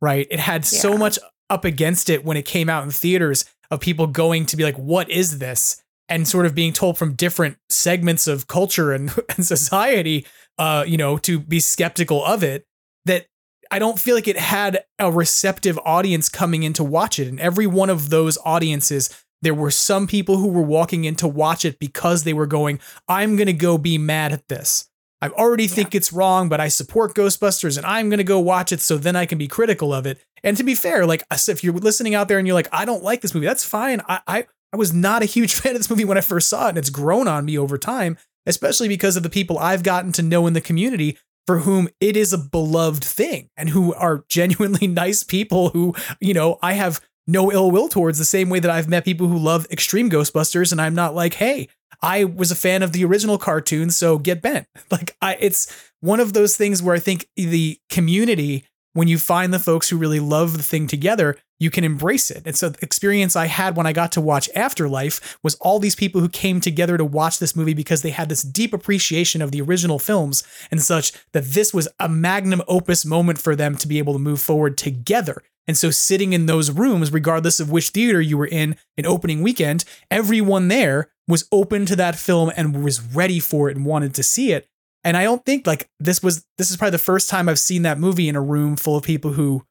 right? 0.01 0.27
It 0.29 0.39
had 0.39 0.65
so 0.65 0.97
much 0.97 1.19
up 1.49 1.65
against 1.65 2.09
it 2.09 2.25
when 2.25 2.37
it 2.37 2.45
came 2.45 2.69
out 2.69 2.83
in 2.83 2.91
theaters 2.91 3.45
of 3.71 3.79
people 3.79 4.07
going 4.07 4.45
to 4.47 4.57
be 4.57 4.63
like, 4.63 4.77
"What 4.77 5.09
is 5.09 5.39
this?" 5.39 5.81
and 6.09 6.27
sort 6.27 6.45
of 6.45 6.55
being 6.55 6.71
told 6.71 6.97
from 6.97 7.13
different 7.13 7.57
segments 7.69 8.27
of 8.27 8.47
culture 8.47 8.93
and, 8.93 9.11
and 9.35 9.45
society, 9.45 10.25
uh, 10.57 10.85
you 10.87 10.97
know, 10.97 11.17
to 11.17 11.39
be 11.39 11.59
skeptical 11.59 12.23
of 12.25 12.43
it, 12.43 12.65
that 13.05 13.25
I 13.69 13.79
don't 13.79 13.99
feel 13.99 14.15
like 14.15 14.27
it 14.29 14.37
had 14.37 14.85
a 14.99 15.11
receptive 15.11 15.77
audience 15.83 16.29
coming 16.29 16.63
in 16.63 16.71
to 16.73 16.83
watch 16.83 17.19
it. 17.19 17.27
And 17.27 17.39
every 17.41 17.67
one 17.67 17.89
of 17.89 18.09
those 18.09 18.37
audiences 18.45 19.09
there 19.41 19.53
were 19.53 19.71
some 19.71 20.07
people 20.07 20.37
who 20.37 20.47
were 20.47 20.61
walking 20.61 21.05
in 21.05 21.15
to 21.15 21.27
watch 21.27 21.65
it 21.65 21.79
because 21.79 22.23
they 22.23 22.33
were 22.33 22.47
going, 22.47 22.79
I'm 23.07 23.35
going 23.35 23.47
to 23.47 23.53
go 23.53 23.77
be 23.77 23.97
mad 23.97 24.31
at 24.31 24.47
this. 24.47 24.89
I 25.21 25.29
already 25.29 25.67
think 25.67 25.95
it's 25.95 26.13
wrong, 26.13 26.47
but 26.47 26.59
I 26.59 26.67
support 26.67 27.15
Ghostbusters 27.15 27.77
and 27.77 27.85
I'm 27.85 28.09
going 28.09 28.19
to 28.19 28.23
go 28.23 28.39
watch 28.39 28.71
it 28.71 28.81
so 28.81 28.97
then 28.97 29.15
I 29.15 29.25
can 29.25 29.37
be 29.37 29.47
critical 29.47 29.93
of 29.93 30.05
it. 30.05 30.19
And 30.43 30.55
to 30.57 30.63
be 30.63 30.75
fair, 30.75 31.05
like 31.05 31.23
if 31.31 31.63
you're 31.63 31.73
listening 31.73 32.13
out 32.13 32.27
there 32.27 32.37
and 32.37 32.47
you're 32.47 32.53
like, 32.53 32.69
I 32.71 32.85
don't 32.85 33.03
like 33.03 33.21
this 33.21 33.33
movie, 33.33 33.47
that's 33.47 33.65
fine. 33.65 34.01
I, 34.07 34.19
I, 34.27 34.47
I 34.73 34.77
was 34.77 34.93
not 34.93 35.23
a 35.23 35.25
huge 35.25 35.53
fan 35.55 35.73
of 35.73 35.79
this 35.79 35.89
movie 35.89 36.05
when 36.05 36.17
I 36.17 36.21
first 36.21 36.49
saw 36.49 36.67
it, 36.67 36.69
and 36.69 36.77
it's 36.77 36.89
grown 36.89 37.27
on 37.27 37.45
me 37.45 37.57
over 37.57 37.77
time, 37.77 38.17
especially 38.45 38.87
because 38.87 39.17
of 39.17 39.23
the 39.23 39.29
people 39.29 39.57
I've 39.57 39.83
gotten 39.83 40.11
to 40.13 40.21
know 40.21 40.45
in 40.47 40.53
the 40.53 40.61
community 40.61 41.17
for 41.45 41.59
whom 41.59 41.87
it 42.01 42.17
is 42.17 42.33
a 42.33 42.37
beloved 42.37 43.03
thing 43.03 43.49
and 43.55 43.69
who 43.69 43.93
are 43.93 44.25
genuinely 44.29 44.87
nice 44.87 45.23
people 45.23 45.69
who, 45.69 45.95
you 46.19 46.33
know, 46.33 46.59
I 46.61 46.73
have 46.73 47.01
no 47.27 47.51
ill 47.51 47.71
will 47.71 47.89
towards 47.89 48.17
the 48.17 48.25
same 48.25 48.49
way 48.49 48.59
that 48.59 48.71
I've 48.71 48.87
met 48.87 49.05
people 49.05 49.27
who 49.27 49.37
love 49.37 49.67
extreme 49.69 50.09
Ghostbusters 50.09 50.71
and 50.71 50.81
I'm 50.81 50.95
not 50.95 51.13
like, 51.13 51.35
hey, 51.35 51.67
I 52.01 52.23
was 52.23 52.51
a 52.51 52.55
fan 52.55 52.83
of 52.83 52.93
the 52.93 53.03
original 53.05 53.37
cartoon, 53.37 53.89
so 53.89 54.17
get 54.17 54.41
bent. 54.41 54.67
Like 54.91 55.15
I 55.21 55.37
it's 55.39 55.91
one 55.99 56.19
of 56.19 56.33
those 56.33 56.55
things 56.55 56.81
where 56.81 56.95
I 56.95 56.99
think 56.99 57.27
the 57.35 57.79
community 57.89 58.63
when 58.93 59.07
you 59.07 59.17
find 59.17 59.53
the 59.53 59.59
folks 59.59 59.89
who 59.89 59.97
really 59.97 60.19
love 60.19 60.57
the 60.57 60.63
thing 60.63 60.87
together, 60.87 61.37
you 61.59 61.71
can 61.71 61.83
embrace 61.83 62.29
it. 62.29 62.43
And 62.45 62.55
so 62.55 62.69
the 62.69 62.79
experience 62.81 63.35
I 63.35 63.47
had 63.47 63.75
when 63.75 63.87
I 63.87 63.93
got 63.93 64.11
to 64.13 64.21
watch 64.21 64.49
Afterlife 64.55 65.37
was 65.43 65.55
all 65.55 65.79
these 65.79 65.95
people 65.95 66.21
who 66.21 66.29
came 66.29 66.61
together 66.61 66.97
to 66.97 67.05
watch 67.05 67.39
this 67.39 67.55
movie 67.55 67.73
because 67.73 68.01
they 68.01 68.11
had 68.11 68.29
this 68.29 68.43
deep 68.43 68.73
appreciation 68.73 69.41
of 69.41 69.51
the 69.51 69.61
original 69.61 69.99
films 69.99 70.43
and 70.71 70.81
such 70.81 71.13
that 71.33 71.45
this 71.45 71.73
was 71.73 71.87
a 71.99 72.07
magnum 72.07 72.61
opus 72.67 73.05
moment 73.05 73.39
for 73.39 73.55
them 73.55 73.75
to 73.77 73.87
be 73.87 73.97
able 73.97 74.13
to 74.13 74.19
move 74.19 74.41
forward 74.41 74.77
together. 74.77 75.41
And 75.67 75.77
so 75.77 75.91
sitting 75.91 76.33
in 76.33 76.45
those 76.45 76.71
rooms, 76.71 77.11
regardless 77.11 77.59
of 77.59 77.69
which 77.69 77.89
theater 77.89 78.21
you 78.21 78.37
were 78.37 78.47
in 78.47 78.77
in 78.95 79.05
opening 79.05 79.41
weekend, 79.41 79.83
everyone 80.09 80.69
there 80.69 81.09
was 81.27 81.47
open 81.51 81.85
to 81.87 81.95
that 81.97 82.15
film 82.15 82.51
and 82.55 82.83
was 82.83 83.01
ready 83.01 83.39
for 83.39 83.69
it 83.69 83.75
and 83.75 83.85
wanted 83.85 84.13
to 84.15 84.23
see 84.23 84.53
it. 84.53 84.69
And 85.03 85.17
I 85.17 85.23
don't 85.23 85.45
think 85.45 85.67
like 85.67 85.89
this 85.99 86.23
was 86.23 86.45
this 86.57 86.71
is 86.71 86.77
probably 86.77 86.91
the 86.91 86.97
first 86.99 87.29
time 87.29 87.49
I've 87.49 87.59
seen 87.59 87.81
that 87.81 87.99
movie 87.99 88.29
in 88.29 88.35
a 88.35 88.41
room 88.41 88.77
full 88.77 88.95
of 88.95 89.03
people 89.03 89.33
who 89.33 89.65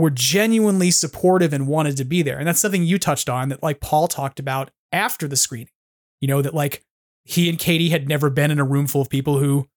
were 0.00 0.10
genuinely 0.10 0.90
supportive 0.90 1.52
and 1.52 1.66
wanted 1.66 1.96
to 1.98 2.04
be 2.04 2.22
there. 2.22 2.38
And 2.38 2.48
that's 2.48 2.60
something 2.60 2.82
you 2.82 2.98
touched 2.98 3.28
on 3.28 3.48
that 3.50 3.62
like 3.62 3.80
Paul 3.80 4.08
talked 4.08 4.40
about 4.40 4.70
after 4.92 5.28
the 5.28 5.36
screening. 5.36 5.72
You 6.20 6.28
know 6.28 6.42
that 6.42 6.54
like 6.54 6.84
he 7.24 7.48
and 7.48 7.58
Katie 7.58 7.90
had 7.90 8.08
never 8.08 8.30
been 8.30 8.50
in 8.50 8.58
a 8.58 8.64
room 8.64 8.86
full 8.86 9.02
of 9.02 9.08
people 9.08 9.38
who 9.38 9.68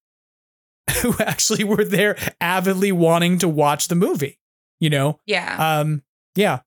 who 1.01 1.15
actually 1.19 1.63
were 1.63 1.85
there 1.85 2.17
avidly 2.41 2.91
wanting 2.91 3.37
to 3.39 3.47
watch 3.47 3.87
the 3.87 3.95
movie, 3.95 4.39
you 4.79 4.89
know? 4.89 5.19
Yeah. 5.25 5.79
Um 5.79 6.03
yeah. 6.35 6.59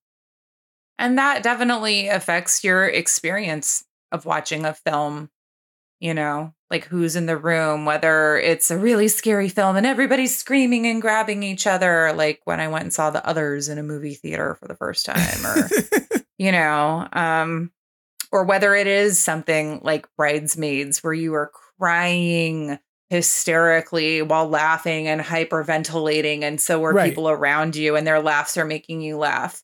And 0.99 1.19
that 1.19 1.43
definitely 1.43 2.09
affects 2.09 2.65
your 2.65 2.87
experience 2.87 3.85
of 4.13 4.25
watching 4.25 4.65
a 4.65 4.73
film 4.73 5.31
you 6.01 6.15
know, 6.15 6.53
like 6.71 6.85
who's 6.85 7.17
in 7.17 7.27
the 7.27 7.37
room, 7.37 7.85
whether 7.85 8.37
it's 8.37 8.71
a 8.71 8.79
really 8.79 9.09
scary 9.09 9.49
film 9.49 9.77
and 9.77 9.87
everybody's 9.87 10.37
screaming 10.37 10.87
and 10.87 11.01
grabbing 11.01 11.43
each 11.43 11.67
other, 11.67 12.13
like 12.15 12.41
when 12.45 12.61
I 12.61 12.69
went 12.69 12.85
and 12.85 12.93
saw 12.93 13.11
the 13.11 13.27
others 13.27 13.69
in 13.69 13.79
a 13.79 13.83
movie 13.83 14.15
theater 14.15 14.55
for 14.55 14.67
the 14.69 14.77
first 14.77 15.07
time, 15.07 15.47
or, 15.47 15.71
you 16.39 16.53
know, 16.53 17.09
um, 17.13 17.71
or 18.33 18.45
whether 18.45 18.75
it 18.75 18.87
is 18.87 19.19
something 19.19 19.81
like 19.83 20.09
Bridesmaids 20.17 21.03
where 21.03 21.15
you 21.15 21.35
are 21.35 21.53
crying 21.79 22.79
hysterically 23.09 24.21
while 24.23 24.49
laughing 24.49 25.07
and 25.07 25.21
hyperventilating, 25.21 26.43
and 26.43 26.61
so 26.61 26.83
are 26.85 26.93
Right. 26.93 27.09
people 27.09 27.31
around 27.31 27.77
you, 27.77 27.95
and 27.97 28.07
their 28.07 28.21
laughs 28.21 28.57
are 28.57 28.65
making 28.65 29.01
you 29.01 29.17
laugh. 29.17 29.63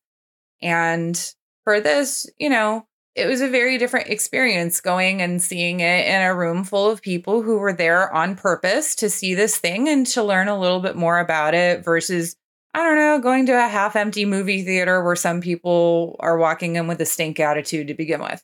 And 0.62 1.18
for 1.64 1.80
this, 1.80 2.26
you 2.38 2.48
know, 2.48 2.86
it 3.14 3.26
was 3.26 3.40
a 3.40 3.48
very 3.48 3.78
different 3.78 4.08
experience 4.08 4.80
going 4.80 5.20
and 5.20 5.42
seeing 5.42 5.80
it 5.80 6.06
in 6.06 6.22
a 6.22 6.34
room 6.34 6.64
full 6.64 6.90
of 6.90 7.02
people 7.02 7.42
who 7.42 7.58
were 7.58 7.72
there 7.72 8.12
on 8.12 8.36
purpose 8.36 8.94
to 8.96 9.10
see 9.10 9.34
this 9.34 9.56
thing 9.56 9.88
and 9.88 10.06
to 10.08 10.22
learn 10.22 10.48
a 10.48 10.58
little 10.58 10.80
bit 10.80 10.96
more 10.96 11.18
about 11.18 11.54
it 11.54 11.84
versus 11.84 12.36
I 12.74 12.78
don't 12.78 12.96
know, 12.96 13.18
going 13.18 13.44
to 13.46 13.52
a 13.52 13.68
half 13.68 13.96
empty 13.96 14.24
movie 14.24 14.62
theater 14.62 15.04
where 15.04 15.16
some 15.16 15.42
people 15.42 16.16
are 16.20 16.38
walking 16.38 16.76
in 16.76 16.86
with 16.86 17.02
a 17.02 17.06
stink 17.06 17.38
attitude 17.38 17.88
to 17.88 17.94
begin 17.94 18.22
with. 18.22 18.42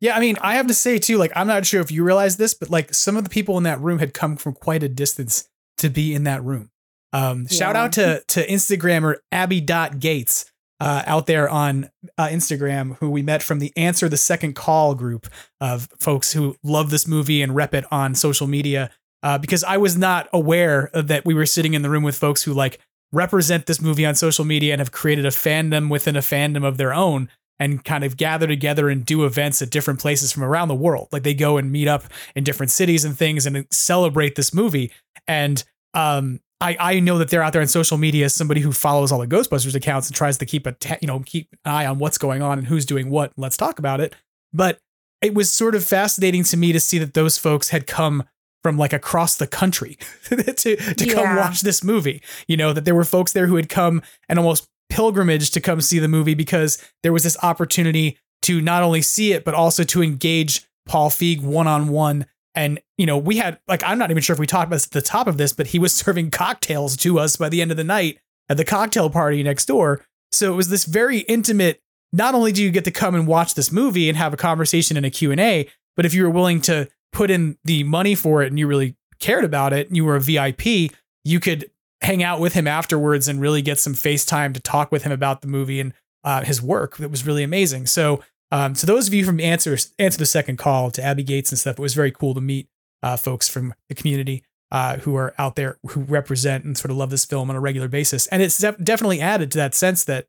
Yeah, 0.00 0.16
I 0.16 0.20
mean, 0.20 0.36
I 0.40 0.54
have 0.54 0.66
to 0.66 0.74
say 0.74 0.98
too, 0.98 1.18
like, 1.18 1.30
I'm 1.36 1.46
not 1.46 1.66
sure 1.66 1.80
if 1.80 1.92
you 1.92 2.02
realize 2.02 2.36
this, 2.36 2.52
but 2.52 2.68
like 2.68 2.92
some 2.92 3.16
of 3.16 3.22
the 3.22 3.30
people 3.30 3.58
in 3.58 3.64
that 3.64 3.80
room 3.80 4.00
had 4.00 4.12
come 4.12 4.36
from 4.36 4.54
quite 4.54 4.82
a 4.82 4.88
distance 4.88 5.48
to 5.78 5.88
be 5.88 6.14
in 6.14 6.24
that 6.24 6.42
room. 6.42 6.70
Um, 7.12 7.46
shout 7.48 7.76
out 7.76 7.92
to 7.92 8.22
to 8.28 8.46
Instagrammer 8.46 9.16
Abby.Gates 9.32 10.50
uh, 10.80 11.02
out 11.06 11.26
there 11.26 11.48
on 11.48 11.90
uh, 12.16 12.26
Instagram, 12.28 12.96
who 12.98 13.10
we 13.10 13.22
met 13.22 13.42
from 13.42 13.58
the 13.58 13.72
Answer 13.76 14.08
the 14.08 14.16
Second 14.16 14.54
Call 14.54 14.94
group 14.94 15.28
of 15.60 15.88
folks 15.98 16.32
who 16.32 16.56
love 16.62 16.90
this 16.90 17.06
movie 17.06 17.42
and 17.42 17.54
rep 17.54 17.74
it 17.74 17.84
on 17.92 18.14
social 18.14 18.46
media. 18.46 18.90
Uh, 19.22 19.36
because 19.36 19.62
I 19.62 19.76
was 19.76 19.98
not 19.98 20.28
aware 20.32 20.90
that 20.94 21.26
we 21.26 21.34
were 21.34 21.44
sitting 21.44 21.74
in 21.74 21.82
the 21.82 21.90
room 21.90 22.02
with 22.02 22.16
folks 22.16 22.42
who 22.42 22.54
like 22.54 22.80
represent 23.12 23.66
this 23.66 23.80
movie 23.80 24.06
on 24.06 24.14
social 24.14 24.46
media 24.46 24.72
and 24.72 24.80
have 24.80 24.92
created 24.92 25.26
a 25.26 25.30
fandom 25.30 25.90
within 25.90 26.16
a 26.16 26.20
fandom 26.20 26.64
of 26.64 26.78
their 26.78 26.94
own 26.94 27.28
and 27.58 27.84
kind 27.84 28.02
of 28.02 28.16
gather 28.16 28.46
together 28.46 28.88
and 28.88 29.04
do 29.04 29.26
events 29.26 29.60
at 29.60 29.68
different 29.68 30.00
places 30.00 30.32
from 30.32 30.42
around 30.42 30.68
the 30.68 30.74
world. 30.74 31.08
Like 31.12 31.22
they 31.22 31.34
go 31.34 31.58
and 31.58 31.70
meet 31.70 31.86
up 31.86 32.04
in 32.34 32.42
different 32.42 32.72
cities 32.72 33.04
and 33.04 33.16
things 33.16 33.44
and 33.44 33.66
celebrate 33.70 34.34
this 34.34 34.54
movie. 34.54 34.90
And 35.28 35.62
um, 35.92 36.40
I, 36.60 36.76
I 36.78 37.00
know 37.00 37.18
that 37.18 37.30
they're 37.30 37.42
out 37.42 37.52
there 37.52 37.62
on 37.62 37.68
social 37.68 37.96
media 37.96 38.26
as 38.26 38.34
somebody 38.34 38.60
who 38.60 38.72
follows 38.72 39.10
all 39.10 39.18
the 39.18 39.26
Ghostbusters 39.26 39.74
accounts 39.74 40.08
and 40.08 40.14
tries 40.14 40.36
to 40.38 40.46
keep 40.46 40.66
a 40.66 40.72
ta- 40.72 40.98
you 41.00 41.08
know 41.08 41.20
keep 41.20 41.48
an 41.64 41.72
eye 41.72 41.86
on 41.86 41.98
what's 41.98 42.18
going 42.18 42.42
on 42.42 42.58
and 42.58 42.66
who's 42.66 42.84
doing 42.84 43.10
what. 43.10 43.32
Let's 43.36 43.56
talk 43.56 43.78
about 43.78 44.00
it. 44.00 44.14
But 44.52 44.78
it 45.22 45.34
was 45.34 45.50
sort 45.50 45.74
of 45.74 45.84
fascinating 45.84 46.44
to 46.44 46.56
me 46.56 46.72
to 46.72 46.80
see 46.80 46.98
that 46.98 47.14
those 47.14 47.38
folks 47.38 47.70
had 47.70 47.86
come 47.86 48.24
from 48.62 48.76
like 48.76 48.92
across 48.92 49.36
the 49.36 49.46
country 49.46 49.96
to 50.28 50.76
to 50.76 51.06
come 51.06 51.36
watch 51.36 51.62
this 51.62 51.82
movie. 51.82 52.22
You 52.46 52.56
know 52.56 52.72
that 52.72 52.84
there 52.84 52.94
were 52.94 53.04
folks 53.04 53.32
there 53.32 53.46
who 53.46 53.56
had 53.56 53.68
come 53.68 54.02
and 54.28 54.38
almost 54.38 54.68
pilgrimage 54.90 55.50
to 55.52 55.60
come 55.60 55.80
see 55.80 55.98
the 55.98 56.08
movie 56.08 56.34
because 56.34 56.82
there 57.02 57.12
was 57.12 57.22
this 57.22 57.36
opportunity 57.42 58.18
to 58.42 58.60
not 58.60 58.82
only 58.82 59.02
see 59.02 59.32
it 59.32 59.44
but 59.44 59.54
also 59.54 59.84
to 59.84 60.02
engage 60.02 60.66
Paul 60.86 61.10
Feig 61.10 61.42
one 61.42 61.66
on 61.66 61.88
one. 61.88 62.26
And 62.54 62.80
you 62.98 63.06
know, 63.06 63.18
we 63.18 63.36
had 63.36 63.58
like 63.68 63.82
I'm 63.84 63.98
not 63.98 64.10
even 64.10 64.22
sure 64.22 64.34
if 64.34 64.40
we 64.40 64.46
talked 64.46 64.66
about 64.66 64.76
this 64.76 64.86
at 64.86 64.92
the 64.92 65.02
top 65.02 65.26
of 65.26 65.36
this, 65.36 65.52
but 65.52 65.68
he 65.68 65.78
was 65.78 65.92
serving 65.94 66.30
cocktails 66.30 66.96
to 66.98 67.18
us 67.18 67.36
by 67.36 67.48
the 67.48 67.62
end 67.62 67.70
of 67.70 67.76
the 67.76 67.84
night 67.84 68.18
at 68.48 68.56
the 68.56 68.64
cocktail 68.64 69.10
party 69.10 69.42
next 69.42 69.66
door. 69.66 70.04
So 70.32 70.52
it 70.52 70.56
was 70.56 70.68
this 70.68 70.84
very 70.84 71.18
intimate. 71.20 71.80
Not 72.12 72.34
only 72.34 72.52
do 72.52 72.62
you 72.62 72.70
get 72.70 72.84
to 72.84 72.90
come 72.90 73.14
and 73.14 73.26
watch 73.26 73.54
this 73.54 73.70
movie 73.70 74.08
and 74.08 74.18
have 74.18 74.32
a 74.32 74.36
conversation 74.36 74.96
and 74.96 75.06
a 75.06 75.10
Q&A, 75.10 75.68
but 75.96 76.04
if 76.04 76.14
you 76.14 76.24
were 76.24 76.30
willing 76.30 76.60
to 76.62 76.88
put 77.12 77.30
in 77.30 77.56
the 77.64 77.84
money 77.84 78.14
for 78.14 78.42
it 78.42 78.48
and 78.48 78.58
you 78.58 78.66
really 78.66 78.96
cared 79.20 79.44
about 79.44 79.72
it 79.72 79.86
and 79.88 79.96
you 79.96 80.04
were 80.04 80.16
a 80.16 80.20
VIP, 80.20 80.92
you 81.24 81.38
could 81.40 81.70
hang 82.00 82.22
out 82.22 82.40
with 82.40 82.54
him 82.54 82.66
afterwards 82.66 83.28
and 83.28 83.40
really 83.40 83.62
get 83.62 83.78
some 83.78 83.94
FaceTime 83.94 84.54
to 84.54 84.60
talk 84.60 84.90
with 84.90 85.02
him 85.02 85.12
about 85.12 85.42
the 85.42 85.48
movie 85.48 85.80
and 85.80 85.92
uh, 86.24 86.42
his 86.42 86.60
work. 86.60 86.96
That 86.96 87.10
was 87.10 87.26
really 87.26 87.42
amazing. 87.42 87.86
So, 87.86 88.22
um, 88.50 88.74
to 88.74 88.86
those 88.86 89.08
of 89.08 89.14
you 89.14 89.24
from 89.24 89.40
Answer 89.40 89.76
Answer 89.98 90.18
the 90.18 90.26
Second 90.26 90.56
Call 90.56 90.90
to 90.92 91.02
Abby 91.02 91.22
Gates 91.22 91.50
and 91.50 91.58
stuff, 91.58 91.78
it 91.78 91.82
was 91.82 91.94
very 91.94 92.10
cool 92.10 92.34
to 92.34 92.40
meet 92.40 92.68
uh, 93.02 93.16
folks 93.16 93.48
from 93.48 93.74
the 93.88 93.94
community 93.94 94.44
uh, 94.70 94.96
who 94.98 95.16
are 95.16 95.34
out 95.38 95.56
there 95.56 95.78
who 95.88 96.00
represent 96.00 96.64
and 96.64 96.76
sort 96.76 96.90
of 96.90 96.96
love 96.96 97.10
this 97.10 97.24
film 97.24 97.50
on 97.50 97.56
a 97.56 97.60
regular 97.60 97.88
basis. 97.88 98.26
And 98.28 98.42
it's 98.42 98.58
def- 98.58 98.82
definitely 98.82 99.20
added 99.20 99.50
to 99.52 99.58
that 99.58 99.74
sense 99.74 100.04
that 100.04 100.26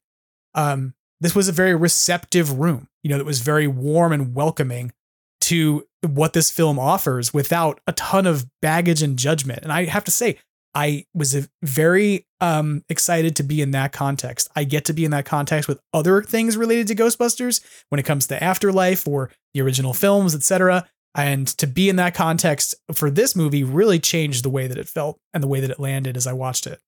um, 0.55 0.93
this 1.19 1.35
was 1.35 1.47
a 1.47 1.53
very 1.53 1.75
receptive 1.75 2.59
room. 2.59 2.87
You 3.03 3.11
know, 3.11 3.17
that 3.17 3.25
was 3.25 3.41
very 3.41 3.67
warm 3.67 4.11
and 4.11 4.33
welcoming 4.33 4.93
to 5.41 5.85
what 6.07 6.33
this 6.33 6.51
film 6.51 6.79
offers 6.79 7.33
without 7.33 7.79
a 7.87 7.93
ton 7.93 8.25
of 8.25 8.45
baggage 8.61 9.01
and 9.01 9.17
judgment. 9.17 9.59
And 9.63 9.71
I 9.71 9.85
have 9.85 10.03
to 10.05 10.11
say, 10.11 10.37
I 10.73 11.05
was 11.13 11.49
very 11.61 12.25
um, 12.39 12.83
excited 12.87 13.35
to 13.37 13.43
be 13.43 13.61
in 13.61 13.71
that 13.71 13.91
context. 13.91 14.49
I 14.55 14.63
get 14.63 14.85
to 14.85 14.93
be 14.93 15.03
in 15.03 15.11
that 15.11 15.25
context 15.25 15.67
with 15.67 15.81
other 15.93 16.21
things 16.21 16.55
related 16.55 16.87
to 16.87 16.95
Ghostbusters 16.95 17.61
when 17.89 17.99
it 17.99 18.05
comes 18.05 18.27
to 18.27 18.41
Afterlife 18.41 19.07
or 19.07 19.31
the 19.53 19.61
original 19.61 19.93
films, 19.93 20.33
etc. 20.33 20.87
And 21.13 21.47
to 21.57 21.67
be 21.67 21.89
in 21.89 21.97
that 21.97 22.15
context 22.15 22.75
for 22.93 23.09
this 23.09 23.35
movie 23.35 23.63
really 23.63 23.99
changed 23.99 24.43
the 24.43 24.49
way 24.49 24.67
that 24.67 24.77
it 24.77 24.87
felt 24.87 25.19
and 25.33 25.43
the 25.43 25.47
way 25.47 25.59
that 25.59 25.71
it 25.71 25.79
landed 25.79 26.15
as 26.15 26.25
I 26.25 26.33
watched 26.33 26.65
it. 26.65 26.79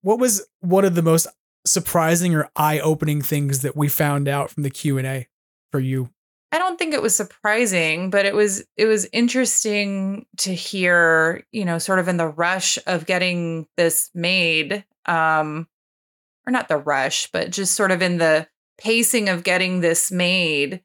What 0.00 0.18
was 0.18 0.46
one 0.60 0.84
of 0.84 0.94
the 0.94 1.02
most 1.02 1.26
surprising 1.66 2.34
or 2.34 2.48
eye-opening 2.56 3.20
things 3.22 3.60
that 3.62 3.76
we 3.76 3.88
found 3.88 4.28
out 4.28 4.50
from 4.50 4.62
the 4.62 4.70
Q&A 4.70 5.26
for 5.70 5.80
you? 5.80 6.10
I 6.52 6.58
don't 6.58 6.78
think 6.78 6.94
it 6.94 7.02
was 7.02 7.16
surprising, 7.16 8.10
but 8.10 8.24
it 8.24 8.34
was 8.34 8.64
it 8.76 8.86
was 8.86 9.08
interesting 9.12 10.26
to 10.38 10.54
hear, 10.54 11.44
you 11.52 11.64
know, 11.64 11.78
sort 11.78 11.98
of 11.98 12.08
in 12.08 12.16
the 12.16 12.28
rush 12.28 12.78
of 12.86 13.06
getting 13.06 13.66
this 13.76 14.10
made, 14.14 14.84
um 15.06 15.68
or 16.46 16.52
not 16.52 16.68
the 16.68 16.76
rush, 16.78 17.28
but 17.32 17.50
just 17.50 17.74
sort 17.74 17.90
of 17.90 18.02
in 18.02 18.18
the 18.18 18.46
pacing 18.78 19.28
of 19.28 19.42
getting 19.44 19.80
this 19.80 20.12
made, 20.12 20.82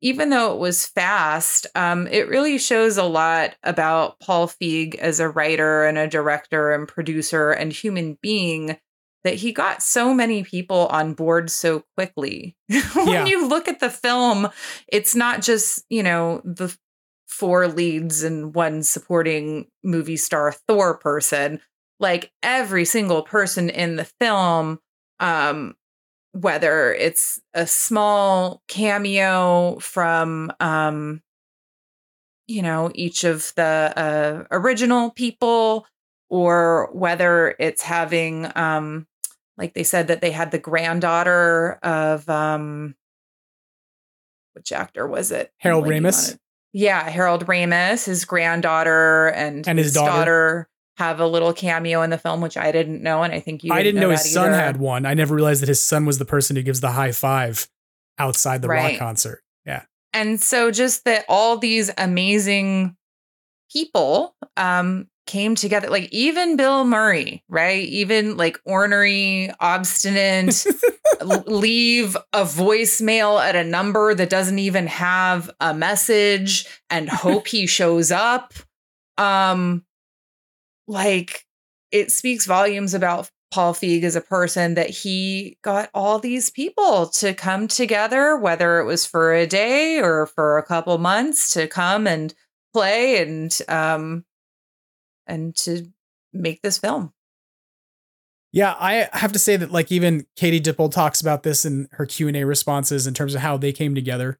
even 0.00 0.30
though 0.30 0.52
it 0.54 0.58
was 0.58 0.86
fast, 0.86 1.66
um, 1.74 2.06
it 2.08 2.28
really 2.28 2.58
shows 2.58 2.96
a 2.98 3.04
lot 3.04 3.54
about 3.62 4.20
Paul 4.20 4.48
Feig 4.48 4.94
as 4.96 5.20
a 5.20 5.28
writer 5.28 5.84
and 5.84 5.98
a 5.98 6.08
director 6.08 6.72
and 6.72 6.88
producer 6.88 7.50
and 7.50 7.72
human 7.72 8.18
being 8.22 8.78
that 9.24 9.34
he 9.34 9.52
got 9.52 9.82
so 9.82 10.14
many 10.14 10.44
people 10.44 10.86
on 10.88 11.14
board 11.14 11.50
so 11.50 11.84
quickly. 11.96 12.56
when 12.94 13.08
Yeah. 13.08 13.26
you 13.26 13.48
look 13.48 13.68
at 13.68 13.80
the 13.80 13.90
film, 13.90 14.48
it's 14.88 15.14
not 15.14 15.42
just, 15.42 15.84
you 15.88 16.02
know, 16.02 16.40
the 16.44 16.76
four 17.26 17.66
leads 17.66 18.22
and 18.22 18.54
one 18.54 18.82
supporting 18.82 19.66
movie 19.82 20.16
star 20.16 20.52
Thor 20.68 20.96
person. 20.98 21.60
Like 22.00 22.32
every 22.42 22.84
single 22.84 23.22
person 23.22 23.70
in 23.70 23.96
the 23.96 24.04
film, 24.20 24.78
um, 25.20 25.74
whether 26.32 26.92
it's 26.92 27.40
a 27.54 27.66
small 27.66 28.62
cameo 28.68 29.78
from 29.78 30.52
um, 30.60 31.22
you 32.46 32.62
know, 32.62 32.90
each 32.94 33.24
of 33.24 33.52
the 33.56 33.92
uh, 33.96 34.44
original 34.50 35.10
people, 35.10 35.86
or 36.28 36.90
whether 36.92 37.54
it's 37.58 37.82
having 37.82 38.50
um, 38.56 39.06
like 39.58 39.74
they 39.74 39.82
said 39.84 40.08
that 40.08 40.20
they 40.20 40.30
had 40.30 40.50
the 40.50 40.58
granddaughter 40.58 41.78
of 41.82 42.28
um 42.28 42.94
which 44.54 44.72
actor 44.72 45.06
was 45.06 45.30
it? 45.32 45.52
Harold 45.58 45.84
Ramis? 45.86 46.34
it. 46.34 46.40
Yeah, 46.72 47.08
Harold 47.08 47.46
Ramis, 47.46 48.04
his 48.06 48.24
granddaughter 48.24 49.28
and, 49.28 49.66
And 49.68 49.78
his 49.78 49.92
daughter. 49.92 50.68
have 50.96 51.18
a 51.20 51.26
little 51.26 51.52
cameo 51.52 52.02
in 52.02 52.10
the 52.10 52.18
film, 52.18 52.40
which 52.40 52.56
I 52.56 52.70
didn't 52.72 53.02
know, 53.02 53.22
and 53.22 53.32
I 53.32 53.40
think 53.40 53.64
you. 53.64 53.72
I 53.72 53.82
didn't 53.82 54.00
know 54.00 54.08
that 54.10 54.18
his 54.22 54.32
son 54.32 54.48
either. 54.48 54.56
had 54.56 54.76
one. 54.78 55.06
I 55.06 55.14
never 55.14 55.34
realized 55.34 55.62
that 55.62 55.68
his 55.68 55.80
son 55.80 56.04
was 56.06 56.18
the 56.18 56.24
person 56.24 56.54
who 56.56 56.62
gives 56.62 56.80
the 56.80 56.92
high 56.92 57.12
five 57.12 57.68
outside 58.18 58.62
the 58.62 58.68
Right. 58.68 58.92
rock 58.92 58.98
concert. 58.98 59.42
Yeah. 59.66 59.82
and 60.12 60.40
so 60.40 60.70
just 60.70 61.04
that 61.04 61.24
all 61.28 61.56
these 61.58 61.90
amazing 61.98 62.96
people 63.72 64.36
um 64.56 65.08
came 65.26 65.54
together 65.54 65.88
like 65.88 66.08
even 66.12 66.56
bill 66.56 66.84
murray 66.84 67.42
right? 67.48 67.84
Even 67.88 68.36
like 68.36 68.58
ornery 68.64 69.50
obstinate 69.60 70.66
leave 71.46 72.16
a 72.32 72.42
voicemail 72.42 73.40
at 73.42 73.56
a 73.56 73.64
number 73.64 74.14
that 74.14 74.30
doesn't 74.30 74.58
even 74.58 74.86
have 74.86 75.50
a 75.60 75.72
message 75.72 76.66
and 76.90 77.08
hope 77.08 77.46
he 77.46 77.66
shows 77.66 78.10
up. 78.10 78.52
Um 79.16 79.84
like 80.86 81.44
it 81.90 82.10
speaks 82.10 82.46
volumes 82.46 82.92
about 82.92 83.30
Paul 83.52 83.72
Feig 83.72 84.02
as 84.02 84.16
a 84.16 84.20
person 84.20 84.74
that 84.74 84.90
he 84.90 85.58
got 85.62 85.88
all 85.94 86.18
these 86.18 86.50
people 86.50 87.06
to 87.10 87.32
come 87.32 87.68
together, 87.68 88.36
whether 88.36 88.80
it 88.80 88.84
was 88.84 89.06
for 89.06 89.32
a 89.32 89.46
day 89.46 90.00
or 90.00 90.26
for 90.26 90.58
a 90.58 90.64
couple 90.64 90.98
months 90.98 91.50
to 91.50 91.68
come 91.68 92.08
and 92.08 92.34
play 92.72 93.22
and 93.22 93.56
um 93.68 94.24
and 95.26 95.54
to 95.56 95.86
make 96.32 96.62
this 96.62 96.78
film. 96.78 97.12
Yeah, 98.52 98.76
I 98.78 99.08
have 99.12 99.32
to 99.32 99.38
say 99.38 99.56
that 99.56 99.72
like 99.72 99.90
even 99.90 100.26
Katie 100.36 100.60
Dippold 100.60 100.92
talks 100.92 101.20
about 101.20 101.42
this 101.42 101.64
in 101.64 101.88
her 101.92 102.06
Q&A 102.06 102.44
responses 102.44 103.06
in 103.06 103.14
terms 103.14 103.34
of 103.34 103.40
how 103.40 103.56
they 103.56 103.72
came 103.72 103.94
together 103.96 104.38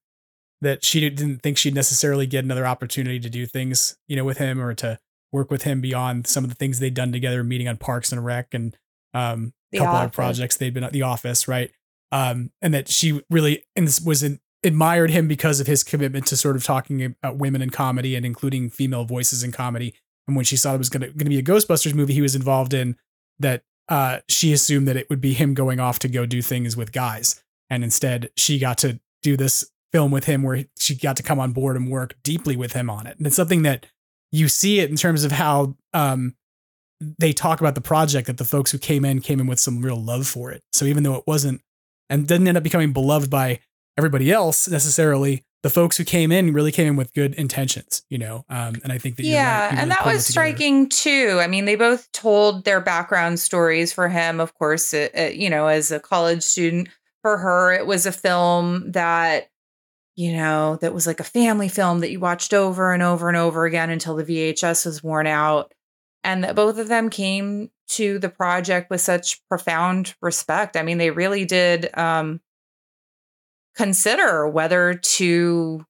that 0.60 0.84
she 0.84 1.00
didn't 1.00 1.42
think 1.42 1.58
she'd 1.58 1.74
necessarily 1.74 2.26
get 2.26 2.44
another 2.44 2.66
opportunity 2.66 3.18
to 3.20 3.28
do 3.28 3.44
things, 3.44 3.96
you 4.06 4.16
know, 4.16 4.24
with 4.24 4.38
him 4.38 4.60
or 4.60 4.72
to 4.74 4.98
work 5.32 5.50
with 5.50 5.62
him 5.62 5.80
beyond 5.80 6.26
some 6.26 6.44
of 6.44 6.50
the 6.50 6.56
things 6.56 6.78
they'd 6.78 6.94
done 6.94 7.12
together 7.12 7.42
meeting 7.42 7.66
on 7.66 7.76
Parks 7.76 8.12
and 8.12 8.24
Rec 8.24 8.54
and 8.54 8.76
um 9.14 9.52
a 9.72 9.78
couple 9.78 9.96
other 9.96 10.08
projects 10.08 10.56
they'd 10.56 10.72
been 10.72 10.84
at 10.84 10.92
the 10.92 11.02
office, 11.02 11.48
right? 11.48 11.72
Um 12.12 12.52
and 12.62 12.72
that 12.72 12.88
she 12.88 13.20
really 13.30 13.64
was 14.04 14.22
in, 14.22 14.38
admired 14.62 15.10
him 15.10 15.28
because 15.28 15.60
of 15.60 15.66
his 15.66 15.82
commitment 15.82 16.26
to 16.26 16.36
sort 16.36 16.56
of 16.56 16.64
talking 16.64 17.02
about 17.04 17.36
women 17.36 17.60
in 17.62 17.70
comedy 17.70 18.14
and 18.14 18.24
including 18.24 18.70
female 18.70 19.04
voices 19.04 19.42
in 19.42 19.52
comedy. 19.52 19.94
And 20.26 20.36
when 20.36 20.44
she 20.44 20.56
saw 20.56 20.74
it 20.74 20.78
was 20.78 20.88
going 20.88 21.02
to 21.02 21.08
going 21.08 21.18
to 21.18 21.24
be 21.24 21.38
a 21.38 21.42
Ghostbusters 21.42 21.94
movie 21.94 22.14
he 22.14 22.22
was 22.22 22.34
involved 22.34 22.74
in 22.74 22.96
that 23.38 23.62
uh, 23.88 24.20
she 24.28 24.52
assumed 24.52 24.88
that 24.88 24.96
it 24.96 25.10
would 25.10 25.20
be 25.20 25.34
him 25.34 25.54
going 25.54 25.80
off 25.80 25.98
to 26.00 26.08
go 26.08 26.24
do 26.26 26.40
things 26.40 26.76
with 26.76 26.92
guys. 26.92 27.42
And 27.68 27.84
instead, 27.84 28.30
she 28.36 28.58
got 28.58 28.78
to 28.78 29.00
do 29.22 29.36
this 29.36 29.70
film 29.92 30.10
with 30.10 30.24
him 30.24 30.42
where 30.42 30.64
she 30.78 30.94
got 30.94 31.16
to 31.16 31.22
come 31.22 31.38
on 31.38 31.52
board 31.52 31.76
and 31.76 31.90
work 31.90 32.16
deeply 32.22 32.56
with 32.56 32.72
him 32.72 32.90
on 32.90 33.06
it. 33.06 33.16
And 33.18 33.26
it's 33.26 33.36
something 33.36 33.62
that 33.62 33.86
you 34.32 34.48
see 34.48 34.80
it 34.80 34.90
in 34.90 34.96
terms 34.96 35.24
of 35.24 35.32
how 35.32 35.76
um, 35.92 36.34
they 37.18 37.32
talk 37.32 37.60
about 37.60 37.74
the 37.74 37.80
project 37.80 38.26
that 38.26 38.38
the 38.38 38.44
folks 38.44 38.72
who 38.72 38.78
came 38.78 39.04
in 39.04 39.20
came 39.20 39.40
in 39.40 39.46
with 39.46 39.60
some 39.60 39.82
real 39.82 40.02
love 40.02 40.26
for 40.26 40.50
it. 40.50 40.62
So 40.72 40.84
even 40.86 41.02
though 41.02 41.14
it 41.14 41.24
wasn't 41.26 41.60
and 42.10 42.26
didn't 42.26 42.48
end 42.48 42.56
up 42.56 42.64
becoming 42.64 42.92
beloved 42.92 43.30
by 43.30 43.60
everybody 43.96 44.32
else 44.32 44.68
necessarily, 44.68 45.44
the 45.64 45.70
folks 45.70 45.96
who 45.96 46.04
came 46.04 46.30
in 46.30 46.52
really 46.52 46.70
came 46.70 46.88
in 46.88 46.96
with 46.96 47.14
good 47.14 47.32
intentions, 47.36 48.04
you 48.10 48.18
know. 48.18 48.44
Um, 48.50 48.74
and 48.84 48.92
I 48.92 48.98
think 48.98 49.16
that 49.16 49.24
yeah, 49.24 49.64
right, 49.64 49.72
you 49.72 49.78
and 49.78 49.90
that 49.90 50.04
was 50.04 50.26
striking 50.26 50.90
too. 50.90 51.38
I 51.40 51.46
mean, 51.46 51.64
they 51.64 51.74
both 51.74 52.12
told 52.12 52.66
their 52.66 52.82
background 52.82 53.40
stories 53.40 53.90
for 53.90 54.10
him, 54.10 54.40
of 54.40 54.52
course, 54.52 54.92
uh, 54.92 55.08
uh, 55.18 55.22
you 55.22 55.48
know, 55.48 55.66
as 55.66 55.90
a 55.90 55.98
college 55.98 56.42
student. 56.42 56.90
For 57.22 57.38
her, 57.38 57.72
it 57.72 57.86
was 57.86 58.04
a 58.04 58.12
film 58.12 58.92
that, 58.92 59.48
you 60.16 60.34
know, 60.36 60.76
that 60.82 60.92
was 60.92 61.06
like 61.06 61.20
a 61.20 61.24
family 61.24 61.70
film 61.70 62.00
that 62.00 62.10
you 62.10 62.20
watched 62.20 62.52
over 62.52 62.92
and 62.92 63.02
over 63.02 63.28
and 63.28 63.36
over 63.38 63.64
again 63.64 63.88
until 63.88 64.16
the 64.16 64.24
VHS 64.24 64.84
was 64.84 65.02
worn 65.02 65.26
out. 65.26 65.72
And 66.22 66.44
that 66.44 66.54
both 66.54 66.76
of 66.76 66.88
them 66.88 67.08
came 67.08 67.70
to 67.88 68.18
the 68.18 68.28
project 68.28 68.90
with 68.90 69.00
such 69.00 69.40
profound 69.48 70.14
respect. 70.20 70.76
I 70.76 70.82
mean, 70.82 70.98
they 70.98 71.10
really 71.10 71.46
did 71.46 71.96
um, 71.96 72.42
consider 73.74 74.48
whether 74.48 74.94
to 74.94 75.84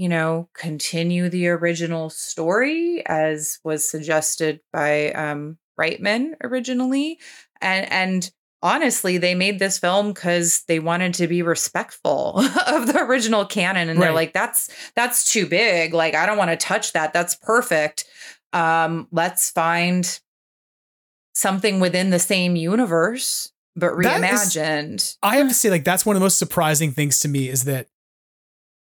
you 0.00 0.08
know, 0.08 0.48
continue 0.54 1.28
the 1.28 1.46
original 1.48 2.08
story 2.08 3.02
as 3.04 3.58
was 3.64 3.86
suggested 3.86 4.58
by 4.72 5.12
um, 5.12 5.58
Reitman 5.78 6.36
originally, 6.42 7.18
and 7.60 7.92
and 7.92 8.30
honestly, 8.62 9.18
they 9.18 9.34
made 9.34 9.58
this 9.58 9.78
film 9.78 10.14
because 10.14 10.62
they 10.68 10.78
wanted 10.78 11.12
to 11.12 11.26
be 11.26 11.42
respectful 11.42 12.38
of 12.66 12.86
the 12.86 12.98
original 13.02 13.44
canon, 13.44 13.90
and 13.90 14.00
they're 14.00 14.14
like, 14.14 14.32
that's 14.32 14.70
that's 14.96 15.30
too 15.30 15.44
big. 15.44 15.92
Like, 15.92 16.14
I 16.14 16.24
don't 16.24 16.38
want 16.38 16.50
to 16.50 16.56
touch 16.56 16.94
that. 16.94 17.12
That's 17.12 17.34
perfect. 17.34 18.06
Um, 18.54 19.06
let's 19.12 19.50
find 19.50 20.18
something 21.34 21.78
within 21.78 22.08
the 22.08 22.18
same 22.18 22.56
universe, 22.56 23.52
but 23.80 24.00
That 24.02 24.22
is- 24.22 24.40
reimagined. 24.54 25.16
I 25.22 25.36
have 25.36 25.48
to 25.48 25.54
say, 25.54 25.70
like, 25.70 25.84
that's 25.84 26.06
one 26.06 26.14
of 26.16 26.20
the 26.20 26.24
most 26.24 26.38
surprising 26.38 26.92
things 26.92 27.18
to 27.20 27.28
me 27.28 27.48
is 27.48 27.64
that, 27.64 27.88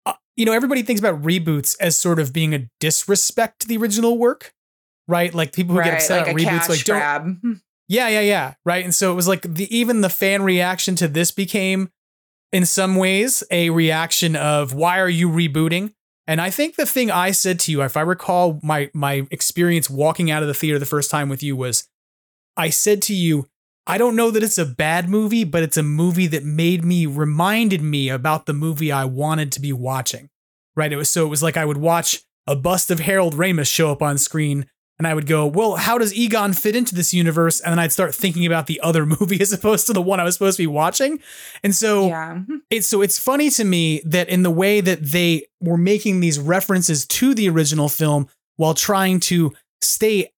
uh, 0.05 0.13
you 0.35 0.45
know, 0.45 0.53
everybody 0.53 0.83
thinks 0.83 0.99
about 0.99 1.21
reboots 1.21 1.75
as 1.79 1.97
sort 1.97 2.19
of 2.19 2.31
being 2.31 2.53
a 2.53 2.69
disrespect 2.79 3.61
to 3.61 3.67
the 3.67 3.77
original 3.77 4.17
work, 4.17 4.53
right? 5.07 5.33
Like 5.33 5.53
people 5.53 5.75
who 5.75 5.83
get 5.83 5.95
upset 5.95 6.27
like 6.27 6.29
at 6.29 6.35
reboots, 6.35 6.69
like, 6.69 6.83
don't, 6.83 6.97
grab. 6.97 7.37
yeah, 7.87 8.07
yeah, 8.07 8.21
yeah, 8.21 8.53
right. 8.65 8.83
And 8.83 8.93
so 8.95 9.11
it 9.11 9.15
was 9.15 9.27
like 9.27 9.41
the 9.41 9.75
even 9.75 10.01
the 10.01 10.09
fan 10.09 10.43
reaction 10.43 10.95
to 10.97 11.07
this 11.07 11.31
became, 11.31 11.89
in 12.51 12.65
some 12.65 12.95
ways, 12.95 13.43
a 13.51 13.69
reaction 13.71 14.35
of 14.35 14.73
why 14.73 14.99
are 14.99 15.09
you 15.09 15.27
rebooting? 15.29 15.93
And 16.25 16.39
I 16.39 16.49
think 16.51 16.75
the 16.75 16.85
thing 16.85 17.11
I 17.11 17.31
said 17.31 17.59
to 17.61 17.71
you, 17.71 17.81
if 17.81 17.97
I 17.97 18.01
recall 18.01 18.59
my 18.63 18.89
my 18.93 19.27
experience 19.31 19.89
walking 19.89 20.31
out 20.31 20.41
of 20.41 20.47
the 20.47 20.53
theater 20.53 20.79
the 20.79 20.85
first 20.85 21.11
time 21.11 21.27
with 21.29 21.43
you 21.43 21.55
was, 21.55 21.89
I 22.55 22.69
said 22.69 23.01
to 23.03 23.13
you, 23.15 23.47
I 23.85 23.97
don't 23.97 24.15
know 24.15 24.31
that 24.31 24.43
it's 24.43 24.57
a 24.57 24.65
bad 24.65 25.09
movie, 25.09 25.43
but 25.43 25.63
it's 25.63 25.77
a 25.77 25.83
movie 25.83 26.27
that 26.27 26.43
made 26.43 26.85
me 26.85 27.05
reminded 27.05 27.81
me 27.81 28.09
about 28.09 28.45
the 28.45 28.53
movie 28.53 28.91
I 28.91 29.05
wanted 29.05 29.51
to 29.53 29.59
be 29.59 29.73
watching. 29.73 30.29
Right? 30.75 30.91
It 30.91 30.95
was 30.95 31.09
so 31.09 31.25
it 31.25 31.29
was 31.29 31.43
like 31.43 31.57
I 31.57 31.65
would 31.65 31.77
watch 31.77 32.21
a 32.47 32.55
bust 32.55 32.89
of 32.89 33.01
Harold 33.01 33.35
Ramis 33.35 33.67
show 33.67 33.91
up 33.91 34.01
on 34.01 34.17
screen 34.17 34.65
and 34.97 35.07
I 35.07 35.13
would 35.13 35.27
go, 35.27 35.45
"Well, 35.45 35.75
how 35.75 35.97
does 35.97 36.13
Egon 36.13 36.53
fit 36.53 36.75
into 36.75 36.95
this 36.95 37.13
universe?" 37.13 37.59
And 37.59 37.71
then 37.71 37.79
I'd 37.79 37.91
start 37.91 38.15
thinking 38.15 38.45
about 38.45 38.67
the 38.67 38.79
other 38.81 39.05
movie 39.19 39.41
as 39.41 39.51
opposed 39.51 39.87
to 39.87 39.93
the 39.93 40.01
one 40.01 40.19
I 40.19 40.23
was 40.23 40.35
supposed 40.35 40.57
to 40.57 40.63
be 40.63 40.67
watching. 40.67 41.19
And 41.63 41.75
so 41.75 42.07
yeah. 42.07 42.41
it's 42.69 42.87
so 42.87 43.01
it's 43.01 43.19
funny 43.19 43.49
to 43.51 43.63
me 43.63 44.01
that 44.05 44.29
in 44.29 44.43
the 44.43 44.51
way 44.51 44.81
that 44.81 45.03
they 45.03 45.47
were 45.59 45.77
making 45.77 46.19
these 46.19 46.39
references 46.39 47.05
to 47.07 47.33
the 47.33 47.49
original 47.49 47.89
film 47.89 48.27
while 48.55 48.73
trying 48.73 49.19
to 49.19 49.53
stay 49.81 50.31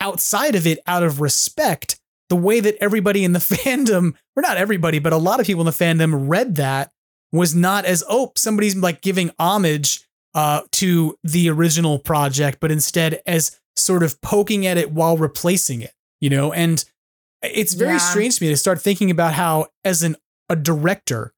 outside 0.00 0.54
of 0.54 0.66
it 0.66 0.78
out 0.86 1.02
of 1.02 1.20
respect, 1.20 1.98
the 2.28 2.36
way 2.36 2.60
that 2.60 2.76
everybody 2.80 3.24
in 3.24 3.32
the 3.32 3.38
fandom, 3.56 4.14
or 4.36 4.42
not 4.42 4.56
everybody, 4.56 4.98
but 4.98 5.12
a 5.12 5.16
lot 5.18 5.40
of 5.40 5.46
people 5.46 5.62
in 5.62 5.66
the 5.66 5.70
fandom 5.72 6.28
read 6.28 6.56
that 6.56 6.90
was 7.32 7.54
not 7.54 7.84
as 7.84 8.04
oh 8.08 8.32
somebody's 8.36 8.76
like 8.76 9.02
giving 9.02 9.30
homage 9.38 10.02
uh, 10.34 10.62
to 10.72 11.16
the 11.24 11.48
original 11.50 11.98
project, 11.98 12.58
but 12.60 12.70
instead 12.70 13.20
as 13.26 13.58
sort 13.74 14.02
of 14.02 14.20
poking 14.20 14.66
at 14.66 14.76
it 14.78 14.90
while 14.90 15.16
replacing 15.16 15.80
it, 15.82 15.92
you 16.20 16.30
know, 16.30 16.52
and 16.52 16.84
it's 17.42 17.74
very 17.74 17.92
Yeah. 17.92 17.98
strange 17.98 18.36
to 18.38 18.44
me 18.44 18.50
to 18.50 18.56
start 18.56 18.80
thinking 18.80 19.10
about 19.10 19.34
how 19.34 19.68
as 19.84 20.02
an 20.02 20.16
a 20.48 20.56
director 20.56 21.32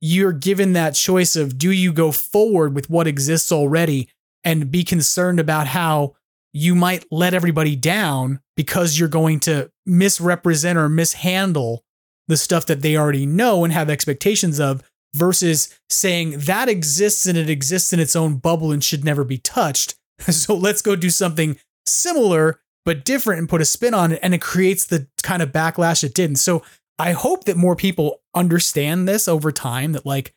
you're 0.00 0.32
given 0.32 0.72
that 0.74 0.94
choice 0.94 1.36
of 1.36 1.58
do 1.58 1.70
you 1.72 1.92
go 1.92 2.12
forward 2.12 2.74
with 2.74 2.88
what 2.88 3.06
exists 3.06 3.50
already 3.52 4.08
and 4.44 4.70
be 4.70 4.84
concerned 4.84 5.38
about 5.40 5.66
how 5.68 6.14
you 6.52 6.74
might 6.74 7.04
let 7.10 7.34
everybody 7.34 7.76
down 7.76 8.40
because 8.56 8.98
you're 8.98 9.08
going 9.08 9.40
to 9.40 9.70
misrepresent 9.86 10.78
or 10.78 10.88
mishandle 10.88 11.84
the 12.26 12.36
stuff 12.36 12.66
that 12.66 12.82
they 12.82 12.96
already 12.96 13.26
know 13.26 13.64
and 13.64 13.72
have 13.72 13.90
expectations 13.90 14.60
of 14.60 14.82
versus 15.14 15.78
saying 15.88 16.38
that 16.38 16.68
exists 16.68 17.26
and 17.26 17.38
it 17.38 17.48
exists 17.48 17.92
in 17.92 18.00
its 18.00 18.14
own 18.14 18.36
bubble 18.36 18.70
and 18.72 18.84
should 18.84 19.04
never 19.04 19.24
be 19.24 19.38
touched. 19.38 19.94
So 20.32 20.56
let's 20.56 20.82
go 20.82 20.96
do 20.96 21.10
something 21.10 21.58
similar 21.86 22.60
but 22.84 23.04
different 23.04 23.38
and 23.38 23.48
put 23.48 23.60
a 23.60 23.66
spin 23.66 23.92
on 23.92 24.12
it, 24.12 24.20
and 24.22 24.34
it 24.34 24.40
creates 24.40 24.86
the 24.86 25.06
kind 25.22 25.42
of 25.42 25.52
backlash 25.52 26.02
it 26.02 26.14
did. 26.14 26.30
And 26.30 26.38
so 26.38 26.62
I 26.98 27.12
hope 27.12 27.44
that 27.44 27.56
more 27.56 27.76
people 27.76 28.22
understand 28.34 29.06
this 29.06 29.28
over 29.28 29.52
time. 29.52 29.92
That 29.92 30.06
like 30.06 30.34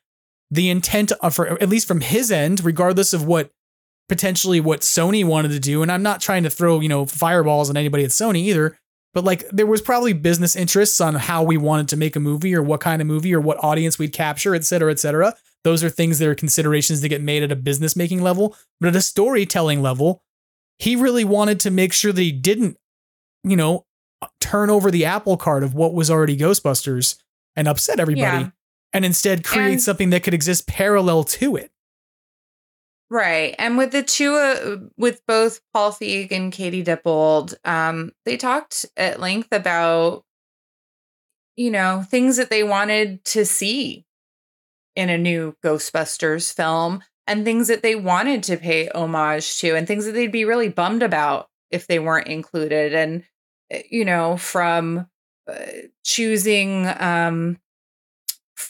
the 0.52 0.70
intent 0.70 1.14
of, 1.14 1.34
for 1.34 1.48
at 1.48 1.70
least 1.70 1.88
from 1.88 2.02
his 2.02 2.30
end, 2.30 2.66
regardless 2.66 3.14
of 3.14 3.26
what 3.26 3.52
potentially 4.12 4.60
what 4.60 4.82
Sony 4.82 5.24
wanted 5.24 5.52
to 5.52 5.60
do, 5.60 5.82
and 5.82 5.90
I'm 5.90 6.04
not 6.04 6.20
trying 6.20 6.44
to 6.44 6.50
throw 6.50 6.82
you 6.82 6.90
know 6.90 7.06
fireballs 7.06 7.70
on 7.70 7.78
anybody 7.78 8.04
at 8.04 8.10
Sony 8.10 8.40
either. 8.40 8.78
But 9.14 9.24
like 9.24 9.48
there 9.50 9.66
was 9.66 9.82
probably 9.82 10.12
business 10.12 10.54
interests 10.56 11.00
on 11.00 11.16
how 11.16 11.44
we 11.44 11.56
wanted 11.56 11.88
to 11.90 11.98
make 11.98 12.18
a 12.18 12.20
movie 12.20 12.54
or 12.54 12.62
what 12.62 12.82
kind 12.82 13.02
of 13.02 13.08
movie 13.08 13.34
or 13.34 13.40
what 13.40 13.64
audience 13.64 13.98
we'd 13.98 14.12
capture, 14.14 14.54
et 14.54 14.66
cetera, 14.66 14.92
et 14.92 15.00
cetera. 15.00 15.34
Those 15.64 15.82
are 15.84 15.90
things 15.90 16.20
that 16.20 16.28
are 16.28 16.36
considerations 16.36 17.00
that 17.02 17.10
get 17.10 17.22
made 17.22 17.42
at 17.44 17.52
a 17.52 17.56
business 17.56 17.96
making 17.96 18.22
level. 18.22 18.56
But 18.82 18.88
at 18.90 18.96
a 18.96 19.02
storytelling 19.02 19.82
level, 19.82 20.22
he 20.80 20.96
really 20.98 21.24
wanted 21.26 21.60
to 21.62 21.72
make 21.72 21.94
sure 21.94 22.12
that 22.12 22.22
he 22.22 22.32
didn't, 22.34 22.78
you 23.46 23.56
know, 23.56 23.86
turn 24.40 24.70
over 24.70 24.92
the 24.92 25.06
apple 25.06 25.38
cart 25.38 25.64
of 25.64 25.74
what 25.74 25.94
was 25.94 26.10
already 26.12 26.38
Ghostbusters 26.38 27.16
and 27.56 27.68
upset 27.68 28.00
everybody, 28.00 28.44
Yeah. 28.46 28.50
and 28.94 29.06
instead 29.06 29.44
create 29.44 29.74
And- 29.74 29.82
something 29.82 30.10
that 30.12 30.24
could 30.24 30.34
exist 30.34 30.68
parallel 30.68 31.24
to 31.26 31.56
it. 31.58 31.71
Right. 33.12 33.56
And 33.60 33.78
with 33.78 33.92
the 33.92 34.04
two, 34.04 34.36
uh, 34.36 34.78
with 34.98 35.22
both 35.28 35.60
Paul 35.74 35.92
Feig 35.92 36.32
and 36.32 36.50
Katie 36.50 36.82
Dippold, 36.82 37.56
um, 37.66 38.14
they 38.24 38.38
talked 38.38 38.86
at 38.96 39.20
length 39.20 39.50
about, 39.52 40.24
you 41.58 41.72
know, 41.72 42.06
things 42.10 42.38
that 42.38 42.50
they 42.50 42.64
wanted 42.64 43.26
to 43.26 43.46
see 43.46 44.06
in 44.96 45.10
a 45.10 45.18
new 45.18 45.58
Ghostbusters 45.62 46.54
film 46.54 47.04
and 47.28 47.44
things 47.44 47.68
that 47.68 47.82
they 47.82 47.96
wanted 47.96 48.44
to 48.44 48.56
pay 48.56 48.88
homage 48.88 49.60
to 49.60 49.76
and 49.76 49.86
things 49.86 50.06
that 50.06 50.14
they'd 50.14 50.32
be 50.32 50.46
really 50.46 50.70
bummed 50.70 51.04
about 51.04 51.50
if 51.70 51.88
they 51.88 52.00
weren't 52.00 52.30
included. 52.30 52.94
And, 52.94 53.26
uh, 53.74 53.80
you 53.90 54.06
know, 54.06 54.38
from 54.38 55.08
uh, 55.52 55.56
choosing, 56.06 56.88
um, 56.98 57.58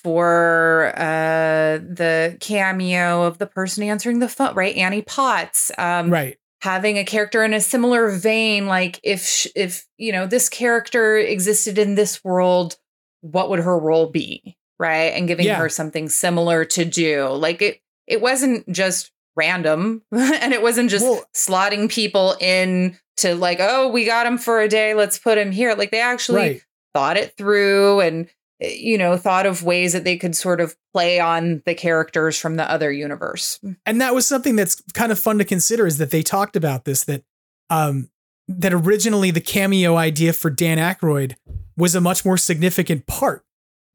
for 0.03 0.93
uh 0.97 1.77
the 1.77 2.37
cameo 2.39 3.23
of 3.23 3.37
the 3.37 3.45
person 3.47 3.83
answering 3.83 4.19
the 4.19 4.27
phone 4.29 4.53
right 4.55 4.75
annie 4.75 5.01
potts 5.01 5.71
um 5.77 6.09
Right. 6.09 6.37
having 6.61 6.97
a 6.97 7.03
character 7.05 7.43
in 7.43 7.53
a 7.53 7.61
similar 7.61 8.09
vein 8.11 8.67
like 8.67 8.99
if 9.03 9.25
sh- 9.25 9.47
if 9.55 9.85
you 9.97 10.11
know 10.11 10.25
this 10.25 10.49
character 10.49 11.17
existed 11.17 11.77
in 11.77 11.95
this 11.95 12.23
world 12.23 12.77
what 13.21 13.49
would 13.49 13.59
her 13.59 13.77
role 13.77 14.07
be 14.07 14.57
right 14.79 15.13
and 15.13 15.27
giving 15.27 15.45
Yeah. 15.45 15.55
her 15.57 15.69
something 15.69 16.09
similar 16.09 16.65
to 16.65 16.85
do 16.85 17.27
like 17.29 17.61
it 17.61 17.79
it 18.07 18.21
wasn't 18.21 18.67
just 18.71 19.11
random 19.35 20.01
and 20.11 20.53
it 20.53 20.61
wasn't 20.61 20.89
just 20.89 21.05
Well- 21.05 21.23
slotting 21.35 21.89
people 21.89 22.35
in 22.39 22.97
to 23.17 23.35
like 23.35 23.59
oh 23.61 23.87
we 23.89 24.05
got 24.05 24.25
him 24.25 24.37
for 24.37 24.59
a 24.61 24.67
day 24.67 24.93
let's 24.93 25.19
put 25.19 25.37
him 25.37 25.51
here 25.51 25.73
like 25.75 25.91
they 25.91 26.01
actually 26.01 26.37
Right. 26.41 26.61
thought 26.93 27.17
it 27.17 27.37
through 27.37 27.99
and 28.01 28.27
you 28.61 28.97
know 28.97 29.17
thought 29.17 29.45
of 29.45 29.63
ways 29.63 29.93
that 29.93 30.03
they 30.03 30.17
could 30.17 30.35
sort 30.35 30.61
of 30.61 30.75
play 30.93 31.19
on 31.19 31.61
the 31.65 31.73
characters 31.73 32.37
from 32.37 32.55
the 32.55 32.69
other 32.69 32.91
universe. 32.91 33.59
And 33.85 33.99
that 34.01 34.13
was 34.13 34.27
something 34.27 34.55
that's 34.55 34.81
kind 34.93 35.11
of 35.11 35.19
fun 35.19 35.37
to 35.39 35.45
consider 35.45 35.87
is 35.87 35.97
that 35.97 36.11
they 36.11 36.21
talked 36.21 36.55
about 36.55 36.85
this 36.85 37.03
that 37.05 37.23
um 37.69 38.09
that 38.47 38.73
originally 38.73 39.31
the 39.31 39.41
cameo 39.41 39.95
idea 39.95 40.33
for 40.33 40.49
Dan 40.49 40.77
Aykroyd 40.77 41.35
was 41.77 41.95
a 41.95 42.01
much 42.01 42.25
more 42.25 42.37
significant 42.37 43.07
part 43.07 43.43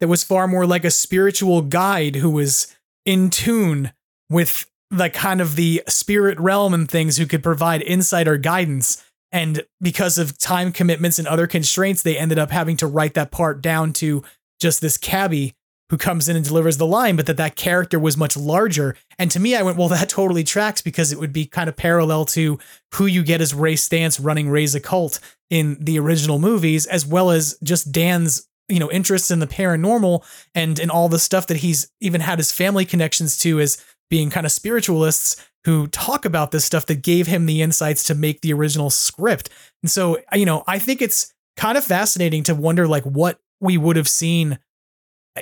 that 0.01 0.09
was 0.09 0.24
far 0.24 0.48
more 0.48 0.66
like 0.66 0.84
a 0.84 0.90
spiritual 0.90 1.62
guide 1.62 2.16
who 2.16 2.30
was 2.30 2.74
in 3.05 3.30
tune 3.30 3.93
with 4.28 4.66
the 4.90 5.10
kind 5.10 5.40
of 5.40 5.56
the 5.56 5.82
spirit 5.88 6.38
realm 6.40 6.74
and 6.74 6.90
things 6.90 7.16
who 7.16 7.26
could 7.26 7.43
provide 7.43 7.82
insight 7.82 8.28
or 8.28 8.36
guidance. 8.36 9.05
And 9.32 9.64
because 9.80 10.18
of 10.18 10.38
time 10.38 10.72
commitments 10.72 11.18
and 11.18 11.28
other 11.28 11.47
constraints 11.47 12.02
they 12.02 12.16
ended 12.16 12.38
up 12.38 12.51
having 12.51 12.76
to 12.78 12.86
write 12.86 13.14
that 13.14 13.30
part 13.30 13.60
down 13.60 13.93
to 13.94 14.22
just 14.60 14.80
this 14.80 14.96
cabbie 14.96 15.54
who 15.90 15.96
comes 15.96 16.28
in 16.28 16.34
and 16.34 16.44
delivers 16.44 16.78
the 16.78 16.86
line, 16.86 17.14
but 17.14 17.26
that 17.26 17.36
that 17.36 17.54
character 17.54 17.98
was 17.98 18.16
much 18.16 18.36
larger. 18.36 18.96
And 19.18 19.30
to 19.30 19.38
me, 19.38 19.54
I 19.54 19.62
went, 19.62 19.78
well, 19.78 19.88
that 19.88 20.08
totally 20.08 20.42
tracks 20.42 20.82
because 20.82 21.12
it 21.12 21.20
would 21.20 21.32
be 21.32 21.46
kind 21.46 21.68
of 21.68 21.76
parallel 21.76 22.24
to 22.26 22.58
who 22.94 23.06
you 23.06 23.22
get 23.22 23.40
as 23.40 23.54
Ray 23.54 23.74
Stantz 23.74 24.18
running 24.22 24.48
Ray's 24.48 24.74
occult 24.74 25.20
in 25.48 25.76
the 25.80 25.98
original 25.98 26.38
movies, 26.38 26.86
as 26.86 27.06
well 27.06 27.30
as 27.30 27.56
just 27.62 27.92
Dan's, 27.92 28.48
you 28.68 28.80
know, 28.80 28.90
interests 28.90 29.30
in 29.30 29.38
the 29.38 29.46
paranormal 29.46 30.24
and 30.56 30.80
in 30.80 30.90
all 30.90 31.08
the 31.08 31.20
stuff 31.20 31.46
that 31.46 31.58
he's 31.58 31.88
even 32.00 32.20
had 32.20 32.38
his 32.38 32.50
family 32.50 32.84
connections 32.84 33.36
to 33.38 33.60
as 33.60 33.82
being 34.10 34.28
kind 34.28 34.46
of 34.46 34.52
spiritualists 34.52 35.36
who 35.64 35.86
talk 35.88 36.24
about 36.24 36.50
this 36.50 36.64
stuff 36.64 36.86
that 36.86 37.02
gave 37.02 37.26
him 37.26 37.46
the 37.46 37.62
insights 37.62 38.04
to 38.04 38.14
make 38.14 38.40
the 38.40 38.52
original 38.52 38.90
script. 38.90 39.50
And 39.82 39.90
so, 39.90 40.18
you 40.32 40.46
know, 40.46 40.64
I 40.66 40.78
think 40.78 41.02
it's 41.02 41.32
kind 41.56 41.78
of 41.78 41.84
fascinating 41.84 42.42
to 42.44 42.54
wonder 42.54 42.86
like 42.86 43.04
what 43.04 43.40
we 43.60 43.76
would 43.78 43.96
have 43.96 44.08
seen 44.08 44.58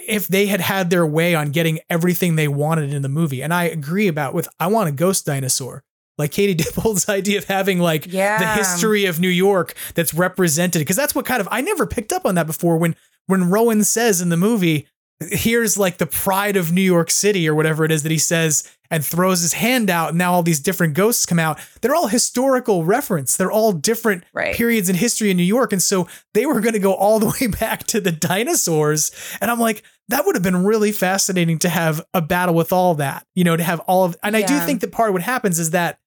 if 0.09 0.27
they 0.29 0.47
had 0.47 0.61
had 0.61 0.91
their 0.91 1.07
way 1.07 1.35
on 1.35 1.51
getting 1.51 1.79
everything 1.89 2.35
they 2.37 2.49
wanted 2.49 2.93
in 2.93 3.03
the 3.03 3.09
movie. 3.09 3.43
And 3.43 3.55
I 3.55 3.65
agree 3.65 4.09
about 4.09 4.35
with 4.35 4.49
I 4.59 4.67
want 4.67 4.89
a 4.89 4.93
ghost 4.93 5.25
dinosaur. 5.27 5.85
Like 6.19 6.31
Katie 6.33 6.55
Dippold's 6.63 7.09
idea 7.09 7.39
of 7.39 7.45
having 7.45 7.79
like 7.79 8.07
Yeah. 8.13 8.39
the 8.39 8.47
history 8.47 9.05
of 9.07 9.21
New 9.21 9.29
York 9.29 9.75
that's 9.95 10.15
represented 10.15 10.81
because 10.81 10.97
that's 10.97 11.15
what 11.15 11.27
kind 11.27 11.41
of 11.41 11.49
I 11.51 11.61
never 11.61 11.87
picked 11.87 12.13
up 12.13 12.25
on 12.27 12.35
that 12.37 12.47
before 12.47 12.77
when 12.77 12.97
when 13.27 13.51
Rowan 13.51 13.85
says 13.85 14.21
in 14.21 14.29
the 14.29 14.37
movie 14.37 14.87
here's 15.21 15.79
like 15.79 15.99
the 15.99 16.07
pride 16.07 16.57
of 16.57 16.73
New 16.73 16.83
York 16.83 17.11
City 17.11 17.49
or 17.49 17.55
whatever 17.55 17.85
it 17.85 17.93
is 17.93 18.03
that 18.03 18.13
he 18.13 18.19
says 18.19 18.69
and 18.91 19.05
throws 19.05 19.41
his 19.41 19.55
hand 19.55 19.89
out 19.89 20.11
and 20.11 20.19
now 20.19 20.33
all 20.33 20.43
these 20.43 20.61
different 20.61 20.95
ghosts 20.95 21.25
come 21.25 21.39
out. 21.39 21.59
They're 21.81 21.95
all 21.95 22.09
historical 22.09 22.85
reference. 22.85 23.37
They're 23.37 23.51
all 23.51 23.73
different 23.73 24.25
Right. 24.33 24.55
periods 24.55 24.89
in 24.89 24.97
history 24.97 25.31
in 25.31 25.37
New 25.37 25.43
York 25.45 25.73
and 25.73 25.83
so 25.83 26.09
they 26.35 26.47
were 26.47 26.61
going 26.61 26.75
to 26.75 26.79
go 26.81 26.95
all 26.95 27.19
the 27.19 27.27
way 27.41 27.47
back 27.47 27.85
to 27.85 28.01
the 28.01 28.13
dinosaurs 28.13 29.11
and 29.41 29.51
I'm 29.51 29.61
like 29.61 29.83
that 30.09 30.27
would 30.27 30.35
have 30.37 30.43
been 30.43 30.65
really 30.65 30.93
fascinating 30.93 31.59
to 31.61 31.69
have 31.69 32.05
a 32.13 32.21
battle 32.21 32.55
with 32.55 32.73
all 32.73 32.95
that 32.97 33.27
you 33.35 33.45
know 33.45 33.57
to 33.57 33.63
have 33.63 33.81
all 33.81 34.05
of 34.05 34.17
and 34.23 34.37
I 34.37 34.43
do 34.43 34.59
think 34.61 34.81
that 34.83 34.93
part 34.93 35.09
of 35.11 35.15
what 35.15 35.23
happens 35.23 35.59
is 35.59 35.71
that 35.71 35.99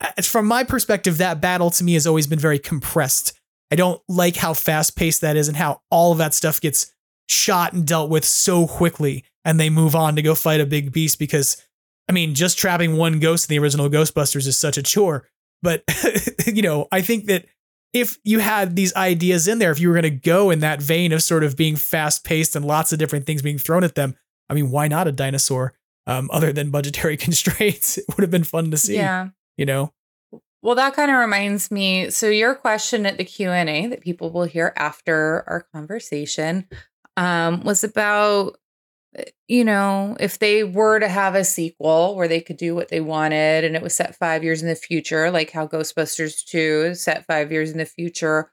uh, 0.00 0.20
from 0.22 0.46
my 0.46 0.64
perspective 0.64 1.18
that 1.18 1.40
battle 1.40 1.70
to 1.70 1.84
me 1.84 1.94
has 1.94 2.06
always 2.06 2.26
been 2.26 2.38
very 2.38 2.58
compressed. 2.58 3.32
I 3.70 3.76
don't 3.76 4.00
like 4.08 4.36
how 4.36 4.54
fast 4.54 4.96
paced 4.96 5.20
that 5.22 5.36
is 5.36 5.48
and 5.48 5.56
how 5.56 5.80
all 5.90 6.12
of 6.12 6.18
that 6.18 6.34
stuff 6.34 6.60
gets 6.60 6.92
shot 7.28 7.72
and 7.72 7.86
dealt 7.86 8.10
with 8.10 8.24
so 8.24 8.66
quickly 8.66 9.24
and 9.44 9.60
they 9.60 9.70
move 9.70 9.94
on 9.94 10.16
to 10.16 10.22
go 10.22 10.34
fight 10.34 10.60
a 10.60 10.66
big 10.66 10.92
beast 10.92 11.18
because 11.18 11.62
I 12.08 12.12
mean 12.12 12.34
just 12.34 12.58
trapping 12.58 12.96
one 12.96 13.20
ghost 13.20 13.48
in 13.48 13.54
the 13.54 13.62
original 13.62 13.88
Ghostbusters 13.88 14.46
is 14.46 14.56
such 14.56 14.78
a 14.78 14.82
chore. 14.82 15.26
But 15.62 15.84
you 16.46 16.62
know 16.62 16.88
I 16.90 17.02
think 17.02 17.26
that 17.26 17.46
if 17.92 18.18
you 18.24 18.38
had 18.38 18.76
these 18.76 18.94
ideas 18.94 19.48
in 19.48 19.58
there 19.58 19.70
if 19.70 19.80
you 19.80 19.88
were 19.88 19.94
going 19.94 20.02
to 20.02 20.10
go 20.10 20.50
in 20.50 20.60
that 20.60 20.82
vein 20.82 21.12
of 21.12 21.22
sort 21.22 21.44
of 21.44 21.56
being 21.56 21.76
fast 21.76 22.24
paced 22.24 22.56
and 22.56 22.64
lots 22.64 22.92
of 22.92 22.98
different 22.98 23.26
things 23.26 23.42
being 23.42 23.58
thrown 23.58 23.84
at 23.84 23.94
them 23.94 24.16
I 24.48 24.54
mean 24.54 24.70
why 24.70 24.88
not 24.88 25.08
a 25.08 25.12
dinosaur 25.12 25.74
um, 26.06 26.30
other 26.32 26.52
than 26.52 26.70
budgetary 26.70 27.16
constraints? 27.18 27.98
It 27.98 28.06
would 28.08 28.22
have 28.22 28.30
been 28.30 28.44
fun 28.44 28.70
to 28.70 28.78
see 28.78 28.96
yeah. 28.96 29.28
you 29.56 29.66
know? 29.66 29.92
Well 30.62 30.74
that 30.74 30.94
kind 30.94 31.10
of 31.10 31.18
reminds 31.18 31.70
me 31.70 32.10
so 32.10 32.28
your 32.28 32.54
question 32.54 33.06
at 33.06 33.18
the 33.18 33.24
q&a 33.24 33.86
that 33.86 34.00
people 34.00 34.30
will 34.30 34.44
hear 34.44 34.72
after 34.76 35.44
our 35.46 35.66
conversation 35.72 36.66
um, 37.18 37.62
was 37.62 37.82
about 37.82 38.56
uh, 39.18 39.22
you 39.48 39.64
know 39.64 40.16
if 40.20 40.38
they 40.38 40.62
were 40.62 41.00
to 41.00 41.08
have 41.08 41.34
a 41.34 41.44
sequel 41.44 42.14
where 42.14 42.28
they 42.28 42.40
could 42.40 42.56
do 42.56 42.74
what 42.74 42.88
they 42.88 43.00
wanted 43.00 43.64
and 43.64 43.74
it 43.74 43.82
was 43.82 43.94
set 43.94 44.14
five 44.14 44.44
years 44.44 44.62
in 44.62 44.68
the 44.68 44.76
future 44.76 45.30
like 45.30 45.50
how 45.50 45.66
ghostbusters 45.66 46.44
2 46.44 46.90
is 46.90 47.02
set 47.02 47.26
five 47.26 47.50
years 47.50 47.70
in 47.72 47.78
the 47.78 47.84
future 47.84 48.50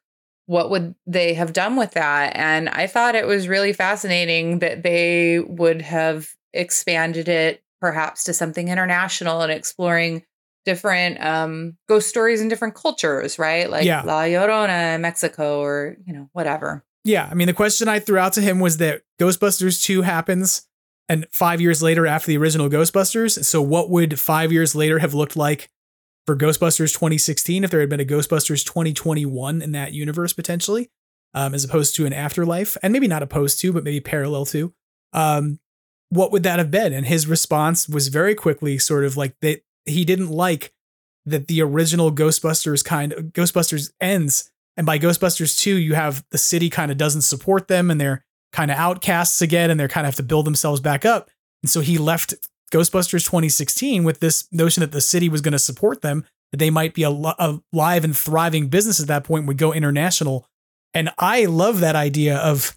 what 0.48 0.70
would 0.70 0.94
they 1.08 1.34
have 1.34 1.54
done 1.54 1.76
with 1.76 1.92
that? 1.92 2.36
And 2.36 2.70
i 2.70 2.88
thought 2.88 3.16
it 3.16 3.28
was 3.28 3.48
really 3.48 3.74
fascinating 3.74 4.60
that 4.60 4.82
they 4.84 5.40
would 5.40 5.82
have 5.82 6.30
expanded 6.54 7.28
it 7.28 7.62
perhaps 7.82 8.24
to 8.24 8.34
something 8.34 8.68
international 8.70 9.42
and 9.42 9.52
exploring 9.52 10.24
different 10.66 11.24
um 11.24 11.78
ghost 11.88 12.10
stories 12.10 12.42
in 12.42 12.48
different 12.48 12.74
cultures 12.74 13.38
right? 13.38 13.70
Like 13.70 13.86
Yeah. 13.86 14.02
la 14.04 14.22
llorona 14.24 14.96
in 14.96 15.02
mexico 15.02 15.60
or 15.60 15.98
you 16.06 16.14
know 16.14 16.30
whatever 16.34 16.84
Yeah, 17.06 17.30
I 17.30 17.36
mean, 17.36 17.46
the 17.46 17.54
question 17.54 17.88
I 17.88 18.00
threw 18.00 18.18
out 18.18 18.34
to 18.34 18.42
him 18.42 18.60
was 18.60 18.78
that 18.78 19.04
Ghostbusters 19.22 19.84
2 19.84 20.02
happens 20.02 20.68
and 21.08 21.28
five 21.32 21.62
years 21.62 21.84
later 21.84 22.08
after 22.08 22.28
the 22.28 22.38
original 22.38 22.68
Ghostbusters. 22.68 23.46
So, 23.46 23.62
what 23.62 23.92
would 23.92 24.20
five 24.20 24.52
years 24.52 24.74
later 24.76 24.98
have 25.00 25.14
looked 25.14 25.36
like 25.36 25.70
for 26.26 26.36
Ghostbusters 26.36 26.94
2016 26.94 27.64
if 27.64 27.70
there 27.70 27.80
had 27.80 27.90
been 27.90 28.00
a 28.00 28.06
Ghostbusters 28.06 28.66
2021 28.66 29.62
in 29.62 29.72
that 29.74 29.94
universe 29.94 30.34
potentially, 30.34 30.90
um, 31.36 31.54
as 31.54 31.64
opposed 31.64 31.96
to 31.96 32.08
an 32.08 32.14
afterlife? 32.14 32.76
And 32.82 32.92
maybe 32.92 33.08
not 33.08 33.22
opposed 33.22 33.60
to, 33.60 33.72
but 33.72 33.84
maybe 33.84 34.00
parallel 34.00 34.46
to. 34.48 34.74
Um, 35.14 35.60
what 36.10 36.32
would 36.32 36.42
that 36.42 36.58
have 36.58 36.72
been? 36.72 36.92
And 36.92 37.06
his 37.06 37.28
response 37.28 37.88
was 37.88 38.08
very 38.08 38.34
quickly 38.34 38.80
sort 38.80 39.06
of 39.06 39.16
like 39.16 39.36
that 39.42 39.62
he 39.86 40.06
didn't 40.06 40.30
like 40.30 40.74
that 41.28 41.48
the 41.48 41.62
original 41.62 42.12
Ghostbusters 42.12 42.84
kind 42.84 43.14
of 43.14 43.26
Ghostbusters 43.26 43.92
ends 44.02 44.52
and 44.78 44.86
by 44.86 45.00
Ghostbusters 45.00 45.58
2, 45.58 45.78
you 45.78 45.94
have 45.94 46.24
the 46.32 46.38
city 46.38 46.70
kind 46.70 46.92
of 46.92 46.98
doesn't 46.98 47.22
support 47.22 47.68
them 47.68 47.90
and 47.90 48.00
they're 48.00 48.24
kind 48.52 48.72
of 48.72 48.78
outcasts 48.78 49.42
again 49.42 49.70
and 49.70 49.80
they're 49.80 49.88
kind 49.88 50.06
of 50.06 50.10
have 50.10 50.18
to 50.18 50.24
build 50.24 50.46
themselves 50.46 50.82
back 50.82 51.06
up. 51.06 51.30
And 51.64 51.70
so 51.70 51.82
he 51.82 51.98
left 51.98 52.34
Ghostbusters 52.72 53.26
2016 53.26 54.04
with 54.04 54.20
this 54.20 54.48
notion 54.52 54.82
that 54.82 54.92
the 54.92 55.02
city 55.02 55.30
was 55.30 55.42
going 55.42 55.54
to 55.54 55.60
support 55.60 56.02
them 56.02 56.26
that 56.52 56.58
they 56.58 56.70
might 56.70 56.94
be 56.94 57.04
a, 57.04 57.10
a 57.10 57.60
live 57.74 58.04
and 58.04 58.16
thriving 58.16 58.68
business 58.68 59.00
at 59.00 59.08
that 59.08 59.24
point 59.24 59.46
would 59.46 59.58
go 59.58 59.74
international. 59.74 60.48
And 60.94 61.10
I 61.18 61.46
love 61.46 61.80
that 61.80 61.96
idea 61.96 62.38
of 62.38 62.76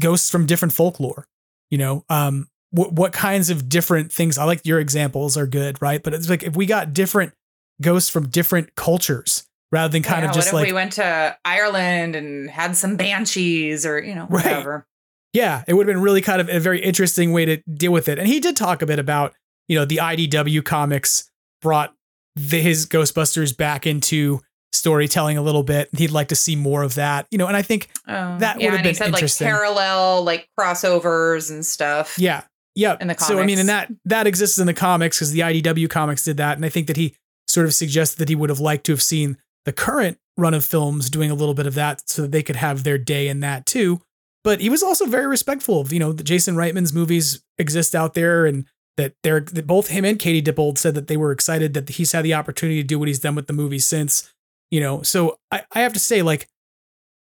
ghosts 0.00 0.30
from 0.30 0.46
different 0.46 0.74
folklore. 0.74 1.26
You 1.70 1.78
know, 1.78 2.04
um, 2.08 2.48
what 2.70 2.92
what 2.92 3.12
kinds 3.12 3.50
of 3.50 3.68
different 3.68 4.10
things? 4.12 4.38
I 4.38 4.44
like 4.44 4.64
your 4.64 4.80
examples 4.80 5.36
are 5.36 5.46
good, 5.46 5.80
right? 5.82 6.02
But 6.02 6.14
it's 6.14 6.28
like 6.28 6.42
if 6.42 6.56
we 6.56 6.66
got 6.66 6.92
different 6.92 7.34
ghosts 7.80 8.10
from 8.10 8.28
different 8.28 8.74
cultures 8.74 9.47
rather 9.72 9.90
than 9.92 10.02
kind 10.02 10.22
Yeah, 10.22 10.28
of 10.30 10.34
just 10.34 10.52
what 10.52 10.60
if 10.60 10.62
like 10.62 10.66
we 10.68 10.72
went 10.74 10.92
to 10.94 11.36
Ireland 11.44 12.16
and 12.16 12.48
had 12.50 12.76
some 12.76 12.96
banshees 12.96 13.84
or 13.86 14.00
you 14.02 14.14
know 14.14 14.26
Right. 14.30 14.44
whatever. 14.44 14.86
Yeah, 15.34 15.62
it 15.68 15.74
would 15.74 15.86
have 15.86 15.94
been 15.94 16.02
really 16.02 16.20
kind 16.22 16.40
of 16.40 16.48
a 16.48 16.58
very 16.58 16.80
interesting 16.80 17.32
way 17.32 17.44
to 17.44 17.56
deal 17.72 17.92
with 17.92 18.08
it. 18.08 18.18
And 18.18 18.26
he 18.26 18.40
did 18.40 18.56
talk 18.56 18.80
a 18.80 18.86
bit 18.86 18.98
about, 18.98 19.34
you 19.68 19.78
know, 19.78 19.84
the 19.84 19.98
IDW 19.98 20.64
comics 20.64 21.30
brought 21.60 21.94
the, 22.34 22.58
his 22.60 22.86
Ghostbusters 22.86 23.54
back 23.54 23.86
into 23.86 24.40
storytelling 24.72 25.36
a 25.36 25.42
little 25.42 25.62
bit. 25.62 25.90
He'd 25.96 26.10
like 26.12 26.28
to 26.28 26.34
see 26.34 26.56
more 26.56 26.82
of 26.82 26.94
that, 26.94 27.26
you 27.30 27.36
know, 27.36 27.46
and 27.46 27.56
I 27.56 27.62
think 27.62 27.90
Oh, 28.08 28.38
that 28.38 28.58
yeah, 28.58 28.66
would 28.70 28.74
have 28.76 28.82
been 28.82 28.90
he 28.90 28.94
said 28.94 29.08
interesting. 29.08 29.46
like 29.46 29.54
parallel 29.54 30.24
like 30.24 30.48
crossovers 30.58 31.50
and 31.50 31.64
stuff. 31.64 32.18
yeah. 32.18 32.42
Yeah. 32.74 32.96
in 33.00 33.08
the 33.08 33.16
So 33.18 33.38
I 33.38 33.44
mean, 33.44 33.58
and 33.58 33.68
that 33.68 33.90
that 34.06 34.26
exists 34.26 34.56
in 34.58 34.66
the 34.66 34.74
comics 34.74 35.18
because 35.18 35.32
the 35.32 35.40
IDW 35.40 35.90
comics 35.90 36.24
did 36.24 36.36
that. 36.38 36.56
And 36.56 36.64
I 36.64 36.68
think 36.68 36.86
that 36.86 36.96
he 36.96 37.14
sort 37.48 37.66
of 37.66 37.74
suggested 37.74 38.18
that 38.20 38.28
he 38.28 38.34
would 38.34 38.50
have 38.50 38.60
liked 38.60 38.86
to 38.86 38.92
have 38.92 39.02
seen 39.02 39.36
the 39.68 39.72
current 39.74 40.16
run 40.38 40.54
of 40.54 40.64
films 40.64 41.10
doing 41.10 41.30
a 41.30 41.34
little 41.34 41.52
bit 41.52 41.66
of 41.66 41.74
that 41.74 42.08
so 42.08 42.22
that 42.22 42.32
they 42.32 42.42
could 42.42 42.56
have 42.56 42.84
their 42.84 42.96
day 42.96 43.28
in 43.28 43.40
that 43.40 43.66
too. 43.66 44.00
But 44.42 44.62
he 44.62 44.70
was 44.70 44.82
also 44.82 45.04
very 45.04 45.26
respectful 45.26 45.82
of, 45.82 45.92
you 45.92 45.98
know, 45.98 46.10
the 46.10 46.22
Jason 46.22 46.54
Reitman's 46.54 46.94
movies 46.94 47.44
exist 47.58 47.94
out 47.94 48.14
there 48.14 48.46
and 48.46 48.64
that 48.96 49.12
they're 49.22 49.40
that 49.40 49.66
both 49.66 49.88
him 49.88 50.06
and 50.06 50.18
Katie 50.18 50.40
Dippold 50.40 50.78
said 50.78 50.94
that 50.94 51.06
they 51.06 51.18
were 51.18 51.32
excited 51.32 51.74
that 51.74 51.86
he's 51.90 52.12
had 52.12 52.24
the 52.24 52.32
opportunity 52.32 52.80
to 52.80 52.86
do 52.86 52.98
what 52.98 53.08
he's 53.08 53.18
done 53.18 53.34
with 53.34 53.46
the 53.46 53.52
movie 53.52 53.78
since, 53.78 54.32
you 54.70 54.80
know. 54.80 55.02
So 55.02 55.38
I, 55.52 55.64
I 55.72 55.80
have 55.80 55.92
to 55.92 55.98
say, 55.98 56.22
like, 56.22 56.48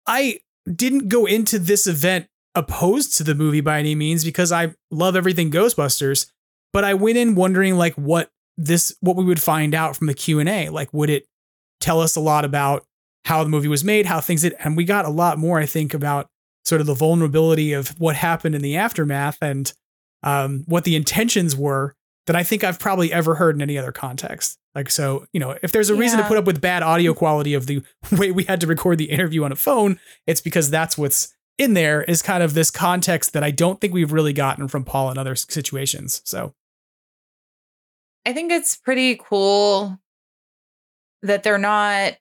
I 0.07 0.39
didn't 0.73 1.09
go 1.09 1.27
into 1.27 1.59
this 1.59 1.89
event 1.89 2.29
opposed 2.55 3.17
to 3.17 3.25
the 3.25 3.35
movie 3.35 3.63
by 3.63 3.81
any 3.81 3.97
means 3.97 4.25
because 4.25 4.53
I 4.53 4.75
love 4.93 5.17
everything 5.17 5.51
Ghostbusters, 5.51 6.31
but 6.73 6.85
I 6.85 6.95
went 6.95 7.19
in 7.19 7.35
wondering 7.35 7.77
like 7.77 7.95
what 7.95 8.31
this 8.57 8.97
what 9.01 9.17
we 9.17 9.25
would 9.25 9.43
find 9.43 9.75
out 9.75 9.97
from 9.97 10.07
the 10.07 10.15
Q&A. 10.15 10.69
Like 10.69 10.95
would 10.95 11.11
it 11.11 11.27
tell 11.81 12.01
us 12.01 12.17
a 12.17 12.21
lot 12.21 12.45
about 12.45 12.85
how 13.25 13.43
the 13.43 13.51
movie 13.51 13.69
was 13.69 13.85
made, 13.85 14.07
how 14.07 14.21
things 14.21 14.43
did 14.43 14.55
and 14.61 14.77
we 14.77 14.85
got 14.85 15.05
a 15.05 15.11
lot 15.11 15.39
more 15.39 15.59
I 15.59 15.67
think 15.67 15.95
about 15.95 16.29
sort 16.65 16.81
of 16.81 16.87
the 16.87 16.95
vulnerability 16.95 17.73
of 17.73 17.89
what 18.01 18.17
happened 18.17 18.55
in 18.55 18.63
the 18.63 18.77
aftermath 18.77 19.39
and 19.41 19.73
um, 20.23 20.65
what 20.67 20.85
the 20.85 20.97
intentions 20.97 21.57
were 21.57 21.95
that 22.27 22.37
I 22.37 22.43
think 22.43 22.63
I've 22.63 22.79
probably 22.79 23.13
ever 23.13 23.37
heard 23.37 23.55
in 23.55 23.63
any 23.63 23.79
other 23.79 23.91
context. 23.91 24.59
Like 24.75 24.91
so, 24.91 25.27
you 25.33 25.41
know, 25.41 25.57
if 25.63 25.73
there's 25.73 25.91
a 25.91 25.95
reason 25.95 26.19
to 26.19 26.27
put 26.27 26.37
up 26.37 26.45
with 26.45 26.61
bad 26.61 26.83
audio 26.83 27.15
quality 27.15 27.55
of 27.55 27.67
the 27.67 27.83
way 28.13 28.31
we 28.31 28.45
had 28.45 28.61
to 28.61 28.67
record 28.67 28.99
the 28.99 29.11
interview 29.11 29.45
on 29.45 29.51
a 29.51 29.57
phone, 29.57 29.99
it's 30.27 30.41
because 30.41 30.71
that's 30.71 30.99
what's 30.99 31.35
in 31.57 31.75
there 31.75 32.03
is 32.03 32.23
kind 32.23 32.43
of 32.43 32.55
this 32.55 32.71
context 32.71 33.33
that 33.33 33.43
I 33.43 33.51
don't 33.51 33.81
think 33.81 33.93
we've 33.93 34.13
really 34.13 34.33
gotten 34.33 34.69
from 34.69 34.85
Paul 34.85 35.11
in 35.11 35.19
other 35.19 35.35
situations. 35.35 36.21
So 36.25 36.55
I 38.25 38.33
think 38.33 38.53
it's 38.53 38.77
pretty 38.77 39.17
cool 39.17 39.99
that 41.23 41.43
they're 41.43 41.59
not 41.59 42.15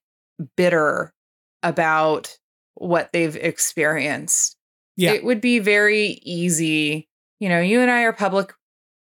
bitter 0.55 1.13
about 1.63 2.37
what 2.75 3.11
they've 3.11 3.35
experienced. 3.35 4.55
Yeah. 4.95 5.11
It 5.11 5.23
would 5.23 5.41
be 5.41 5.59
very 5.59 6.19
easy. 6.23 7.07
You 7.39 7.49
know, 7.49 7.59
you 7.59 7.81
and 7.81 7.91
I 7.91 8.01
are 8.03 8.13
public 8.13 8.53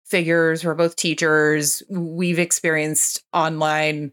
figures, 0.06 0.64
we're 0.64 0.76
both 0.76 0.96
teachers. 0.96 1.82
We've 1.90 2.40
experienced 2.40 3.24
online 3.34 4.12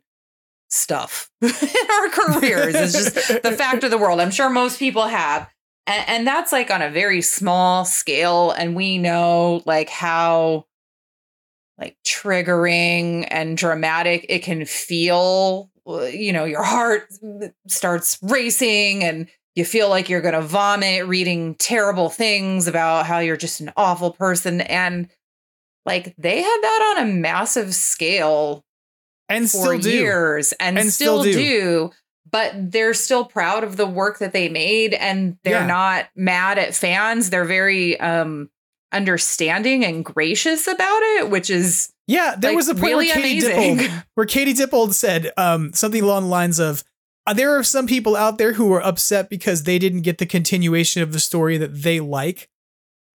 stuff 0.70 1.30
in 1.42 1.50
our 1.50 2.08
careers. 2.10 2.74
It's 2.74 2.92
just 2.92 3.42
the 3.42 3.52
fact 3.52 3.84
of 3.84 3.90
the 3.90 3.98
world. 3.98 4.20
I'm 4.20 4.30
sure 4.30 4.48
most 4.48 4.78
people 4.78 5.06
have. 5.06 5.48
And, 5.86 6.08
and 6.08 6.26
that's 6.26 6.52
like 6.52 6.70
on 6.70 6.82
a 6.82 6.90
very 6.90 7.22
small 7.22 7.84
scale. 7.84 8.52
And 8.52 8.76
we 8.76 8.98
know 8.98 9.62
like 9.66 9.88
how 9.88 10.66
like 11.78 11.96
triggering 12.04 13.26
and 13.30 13.56
dramatic 13.56 14.26
it 14.28 14.40
can 14.42 14.64
feel 14.64 15.70
you 16.12 16.32
know 16.32 16.44
your 16.44 16.62
heart 16.62 17.08
starts 17.66 18.18
racing 18.22 19.02
and 19.04 19.28
you 19.54 19.64
feel 19.64 19.88
like 19.88 20.08
you're 20.08 20.20
going 20.20 20.34
to 20.34 20.40
vomit 20.40 21.06
reading 21.06 21.54
terrible 21.56 22.10
things 22.10 22.66
about 22.68 23.06
how 23.06 23.18
you're 23.18 23.36
just 23.36 23.60
an 23.60 23.72
awful 23.76 24.12
person 24.12 24.60
and 24.60 25.08
like 25.86 26.14
they 26.18 26.42
had 26.42 26.58
that 26.62 26.94
on 26.98 27.08
a 27.08 27.12
massive 27.12 27.74
scale 27.74 28.64
and 29.28 29.50
for 29.50 29.58
still 29.58 29.78
do. 29.78 29.90
years 29.90 30.52
and, 30.60 30.78
And 30.78 30.92
still, 30.92 31.22
still 31.22 31.32
do. 31.32 31.38
do. 31.38 31.90
but 32.30 32.52
they're 32.70 32.94
still 32.94 33.24
proud 33.24 33.64
of 33.64 33.76
the 33.76 33.86
work 33.86 34.18
that 34.18 34.32
they 34.32 34.48
made 34.48 34.92
and 34.94 35.38
they're 35.44 35.60
Yeah. 35.60 35.66
not 35.66 36.08
mad 36.14 36.58
at 36.58 36.74
fans 36.74 37.30
they're 37.30 37.44
very 37.44 37.98
um 38.00 38.50
understanding 38.92 39.84
and 39.84 40.04
gracious 40.04 40.66
about 40.66 41.00
it 41.02 41.30
which 41.30 41.50
is 41.50 41.92
Yeah, 42.06 42.34
there 42.38 42.52
like, 42.52 42.56
was 42.56 42.68
a 42.68 42.74
point 42.74 42.84
really 42.84 43.06
where 43.08 43.14
Katie 43.16 43.46
amazing. 43.46 43.78
Dippold, 43.78 44.04
where 44.14 44.26
Katie 44.26 44.54
Dippold 44.54 44.94
said 44.94 45.30
um, 45.36 45.72
something 45.74 46.02
along 46.02 46.22
the 46.24 46.28
lines 46.30 46.58
of, 46.58 46.82
uh, 47.26 47.34
"There 47.34 47.56
are 47.58 47.62
some 47.62 47.86
people 47.86 48.16
out 48.16 48.38
there 48.38 48.54
who 48.54 48.72
are 48.72 48.80
upset 48.82 49.28
because 49.28 49.64
they 49.64 49.78
didn't 49.78 50.02
get 50.02 50.16
the 50.18 50.24
continuation 50.26 51.02
of 51.02 51.12
the 51.12 51.20
story 51.20 51.58
that 51.58 51.82
they 51.82 52.00
like, 52.00 52.48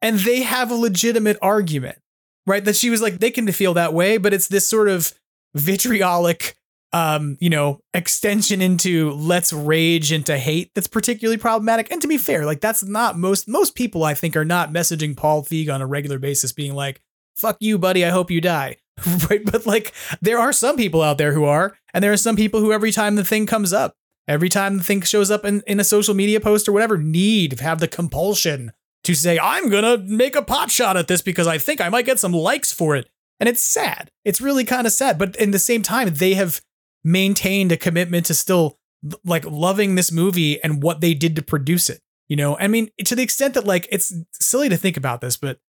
and 0.03 0.19
they 0.19 0.43
have 0.43 0.69
a 0.69 0.75
legitimate 0.75 1.37
argument, 1.41 1.97
right? 2.45 2.63
That 2.63 2.75
she 2.75 2.91
was 2.91 3.01
like, 3.01 3.19
they 3.19 3.31
can 3.31 3.51
feel 3.51 3.73
that 3.73 3.93
way, 3.93 4.17
but 4.17 4.33
it's 4.33 4.47
this 4.47 4.67
sort 4.67 4.89
of 4.89 5.13
vitriolic, 5.55 6.55
um, 6.93 7.37
you 7.41 7.49
know, 7.49 7.81
extension 7.93 8.61
into 8.61 9.11
let's 9.11 9.51
rage 9.51 10.11
into 10.11 10.37
hate 10.37 10.71
that's 10.75 10.87
particularly 10.87 11.37
problematic. 11.37 11.91
And 11.91 12.01
to 12.01 12.07
be 12.07 12.17
fair, 12.17 12.45
like 12.45 12.61
that's 12.61 12.83
not 12.83 13.17
most 13.17 13.47
most 13.47 13.75
people 13.75 14.03
I 14.03 14.13
think 14.13 14.37
are 14.37 14.45
not 14.45 14.71
messaging 14.71 15.17
Paul 15.17 15.43
Feig 15.43 15.73
on 15.73 15.81
a 15.81 15.87
regular 15.87 16.19
basis, 16.19 16.51
being 16.51 16.73
like." 16.73 17.01
Fuck 17.35 17.57
you, 17.59 17.79
buddy. 17.79 18.05
I 18.05 18.09
hope 18.09 18.29
you 18.29 18.39
die. 18.41 18.77
right? 19.29 19.41
But 19.43 19.65
like, 19.65 19.93
there 20.21 20.39
are 20.39 20.53
some 20.53 20.77
people 20.77 21.01
out 21.01 21.17
there 21.17 21.33
who 21.33 21.45
are, 21.45 21.77
and 21.93 22.03
there 22.03 22.13
are 22.13 22.17
some 22.17 22.35
people 22.35 22.59
who 22.59 22.71
every 22.71 22.91
time 22.91 23.15
the 23.15 23.25
thing 23.25 23.45
comes 23.45 23.73
up, 23.73 23.95
every 24.27 24.49
time 24.49 24.77
the 24.77 24.83
thing 24.83 25.01
shows 25.01 25.31
up 25.31 25.45
in, 25.45 25.63
in 25.67 25.79
a 25.79 25.83
social 25.83 26.13
media 26.13 26.39
post 26.39 26.67
or 26.67 26.71
whatever, 26.71 26.97
need 26.97 27.59
have 27.59 27.79
the 27.79 27.87
compulsion 27.87 28.71
to 29.03 29.15
say, 29.15 29.37
I'm 29.39 29.69
gonna 29.69 29.97
make 29.97 30.35
a 30.35 30.41
pot 30.41 30.71
shot 30.71 30.95
at 30.95 31.07
this 31.07 31.21
because 31.21 31.47
I 31.47 31.57
think 31.57 31.81
I 31.81 31.89
might 31.89 32.05
get 32.05 32.19
some 32.19 32.31
likes 32.33 32.71
for 32.71 32.95
it. 32.95 33.09
And 33.39 33.49
it's 33.49 33.63
sad. 33.63 34.11
It's 34.23 34.39
really 34.39 34.63
kind 34.63 34.87
of 34.87 34.93
sad. 34.93 35.17
But 35.17 35.35
in 35.35 35.51
the 35.51 35.59
same 35.59 35.81
time, 35.81 36.13
they 36.13 36.35
have 36.35 36.61
maintained 37.03 37.71
a 37.71 37.77
commitment 37.77 38.25
to 38.27 38.33
still 38.33 38.77
like 39.25 39.45
loving 39.45 39.95
this 39.95 40.11
movie 40.11 40.61
and 40.63 40.81
what 40.81 41.01
they 41.01 41.13
did 41.13 41.35
to 41.35 41.41
produce 41.41 41.89
it. 41.89 42.01
You 42.29 42.37
know, 42.37 42.57
I 42.57 42.67
mean, 42.67 42.89
to 43.03 43.15
the 43.15 43.23
extent 43.23 43.53
that 43.55 43.65
like 43.65 43.87
it's 43.91 44.13
silly 44.33 44.69
to 44.69 44.77
think 44.77 44.97
about 44.97 45.21
this, 45.21 45.37
but 45.37 45.59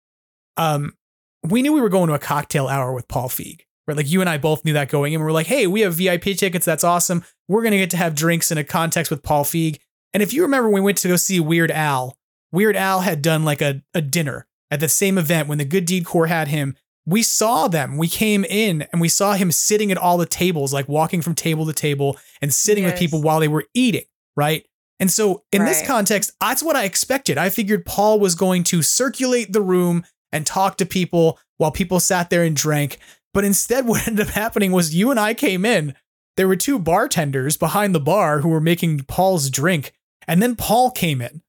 um 0.56 0.94
we 1.42 1.60
knew 1.60 1.72
we 1.72 1.80
were 1.80 1.88
going 1.88 2.08
to 2.08 2.14
a 2.14 2.18
cocktail 2.18 2.68
hour 2.68 2.92
with 2.92 3.08
Paul 3.08 3.28
Feig. 3.28 3.60
Right? 3.86 3.96
Like 3.96 4.10
you 4.10 4.22
and 4.22 4.30
I 4.30 4.38
both 4.38 4.64
knew 4.64 4.72
that 4.72 4.88
going 4.88 5.12
in. 5.12 5.20
We 5.20 5.24
were 5.24 5.32
like, 5.32 5.46
hey, 5.46 5.66
we 5.66 5.82
have 5.82 5.94
VIP 5.94 6.36
tickets. 6.36 6.64
That's 6.64 6.84
awesome. 6.84 7.22
We're 7.48 7.62
gonna 7.62 7.76
get 7.76 7.90
to 7.90 7.96
have 7.98 8.14
drinks 8.14 8.50
in 8.50 8.58
a 8.58 8.64
context 8.64 9.10
with 9.10 9.22
Paul 9.22 9.44
Feig. 9.44 9.78
And 10.14 10.22
if 10.22 10.32
you 10.32 10.42
remember 10.42 10.68
when 10.68 10.82
we 10.82 10.86
went 10.86 10.98
to 10.98 11.08
go 11.08 11.16
see 11.16 11.40
Weird 11.40 11.70
Al, 11.70 12.16
Weird 12.52 12.76
Al 12.76 13.00
had 13.00 13.20
done 13.20 13.44
like 13.44 13.60
a, 13.60 13.82
a 13.92 14.00
dinner 14.00 14.46
at 14.70 14.80
the 14.80 14.88
same 14.88 15.18
event 15.18 15.48
when 15.48 15.58
the 15.58 15.64
Good 15.64 15.84
Deed 15.84 16.04
Corps 16.04 16.26
had 16.26 16.48
him. 16.48 16.76
We 17.06 17.22
saw 17.22 17.68
them. 17.68 17.98
We 17.98 18.08
came 18.08 18.44
in 18.44 18.82
and 18.92 19.00
we 19.00 19.08
saw 19.08 19.34
him 19.34 19.52
sitting 19.52 19.92
at 19.92 19.98
all 19.98 20.16
the 20.16 20.26
tables, 20.26 20.72
like 20.72 20.88
walking 20.88 21.20
from 21.20 21.34
table 21.34 21.66
to 21.66 21.72
table 21.72 22.18
and 22.40 22.52
sitting 22.52 22.84
with 22.84 22.98
people 22.98 23.20
while 23.20 23.40
they 23.40 23.48
were 23.48 23.66
eating, 23.74 24.04
right? 24.36 24.66
And 25.00 25.10
so 25.10 25.42
in 25.52 25.64
this 25.64 25.86
context, 25.86 26.32
that's 26.40 26.62
what 26.62 26.76
I 26.76 26.84
expected. 26.84 27.36
I 27.36 27.50
figured 27.50 27.84
Paul 27.84 28.20
was 28.20 28.34
going 28.34 28.64
to 28.64 28.82
circulate 28.82 29.52
the 29.52 29.60
room 29.60 30.04
and 30.32 30.46
talk 30.46 30.76
to 30.78 30.86
people 30.86 31.38
while 31.58 31.70
people 31.70 32.00
sat 32.00 32.30
there 32.30 32.42
and 32.42 32.56
drank. 32.56 32.98
But 33.34 33.44
instead, 33.44 33.86
what 33.86 34.06
ended 34.06 34.28
up 34.28 34.32
happening 34.34 34.72
was 34.72 34.94
you 34.94 35.10
and 35.10 35.20
I 35.20 35.34
came 35.34 35.64
in. 35.64 35.94
There 36.36 36.48
were 36.48 36.56
two 36.56 36.78
bartenders 36.78 37.56
behind 37.56 37.94
the 37.94 38.00
bar 38.00 38.40
who 38.40 38.48
were 38.48 38.60
making 38.60 39.00
Paul's 39.00 39.50
drink. 39.50 39.92
And 40.26 40.42
then 40.42 40.56
Paul 40.56 40.90
came 40.90 41.20
in. 41.20 41.42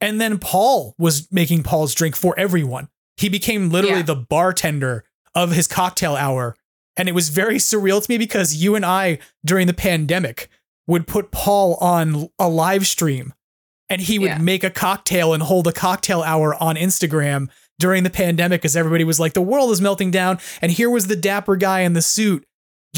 And 0.00 0.20
then 0.20 0.38
Paul 0.38 0.94
was 0.98 1.26
making 1.32 1.64
Paul's 1.64 1.94
drink 1.94 2.14
for 2.14 2.38
everyone. 2.38 2.88
He 3.18 3.28
became 3.28 3.70
literally 3.70 3.98
Yeah. 3.98 4.02
the 4.02 4.16
bartender 4.16 5.04
of 5.34 5.52
his 5.52 5.66
cocktail 5.66 6.16
hour. 6.16 6.56
And 6.96 7.08
it 7.08 7.12
was 7.12 7.28
very 7.28 7.56
surreal 7.56 8.02
to 8.02 8.10
me 8.10 8.18
because 8.18 8.56
you 8.56 8.74
and 8.74 8.84
I, 8.84 9.18
during 9.44 9.66
the 9.66 9.74
pandemic, 9.74 10.48
would 10.86 11.06
put 11.06 11.30
Paul 11.30 11.74
on 11.76 12.28
a 12.38 12.48
live 12.48 12.86
stream 12.86 13.34
and 13.88 14.00
he 14.00 14.18
would 14.18 14.26
Yeah. 14.30 14.38
make 14.38 14.64
a 14.64 14.70
cocktail 14.70 15.32
and 15.34 15.42
hold 15.42 15.66
a 15.66 15.72
cocktail 15.72 16.22
hour 16.22 16.54
on 16.62 16.76
Instagram 16.76 17.48
during 17.78 18.02
the 18.02 18.10
pandemic 18.10 18.64
as 18.64 18.76
everybody 18.76 19.04
was 19.04 19.20
like, 19.20 19.34
the 19.34 19.42
world 19.42 19.70
is 19.70 19.80
melting 19.80 20.10
down. 20.10 20.38
And 20.60 20.72
here 20.72 20.90
was 20.90 21.06
the 21.06 21.14
dapper 21.16 21.56
guy 21.56 21.80
in 21.80 21.92
the 21.92 22.02
suit 22.02 22.44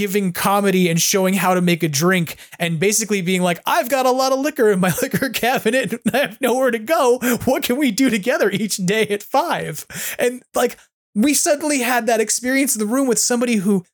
giving 0.01 0.33
comedy 0.33 0.89
and 0.89 0.99
showing 0.99 1.35
how 1.35 1.53
to 1.53 1.61
make 1.61 1.83
a 1.83 1.89
drink 1.89 2.37
and 2.59 2.81
basically 2.81 3.21
being 3.21 3.43
like, 3.43 3.61
I've 3.67 3.91
got 3.91 4.07
a 4.07 4.11
lot 4.11 4.33
of 4.33 4.39
liquor 4.39 4.71
in 4.71 4.81
my 4.81 4.95
liquor 5.03 5.29
cabinet 5.29 5.93
and 5.93 6.01
I 6.15 6.19
have 6.21 6.41
nowhere 6.41 6.71
to 6.71 6.79
go. 6.79 7.19
What 7.45 7.65
can 7.65 7.77
we 7.77 7.91
do 7.91 8.09
together 8.09 8.49
each 8.49 8.79
day 8.79 9.07
at 9.09 9.23
five? 9.23 9.85
And 10.19 10.43
like, 10.55 10.79
we 11.15 11.35
suddenly 11.35 11.81
had 11.81 12.07
that 12.07 12.19
experience 12.19 12.75
in 12.75 12.79
the 12.79 12.91
room 12.91 13.09
with 13.09 13.19
somebody 13.19 13.57
who 13.57 13.85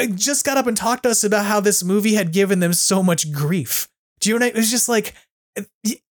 uh, 0.00 0.06
just 0.06 0.44
got 0.44 0.56
up 0.56 0.66
and 0.66 0.76
talked 0.76 1.04
to 1.04 1.10
us 1.10 1.22
about 1.22 1.46
how 1.46 1.60
this 1.60 1.84
movie 1.84 2.14
had 2.14 2.32
given 2.32 2.58
them 2.58 2.72
so 2.72 3.00
much 3.00 3.30
grief. 3.30 3.88
Do 4.18 4.30
you 4.30 4.34
know 4.34 4.46
what 4.46 4.54
I, 4.54 4.56
it 4.56 4.56
was 4.56 4.70
just 4.70 4.88
like 4.88 5.14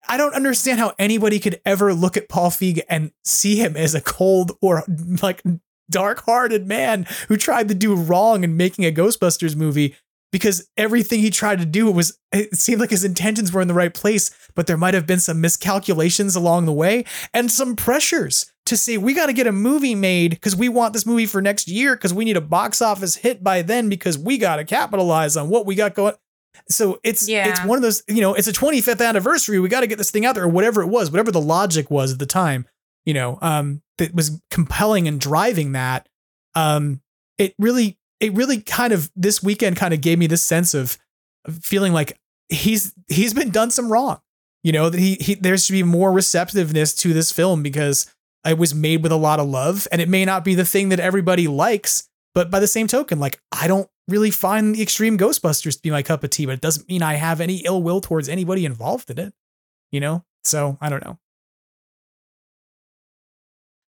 I 0.08 0.18
don't 0.18 0.34
understand 0.34 0.80
how 0.80 0.94
anybody 0.98 1.40
could 1.40 1.62
ever 1.66 1.94
look 1.94 2.18
at 2.18 2.30
Paul 2.30 2.50
Feig 2.50 2.82
and 2.90 3.12
see 3.24 3.58
him 3.58 3.78
as 3.78 3.94
a 3.94 4.02
cold 4.02 4.54
or 4.60 4.84
like 5.22 5.44
dark-hearted 5.90 6.66
man 6.68 7.06
who 7.28 7.38
tried 7.38 7.68
to 7.70 7.76
do 7.76 7.96
wrong 7.96 8.44
in 8.44 8.58
making 8.58 8.86
a 8.86 8.92
Ghostbusters 8.92 9.56
movie 9.56 9.96
because 10.32 10.68
everything 10.76 11.22
he 11.22 11.30
tried 11.30 11.60
to 11.60 11.66
do 11.66 11.90
was 11.90 12.18
it 12.34 12.56
seemed 12.56 12.82
like 12.82 12.90
his 12.90 13.06
intentions 13.06 13.54
were 13.54 13.62
in 13.62 13.68
the 13.70 13.74
right 13.74 13.94
place, 13.94 14.32
but 14.54 14.68
there 14.68 14.76
might 14.78 14.94
have 14.94 15.08
been 15.08 15.20
some 15.20 15.40
miscalculations 15.40 16.36
along 16.36 16.66
the 16.66 16.74
way 16.74 17.06
and 17.34 17.50
some 17.52 17.76
pressures 17.76 18.52
to 18.66 18.76
say 18.76 18.98
we 18.98 19.14
got 19.14 19.28
to 19.28 19.34
get 19.34 19.48
a 19.48 19.52
movie 19.52 19.96
made 19.96 20.32
because 20.32 20.56
we 20.56 20.68
want 20.68 20.92
this 20.94 21.06
movie 21.06 21.26
for 21.28 21.42
next 21.42 21.68
year 21.68 21.96
because 21.96 22.14
we 22.14 22.26
need 22.26 22.36
a 22.36 22.42
box 22.42 22.82
office 22.82 23.16
hit 23.18 23.44
by 23.44 23.62
then 23.62 23.88
because 23.88 24.18
we 24.18 24.38
got 24.38 24.58
to 24.58 24.66
capitalize 24.66 25.38
on 25.38 25.48
what 25.50 25.66
we 25.66 25.76
got 25.76 25.94
going. 25.94 26.16
So 26.70 27.00
it's 27.04 27.30
Yeah. 27.30 27.48
it's 27.48 27.64
one 27.64 27.78
of 27.78 27.84
those, 27.84 28.02
you 28.08 28.22
know, 28.22 28.34
it's 28.34 28.48
a 28.48 28.54
25th 28.54 29.06
anniversary. 29.08 29.60
We 29.60 29.70
got 29.70 29.82
to 29.82 29.88
get 29.88 29.98
this 30.00 30.10
thing 30.12 30.26
out 30.26 30.36
there, 30.36 30.46
or 30.46 30.50
whatever 30.50 30.82
it 30.82 30.88
was, 30.88 31.12
whatever 31.12 31.32
the 31.32 31.42
logic 31.42 31.92
was 31.92 32.12
at 32.14 32.20
the 32.20 32.26
time, 32.26 32.66
you 33.06 33.14
know, 33.14 33.38
um, 33.42 33.82
that 33.98 34.14
was 34.14 34.42
compelling 34.52 35.08
and 35.08 35.20
driving 35.20 35.72
that. 35.74 36.10
Um, 36.54 37.02
it 37.38 37.56
really, 37.60 37.98
it 38.20 38.34
really 38.34 38.62
kind 38.62 38.94
of 38.94 39.12
this 39.16 39.44
weekend 39.44 39.76
kind 39.76 39.94
of 39.94 40.02
gave 40.02 40.20
me 40.20 40.28
this 40.28 40.44
sense 40.44 40.74
of, 40.74 40.98
feeling 41.62 41.94
like 41.94 42.20
he's 42.50 42.96
he's 43.08 43.34
been 43.34 43.52
done 43.52 43.70
some 43.70 43.92
wrong. 43.92 44.20
You 44.64 44.72
know, 44.72 44.90
that 44.90 45.00
he 45.00 45.14
he 45.22 45.36
there 45.36 45.56
should 45.58 45.74
be 45.74 45.84
more 45.84 46.12
receptiveness 46.12 46.96
to 46.96 47.14
this 47.14 47.32
film 47.32 47.62
because 47.62 48.12
it 48.44 48.58
was 48.58 48.74
made 48.74 49.04
with 49.04 49.12
a 49.12 49.16
lot 49.16 49.40
of 49.40 49.48
love, 49.48 49.88
and 49.92 50.02
it 50.02 50.10
may 50.10 50.26
not 50.26 50.44
be 50.44 50.56
the 50.56 50.66
thing 50.66 50.90
that 50.90 51.00
everybody 51.00 51.48
likes, 51.48 52.10
but 52.34 52.50
by 52.50 52.60
the 52.60 52.68
same 52.68 52.88
token, 52.88 53.20
like 53.20 53.40
I 53.52 53.68
don't 53.68 53.88
really 54.08 54.32
find 54.32 54.74
the 54.74 54.82
extreme 54.82 55.20
Ghostbusters 55.20 55.76
to 55.76 55.82
be 55.84 55.92
my 55.92 56.02
cup 56.02 56.24
of 56.24 56.32
tea, 56.32 56.48
but 56.48 56.54
it 56.54 56.62
doesn't 56.62 56.90
mean 56.90 57.04
I 57.04 57.14
have 57.14 57.42
any 57.42 57.58
ill 57.58 57.84
will 57.84 58.02
towards 58.02 58.28
anybody 58.28 58.66
involved 58.66 59.10
in 59.12 59.20
it. 59.20 59.34
You 59.92 60.00
know? 60.00 60.26
So 60.44 60.78
I 60.82 60.90
don't 60.90 61.04
know. 61.04 61.20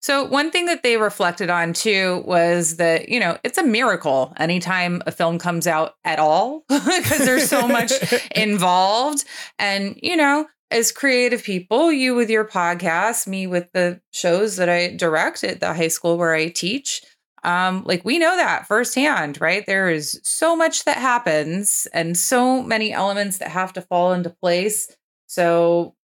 So, 0.07 0.23
one 0.23 0.51
thing 0.51 0.67
that 0.67 0.83
they 0.83 0.95
reflected 0.95 1.49
on 1.49 1.73
too 1.73 2.23
was 2.25 2.77
that, 2.77 3.09
you 3.09 3.19
know, 3.19 3.37
it's 3.43 3.57
a 3.57 3.63
miracle 3.63 4.33
anytime 4.37 5.03
a 5.05 5.11
film 5.11 5.37
comes 5.37 5.67
out 5.67 5.95
at 6.05 6.17
all 6.17 6.63
because 6.69 7.25
there's 7.25 7.49
so 7.49 7.67
much 7.67 7.91
involved. 8.31 9.25
And, 9.59 9.99
you 10.01 10.15
know, 10.15 10.47
as 10.71 10.93
creative 10.93 11.43
people, 11.43 11.91
you 11.91 12.15
with 12.15 12.29
your 12.29 12.45
podcast, 12.45 13.27
me 13.27 13.47
with 13.47 13.69
the 13.73 13.99
shows 14.13 14.55
that 14.55 14.69
I 14.69 14.95
direct 14.95 15.43
at 15.43 15.59
the 15.59 15.73
high 15.73 15.89
school 15.89 16.17
where 16.17 16.33
I 16.33 16.47
teach, 16.47 17.01
um, 17.43 17.83
like 17.83 18.05
we 18.05 18.17
know 18.17 18.37
that 18.37 18.65
firsthand, 18.65 19.41
right? 19.41 19.65
There 19.65 19.89
is 19.89 20.21
so 20.23 20.55
much 20.55 20.85
that 20.85 20.95
happens 20.95 21.85
and 21.91 22.15
so 22.15 22.63
many 22.63 22.93
elements 22.93 23.39
that 23.39 23.49
have 23.49 23.73
to 23.73 23.81
fall 23.81 24.13
into 24.13 24.29
place. 24.29 24.89
So, 25.25 25.95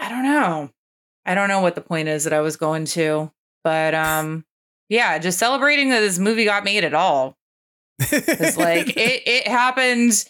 I 0.00 0.08
don't 0.08 0.24
know. 0.24 0.70
I 1.26 1.34
don't 1.34 1.48
know 1.48 1.60
what 1.60 1.74
the 1.74 1.80
point 1.80 2.08
is 2.08 2.24
that 2.24 2.32
I 2.32 2.40
was 2.40 2.56
going 2.56 2.84
to, 2.86 3.30
but 3.64 3.94
um, 3.94 4.44
yeah, 4.88 5.18
just 5.18 5.38
celebrating 5.38 5.90
that 5.90 6.00
this 6.00 6.18
movie 6.18 6.44
got 6.44 6.64
made 6.64 6.84
at 6.84 6.94
all. 6.94 7.36
It's 7.98 8.56
like 8.56 8.88
it 8.96 9.22
it 9.26 9.48
happened. 9.48 10.24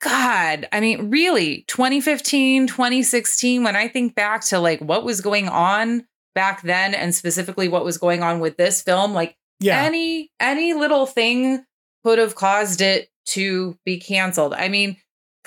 God, 0.00 0.68
I 0.70 0.78
mean, 0.80 1.10
really, 1.10 1.64
2015, 1.66 2.68
2016, 2.68 3.64
when 3.64 3.74
I 3.74 3.88
think 3.88 4.14
back 4.14 4.42
to 4.46 4.60
like 4.60 4.80
what 4.80 5.04
was 5.04 5.20
going 5.20 5.48
on 5.48 6.06
back 6.36 6.62
then 6.62 6.94
and 6.94 7.12
specifically 7.12 7.66
what 7.66 7.84
was 7.84 7.98
going 7.98 8.22
on 8.22 8.38
with 8.38 8.56
this 8.56 8.80
film, 8.82 9.12
like 9.12 9.36
Yeah. 9.58 9.82
any 9.82 10.30
any 10.38 10.72
little 10.72 11.06
thing 11.06 11.64
could 12.04 12.18
have 12.20 12.36
caused 12.36 12.80
it 12.80 13.10
to 13.26 13.76
be 13.84 13.98
canceled. 13.98 14.54
I 14.54 14.68
mean, 14.68 14.98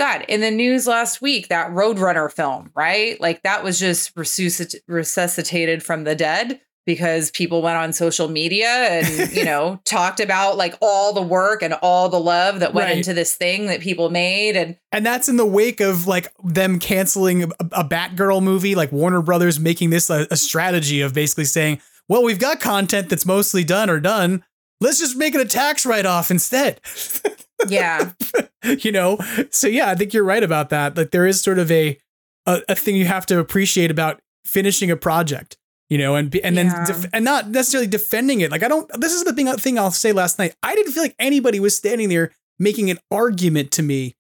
God, 0.02 0.26
in 0.28 0.42
the 0.42 0.50
news 0.52 0.88
last 0.88 1.22
week, 1.22 1.50
that 1.50 1.70
Roadrunner 1.72 2.32
film, 2.32 2.72
right? 2.76 3.20
Like 3.22 3.44
that 3.44 3.64
was 3.64 3.78
just 3.80 4.16
resuscit- 4.16 4.76
resuscitated 4.88 5.84
from 5.84 6.06
the 6.06 6.16
dead 6.16 6.60
because 6.88 7.30
people 7.30 7.62
went 7.62 7.78
on 7.78 7.94
social 7.94 8.28
media 8.28 8.68
and, 8.68 9.32
you 9.36 9.46
know, 9.46 9.80
talked 9.86 10.20
about 10.20 10.58
like 10.58 10.74
all 10.82 11.14
the 11.14 11.22
work 11.22 11.62
and 11.62 11.76
all 11.84 12.10
the 12.10 12.20
love 12.20 12.62
that 12.62 12.74
went 12.74 12.88
Right. 12.88 12.98
into 12.98 13.14
this 13.14 13.36
thing 13.36 13.68
that 13.68 13.82
people 13.82 14.10
made. 14.10 14.56
And 14.58 14.76
And 14.92 15.06
that's 15.06 15.30
in 15.30 15.38
the 15.38 15.46
wake 15.46 15.80
of 15.82 16.08
like 16.08 16.34
them 16.44 16.80
canceling 16.80 17.44
a, 17.44 17.48
a 17.74 17.84
Batgirl 17.84 18.42
movie, 18.42 18.74
like 18.74 18.92
Warner 18.92 19.22
Brothers 19.22 19.60
making 19.60 19.92
this 19.92 20.10
a, 20.10 20.26
a 20.32 20.36
strategy 20.36 21.02
of 21.02 21.14
basically 21.14 21.46
saying, 21.46 21.80
well, 22.10 22.24
we've 22.24 22.40
got 22.40 22.60
content 22.60 23.10
that's 23.10 23.28
mostly 23.28 23.64
done 23.64 23.90
or 23.90 24.00
done. 24.00 24.44
Let's 24.82 24.98
just 24.98 25.16
make 25.16 25.36
it 25.36 25.42
a 25.42 25.46
tax 25.46 25.86
write 25.86 26.08
off 26.08 26.32
instead. 26.32 26.82
yeah, 27.68 28.12
you 28.80 28.92
know? 28.92 29.18
So 29.52 29.68
yeah, 29.68 29.90
I 29.90 29.96
think 29.96 30.14
you're 30.14 30.24
right 30.24 30.44
about 30.44 30.70
that. 30.70 30.98
Like 30.98 31.12
there 31.12 31.26
is 31.28 31.42
sort 31.42 31.60
of 31.60 31.72
a, 31.72 31.98
a, 32.46 32.62
a 32.70 32.76
thing 32.76 32.96
you 32.96 33.06
have 33.06 33.26
to 33.28 33.40
appreciate 33.40 33.92
about 33.92 34.20
finishing 34.46 34.90
a 34.92 34.98
project, 34.98 35.58
you 35.90 35.98
know, 35.98 36.16
and 36.16 36.36
and 36.38 36.58
then 36.58 36.68
Yeah. 36.68 36.86
def- 36.86 37.10
and 37.14 37.24
not 37.26 37.50
necessarily 37.50 37.88
defending 37.88 38.42
it. 38.42 38.52
Like 38.52 38.64
I 38.64 38.68
don't. 38.68 38.90
This 39.00 39.14
is 39.14 39.24
the 39.24 39.34
thing 39.34 39.48
thing 39.58 39.78
I'll 39.80 39.92
say. 39.92 40.12
Last 40.12 40.40
night, 40.40 40.56
I 40.64 40.76
didn't 40.76 40.92
feel 40.94 41.04
like 41.04 41.16
anybody 41.20 41.60
was 41.60 41.76
standing 41.76 42.10
there 42.10 42.32
making 42.60 42.90
an 42.92 43.00
argument 43.12 43.72
to 43.72 43.82
me 43.84 44.16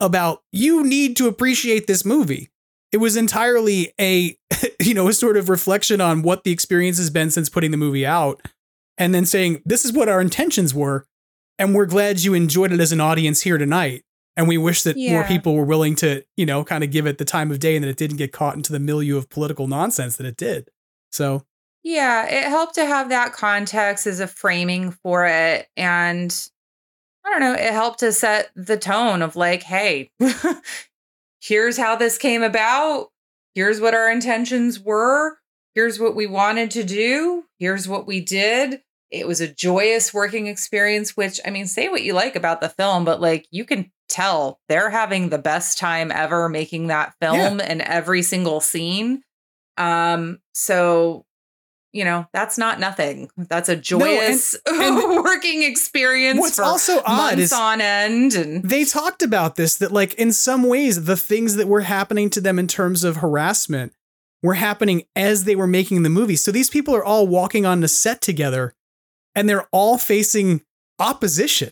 about 0.00 0.42
you 0.52 0.84
need 0.84 1.16
to 1.16 1.26
appreciate 1.28 1.86
this 1.86 2.04
movie. 2.04 2.48
It 2.92 2.96
was 2.98 3.16
entirely 3.16 3.92
a 4.00 4.36
you 4.80 4.94
know 4.94 5.08
a 5.08 5.12
sort 5.12 5.36
of 5.36 5.48
reflection 5.48 6.00
on 6.00 6.22
what 6.22 6.44
the 6.44 6.50
experience 6.52 6.98
has 6.98 7.10
been 7.10 7.30
since 7.30 7.48
putting 7.48 7.70
the 7.70 7.76
movie 7.76 8.06
out, 8.06 8.40
and 8.98 9.14
then 9.14 9.26
saying 9.26 9.62
this 9.64 9.84
is 9.84 9.92
what 9.92 10.08
our 10.08 10.20
intentions 10.20 10.74
were, 10.74 11.06
and 11.60 11.74
we're 11.74 11.86
glad 11.86 12.24
you 12.24 12.32
enjoyed 12.32 12.72
it 12.72 12.80
as 12.80 12.90
an 12.90 13.02
audience 13.02 13.42
here 13.42 13.58
tonight. 13.58 14.02
And 14.34 14.48
we 14.48 14.56
wish 14.56 14.82
that 14.84 14.96
more 14.96 15.24
people 15.24 15.54
were 15.54 15.64
willing 15.64 15.94
to, 15.96 16.24
you 16.34 16.46
know, 16.46 16.64
kind 16.64 16.82
of 16.82 16.90
give 16.90 17.06
it 17.06 17.18
the 17.18 17.24
time 17.26 17.50
of 17.50 17.58
day 17.58 17.76
and 17.76 17.84
that 17.84 17.90
it 17.90 17.98
didn't 17.98 18.16
get 18.16 18.32
caught 18.32 18.56
into 18.56 18.72
the 18.72 18.80
milieu 18.80 19.18
of 19.18 19.28
political 19.28 19.68
nonsense 19.68 20.16
that 20.16 20.24
it 20.24 20.38
did. 20.38 20.70
So, 21.12 21.44
yeah, 21.82 22.26
it 22.26 22.44
helped 22.44 22.76
to 22.76 22.86
have 22.86 23.10
that 23.10 23.34
context 23.34 24.06
as 24.06 24.20
a 24.20 24.26
framing 24.26 24.92
for 24.92 25.26
it. 25.26 25.68
And 25.76 26.34
I 27.26 27.30
don't 27.30 27.40
know, 27.40 27.52
it 27.52 27.72
helped 27.72 28.00
to 28.00 28.12
set 28.12 28.50
the 28.56 28.78
tone 28.78 29.20
of 29.20 29.36
like, 29.36 29.62
hey, 29.62 30.10
here's 31.42 31.76
how 31.76 31.96
this 31.96 32.16
came 32.16 32.42
about. 32.42 33.08
Here's 33.54 33.82
what 33.82 33.94
our 33.94 34.10
intentions 34.10 34.80
were. 34.80 35.36
Here's 35.74 36.00
what 36.00 36.16
we 36.16 36.26
wanted 36.26 36.70
to 36.70 36.84
do. 36.84 37.44
Here's 37.58 37.86
what 37.86 38.06
we 38.06 38.22
did. 38.22 38.80
It 39.10 39.26
was 39.26 39.40
a 39.40 39.48
joyous 39.48 40.14
working 40.14 40.46
experience, 40.46 41.16
which 41.16 41.40
I 41.44 41.50
mean, 41.50 41.66
say 41.66 41.88
what 41.88 42.02
you 42.02 42.12
like 42.12 42.36
about 42.36 42.60
the 42.60 42.68
film, 42.68 43.04
but 43.04 43.20
like 43.20 43.46
you 43.50 43.64
can 43.64 43.90
tell 44.08 44.60
they're 44.68 44.90
having 44.90 45.28
the 45.28 45.38
best 45.38 45.78
time 45.78 46.10
ever 46.12 46.48
making 46.48 46.88
that 46.88 47.14
film 47.20 47.60
and 47.60 47.80
every 47.82 48.22
single 48.22 48.60
scene. 48.60 49.22
Um, 49.76 50.38
so 50.54 51.24
you 51.92 52.04
know, 52.04 52.26
that's 52.32 52.56
not 52.56 52.78
nothing. 52.78 53.30
That's 53.36 53.68
a 53.68 53.74
joyous 53.74 54.54
working 54.68 55.64
experience 55.64 56.38
What's 56.38 56.56
for 56.56 56.62
also 56.62 57.00
odd 57.04 57.16
months 57.36 57.42
is- 57.42 57.52
on 57.52 57.80
end. 57.80 58.34
And 58.34 58.62
they 58.62 58.84
talked 58.84 59.22
about 59.22 59.56
this 59.56 59.76
that 59.78 59.90
like 59.92 60.14
in 60.14 60.32
some 60.32 60.62
ways 60.62 61.04
the 61.04 61.16
things 61.16 61.56
that 61.56 61.66
were 61.66 61.80
happening 61.80 62.30
to 62.30 62.40
them 62.40 62.58
in 62.58 62.68
terms 62.68 63.02
of 63.02 63.16
harassment 63.16 63.92
were 64.42 64.54
happening 64.54 65.02
as 65.16 65.44
they 65.44 65.56
were 65.56 65.66
making 65.66 66.02
the 66.02 66.08
movie. 66.08 66.36
So 66.36 66.52
these 66.52 66.70
people 66.70 66.94
are 66.94 67.04
all 67.04 67.26
walking 67.26 67.66
on 67.66 67.80
the 67.80 67.88
set 67.88 68.20
together 68.20 68.72
and 69.34 69.48
they're 69.48 69.66
all 69.72 69.98
facing 69.98 70.62
opposition. 70.98 71.70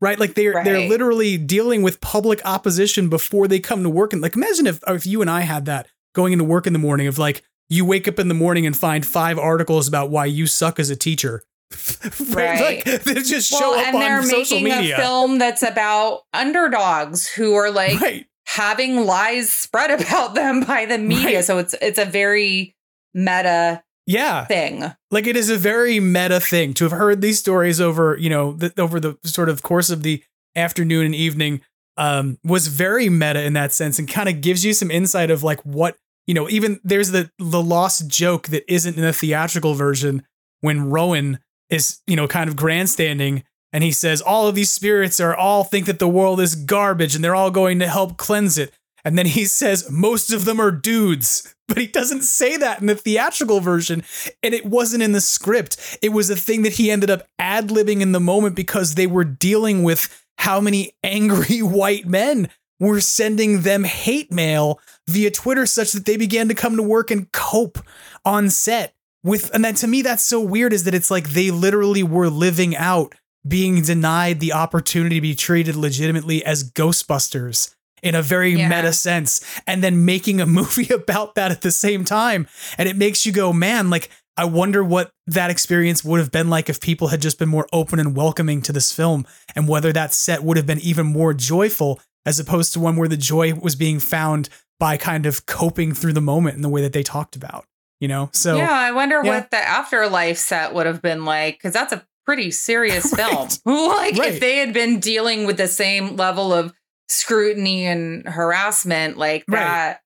Right? 0.00 0.18
Like 0.18 0.34
they're 0.34 0.62
they're 0.64 0.86
literally 0.88 1.38
dealing 1.38 1.82
with 1.82 2.00
public 2.02 2.44
opposition 2.44 3.08
before 3.08 3.48
they 3.48 3.58
come 3.60 3.82
to 3.84 3.88
work. 3.88 4.12
And 4.12 4.20
like 4.20 4.36
imagine 4.36 4.66
if 4.66 4.80
if 4.86 5.06
you 5.06 5.22
and 5.22 5.30
I 5.30 5.40
had 5.42 5.64
that 5.64 5.86
going 6.14 6.32
into 6.34 6.44
work 6.44 6.66
in 6.66 6.72
the 6.74 6.78
morning 6.78 7.06
of 7.06 7.16
like 7.18 7.42
you 7.70 7.86
wake 7.86 8.06
up 8.06 8.18
in 8.18 8.28
the 8.28 8.34
morning 8.34 8.66
and 8.66 8.76
find 8.76 9.06
five 9.06 9.38
articles 9.38 9.88
about 9.88 10.10
why 10.10 10.26
you 10.26 10.46
suck 10.46 10.78
as 10.78 10.90
a 10.90 10.96
teacher. 10.96 11.42
Right. 12.30 12.84
Like 12.86 13.02
they 13.04 13.14
just 13.14 13.48
show 13.50 13.70
well, 13.70 13.80
up 13.80 13.86
and 13.86 13.96
they're 14.02 14.18
on 14.18 14.24
social 14.24 14.60
making 14.60 14.78
media. 14.80 14.96
a 14.96 14.98
film 15.00 15.38
that's 15.38 15.62
about 15.62 16.22
underdogs 16.34 17.26
who 17.26 17.54
are 17.54 17.70
like 17.70 18.00
Right. 18.00 18.26
having 18.46 19.06
lies 19.06 19.50
spread 19.50 19.90
about 20.00 20.34
them 20.34 20.60
by 20.64 20.84
the 20.86 20.98
media. 20.98 21.36
Right. 21.36 21.44
So 21.44 21.58
it's 21.58 21.74
it's 21.80 21.98
a 21.98 22.04
very 22.04 22.74
meta 23.14 23.82
Yeah. 24.06 24.44
thing. 24.44 24.84
like 25.10 25.26
it 25.26 25.36
is 25.36 25.48
a 25.50 25.56
very 25.56 25.98
meta 26.00 26.40
thing 26.40 26.74
to 26.74 26.84
have 26.84 26.92
heard 26.92 27.20
these 27.20 27.38
stories 27.38 27.80
over 27.80 28.16
you 28.18 28.28
know 28.28 28.52
the, 28.52 28.72
over 28.78 29.00
the 29.00 29.16
sort 29.24 29.48
of 29.48 29.62
course 29.62 29.90
of 29.90 30.02
the 30.02 30.22
afternoon 30.54 31.06
and 31.06 31.14
evening 31.14 31.60
um 31.96 32.38
was 32.44 32.68
very 32.68 33.08
meta 33.08 33.42
in 33.42 33.54
that 33.54 33.72
sense 33.72 33.98
and 33.98 34.08
kind 34.08 34.28
of 34.28 34.40
gives 34.40 34.64
you 34.64 34.72
some 34.74 34.90
insight 34.90 35.30
of 35.30 35.42
like 35.42 35.60
what 35.62 35.96
you 36.26 36.34
know 36.34 36.48
even 36.50 36.80
there's 36.84 37.10
the 37.12 37.30
the 37.38 37.62
lost 37.62 38.08
joke 38.08 38.48
that 38.48 38.64
isn't 38.72 38.96
in 38.96 39.02
the 39.02 39.12
theatrical 39.12 39.74
version 39.74 40.22
when 40.60 40.90
rowan 40.90 41.38
is 41.70 42.00
you 42.06 42.16
know 42.16 42.28
kind 42.28 42.48
of 42.48 42.56
grandstanding 42.56 43.42
and 43.72 43.82
he 43.82 43.90
says 43.90 44.20
all 44.20 44.46
of 44.46 44.54
these 44.54 44.70
spirits 44.70 45.18
are 45.18 45.34
all 45.34 45.64
think 45.64 45.86
that 45.86 45.98
the 45.98 46.08
world 46.08 46.40
is 46.40 46.54
garbage 46.54 47.14
and 47.14 47.24
they're 47.24 47.34
all 47.34 47.50
going 47.50 47.78
to 47.78 47.88
help 47.88 48.16
cleanse 48.16 48.58
it 48.58 48.72
And 49.04 49.18
then 49.18 49.26
he 49.26 49.44
says, 49.44 49.90
most 49.90 50.32
of 50.32 50.44
them 50.44 50.60
are 50.60 50.70
dudes. 50.70 51.54
But 51.68 51.78
he 51.78 51.86
doesn't 51.86 52.22
say 52.22 52.56
that 52.56 52.80
in 52.80 52.86
the 52.86 52.94
theatrical 52.94 53.60
version. 53.60 54.02
And 54.42 54.54
it 54.54 54.66
wasn't 54.66 55.02
in 55.02 55.12
the 55.12 55.20
script. 55.20 55.98
It 56.02 56.10
was 56.10 56.30
a 56.30 56.36
thing 56.36 56.62
that 56.62 56.74
he 56.74 56.90
ended 56.90 57.10
up 57.10 57.26
ad 57.38 57.68
libbing 57.68 58.00
in 58.00 58.12
the 58.12 58.20
moment 58.20 58.54
because 58.54 58.94
they 58.94 59.06
were 59.06 59.24
dealing 59.24 59.82
with 59.82 60.24
how 60.38 60.60
many 60.60 60.92
angry 61.02 61.58
white 61.62 62.06
men 62.06 62.48
were 62.80 63.00
sending 63.00 63.62
them 63.62 63.84
hate 63.84 64.32
mail 64.32 64.80
via 65.08 65.30
Twitter 65.30 65.66
such 65.66 65.92
that 65.92 66.06
they 66.06 66.16
began 66.16 66.48
to 66.48 66.54
come 66.54 66.76
to 66.76 66.82
work 66.82 67.10
and 67.10 67.30
cope 67.32 67.78
on 68.24 68.50
set 68.50 68.94
with 69.22 69.50
and 69.54 69.64
that 69.64 69.76
to 69.76 69.86
me 69.86 70.02
that's 70.02 70.22
so 70.22 70.40
weird 70.40 70.72
is 70.72 70.84
that 70.84 70.94
it's 70.94 71.10
like 71.10 71.30
they 71.30 71.50
literally 71.50 72.02
were 72.02 72.28
living 72.28 72.76
out 72.76 73.14
being 73.46 73.82
denied 73.82 74.40
the 74.40 74.52
opportunity 74.52 75.16
to 75.16 75.20
be 75.20 75.34
treated 75.34 75.76
legitimately 75.76 76.44
as 76.44 76.70
Ghostbusters 76.70 77.74
in 78.04 78.14
a 78.14 78.22
very 78.22 78.52
yeah. 78.52 78.68
meta 78.68 78.92
sense 78.92 79.44
and 79.66 79.82
then 79.82 80.04
making 80.04 80.40
a 80.40 80.46
movie 80.60 80.92
about 80.92 81.34
that 81.34 81.50
at 81.50 81.62
the 81.62 81.72
same 81.72 82.04
time 82.04 82.46
and 82.78 82.88
it 82.88 82.96
makes 82.96 83.26
you 83.26 83.32
go 83.32 83.52
man 83.52 83.90
like 83.90 84.10
I 84.36 84.46
wonder 84.46 84.82
what 84.82 85.12
that 85.28 85.50
experience 85.50 86.04
would 86.04 86.18
have 86.18 86.32
been 86.32 86.50
like 86.50 86.68
if 86.68 86.80
people 86.80 87.08
had 87.08 87.22
just 87.22 87.38
been 87.38 87.48
more 87.48 87.68
open 87.72 88.00
and 88.00 88.16
welcoming 88.16 88.62
to 88.62 88.72
this 88.72 88.92
film 88.92 89.26
and 89.54 89.68
whether 89.68 89.92
that 89.92 90.12
set 90.12 90.42
would 90.42 90.56
have 90.56 90.66
been 90.66 90.80
even 90.80 91.06
more 91.06 91.32
joyful 91.34 92.00
as 92.26 92.40
opposed 92.40 92.72
to 92.72 92.80
one 92.80 92.96
where 92.96 93.08
the 93.08 93.16
joy 93.16 93.54
was 93.54 93.76
being 93.76 94.00
found 94.00 94.48
by 94.80 94.96
kind 94.96 95.26
of 95.26 95.46
coping 95.46 95.94
through 95.94 96.12
the 96.12 96.20
moment 96.20 96.56
in 96.56 96.62
the 96.62 96.68
way 96.68 96.82
that 96.82 96.92
they 96.92 97.02
talked 97.02 97.36
about 97.36 97.64
you 98.00 98.08
know 98.08 98.28
so 98.32 98.56
yeah 98.56 98.72
i 98.72 98.90
wonder 98.90 99.20
yeah. 99.22 99.30
what 99.30 99.50
the 99.50 99.56
afterlife 99.56 100.36
set 100.36 100.74
would 100.74 100.86
have 100.86 101.00
been 101.00 101.24
like 101.24 101.56
because 101.56 101.72
that's 101.72 101.92
a 101.92 102.04
pretty 102.26 102.50
serious 102.50 103.12
right. 103.18 103.28
film 103.30 103.48
like 103.88 104.16
right. 104.16 104.34
if 104.34 104.40
they 104.40 104.56
had 104.56 104.72
been 104.72 104.98
dealing 104.98 105.46
with 105.46 105.56
the 105.56 105.68
same 105.68 106.16
level 106.16 106.52
of 106.52 106.72
scrutiny 107.14 107.86
and 107.86 108.28
harassment 108.28 109.16
like 109.16 109.44
that 109.48 110.00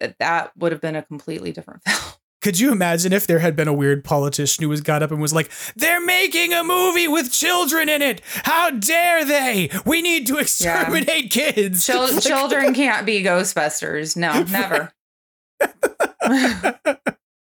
right. 0.00 0.14
that 0.18 0.52
would 0.56 0.72
have 0.72 0.80
been 0.80 0.96
a 0.96 1.02
completely 1.02 1.52
different 1.52 1.82
film 1.86 2.12
could 2.46 2.60
you 2.60 2.70
imagine 2.70 3.12
if 3.12 3.26
there 3.26 3.40
had 3.40 3.56
been 3.56 3.66
a 3.66 3.72
weird 3.72 4.04
politician 4.04 4.62
who 4.62 4.68
was 4.68 4.80
got 4.80 5.02
up 5.02 5.10
and 5.10 5.20
was 5.20 5.32
like, 5.32 5.50
"They're 5.74 6.00
making 6.00 6.52
a 6.52 6.62
movie 6.62 7.08
with 7.08 7.32
children 7.32 7.88
in 7.88 8.02
it. 8.02 8.20
How 8.44 8.70
dare 8.70 9.24
they? 9.24 9.68
We 9.84 10.00
need 10.00 10.28
to 10.28 10.38
exterminate 10.38 11.34
yeah. 11.34 11.50
kids." 11.50 11.84
Chil- 11.84 12.20
children 12.20 12.72
can't 12.74 13.04
be 13.04 13.24
Ghostbusters. 13.24 14.16
No, 14.16 14.44
never. 14.44 14.92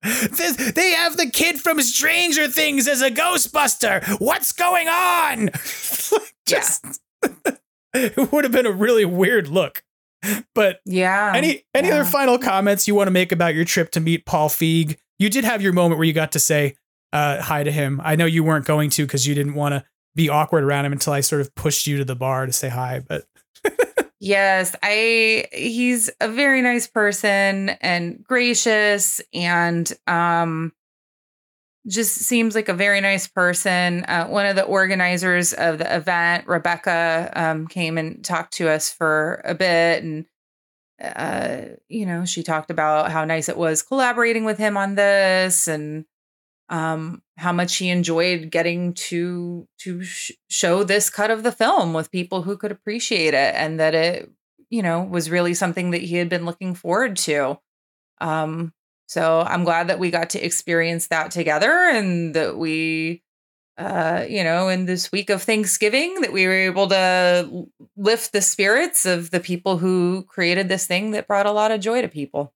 this, 0.02 0.72
they 0.72 0.94
have 0.94 1.16
the 1.16 1.30
kid 1.32 1.60
from 1.60 1.80
Stranger 1.82 2.48
Things 2.48 2.88
as 2.88 3.04
a 3.04 3.12
Ghostbuster. 3.12 4.20
What's 4.20 4.52
going 4.52 4.88
on? 4.88 5.50
Just, 6.48 7.02
yeah. 7.24 7.52
it 8.18 8.32
would 8.32 8.44
have 8.44 8.54
been 8.54 8.66
a 8.66 8.72
really 8.72 9.06
weird 9.06 9.48
look. 9.48 9.84
But 10.54 10.80
yeah. 10.86 11.34
Any 11.36 11.64
any 11.74 11.90
yeah. 11.90 11.96
other 11.96 12.06
final 12.06 12.38
comments 12.38 12.88
you 12.88 12.96
want 12.96 13.08
to 13.08 13.12
make 13.12 13.32
about 13.32 13.56
your 13.56 13.66
trip 13.66 13.92
to 13.92 14.00
meet 14.00 14.26
Paul 14.26 14.50
Feig? 14.50 14.98
You 15.20 15.30
did 15.30 15.44
have 15.44 15.62
your 15.62 15.74
moment 15.74 15.98
where 15.98 16.06
you 16.06 16.14
got 16.14 16.32
to 16.34 16.40
say 16.40 16.76
uh, 17.14 17.42
hi 17.42 17.64
to 17.64 17.72
him. 17.72 18.02
I 18.04 18.16
know 18.16 18.26
you 18.26 18.44
weren't 18.44 18.66
going 18.66 18.90
to 18.92 19.06
because 19.06 19.26
you 19.28 19.36
didn't 19.36 19.56
want 19.56 19.74
to 19.74 19.84
be 20.16 20.30
awkward 20.30 20.64
around 20.64 20.86
him 20.86 20.92
until 20.92 21.14
I 21.14 21.22
sort 21.22 21.42
of 21.42 21.54
pushed 21.56 21.88
you 21.88 21.98
to 21.98 22.06
the 22.06 22.16
bar 22.16 22.46
to 22.46 22.54
say 22.54 22.70
hi. 22.70 23.02
But 23.08 23.26
yes, 24.20 24.76
I 24.84 25.46
he's 25.54 26.10
a 26.20 26.30
very 26.30 26.62
nice 26.62 26.88
person 26.88 27.70
and 27.82 28.24
gracious 28.24 29.22
and 29.34 29.92
um 30.08 30.74
just 31.88 32.16
seems 32.16 32.56
like 32.56 32.70
a 32.70 32.74
very 32.74 33.02
nice 33.02 33.28
person. 33.28 34.04
Uh, 34.06 34.28
one 34.28 34.46
of 34.46 34.56
the 34.56 34.64
organizers 34.64 35.54
of 35.54 35.78
the 35.78 35.96
event, 35.96 36.48
Rebecca, 36.48 37.32
um, 37.36 37.68
came 37.68 37.98
and 37.98 38.24
talked 38.24 38.54
to 38.56 38.70
us 38.70 38.92
for 38.92 39.42
a 39.46 39.56
bit, 39.56 40.04
and 40.04 40.26
uh, 41.02 41.76
you 41.88 42.06
know, 42.06 42.26
she 42.26 42.44
talked 42.44 42.72
about 42.72 43.12
how 43.12 43.24
nice 43.24 43.50
it 43.50 43.58
was 43.58 43.84
collaborating 43.84 44.46
with 44.46 44.58
him 44.58 44.78
on 44.78 44.96
this, 44.96 45.68
and 45.68 46.06
um, 46.70 47.22
how 47.38 47.54
much 47.54 47.78
he 47.78 47.90
enjoyed 47.90 48.50
getting 48.52 48.94
to 48.94 49.68
to 49.80 50.04
sh- 50.04 50.32
show 50.50 50.84
this 50.84 51.10
cut 51.10 51.32
of 51.32 51.44
the 51.44 51.52
film 51.52 51.94
with 51.94 52.12
people 52.12 52.42
who 52.42 52.58
could 52.58 52.72
appreciate 52.72 53.34
it, 53.34 53.56
and 53.56 53.80
that 53.80 53.96
it, 53.96 54.30
you 54.70 54.82
know, 54.82 55.04
was 55.04 55.30
really 55.30 55.54
something 55.54 55.92
that 55.92 56.02
he 56.02 56.16
had 56.16 56.30
been 56.30 56.46
looking 56.46 56.76
forward 56.76 57.16
to. 57.18 57.60
Um, 58.20 58.74
so 59.08 59.42
I'm 59.42 59.64
glad 59.64 59.88
that 59.88 60.00
we 60.00 60.12
got 60.12 60.32
to 60.32 60.46
experience 60.46 61.08
that 61.08 61.32
together 61.32 61.72
and 61.72 62.36
that 62.36 62.58
we, 62.58 63.24
uh, 63.78 64.26
you 64.28 64.44
know, 64.44 64.68
in 64.68 64.86
this 64.86 65.12
week 65.14 65.30
of 65.30 65.42
Thanksgiving, 65.42 66.22
that 66.22 66.34
we 66.34 66.46
were 66.46 66.54
able 66.54 66.90
to 66.90 67.68
lift 67.96 68.34
the 68.34 68.42
spirits 68.42 69.06
of 69.06 69.32
the 69.32 69.40
people 69.40 69.78
who 69.78 70.24
created 70.24 70.68
this 70.68 70.86
thing 70.86 71.12
that 71.12 71.26
brought 71.26 71.46
a 71.46 71.52
lot 71.52 71.72
of 71.72 71.80
joy 71.80 72.02
to 72.02 72.10
people. 72.10 72.54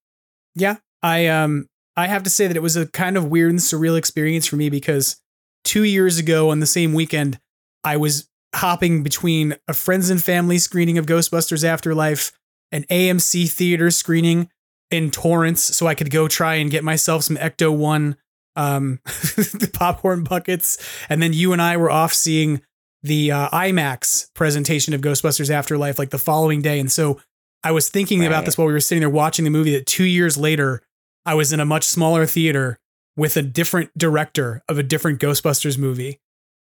Yeah. 0.54 0.78
I, 1.02 1.28
um, 1.28 1.68
I 1.96 2.08
have 2.08 2.24
to 2.24 2.30
say 2.30 2.48
that 2.48 2.58
it 2.58 2.62
was 2.62 2.76
a 2.76 2.86
kind 2.86 3.16
of 3.16 3.28
weird 3.28 3.52
and 3.52 3.60
surreal 3.60 3.98
experience 3.98 4.46
for 4.46 4.58
me 4.58 4.70
because 4.70 5.22
two 5.64 5.84
years 5.84 6.18
ago 6.18 6.50
on 6.50 6.60
the 6.60 6.66
same 6.66 6.94
weekend, 6.94 7.40
I 7.84 7.96
was 7.96 8.28
hopping 8.54 9.04
between 9.04 9.56
a 9.70 9.74
friends 9.74 10.10
and 10.10 10.22
family 10.22 10.58
screening 10.58 10.98
of 10.98 11.06
Ghostbusters 11.06 11.64
Afterlife, 11.64 12.34
an 12.74 12.84
AMC 12.90 13.50
theater 13.50 13.90
screening 13.90 14.50
in 14.92 15.10
Torrance 15.10 15.64
so 15.64 15.88
I 15.88 15.96
could 15.96 16.12
go 16.12 16.28
try 16.28 16.56
and 16.56 16.70
get 16.70 16.84
myself 16.84 17.24
some 17.24 17.38
Ecto 17.38 17.76
1 17.76 18.16
um, 18.56 19.00
popcorn 19.74 20.24
buckets. 20.24 20.78
And 21.10 21.22
then 21.22 21.34
you 21.34 21.54
and 21.54 21.62
I 21.62 21.78
were 21.78 21.90
off 21.90 22.14
seeing 22.14 22.62
the 23.02 23.32
uh, 23.32 23.50
IMAX 23.50 24.32
presentation 24.34 24.94
of 24.94 25.02
Ghostbusters 25.02 25.50
Afterlife 25.50 25.98
like 25.98 26.12
the 26.12 26.20
following 26.20 26.62
day. 26.62 26.80
And 26.80 26.92
so 26.92 27.20
I 27.64 27.72
was 27.72 27.90
thinking 27.90 28.20
right. 28.20 28.28
about 28.28 28.46
this 28.46 28.58
while 28.58 28.68
we 28.68 28.74
were 28.74 28.80
sitting 28.80 29.00
there 29.00 29.10
watching 29.10 29.46
the 29.46 29.52
movie 29.52 29.72
that 29.72 29.86
two 29.86 30.04
years 30.04 30.38
later, 30.38 30.82
I 31.26 31.34
was 31.36 31.54
in 31.54 31.60
a 31.60 31.66
much 31.66 31.84
smaller 31.86 32.26
theater 32.26 32.80
with 33.16 33.38
a 33.38 33.42
different 33.42 33.96
director 33.98 34.62
of 34.68 34.78
a 34.78 34.84
different 34.84 35.20
Ghostbusters 35.20 35.78
movie 35.78 36.20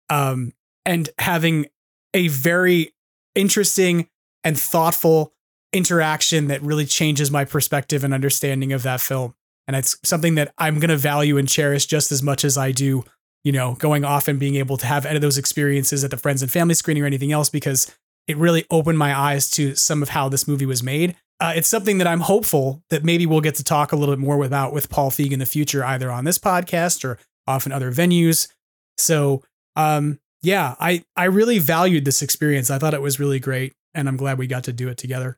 um, 0.10 0.54
and 0.86 1.10
having 1.18 1.68
a 2.14 2.28
very 2.28 2.94
interesting 3.36 4.10
and 4.44 4.60
thoughtful 4.60 5.34
interaction 5.74 6.48
that 6.48 6.62
really 6.62 6.86
changes 6.86 7.32
my 7.32 7.46
perspective 7.46 8.04
and 8.04 8.14
understanding 8.14 8.74
of 8.74 8.84
that 8.84 9.02
film. 9.02 9.34
And 9.68 9.76
it's 9.76 9.96
something 10.04 10.36
that 10.36 10.54
I'm 10.58 10.80
going 10.80 10.90
to 10.90 10.98
value 10.98 11.38
and 11.38 11.48
cherish 11.48 11.86
just 11.86 12.12
as 12.12 12.22
much 12.22 12.44
as 12.44 12.58
I 12.58 12.72
do, 12.72 13.04
you 13.44 13.52
know, 13.52 13.76
going 13.76 14.04
off 14.04 14.28
and 14.28 14.40
being 14.40 14.56
able 14.56 14.78
to 14.78 14.86
have 14.86 15.06
any 15.06 15.16
of 15.16 15.22
those 15.22 15.38
experiences 15.38 16.04
at 16.04 16.12
the 16.12 16.18
friends 16.18 16.42
and 16.42 16.52
family 16.52 16.74
screening 16.74 17.04
or 17.04 17.06
anything 17.06 17.32
else 17.32 17.50
because 17.50 17.96
it 18.28 18.38
really 18.38 18.66
opened 18.70 18.98
my 18.98 19.18
eyes 19.18 19.50
to 19.52 19.76
some 19.76 20.02
of 20.02 20.10
how 20.10 20.30
this 20.30 20.48
movie 20.48 20.66
was 20.66 20.84
made. 20.84 21.16
Uh, 21.40 21.54
it's 21.56 21.68
something 21.68 21.98
that 21.98 22.08
I'm 22.08 22.20
hopeful 22.20 22.84
that 22.90 23.04
maybe 23.04 23.26
we'll 23.26 23.42
get 23.42 23.56
to 23.56 23.64
talk 23.64 23.92
a 23.92 23.96
little 23.96 24.16
bit 24.16 24.24
more 24.24 24.44
about 24.44 24.74
with 24.74 24.90
Paul 24.90 25.10
Feig 25.10 25.32
in 25.32 25.40
the 25.40 25.46
future, 25.46 25.84
either 25.84 26.12
on 26.12 26.24
this 26.24 26.38
podcast 26.38 27.04
or 27.04 27.18
off 27.48 27.66
in 27.66 27.72
other 27.72 27.92
venues. 27.92 28.48
So, 28.98 29.44
um, 29.76 30.20
yeah, 30.44 30.76
I 30.80 31.04
I 31.16 31.26
really 31.26 31.58
valued 31.60 32.06
this 32.06 32.22
experience. 32.22 32.70
I 32.70 32.78
thought 32.78 32.94
it 32.94 33.02
was 33.02 33.20
really 33.20 33.40
great, 33.40 33.74
and 33.96 34.08
I'm 34.08 34.18
glad 34.18 34.38
we 34.38 34.48
got 34.48 34.64
to 34.66 34.74
do 34.74 34.88
it 34.88 34.98
together. 34.98 35.38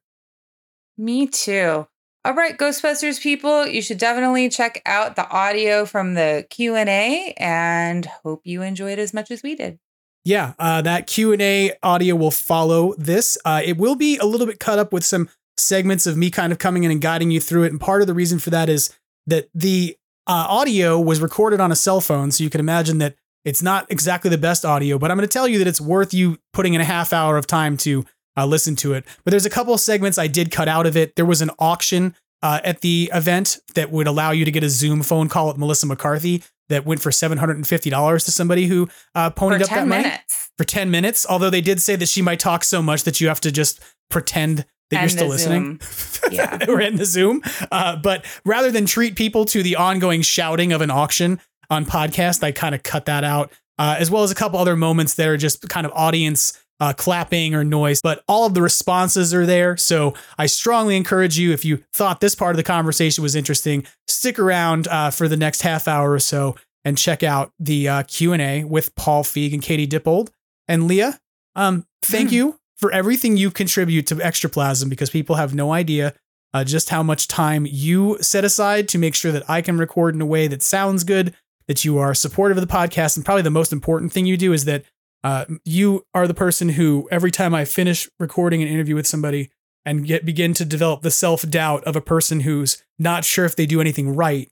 Me 0.97 1.27
too. 1.27 1.87
All 2.25 2.33
right, 2.33 2.57
Ghostbusters 2.57 3.21
people, 3.21 3.67
you 3.67 3.81
should 3.81 3.97
definitely 3.97 4.47
check 4.47 4.81
out 4.85 5.17
the 5.17 5.27
audio 5.29 5.85
from 5.85 6.13
the 6.13 6.47
Q&A 6.49 7.33
and 7.37 8.05
hope 8.23 8.41
you 8.45 8.61
enjoyed 8.61 8.97
as 8.97 9.13
much 9.13 9.29
as 9.29 9.43
we 9.43 9.55
did. 9.55 9.77
Yeah, 10.23 10.53
uh, 10.57 10.81
that 10.83 11.05
Q&A 11.05 11.73
audio 11.83 12.15
will 12.15 12.31
follow 12.31 12.93
this. 12.97 13.37
Uh, 13.43 13.61
it 13.63 13.77
will 13.77 13.95
be 13.95 14.17
a 14.17 14.25
little 14.25 14.47
bit 14.47 14.59
cut 14.59 14.79
up 14.79 14.93
with 14.93 15.03
some 15.03 15.27
segments 15.57 16.07
of 16.07 16.15
me 16.15 16.29
kind 16.29 16.53
of 16.53 16.59
coming 16.59 16.85
in 16.85 16.91
and 16.91 17.01
guiding 17.01 17.29
you 17.29 17.41
through 17.41 17.63
it. 17.63 17.71
And 17.71 17.81
part 17.81 18.01
of 18.01 18.07
the 18.07 18.13
reason 18.13 18.39
for 18.39 18.49
that 18.51 18.69
is 18.69 18.95
that 19.27 19.49
the 19.53 19.97
uh, 20.25 20.45
audio 20.47 20.99
was 20.99 21.19
recorded 21.19 21.59
on 21.59 21.73
a 21.73 21.75
cell 21.75 21.99
phone. 21.99 22.31
So 22.31 22.43
you 22.43 22.49
can 22.49 22.61
imagine 22.61 22.99
that 22.99 23.15
it's 23.43 23.61
not 23.61 23.85
exactly 23.91 24.29
the 24.29 24.37
best 24.37 24.63
audio, 24.63 24.97
but 24.97 25.11
I'm 25.11 25.17
going 25.17 25.27
to 25.27 25.33
tell 25.33 25.47
you 25.47 25.57
that 25.59 25.67
it's 25.67 25.81
worth 25.81 26.13
you 26.13 26.37
putting 26.53 26.73
in 26.73 26.79
a 26.79 26.85
half 26.85 27.11
hour 27.11 27.37
of 27.37 27.45
time 27.45 27.75
to 27.77 28.05
uh, 28.37 28.45
listen 28.45 28.75
to 28.77 28.93
it. 28.93 29.05
But 29.23 29.31
there's 29.31 29.45
a 29.45 29.49
couple 29.49 29.73
of 29.73 29.79
segments 29.79 30.17
I 30.17 30.27
did 30.27 30.51
cut 30.51 30.67
out 30.67 30.85
of 30.85 30.97
it. 30.97 31.15
There 31.15 31.25
was 31.25 31.41
an 31.41 31.51
auction 31.59 32.15
uh, 32.41 32.59
at 32.63 32.81
the 32.81 33.09
event 33.13 33.57
that 33.75 33.91
would 33.91 34.07
allow 34.07 34.31
you 34.31 34.45
to 34.45 34.51
get 34.51 34.63
a 34.63 34.69
Zoom 34.69 35.01
phone 35.01 35.29
call 35.29 35.47
with 35.47 35.57
Melissa 35.57 35.87
McCarthy 35.87 36.43
that 36.69 36.85
went 36.85 37.01
for 37.01 37.09
$750 37.09 38.25
to 38.25 38.31
somebody 38.31 38.67
who 38.67 38.89
uh, 39.15 39.29
ponied 39.29 39.57
for 39.59 39.63
up 39.63 39.69
that 39.69 39.87
minutes. 39.87 40.07
money 40.07 40.19
for 40.57 40.63
10 40.65 40.91
minutes. 40.91 41.25
Although 41.29 41.49
they 41.49 41.61
did 41.61 41.81
say 41.81 41.95
that 41.95 42.09
she 42.09 42.21
might 42.21 42.39
talk 42.39 42.63
so 42.63 42.81
much 42.81 43.03
that 43.03 43.21
you 43.21 43.27
have 43.27 43.41
to 43.41 43.51
just 43.51 43.79
pretend 44.09 44.65
that 44.89 45.01
you're 45.01 45.09
still 45.09 45.27
listening. 45.27 45.79
yeah. 46.31 46.57
We're 46.67 46.81
in 46.81 46.97
the 46.97 47.05
Zoom. 47.05 47.41
Uh, 47.71 47.95
but 47.95 48.25
rather 48.45 48.71
than 48.71 48.85
treat 48.85 49.15
people 49.15 49.45
to 49.45 49.63
the 49.63 49.75
ongoing 49.75 50.21
shouting 50.21 50.71
of 50.71 50.81
an 50.81 50.91
auction 50.91 51.39
on 51.69 51.85
podcast, 51.85 52.43
I 52.43 52.51
kind 52.51 52.75
of 52.75 52.83
cut 52.83 53.05
that 53.05 53.23
out, 53.23 53.51
uh, 53.79 53.95
as 53.97 54.11
well 54.11 54.23
as 54.23 54.31
a 54.31 54.35
couple 54.35 54.59
other 54.59 54.75
moments 54.75 55.15
that 55.15 55.27
are 55.27 55.37
just 55.37 55.67
kind 55.69 55.85
of 55.85 55.91
audience 55.95 56.62
uh, 56.79 56.93
clapping 56.93 57.55
or 57.55 57.63
noise, 57.63 58.01
but 58.01 58.23
all 58.27 58.45
of 58.45 58.53
the 58.53 58.61
responses 58.61 59.33
are 59.33 59.45
there. 59.45 59.77
So 59.77 60.13
I 60.37 60.47
strongly 60.47 60.97
encourage 60.97 61.37
you, 61.37 61.51
if 61.51 61.63
you 61.63 61.83
thought 61.93 62.19
this 62.19 62.35
part 62.35 62.51
of 62.51 62.57
the 62.57 62.63
conversation 62.63 63.21
was 63.21 63.35
interesting, 63.35 63.85
stick 64.07 64.39
around 64.39 64.87
uh, 64.87 65.11
for 65.11 65.27
the 65.27 65.37
next 65.37 65.61
half 65.61 65.87
hour 65.87 66.11
or 66.11 66.19
so 66.19 66.55
and 66.85 66.97
check 66.97 67.23
out 67.23 67.51
the 67.59 67.87
uh, 67.87 68.03
Q 68.03 68.33
and 68.33 68.41
A 68.41 68.63
with 68.63 68.93
Paul 68.95 69.23
Feig 69.23 69.53
and 69.53 69.61
Katie 69.61 69.87
Dippold 69.87 70.29
and 70.67 70.87
Leah. 70.87 71.19
Um, 71.55 71.85
thank 72.01 72.29
mm. 72.29 72.33
you 72.33 72.59
for 72.77 72.91
everything 72.91 73.37
you 73.37 73.51
contribute 73.51 74.07
to 74.07 74.15
Extraplasm 74.15 74.89
because 74.89 75.09
people 75.09 75.35
have 75.37 75.53
no 75.53 75.71
idea 75.71 76.13
uh, 76.53 76.63
just 76.63 76.89
how 76.89 77.01
much 77.01 77.27
time 77.27 77.65
you 77.65 78.17
set 78.21 78.43
aside 78.43 78.87
to 78.89 78.97
make 78.97 79.15
sure 79.15 79.31
that 79.31 79.49
I 79.49 79.61
can 79.61 79.77
record 79.77 80.15
in 80.15 80.21
a 80.21 80.25
way 80.25 80.47
that 80.47 80.61
sounds 80.61 81.03
good, 81.03 81.33
that 81.67 81.83
you 81.83 81.97
are 81.97 82.13
supportive 82.13 82.57
of 82.57 82.67
the 82.67 82.73
podcast. 82.73 83.15
And 83.15 83.25
probably 83.25 83.41
the 83.41 83.49
most 83.49 83.73
important 83.73 84.11
thing 84.11 84.25
you 84.25 84.37
do 84.37 84.53
is 84.53 84.65
that 84.65 84.83
uh, 85.23 85.45
you 85.63 86.05
are 86.13 86.27
the 86.27 86.33
person 86.33 86.69
who, 86.69 87.07
every 87.11 87.31
time 87.31 87.53
I 87.55 87.65
finish 87.65 88.09
recording 88.19 88.61
an 88.61 88.67
interview 88.67 88.95
with 88.95 89.07
somebody 89.07 89.49
and 89.85 90.05
get 90.05 90.25
begin 90.25 90.53
to 90.55 90.65
develop 90.65 91.01
the 91.01 91.11
self 91.11 91.47
doubt 91.49 91.83
of 91.85 91.95
a 91.95 92.01
person 92.01 92.41
who's 92.41 92.83
not 92.99 93.23
sure 93.25 93.45
if 93.45 93.55
they 93.55 93.65
do 93.65 93.81
anything 93.81 94.15
right, 94.15 94.49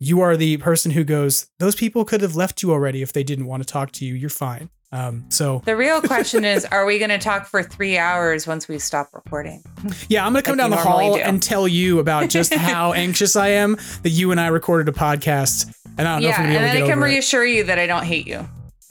you 0.00 0.20
are 0.20 0.36
the 0.36 0.56
person 0.58 0.90
who 0.92 1.04
goes, 1.04 1.48
Those 1.58 1.74
people 1.76 2.04
could 2.04 2.20
have 2.20 2.36
left 2.36 2.62
you 2.62 2.72
already 2.72 3.02
if 3.02 3.12
they 3.12 3.22
didn't 3.24 3.46
want 3.46 3.62
to 3.62 3.66
talk 3.66 3.92
to 3.92 4.04
you. 4.04 4.14
You're 4.14 4.30
fine. 4.30 4.70
Um, 4.92 5.24
so 5.28 5.60
The 5.64 5.76
real 5.76 6.00
question 6.00 6.44
is 6.44 6.64
are 6.66 6.86
we 6.86 6.98
going 6.98 7.10
to 7.10 7.18
talk 7.18 7.46
for 7.46 7.62
three 7.64 7.98
hours 7.98 8.46
once 8.46 8.68
we 8.68 8.78
stop 8.78 9.08
recording? 9.12 9.62
Yeah, 10.08 10.24
I'm 10.26 10.32
gonna 10.32 10.42
come 10.42 10.56
Like 10.56 10.64
down 10.64 10.70
the 10.70 10.76
hall 10.76 11.14
do. 11.14 11.20
and 11.20 11.42
tell 11.42 11.66
you 11.68 11.98
about 11.98 12.28
just 12.30 12.54
how 12.70 12.92
anxious 12.92 13.34
I 13.36 13.48
am 13.48 13.76
that 14.02 14.10
you 14.10 14.30
and 14.30 14.40
I 14.40 14.48
recorded 14.48 14.88
a 14.88 14.96
podcast, 14.96 15.72
and 15.98 16.06
I 16.08 16.14
don't 16.14 16.22
know 16.22 16.28
if 16.28 16.34
yeah, 16.34 16.42
I'm 16.42 16.42
gonna 16.42 16.48
be 16.48 16.54
able 16.54 16.60
to 16.60 16.66
then 16.66 16.76
I 16.76 16.80
get 16.80 16.86
can 16.88 16.98
over 16.98 17.06
it. 17.06 17.10
reassure 17.10 17.44
you 17.44 17.64
that 17.64 17.78
I 17.78 17.86
don't 17.86 18.04
hate 18.04 18.26
you. 18.26 18.48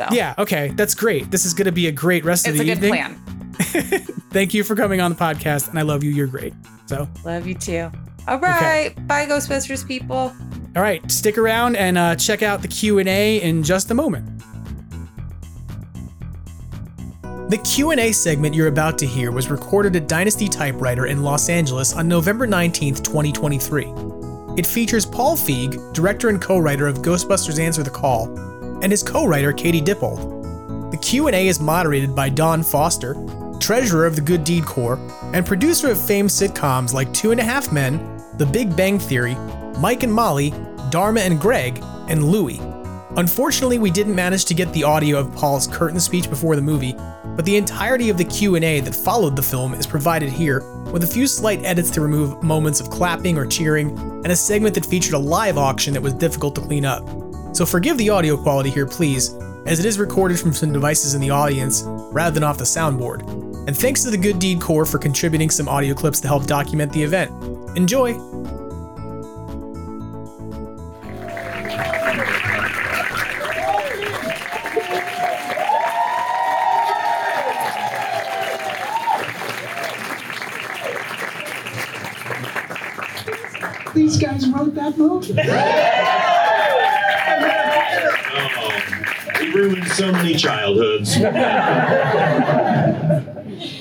So 0.09 0.15
Yeah, 0.15 0.33
okay, 0.37 0.69
that's 0.75 0.95
great. 0.95 1.29
This 1.31 1.45
is 1.45 1.53
gonna 1.53 1.71
be 1.71 1.87
a 1.87 1.91
great 1.91 2.23
rest 2.25 2.47
it's 2.47 2.55
of 2.59 2.61
a 2.61 2.63
the 2.63 2.75
good 2.75 2.83
evening. 2.85 2.91
plan. 2.91 3.19
Thank 4.31 4.53
you 4.53 4.63
for 4.63 4.75
coming 4.75 4.99
on 5.01 5.11
the 5.11 5.17
podcast, 5.17 5.69
and 5.69 5.77
I 5.77 5.83
love 5.83 6.03
you. 6.03 6.09
You're 6.11 6.27
great. 6.27 6.53
So, 6.87 7.07
Love 7.23 7.45
you 7.47 7.53
too. 7.55 7.89
All 8.27 8.39
right, 8.39 8.93
bye, 9.07 9.25
Ghostbusters 9.25 9.85
people. 9.87 10.33
all 10.75 10.81
right, 10.81 11.09
stick 11.11 11.37
around 11.37 11.75
and 11.75 11.97
uh, 11.97 12.15
check 12.15 12.41
out 12.41 12.61
the 12.61 12.67
Q 12.67 12.99
and 12.99 13.07
A 13.09 13.41
in 13.41 13.63
just 13.63 13.91
a 13.91 13.93
moment. 13.93 14.29
The 17.49 17.57
Q&A 17.63 18.11
segment 18.13 18.55
you're 18.55 18.67
about 18.67 18.97
to 18.99 19.05
hear 19.05 19.31
was 19.31 19.49
recorded 19.51 19.95
at 19.95 20.07
Dynasty 20.07 20.47
Typewriter 20.47 21.05
in 21.05 21.21
Los 21.21 21.49
Angeles 21.49 21.93
on 21.93 22.07
November 22.07 22.47
19th, 22.47 23.03
2023. 23.03 23.93
It 24.57 24.65
features 24.65 25.05
Paul 25.05 25.35
Feig, 25.35 25.93
director 25.93 26.29
and 26.29 26.41
co-writer 26.41 26.87
of 26.87 26.99
Ghostbusters 26.99 27.59
Answer 27.59 27.83
the 27.83 27.89
Call, 27.91 28.27
and 28.83 28.91
his 28.91 29.01
co-writer 29.01 29.51
Katie 29.51 29.81
Dippold. 29.81 30.91
The 30.91 30.97
Q&A 30.97 31.47
is 31.47 31.59
moderated 31.59 32.15
by 32.15 32.29
Don 32.29 32.61
Foster, 32.61 33.15
treasurer 33.59 34.05
of 34.05 34.15
the 34.15 34.21
Good 34.21 34.43
Deed 34.43 34.65
Corps, 34.65 34.99
and 35.33 35.45
producer 35.45 35.89
of 35.89 35.99
famed 35.99 36.29
sitcoms 36.29 36.93
like 36.93 37.11
Two 37.13 37.31
and 37.31 37.39
a 37.39 37.43
Half 37.43 37.71
Men, 37.71 38.21
The 38.37 38.45
Big 38.45 38.75
Bang 38.75 38.99
Theory, 38.99 39.35
Mike 39.79 40.03
and 40.03 40.13
Molly, 40.13 40.53
Dharma 40.91 41.21
and 41.21 41.39
Greg, 41.39 41.81
and 42.09 42.25
Louie. 42.25 42.61
Unfortunately, 43.15 43.79
we 43.79 43.89
didn't 43.89 44.15
manage 44.15 44.45
to 44.45 44.53
get 44.53 44.71
the 44.73 44.83
audio 44.83 45.17
of 45.17 45.33
Paul's 45.33 45.67
curtain 45.67 45.99
speech 45.99 46.29
before 46.29 46.55
the 46.55 46.61
movie, 46.61 46.95
but 47.35 47.45
the 47.45 47.55
entirety 47.55 48.09
of 48.09 48.17
the 48.17 48.25
Q&A 48.25 48.81
that 48.81 48.93
followed 48.93 49.35
the 49.35 49.41
film 49.41 49.73
is 49.73 49.87
provided 49.87 50.29
here, 50.29 50.61
with 50.91 51.03
a 51.03 51.07
few 51.07 51.25
slight 51.25 51.63
edits 51.63 51.89
to 51.91 52.01
remove 52.01 52.43
moments 52.43 52.79
of 52.81 52.89
clapping 52.89 53.37
or 53.37 53.45
cheering, 53.45 53.97
and 53.97 54.27
a 54.27 54.35
segment 54.35 54.75
that 54.75 54.85
featured 54.85 55.13
a 55.13 55.19
live 55.19 55.57
auction 55.57 55.93
that 55.93 56.01
was 56.01 56.13
difficult 56.13 56.53
to 56.55 56.61
clean 56.61 56.85
up. 56.85 57.22
So 57.53 57.67
forgive 57.67 57.99
the 57.99 58.09
audio 58.09 58.35
quality 58.35 58.71
here, 58.71 58.87
please, 58.87 59.35
as 59.67 59.79
it 59.79 59.85
is 59.85 59.99
recorded 59.99 60.39
from 60.39 60.53
some 60.53 60.73
devices 60.73 61.13
in 61.13 61.21
the 61.21 61.29
audience 61.29 61.83
rather 61.85 62.33
than 62.33 62.43
off 62.43 62.57
the 62.57 62.63
soundboard. 62.63 63.21
And 63.67 63.77
thanks 63.77 64.01
to 64.03 64.09
the 64.09 64.17
Good 64.17 64.39
Deed 64.39 64.59
Corps 64.59 64.87
for 64.87 64.97
contributing 64.97 65.51
some 65.51 65.69
audio 65.69 65.93
clips 65.93 66.19
to 66.21 66.27
help 66.27 66.47
document 66.47 66.91
the 66.91 67.03
event. 67.03 67.31
Enjoy! 67.77 68.13
These 83.93 84.17
guys 84.17 84.49
wrote 84.49 84.73
that 84.73 84.97
movie. 84.97 85.92
Ruined 89.63 89.87
so 89.87 90.11
many 90.11 90.35
childhoods. 90.35 91.15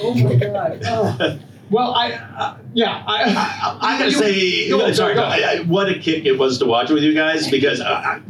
Oh 0.05 0.15
my 0.15 0.35
god. 0.37 0.81
Oh. 0.85 1.39
Well, 1.71 1.95
I, 1.95 2.13
uh, 2.13 2.57
yeah, 2.75 3.03
I, 3.07 3.23
I, 3.25 3.79
I 3.81 3.99
gotta 3.99 4.11
you- 4.11 4.19
say, 4.19 4.69
go, 4.69 4.79
go, 4.81 4.93
sorry, 4.93 5.15
go. 5.15 5.23
I, 5.23 5.39
I, 5.39 5.61
what 5.63 5.89
a 5.89 5.99
kick 5.99 6.27
it 6.27 6.39
was 6.39 6.59
to 6.59 6.67
watch 6.67 6.91
it 6.91 6.95
with 6.95 7.03
you 7.03 7.15
guys 7.15 7.49
because 7.51 7.81
uh, 7.81 7.85
I, 7.87 8.21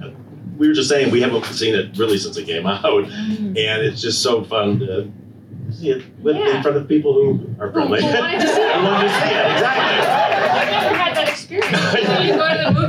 we 0.56 0.68
were 0.68 0.74
just 0.74 0.88
saying 0.88 1.10
we 1.10 1.20
haven't 1.22 1.44
seen 1.46 1.74
it 1.74 1.98
really 1.98 2.18
since 2.18 2.36
it 2.36 2.46
came 2.46 2.66
out, 2.68 3.02
and 3.02 3.56
it's 3.56 4.00
just 4.00 4.22
so 4.22 4.44
fun 4.44 4.78
to 4.78 5.10
see 5.72 5.90
it 5.90 6.04
with, 6.22 6.36
in 6.36 6.62
front 6.62 6.76
of 6.76 6.86
people 6.86 7.14
who 7.14 7.44
are 7.58 7.72
friendly. 7.72 8.00
Who 8.00 8.06
wanted 8.16 8.42
to 8.42 8.46
see 8.46 8.62
it. 8.62 8.76
Who 8.76 8.84
wanted 8.84 9.08
to 9.08 9.14
see 9.14 9.34
it, 9.34 9.52
exactly. 9.54 10.06
I've 10.60 10.70
never 10.70 10.94
had 10.96 11.16
that 11.16 11.28
experience. 11.28 11.68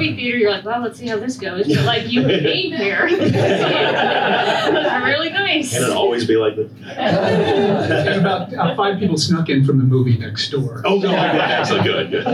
When 0.03 0.17
you 0.17 0.21
go 0.21 0.21
to 0.21 0.21
the 0.21 0.21
movie 0.21 0.21
theater, 0.21 0.37
you're 0.37 0.51
like, 0.51 0.65
well, 0.65 0.81
let's 0.81 0.99
see 0.99 1.07
how 1.07 1.17
this 1.17 1.37
goes. 1.37 1.67
But 1.67 1.85
like, 1.85 2.11
you 2.11 2.23
came 2.23 2.71
here. 2.73 3.09
That's 3.17 5.05
really 5.05 5.29
nice. 5.29 5.73
Can 5.73 5.83
it 5.83 5.91
always 5.91 6.25
be 6.27 6.35
like 6.35 6.55
this? 6.55 6.71
and 6.97 8.19
about 8.19 8.53
uh, 8.53 8.75
five 8.75 8.99
people 8.99 9.17
snuck 9.17 9.49
in 9.49 9.65
from 9.65 9.77
the 9.77 9.83
movie 9.83 10.17
next 10.17 10.49
door. 10.49 10.81
Oh, 10.85 10.97
no, 10.97 11.11
that's 11.11 11.69
so 11.69 11.81
good. 11.81 12.11
good. 12.11 12.25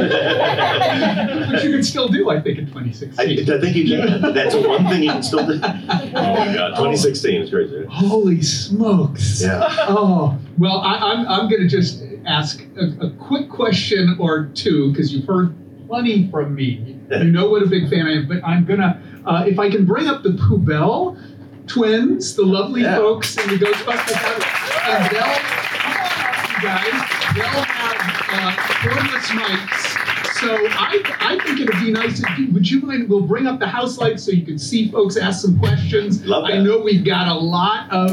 Which 1.52 1.64
you 1.64 1.72
can 1.72 1.84
still 1.84 2.08
do, 2.08 2.30
I 2.30 2.41
think, 2.41 2.58
in 2.60 2.68
2016. 2.68 3.50
I 3.50 3.60
think 3.60 3.76
you 3.76 3.98
can. 3.98 4.34
That's 4.34 4.56
one 4.56 4.88
thing 4.88 5.04
you 5.04 5.12
can 5.12 5.24
still 5.24 5.46
do. 5.46 5.60
Oh 6.12 6.34
my 6.34 6.54
god, 6.54 6.70
2016 6.70 7.41
is 7.41 7.50
crazy. 7.50 7.86
Holy 7.86 8.41
smokes! 8.41 9.41
Yeah. 9.41 9.68
Oh 9.88 10.38
well, 10.58 10.80
I, 10.80 10.96
I'm 10.96 11.28
I'm 11.28 11.50
going 11.50 11.62
to 11.62 11.68
just 11.68 12.04
ask 12.26 12.66
a, 12.78 13.06
a 13.06 13.12
quick 13.12 13.50
question 13.50 14.18
or 14.20 14.46
two 14.56 14.91
because 14.91 15.14
you've 15.14 15.26
heard 15.26 15.56
plenty 15.90 16.30
from 16.30 16.53
me. 16.56 16.95
You 17.10 17.24
know 17.32 17.49
what 17.49 17.64
a 17.64 17.66
big 17.66 17.90
fan 17.90 18.06
I 18.06 18.14
am, 18.14 18.28
but 18.28 18.44
I'm 18.45 18.64
gonna 18.64 19.02
uh, 19.26 19.44
if 19.48 19.57
I 19.60 19.70
can 19.70 19.86
bring 19.86 20.07
up 20.07 20.22
the 20.24 20.30
Poubelle 20.30 21.20
twins, 21.68 22.36
the 22.36 22.45
lovely 22.45 22.82
Yeah. 22.84 22.98
folks 22.98 23.36
in 23.38 23.49
the 23.49 23.56
Ghostbusters, 23.66 24.45
and 24.88 25.11
they'll 25.11 25.40
you 26.53 26.61
guys, 26.61 27.10
they'll 27.36 27.64
have 27.64 27.95
uh, 28.30 28.52
cordless 28.82 29.28
mics. 29.40 29.98
So 30.40 30.56
I, 30.56 31.02
I 31.20 31.40
think 31.45 31.60
it'd 31.61 31.80
be 31.84 31.91
nice 31.91 32.20
if 32.22 32.38
you, 32.38 32.52
would 32.53 32.70
you 32.70 32.80
mind, 32.82 33.10
we'll 33.10 33.22
bring 33.28 33.45
up 33.48 33.60
the 33.60 33.68
house 33.68 33.98
lights 33.98 34.24
so 34.24 34.32
you 34.32 34.45
can 34.45 34.57
see 34.60 34.90
folks 34.90 35.18
ask 35.18 35.41
some 35.41 35.57
questions. 35.60 36.24
Love 36.26 36.45
I 36.45 36.60
know 36.60 36.80
we've 36.80 37.03
got 37.03 37.28
a 37.28 37.34
lot 37.34 37.91
of 37.91 38.11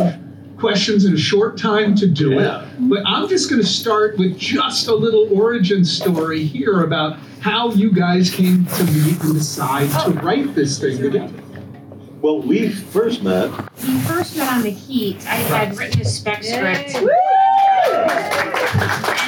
questions 0.59 1.05
in 1.05 1.15
a 1.15 1.19
short 1.19 1.59
time 1.59 1.95
to 1.97 2.07
do 2.07 2.33
Yeah. 2.35 2.63
it, 2.63 2.69
but 2.89 3.03
I'm 3.07 3.29
just 3.29 3.51
going 3.51 3.61
to 3.61 3.67
start 3.69 4.19
with 4.19 4.39
just 4.39 4.89
a 4.89 4.95
little 4.95 5.29
origin 5.33 5.85
story 5.85 6.45
here 6.45 6.83
about 6.83 7.19
how 7.41 7.71
you 7.73 7.93
guys 7.93 8.31
came 8.31 8.65
to 8.65 8.85
meet 8.85 9.21
and 9.23 9.35
decide 9.35 9.89
to 10.05 10.11
write 10.21 10.55
this 10.55 10.79
thing 10.79 10.99
together. 10.99 11.31
Well, 12.23 12.41
we 12.41 12.71
first 12.71 13.23
met. 13.23 13.51
We 13.87 13.99
first 14.01 14.37
met 14.37 14.49
on 14.51 14.63
the 14.63 14.71
Heat. 14.71 15.19
I 15.27 15.35
had 15.35 15.77
written 15.79 16.01
a 16.01 16.05
spec 16.05 16.43
script. 16.43 16.95
And 16.97 17.11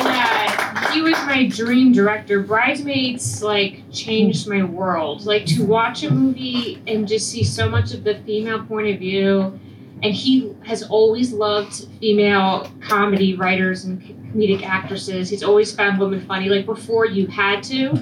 uh, 0.09 0.91
he 0.93 1.03
was 1.03 1.15
my 1.27 1.47
dream 1.49 1.93
director. 1.93 2.43
Bridesmaids 2.43 3.43
like 3.43 3.83
changed 3.93 4.49
my 4.49 4.65
world. 4.65 5.25
Like 5.27 5.45
to 5.47 5.65
watch 5.65 6.03
a 6.03 6.11
movie 6.11 6.83
and 6.87 7.07
just 7.07 7.31
see 7.31 7.45
so 7.45 7.69
much 7.69 7.93
of 7.95 8.05
the 8.05 8.17
female 8.27 8.63
point 8.65 8.89
of 8.89 8.99
view. 8.99 9.59
And 10.03 10.15
he 10.15 10.55
has 10.65 10.83
always 10.85 11.33
loved 11.33 11.87
female 12.01 12.71
comedy 12.81 13.35
writers 13.35 13.85
and 13.85 14.03
comedic 14.33 14.63
actresses. 14.63 15.31
He's 15.31 15.43
always 15.43 15.73
found 15.75 15.99
women 15.99 16.21
funny. 16.27 16.49
Like 16.49 16.67
before 16.67 17.07
you 17.07 17.27
had 17.27 17.63
to, 17.65 17.75
you 17.77 17.93
know. 17.93 17.99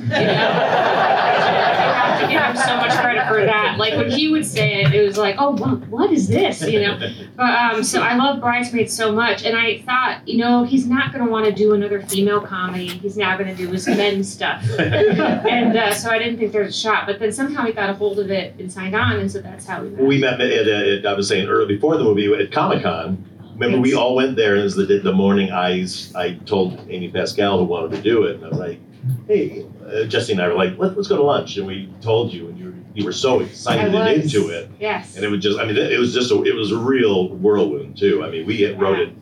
I 1.76 1.92
have 1.94 2.20
to 2.20 2.28
give 2.28 2.42
him 2.42 2.56
so 2.56 2.76
much 2.76 2.92
credit 3.00 3.26
for 3.28 3.44
that. 3.44 3.78
Like 3.78 3.94
when 3.94 4.10
he 4.10 4.28
would 4.28 4.46
say 4.46 4.82
it, 4.82 4.94
it 4.94 5.06
was 5.06 5.16
like, 5.16 5.36
oh, 5.38 5.50
what, 5.52 5.86
what 5.88 6.12
is 6.12 6.28
this? 6.28 6.62
You 6.62 6.80
know. 6.80 6.98
But 7.36 7.54
um, 7.54 7.84
so 7.84 8.02
I 8.02 8.16
love 8.16 8.40
Bridesmaids 8.40 8.92
so 8.92 9.12
much, 9.12 9.44
and 9.44 9.56
I 9.56 9.78
thought, 9.82 10.26
you 10.26 10.38
know, 10.38 10.64
he's 10.64 10.86
not 10.86 11.12
going 11.12 11.24
to 11.24 11.30
want 11.30 11.46
to 11.46 11.52
do 11.52 11.74
another 11.74 12.02
female 12.02 12.40
comedy. 12.40 12.88
He's 12.88 13.16
now 13.16 13.36
going 13.36 13.54
to 13.54 13.54
do 13.54 13.70
his 13.70 13.86
men 13.86 14.24
stuff, 14.24 14.62
and 14.78 15.76
uh, 15.76 15.94
so 15.94 16.10
I 16.10 16.18
didn't 16.18 16.38
think 16.38 16.52
there 16.52 16.62
was 16.62 16.74
a 16.74 16.78
shot. 16.78 17.06
But 17.06 17.18
then 17.18 17.32
somehow 17.32 17.64
he 17.64 17.72
got 17.72 17.90
a 17.90 17.94
hold 17.94 18.18
of 18.18 18.30
it 18.30 18.54
and 18.58 18.72
signed 18.72 18.94
on, 18.94 19.16
and 19.16 19.30
so 19.30 19.40
that's 19.40 19.66
how 19.66 19.82
we 19.82 19.90
met. 19.90 20.04
We 20.04 20.18
met 20.18 20.40
at, 20.40 20.50
at, 20.50 20.68
at 20.68 21.06
I 21.06 21.12
was 21.14 21.28
saying 21.28 21.48
earlier 21.48 21.66
before 21.66 21.96
the 21.96 22.04
movie 22.04 22.32
at 22.32 22.52
Comic 22.52 22.82
Con. 22.82 23.24
Remember, 23.58 23.80
we 23.80 23.94
all 23.94 24.14
went 24.14 24.36
there, 24.36 24.52
and 24.52 24.60
it 24.60 24.64
was 24.64 24.76
the, 24.76 24.84
the 24.84 25.12
morning 25.12 25.50
I, 25.50 25.86
I 26.14 26.34
told 26.44 26.78
Amy 26.90 27.10
Pascal 27.10 27.58
who 27.58 27.64
wanted 27.64 27.96
to 27.96 28.02
do 28.02 28.24
it, 28.24 28.36
and 28.36 28.44
I 28.44 28.48
was 28.48 28.58
like, 28.58 28.80
hey, 29.26 29.66
uh, 29.86 30.04
Jesse 30.04 30.32
and 30.32 30.42
I 30.42 30.48
were 30.48 30.54
like, 30.54 30.76
Let, 30.78 30.96
let's 30.96 31.08
go 31.08 31.16
to 31.16 31.22
lunch, 31.22 31.56
and 31.56 31.66
we 31.66 31.88
told 32.02 32.32
you, 32.32 32.48
and 32.48 32.58
you, 32.58 32.74
you 32.94 33.04
were 33.04 33.12
so 33.12 33.40
excited 33.40 33.94
I 33.94 34.10
and 34.10 34.22
was. 34.22 34.34
into 34.34 34.50
it. 34.50 34.70
Yes. 34.78 35.16
And 35.16 35.24
it 35.24 35.28
was 35.28 35.42
just, 35.42 35.58
I 35.58 35.64
mean, 35.64 35.76
it 35.76 35.98
was 35.98 36.12
just, 36.12 36.30
a, 36.30 36.42
it 36.42 36.54
was 36.54 36.70
a 36.70 36.78
real 36.78 37.28
whirlwind 37.30 37.96
too. 37.96 38.22
I 38.24 38.30
mean, 38.30 38.46
we 38.46 38.60
had 38.60 38.80
wrote 38.80 38.98
it, 38.98 39.14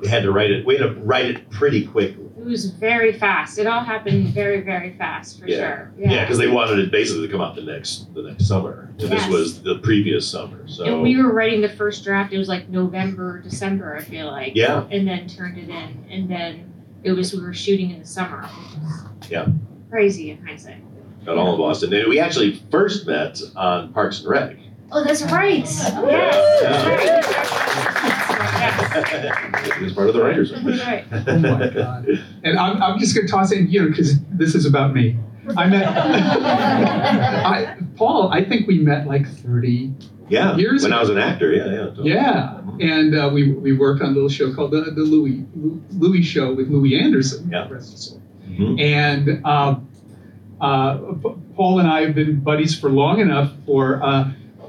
we 0.00 0.08
had 0.08 0.22
to 0.24 0.32
write 0.32 0.50
it, 0.50 0.66
we 0.66 0.76
had 0.76 0.82
to 0.82 1.00
write 1.00 1.26
it 1.26 1.48
pretty 1.50 1.86
quick, 1.86 2.16
It 2.40 2.46
was 2.46 2.70
very 2.70 3.12
fast. 3.12 3.58
It 3.58 3.66
all 3.66 3.80
happened 3.84 4.28
very, 4.28 4.60
very 4.62 4.94
fast 4.94 5.38
for 5.40 5.46
Yeah. 5.46 5.56
sure. 5.58 5.92
Yeah, 5.98 6.24
because 6.24 6.38
they 6.38 6.48
wanted 6.48 6.78
it 6.78 6.90
basically 6.90 7.26
to 7.26 7.32
come 7.32 7.40
out 7.42 7.54
the 7.54 7.62
next 7.62 8.12
the 8.14 8.22
next 8.22 8.46
summer. 8.46 8.88
And 8.98 9.10
Yes. 9.10 9.10
This 9.10 9.28
was 9.28 9.62
the 9.62 9.78
previous 9.80 10.26
summer. 10.26 10.66
So 10.66 10.84
And 10.84 11.02
we 11.02 11.16
were 11.22 11.32
writing 11.32 11.60
the 11.60 11.68
first 11.68 12.02
draft. 12.02 12.32
It 12.32 12.38
was 12.38 12.48
like 12.48 12.68
November, 12.70 13.40
December, 13.40 13.96
I 13.96 14.00
feel 14.02 14.26
like. 14.28 14.54
Yeah. 14.56 14.84
And 14.90 15.06
then 15.06 15.26
turned 15.28 15.58
it 15.58 15.68
in, 15.68 16.04
and 16.10 16.28
then 16.30 16.72
it 17.04 17.12
was 17.12 17.32
we 17.34 17.40
were 17.42 17.52
shooting 17.54 17.90
in 17.90 18.00
the 18.00 18.06
summer. 18.06 18.48
yeah, 19.28 19.46
Crazy 19.90 20.30
in 20.30 20.38
hindsight. 20.44 20.82
got 21.26 21.36
all 21.36 21.52
of 21.52 21.58
Boston. 21.58 21.92
And 21.92 22.08
we 22.08 22.18
actually 22.20 22.62
first 22.70 23.06
met 23.06 23.38
on 23.54 23.92
Parks 23.92 24.20
and 24.20 24.28
Rec. 24.30 24.56
Oh, 24.92 25.04
that's 25.04 25.22
right. 25.24 25.66
He 29.78 29.84
was 29.84 29.92
part 29.92 30.08
of 30.08 30.14
the 30.14 30.22
writers. 30.22 30.52
room. 30.52 30.66
Right. 30.80 31.04
Oh 31.12 31.38
my 31.38 31.68
god! 31.74 32.06
And 32.44 32.58
I'm, 32.58 32.82
I'm 32.82 32.98
just 32.98 33.14
going 33.14 33.26
to 33.26 33.30
toss 33.32 33.52
in, 33.52 33.66
here 33.66 33.88
because 33.88 34.20
this 34.30 34.54
is 34.54 34.64
about 34.66 34.94
me. 34.94 35.16
I 35.56 35.66
met 35.68 35.86
I, 35.96 37.76
Paul. 37.96 38.30
I 38.32 38.44
think 38.44 38.66
we 38.66 38.78
met 38.78 39.06
like 39.06 39.26
30 39.28 39.92
Yeah, 40.28 40.56
Years 40.56 40.82
when 40.82 40.92
ago. 40.92 40.98
I 40.98 41.00
was 41.00 41.10
an 41.10 41.18
actor. 41.18 41.52
Yeah, 41.52 41.66
yeah. 41.66 41.76
totally. 41.86 42.10
Yeah, 42.10 42.60
and 42.80 43.14
uh, 43.18 43.30
we 43.32 43.52
we 43.52 43.72
worked 43.76 44.02
on 44.02 44.10
a 44.10 44.12
little 44.12 44.28
show 44.28 44.52
called 44.54 44.70
the 44.70 44.82
the 44.82 45.02
Louie 45.02 45.44
Louie 45.90 46.22
Show 46.22 46.54
with 46.54 46.68
Louie 46.68 46.98
Anderson. 46.98 47.48
Yeah. 47.50 47.68
rest 47.68 47.90
his 47.92 48.00
soul. 48.06 48.22
Mhm. 48.48 48.80
And 48.80 49.44
um, 49.46 49.88
uh, 50.60 50.98
Paul 51.56 51.78
and 51.80 51.88
I 51.88 52.02
have 52.02 52.14
been 52.14 52.40
buddies 52.40 52.78
for 52.78 52.90
long 52.90 53.20
enough 53.20 53.52
for. 53.66 54.02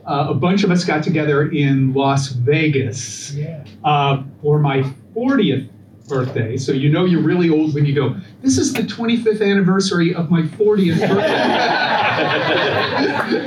Uh, 0.06 0.28
a 0.30 0.34
bunch 0.34 0.64
of 0.64 0.72
us 0.72 0.84
got 0.84 1.04
together 1.04 1.52
in 1.52 1.94
Las 1.94 2.30
Vegas 2.30 3.36
uh, 3.84 4.24
for 4.42 4.60
my 4.60 4.82
40th 5.16 5.70
birthday. 6.12 6.58
So 6.58 6.74
you 6.74 6.90
know 6.90 7.06
you're 7.06 7.22
really 7.22 7.50
old 7.50 7.74
when 7.74 7.86
you 7.86 7.96
go, 7.96 8.16
this 8.42 8.58
is 8.58 8.74
the 8.74 8.82
25th 8.82 9.42
anniversary 9.42 10.14
of 10.14 10.30
my 10.30 10.42
40th 10.42 11.00
birthday. 11.08 11.24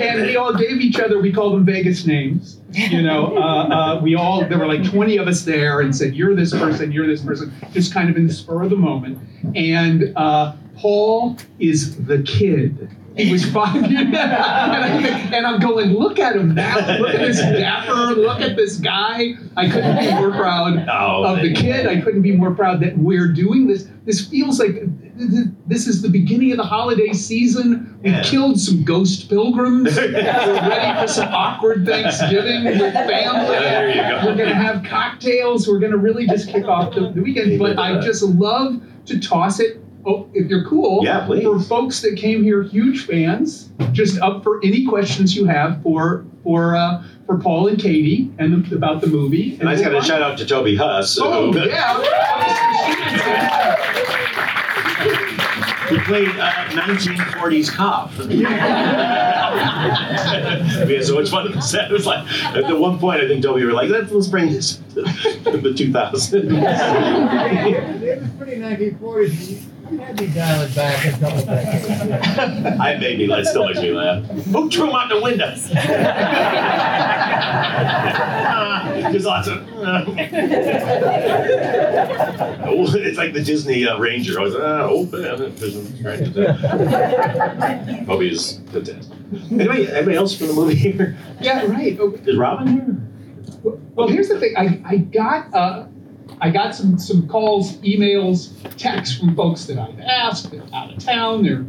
and 0.09 0.23
we 0.23 0.37
all 0.37 0.55
gave 0.55 0.81
each 0.81 0.99
other, 0.99 1.21
we 1.21 1.33
called 1.33 1.55
them 1.55 1.65
Vegas 1.65 2.07
names. 2.07 2.61
You 2.73 3.03
know, 3.03 3.37
uh, 3.37 3.41
uh, 3.41 4.01
we 4.03 4.15
all, 4.15 4.49
there 4.49 4.59
were 4.59 4.67
like 4.67 4.83
20 4.83 5.19
of 5.19 5.29
us 5.29 5.43
there 5.43 5.81
and 5.81 5.95
said, 5.95 6.15
you're 6.15 6.35
this 6.35 6.53
person, 6.53 6.91
you're 6.91 7.07
this 7.07 7.23
person, 7.23 7.53
just 7.73 7.93
kind 7.93 8.09
of 8.09 8.17
in 8.17 8.27
the 8.27 8.33
spur 8.33 8.63
of 8.63 8.71
the 8.71 8.77
moment. 8.77 9.19
And 9.55 10.15
uh, 10.17 10.55
Paul 10.77 11.37
is 11.59 12.03
the 12.07 12.23
kid. 12.23 12.89
He 13.16 13.31
was 13.31 13.45
five 13.53 13.77
years, 13.91 14.01
and, 14.07 14.16
I, 14.16 14.89
and 15.32 15.47
I'm 15.47 15.61
going, 15.61 15.91
look 15.93 16.19
at 16.19 16.35
him 16.35 16.53
now. 16.55 16.77
Look 16.99 17.15
at 17.15 17.20
this 17.20 17.39
dapper. 17.39 18.12
Look 18.20 18.41
at 18.41 18.57
this 18.57 18.77
guy. 18.78 19.35
I 19.57 19.69
couldn't 19.70 19.99
be 20.01 20.11
more 20.12 20.32
proud 20.32 20.85
Oh, 20.91 21.24
of 21.24 21.41
the 21.41 21.55
kid. 21.55 21.86
I 21.86 22.01
couldn't 22.01 22.23
be 22.23 22.32
more 22.32 22.53
proud 22.53 22.81
that 22.81 22.99
we're 22.99 23.28
doing 23.28 23.69
this. 23.69 23.89
This 24.05 24.27
feels 24.27 24.59
like 24.59 24.73
th- 24.74 25.31
th- 25.31 25.47
this 25.66 25.86
is 25.86 26.03
the 26.03 26.09
beginning 26.09 26.51
of 26.51 26.57
the 26.57 26.65
holiday 26.65 27.12
season. 27.12 27.97
We 28.03 28.11
Yeah. 28.11 28.23
killed 28.24 28.59
some 28.59 28.82
ghost 28.82 29.28
pilgrims. 29.28 29.97
we're 29.97 30.11
ready 30.12 31.01
for 31.01 31.07
some 31.07 31.28
awkward 31.32 31.86
Thanksgiving 31.86 32.65
with 32.65 32.93
family. 32.93 33.95
Go. 33.95 34.23
We're 34.27 34.36
gonna 34.36 34.55
have 34.55 34.82
cocktails. 34.85 35.69
We're 35.69 35.78
gonna 35.78 35.97
really 35.97 36.27
just 36.27 36.49
kick 36.49 36.65
off 36.66 36.95
the, 36.95 37.12
the 37.12 37.23
weekend. 37.23 37.61
But 37.61 37.78
I 37.78 38.01
just 38.01 38.24
love 38.24 38.82
to 39.07 39.20
toss 39.20 39.61
it. 39.61 39.81
Oh, 40.07 40.29
if 40.35 40.49
you're 40.51 40.65
cool, 40.67 41.03
Yeah, 41.05 41.25
please. 41.25 41.45
for 41.45 41.59
folks 41.61 42.01
that 42.03 42.17
came 42.17 42.43
here, 42.43 42.63
huge 42.63 43.07
fans, 43.07 43.71
just 43.93 44.21
up 44.21 44.43
for 44.43 44.61
any 44.65 44.85
questions 44.85 45.35
you 45.35 45.47
have 45.47 45.83
for 45.83 46.25
for 46.43 46.77
uh, 46.77 47.03
for 47.27 47.39
Paul 47.39 47.69
and 47.69 47.79
Katie 47.79 48.31
and 48.39 48.67
the, 48.67 48.77
about 48.77 49.01
the 49.01 49.07
movie. 49.07 49.57
And 49.61 49.69
I 49.69 49.73
just 49.75 49.85
got 49.85 49.91
to 49.99 50.03
shout 50.03 50.21
out 50.23 50.37
to 50.39 50.47
Toby 50.47 50.77
Huss, 50.77 51.19
Oh 51.21 51.53
who, 51.53 51.59
yeah, 51.61 51.95
who 55.89 55.99
played 56.01 56.29
uh, 56.29 56.51
1940s 56.71 57.71
cop. 57.71 58.11
we 58.29 58.43
had 60.95 61.05
so 61.05 61.15
much 61.15 61.31
fun 61.31 61.47
on 61.47 61.53
the 61.53 61.61
set. 61.63 61.91
It 61.91 61.95
was 61.95 62.05
like 62.07 62.27
at 62.55 62.67
the 62.67 62.77
one 62.77 62.99
point, 62.99 63.23
I 63.23 63.29
think 63.29 63.43
Toby 63.43 63.65
were 63.65 63.73
like, 63.73 63.89
"Let's, 63.89 64.11
let's 64.13 64.29
bring 64.29 64.51
this 64.53 64.77
to 64.95 65.03
the 65.03 65.73
2000s." 65.75 66.35
It 68.03 68.21
was 68.21 68.31
pretty 68.39 68.57
1940s. 68.61 69.63
You 69.95 70.01
had 70.01 70.21
me 70.21 70.27
dial 70.27 70.61
it 70.62 70.75
back 70.75 71.07
a 71.07 71.11
couple 71.12 71.45
decades. 71.45 72.81
I 72.81 72.97
made 72.99 73.16
me. 73.16 73.29
That 73.29 73.47
still 73.47 73.69
makes 73.69 73.81
me 73.81 73.93
laugh. 73.93 74.25
Who 74.25 74.69
threw 74.69 74.89
him 74.89 74.95
out 74.97 75.09
the 75.09 75.21
window? 75.21 75.55
There's 79.12 79.25
lots 79.25 79.47
of. 79.47 79.65
Oh, 79.79 80.05
it's 82.97 83.19
like 83.19 83.35
the 83.35 83.43
Disney 83.45 83.87
uh, 83.87 83.97
Ranger. 83.99 84.41
I 84.41 84.43
was 84.43 84.57
uh, 84.57 84.89
oh 84.91 85.07
man, 85.07 85.55
Toby 88.07 88.31
is 88.31 88.59
fantastic. 88.73 89.16
Anybody, 89.53 89.89
anybody 89.93 90.16
else 90.16 90.37
from 90.37 90.49
the 90.49 90.55
movie 90.55 90.75
here? 90.75 91.16
yeah, 91.41 91.66
right. 91.66 91.97
Oh, 92.01 92.11
Is 92.25 92.37
Robin 92.37 92.66
here? 92.66 92.97
Well, 93.95 94.09
here's 94.09 94.29
the 94.29 94.41
thing. 94.41 94.57
I, 94.57 94.81
I 94.85 94.97
got 94.97 95.55
uh, 95.55 95.87
I 96.45 96.51
got 96.51 96.75
some 96.75 96.99
some 96.99 97.27
calls, 97.27 97.79
emails, 97.79 98.51
texts 98.77 99.16
from 99.19 99.35
folks 99.35 99.65
that 99.65 99.79
I've 99.79 99.99
asked 100.01 100.51
that 100.51 100.61
are 100.61 100.75
out 100.75 100.93
of 100.93 100.99
town. 101.03 101.43
They're 101.43 101.65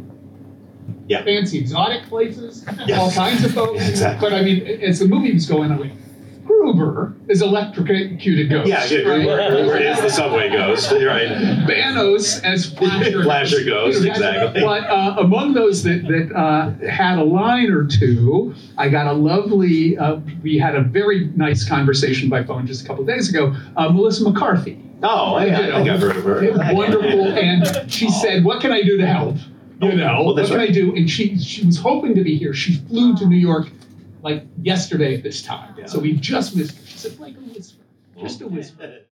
Yeah. 1.08 1.24
fancy 1.24 1.58
exotic 1.58 2.02
places, 2.10 2.62
Yeah. 2.86 2.98
all 3.00 3.10
kinds 3.10 3.42
of 3.42 3.52
folks. 3.54 3.88
Exactly. 3.88 4.28
But 4.28 4.36
I 4.38 4.42
mean, 4.42 4.66
as 4.82 4.98
the 4.98 5.08
movie 5.08 5.32
was 5.32 5.46
going, 5.46 5.72
I 5.72 5.76
went, 5.78 5.92
Gruber 6.46 7.14
is 7.28 7.42
electrocuted 7.42 8.48
ghost. 8.50 8.68
Yeah, 8.68 8.84
yeah, 8.84 9.08
right? 9.08 9.22
Gruber, 9.22 9.50
Gruber 9.50 9.76
is 9.76 10.00
the 10.00 10.10
subway 10.10 10.48
ghost, 10.50 10.90
right? 10.92 11.28
Banos 11.66 12.40
as 12.42 12.72
Flasher. 12.72 13.22
Flasher 13.24 13.64
Ghost, 13.64 14.00
You 14.00 14.06
know, 14.06 14.12
exactly. 14.12 14.60
But 14.62 14.84
uh, 14.84 15.16
among 15.18 15.54
those 15.54 15.82
that, 15.82 16.06
that 16.08 16.34
uh, 16.34 16.70
had 16.88 17.18
a 17.18 17.24
line 17.24 17.70
or 17.70 17.86
two, 17.86 18.54
I 18.78 18.88
got 18.88 19.06
a 19.06 19.12
lovely, 19.12 19.98
uh, 19.98 20.20
we 20.42 20.58
had 20.58 20.74
a 20.74 20.82
very 20.82 21.26
nice 21.36 21.68
conversation 21.68 22.28
by 22.28 22.44
phone 22.44 22.66
just 22.66 22.84
a 22.84 22.86
couple 22.86 23.02
of 23.02 23.08
days 23.08 23.28
ago. 23.28 23.54
Uh, 23.76 23.88
Melissa 23.88 24.24
McCarthy. 24.24 24.82
Oh, 25.02 25.38
yeah, 25.38 25.58
I 25.58 25.84
think 25.84 25.90
I've 25.90 26.00
heard 26.00 26.16
of 26.16 26.24
her. 26.24 26.74
Wonderful. 26.74 27.28
And 27.36 27.90
she 27.90 28.08
said, 28.10 28.44
What 28.44 28.60
can 28.62 28.72
I 28.72 28.82
do 28.82 28.96
to 28.96 29.06
help? 29.06 29.36
You 29.82 29.94
know, 29.94 30.22
well, 30.24 30.34
what 30.34 30.46
can 30.46 30.56
right. 30.56 30.70
I 30.70 30.72
do? 30.72 30.96
And 30.96 31.08
she, 31.08 31.38
she 31.38 31.66
was 31.66 31.78
hoping 31.78 32.14
to 32.14 32.24
be 32.24 32.38
here. 32.38 32.54
She 32.54 32.76
flew 32.76 33.14
to 33.16 33.26
New 33.26 33.36
York 33.36 33.68
like 34.26 34.44
yesterday 34.60 35.14
at 35.14 35.22
this 35.22 35.40
time. 35.40 35.72
Yeah. 35.78 35.86
So 35.86 36.00
we 36.00 36.14
just 36.14 36.56
missed 36.56 36.76
her. 36.76 36.84
She 36.84 36.98
said, 36.98 37.18
Like 37.20 37.36
a 37.36 37.40
whisper, 37.40 37.84
just 38.20 38.40
a 38.42 38.48
whisper. 38.48 39.00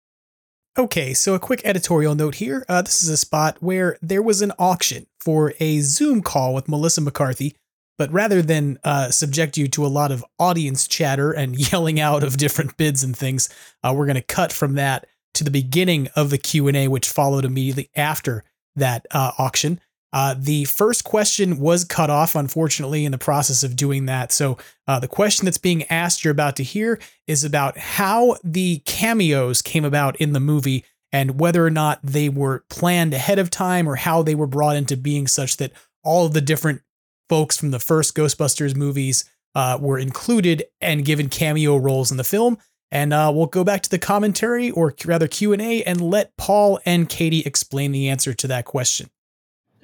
Okay, 0.78 1.14
so 1.14 1.34
a 1.34 1.40
quick 1.40 1.62
editorial 1.64 2.14
note 2.14 2.36
here. 2.36 2.64
Uh, 2.68 2.80
this 2.80 3.02
is 3.02 3.08
a 3.08 3.16
spot 3.16 3.56
where 3.58 3.98
there 4.00 4.22
was 4.22 4.40
an 4.40 4.52
auction 4.56 5.08
for 5.18 5.52
a 5.58 5.80
Zoom 5.80 6.22
call 6.22 6.54
with 6.54 6.68
Melissa 6.68 7.00
McCarthy, 7.00 7.56
but 7.98 8.10
rather 8.12 8.40
than 8.40 8.78
uh, 8.84 9.10
subject 9.10 9.56
you 9.56 9.66
to 9.66 9.84
a 9.84 9.88
lot 9.88 10.12
of 10.12 10.24
audience 10.38 10.86
chatter 10.86 11.32
and 11.32 11.56
yelling 11.72 11.98
out 11.98 12.22
of 12.22 12.36
different 12.36 12.76
bids 12.76 13.02
and 13.02 13.16
things, 13.16 13.48
uh, 13.82 13.92
we're 13.94 14.06
going 14.06 14.14
to 14.14 14.22
cut 14.22 14.52
from 14.52 14.74
that 14.74 15.06
to 15.34 15.42
the 15.42 15.50
beginning 15.50 16.08
of 16.14 16.30
the 16.30 16.38
Q 16.38 16.68
and 16.68 16.76
A, 16.76 16.86
which 16.86 17.08
followed 17.08 17.44
immediately 17.44 17.90
after 17.96 18.44
that 18.76 19.06
uh, 19.10 19.32
auction. 19.38 19.80
Uh, 20.12 20.34
the 20.36 20.64
first 20.64 21.04
question 21.04 21.58
was 21.58 21.84
cut 21.84 22.10
off, 22.10 22.34
unfortunately, 22.34 23.04
in 23.04 23.12
the 23.12 23.18
process 23.18 23.62
of 23.62 23.76
doing 23.76 24.06
that. 24.06 24.32
So, 24.32 24.58
uh, 24.88 24.98
the 24.98 25.08
question 25.08 25.44
that's 25.44 25.58
being 25.58 25.84
asked 25.84 26.24
you're 26.24 26.32
about 26.32 26.56
to 26.56 26.64
hear 26.64 26.98
is 27.28 27.44
about 27.44 27.78
how 27.78 28.36
the 28.42 28.78
cameos 28.86 29.62
came 29.62 29.84
about 29.84 30.16
in 30.16 30.32
the 30.32 30.40
movie 30.40 30.84
and 31.12 31.40
whether 31.40 31.64
or 31.64 31.70
not 31.70 32.00
they 32.02 32.28
were 32.28 32.64
planned 32.68 33.14
ahead 33.14 33.38
of 33.38 33.50
time 33.50 33.88
or 33.88 33.96
how 33.96 34.22
they 34.22 34.34
were 34.34 34.46
brought 34.46 34.76
into 34.76 34.96
being 34.96 35.26
such 35.26 35.56
that 35.58 35.72
all 36.02 36.26
of 36.26 36.32
the 36.32 36.40
different 36.40 36.82
folks 37.28 37.56
from 37.56 37.70
the 37.70 37.78
first 37.78 38.16
Ghostbusters 38.16 38.74
movies 38.74 39.24
uh, 39.54 39.78
were 39.80 39.98
included 39.98 40.64
and 40.80 41.04
given 41.04 41.28
cameo 41.28 41.76
roles 41.76 42.10
in 42.10 42.16
the 42.16 42.24
film. 42.24 42.58
And 42.92 43.12
uh, 43.12 43.30
we'll 43.32 43.46
go 43.46 43.62
back 43.62 43.82
to 43.82 43.90
the 43.90 44.00
commentary, 44.00 44.70
or 44.70 44.92
rather 45.04 45.28
Q 45.28 45.52
and 45.52 45.62
A, 45.62 45.84
and 45.84 46.00
let 46.00 46.36
Paul 46.36 46.80
and 46.84 47.08
Katie 47.08 47.40
explain 47.46 47.92
the 47.92 48.08
answer 48.08 48.34
to 48.34 48.48
that 48.48 48.64
question. 48.64 49.10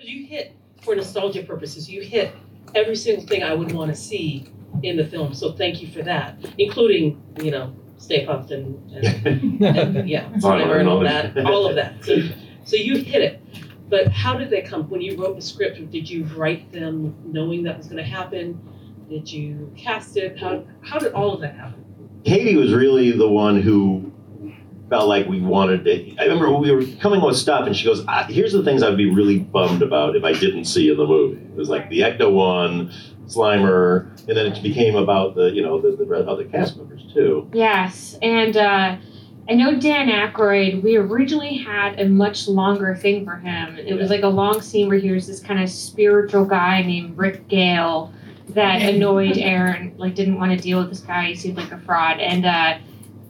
Because 0.07 0.21
you 0.21 0.27
hit, 0.27 0.57
for 0.83 0.95
nostalgia 0.95 1.43
purposes, 1.43 1.91
you 1.91 2.01
hit 2.01 2.33
every 2.77 2.95
single 2.95 3.27
thing 3.27 3.43
I 3.43 3.55
would 3.55 3.73
want 3.73 3.91
to 3.91 3.97
see 3.97 4.47
in 4.85 4.97
the 4.97 5.05
film. 5.05 5.35
So 5.35 5.53
thank 5.53 5.83
you 5.83 5.89
for 5.89 6.03
that, 6.03 6.39
including, 6.59 7.21
you 7.43 7.51
know, 7.51 7.75
Stay 7.99 8.25
Puft 8.25 8.53
and, 8.53 8.93
and, 8.93 9.65
and 9.65 10.09
yeah, 10.09 10.29
Slimer 10.35 10.79
and 10.79 10.89
all 10.89 11.01
that, 11.01 11.37
all 11.45 11.67
of 11.67 11.75
that. 11.75 12.05
So, 12.05 12.19
so 12.65 12.77
you 12.77 12.99
hit 12.99 13.23
it. 13.23 13.43
But 13.89 14.09
how 14.13 14.37
did 14.37 14.49
they 14.49 14.63
come? 14.63 14.89
When 14.89 15.01
you 15.01 15.17
wrote 15.17 15.35
the 15.35 15.43
script, 15.43 15.91
did 15.91 16.09
you 16.09 16.25
write 16.37 16.71
them 16.71 17.17
knowing 17.25 17.65
that 17.65 17.77
was 17.77 17.87
going 17.87 18.03
to 18.03 18.09
happen? 18.09 18.61
Did 19.09 19.31
you 19.31 19.73
cast 19.77 20.17
it? 20.17 20.39
How, 20.39 20.65
how 20.83 21.01
did 21.01 21.15
all 21.15 21.35
of 21.35 21.41
that 21.41 21.57
happen? 21.57 21.85
Katie 22.25 22.57
was 22.57 22.73
really 22.73 23.11
the 23.11 23.29
one 23.29 23.61
who 23.61 24.13
felt 24.89 25.09
like 25.09 25.27
we 25.27 25.41
wanted 25.41 25.85
to. 25.85 26.17
I 26.19 26.25
remember 26.25 26.51
we 26.53 26.71
were 26.71 26.85
coming 27.01 27.21
with 27.21 27.37
stuff, 27.37 27.67
and 27.67 27.77
she 27.77 27.85
goes, 27.85 28.05
ah, 28.09 28.27
"Here's 28.29 28.53
the 28.53 28.63
things 28.63 28.83
I'd 28.83 28.97
be 28.97 29.11
really 29.11 29.39
bummed 29.39 29.83
about 29.83 30.17
if 30.17 30.25
I 30.25 30.33
didn't 30.33 30.67
see 30.67 30.91
in 30.91 30.97
the 30.97 31.07
movie." 31.07 31.43
It 31.43 31.57
was 31.57 31.69
like 31.69 31.89
the 31.91 32.01
Ecto 32.01 32.33
one, 32.33 32.93
Slimer, 33.27 34.09
and 34.29 34.37
then 34.37 34.47
it 34.47 34.63
became 34.63 34.97
about 34.97 35.35
the 35.35 35.51
you 35.51 35.63
know 35.63 35.81
the, 35.81 35.97
the 35.97 36.31
other 36.31 36.45
cast 36.45 36.77
members 36.77 37.05
too. 37.13 37.49
Yes, 37.53 38.17
and 38.23 38.57
uh, 38.57 38.97
I 39.49 39.55
know 39.55 39.79
Dan 39.79 40.09
Aykroyd. 40.09 40.83
We 40.83 40.97
originally 40.97 41.57
had 41.57 42.01
a 42.01 42.09
much 42.09 42.49
longer 42.49 42.95
thing 42.95 43.25
for 43.25 43.37
him. 43.37 43.79
It 43.79 43.95
was 43.95 44.11
like 44.11 44.23
a 44.23 44.29
long 44.29 44.61
scene 44.61 44.89
where 44.89 44.99
he 44.99 45.11
was 45.11 45.27
this 45.27 45.41
kind 45.41 45.63
of 45.63 45.69
spiritual 45.69 46.45
guy 46.45 46.83
named 46.83 47.19
Rick 47.19 47.49
Gale 47.49 48.13
that 48.51 48.83
annoyed 48.95 49.37
Erin. 49.39 49.95
Like 49.99 50.15
didn't 50.15 50.39
want 50.39 50.53
to 50.53 50.59
deal 50.59 50.79
with 50.79 50.91
this 50.91 51.01
guy. 51.01 51.27
He 51.27 51.35
seemed 51.35 51.57
like 51.57 51.73
a 51.73 51.79
fraud, 51.79 52.21
and 52.21 52.47
uh, 52.47 52.79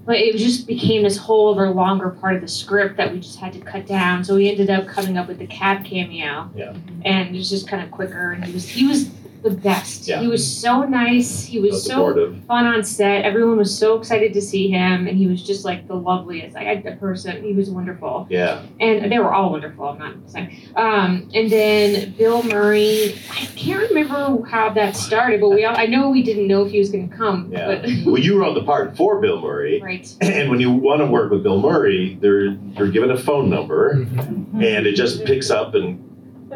but 0.07 0.17
it 0.17 0.37
just 0.37 0.67
became 0.67 1.03
this 1.03 1.17
whole 1.17 1.53
other 1.53 1.69
longer 1.71 2.11
part 2.11 2.37
of 2.37 2.41
the 2.41 2.49
script 2.49 2.97
that 2.97 3.13
we 3.13 3.19
just 3.21 3.39
had 3.39 3.53
to 3.53 3.59
cut 3.61 3.87
down. 3.87 4.25
So 4.25 4.37
we 4.37 4.49
ended 4.49 4.71
up 4.71 4.87
coming 4.87 5.19
up 5.19 5.27
with 5.29 5.39
the 5.39 5.47
cab 5.49 5.85
cameo, 5.85 6.49
Yeah. 6.55 6.75
and 7.05 7.35
it 7.35 7.39
was 7.39 7.51
just 7.51 7.67
kind 7.69 7.83
of 7.83 7.91
quicker. 7.91 8.33
And 8.33 8.45
he 8.45 8.53
was 8.55 8.69
he 8.69 8.87
was 8.87 9.11
the 9.43 9.51
best. 9.51 10.07
Yeah. 10.09 10.21
He 10.21 10.27
was 10.29 10.45
so 10.61 10.83
nice. 10.85 11.45
He 11.45 11.59
was 11.61 11.83
So 11.83 11.89
so 11.89 11.95
supportive. 11.95 12.45
fun 12.47 12.67
on 12.67 12.85
set. 12.85 13.25
Everyone 13.25 13.57
was 13.59 13.77
so 13.77 13.99
excited 13.99 14.33
to 14.35 14.41
see 14.43 14.69
him, 14.69 15.07
and 15.07 15.17
he 15.17 15.27
was 15.27 15.43
just 15.43 15.65
like 15.65 15.87
the 15.89 15.95
loveliest. 15.95 16.55
Like 16.55 16.67
I, 16.67 16.73
a 16.89 16.97
person, 16.97 17.43
he 17.43 17.53
was 17.53 17.71
wonderful, 17.71 18.27
Yeah. 18.31 18.63
and 18.81 19.11
they 19.11 19.19
were 19.19 19.33
all 19.33 19.51
wonderful. 19.51 19.87
I'm 19.89 19.99
not 19.99 20.15
saying. 20.27 20.57
Um, 20.77 21.31
and 21.35 21.51
then 21.51 22.13
Bill 22.19 22.43
Murray. 22.43 23.15
I 23.31 23.47
can't 23.57 23.89
remember 23.89 24.47
how 24.49 24.71
that 24.71 24.97
started, 24.97 25.41
but 25.41 25.51
we 25.51 25.65
all, 25.65 25.77
I 25.77 25.87
know 25.87 26.11
we 26.11 26.23
didn't 26.23 26.47
know 26.49 26.65
if 26.65 26.73
he 26.73 26.79
was 26.79 26.91
going 26.91 27.09
to 27.09 27.17
come. 27.17 27.51
Yeah. 27.53 27.67
But 27.67 27.83
well, 28.07 28.19
you 28.19 28.39
wrote 28.41 28.55
the 28.55 28.65
part 28.65 28.97
for 28.97 29.21
Bill 29.21 29.41
Murray. 29.41 29.81
right. 29.83 30.13
And 30.37 30.51
when 30.51 30.61
you 30.61 30.71
want 30.73 31.01
to 31.01 31.07
work 31.07 31.31
with 31.31 31.43
Bill 31.43 31.61
Murray, 31.61 32.19
they're 32.21 32.47
you're 32.77 32.91
given 32.91 33.11
a 33.11 33.17
phone 33.17 33.49
number, 33.49 33.91
and 33.93 34.87
it 34.87 34.95
just 34.95 35.25
picks 35.25 35.51
up 35.51 35.75
and 35.75 36.03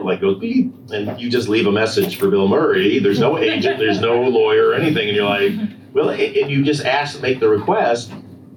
like 0.05 0.21
goes 0.21 0.39
beep, 0.39 0.73
and 0.93 1.21
you 1.21 1.31
just 1.31 1.49
leave 1.49 1.67
a 1.67 1.73
message 1.73 2.19
for 2.19 2.31
Bill 2.31 2.49
Murray. 2.49 2.99
There's 2.99 3.21
no 3.21 3.39
agent, 3.39 3.79
there's 3.79 4.01
no 4.01 4.23
lawyer 4.23 4.69
or 4.69 4.75
anything, 4.75 5.09
and 5.09 5.17
you're 5.17 5.25
like, 5.29 5.53
well, 5.93 6.11
and 6.11 6.51
you 6.51 6.65
just 6.65 6.85
ask, 6.85 7.17
to 7.17 7.23
make 7.23 7.41
the 7.41 7.49
request, 7.49 8.11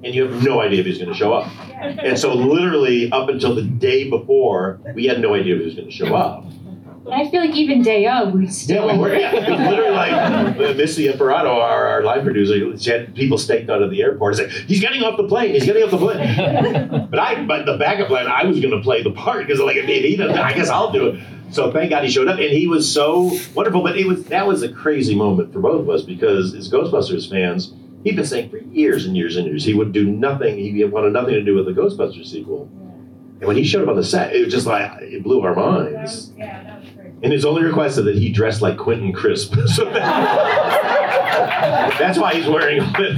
and 0.04 0.14
you 0.14 0.26
have 0.28 0.44
no 0.44 0.62
idea 0.62 0.82
if 0.82 0.86
he's 0.86 0.98
going 0.98 1.10
to 1.12 1.16
show 1.18 1.34
up. 1.34 1.50
And 1.82 2.18
so, 2.18 2.34
literally, 2.34 3.12
up 3.12 3.30
until 3.30 3.56
the 3.56 3.64
day 3.64 4.10
before, 4.10 4.80
we 4.94 5.06
had 5.06 5.20
no 5.20 5.34
idea 5.34 5.56
if 5.56 5.60
he 5.60 5.66
was 5.66 5.76
going 5.76 5.88
to 5.88 5.94
show 5.94 6.16
up. 6.16 6.46
And 7.06 7.14
I 7.14 7.30
feel 7.30 7.42
like 7.42 7.56
even 7.56 7.82
day 7.82 8.08
of, 8.08 8.34
we 8.34 8.48
still. 8.48 8.88
Yeah, 8.88 8.94
we 8.94 9.00
were. 9.00 9.14
Yeah, 9.14 9.34
was 9.34 9.60
literally 9.70 9.92
like 9.92 10.14
uh, 10.14 10.74
Missy 10.74 11.08
Imperato, 11.08 11.60
our, 11.60 11.88
our 11.88 12.04
line 12.04 12.24
producer, 12.24 12.78
she 12.78 12.90
had 12.90 13.14
people 13.14 13.38
staked 13.38 13.70
out 13.70 13.82
of 13.82 13.92
the 13.92 14.02
airport 14.02 14.40
and 14.40 14.52
say, 14.52 14.64
"He's 14.68 14.80
getting 14.80 15.04
off 15.04 15.18
the 15.18 15.28
plane. 15.28 15.54
He's 15.54 15.66
getting 15.66 15.84
off 15.84 15.92
the 15.92 15.98
plane." 15.98 17.08
but 17.10 17.20
I, 17.20 17.44
but 17.44 17.66
the 17.66 17.78
backup 17.78 18.08
plan, 18.08 18.28
I 18.28 18.46
was 18.46 18.60
going 18.60 18.72
to 18.72 18.82
play 18.82 19.04
the 19.04 19.12
part 19.12 19.46
because 19.46 19.60
like 19.60 19.76
if 19.76 19.86
he 19.86 20.16
doesn't, 20.16 20.38
I 20.38 20.54
guess 20.54 20.70
I'll 20.70 20.92
do 20.92 21.08
it. 21.08 21.24
So 21.52 21.72
thank 21.72 21.90
God 21.90 22.04
he 22.04 22.10
showed 22.10 22.28
up, 22.30 22.40
and 22.40 22.50
he 22.50 22.68
was 22.68 22.92
so 22.92 23.38
wonderful. 23.54 23.84
But 23.84 23.98
it 23.98 24.08
was 24.08 24.24
that 24.26 24.48
was 24.48 24.64
a 24.64 24.72
crazy 24.72 25.14
moment 25.14 25.52
for 25.52 25.60
both 25.60 25.82
of 25.82 25.90
us 25.90 26.04
because 26.04 26.56
as 26.56 26.72
Ghostbusters 26.72 27.30
fans, 27.30 27.74
he'd 28.06 28.16
been 28.16 28.26
saying 28.26 28.50
for 28.50 28.60
years 28.60 29.06
and 29.06 29.18
years 29.18 29.36
and 29.36 29.46
years 29.46 29.66
he 29.66 29.74
would 29.74 29.92
do 29.92 30.06
nothing. 30.06 30.58
He 30.58 30.84
wanted 30.86 31.12
nothing 31.12 31.34
to 31.34 31.44
do 31.44 31.56
with 31.56 31.66
the 31.66 31.74
Ghostbusters 31.74 32.28
sequel. 32.28 32.70
And 33.44 33.48
when 33.50 33.58
he 33.58 33.66
showed 33.66 33.84
up 33.84 33.90
on 33.90 33.98
the 33.98 34.06
set, 34.06 34.34
it 34.34 34.46
was 34.46 34.54
just 34.54 34.66
like 34.66 35.02
it 35.02 35.22
blew 35.22 35.42
our 35.42 35.54
minds. 35.54 36.32
And 37.24 37.32
his 37.32 37.46
only 37.46 37.64
request 37.64 37.98
is 37.98 38.06
that 38.06 38.16
he 38.16 38.30
dressed 38.32 38.62
like 38.62 38.78
Quentin 38.78 39.14
Crisp. 39.14 39.56
so 39.68 39.86
that- 39.86 40.94
that's 42.00 42.18
why 42.18 42.34
he's 42.34 42.48
wearing 42.48 42.82
all 42.82 42.92
that 42.92 43.16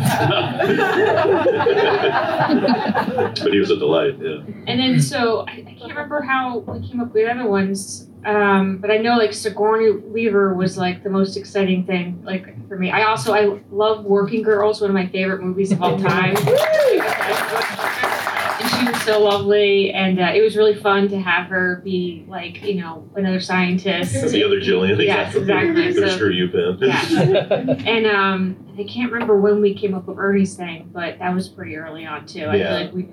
stuff. 3.31 3.33
but 3.43 3.53
he 3.53 3.59
was 3.59 3.69
a 3.71 3.77
delight, 3.77 4.17
yeah. 4.21 4.41
And 4.67 4.79
then 4.79 5.01
so 5.01 5.45
I, 5.47 5.51
I 5.67 5.75
can't 5.77 5.89
remember 5.89 6.21
how 6.21 6.59
we 6.59 6.87
came 6.87 6.99
up 6.99 7.13
with 7.13 7.27
other 7.29 7.47
ones, 7.47 8.09
um, 8.25 8.77
but 8.77 8.91
I 8.91 8.97
know 8.97 9.17
like 9.17 9.33
Sigourney 9.33 9.91
Weaver 9.91 10.53
was 10.53 10.77
like 10.77 11.03
the 11.03 11.09
most 11.09 11.37
exciting 11.37 11.85
thing 11.85 12.21
like 12.23 12.67
for 12.67 12.77
me. 12.77 12.91
I 12.91 13.03
also 13.03 13.33
I 13.33 13.59
love 13.71 14.05
Working 14.05 14.41
Girls, 14.43 14.81
one 14.81 14.89
of 14.89 14.93
my 14.95 15.07
favorite 15.07 15.41
movies 15.41 15.71
of 15.71 15.81
all 15.81 15.97
time. 15.99 16.35
And 19.05 19.11
she 19.11 19.11
was 19.11 19.17
so 19.17 19.23
lovely, 19.23 19.91
and 19.93 20.19
uh, 20.19 20.31
it 20.33 20.41
was 20.41 20.55
really 20.55 20.75
fun 20.75 21.07
to 21.09 21.19
have 21.19 21.47
her 21.47 21.81
be 21.83 22.25
like 22.27 22.63
you 22.63 22.75
know 22.81 23.09
another 23.15 23.39
scientist. 23.39 24.13
The 24.13 24.43
other 24.43 24.59
Jillian, 24.59 25.03
Yes, 25.03 25.35
exactly. 25.35 25.93
So- 25.93 26.07
screw 26.09 26.31
you 26.31 26.49
pen. 26.49 26.77
Yeah. 26.81 27.75
and 27.85 28.05
um, 28.07 28.73
I 28.77 28.83
can't 28.83 29.11
remember 29.11 29.39
when 29.39 29.61
we 29.61 29.73
came 29.73 29.93
up 29.93 30.07
with 30.07 30.17
Ernie's 30.17 30.55
thing, 30.55 30.89
but 30.93 31.19
that 31.19 31.33
was 31.33 31.47
pretty 31.47 31.75
early 31.77 32.05
on 32.05 32.25
too. 32.25 32.45
I 32.45 32.55
Yeah. 32.55 32.77
feel 32.77 32.85
like 32.85 32.93
we 32.93 33.07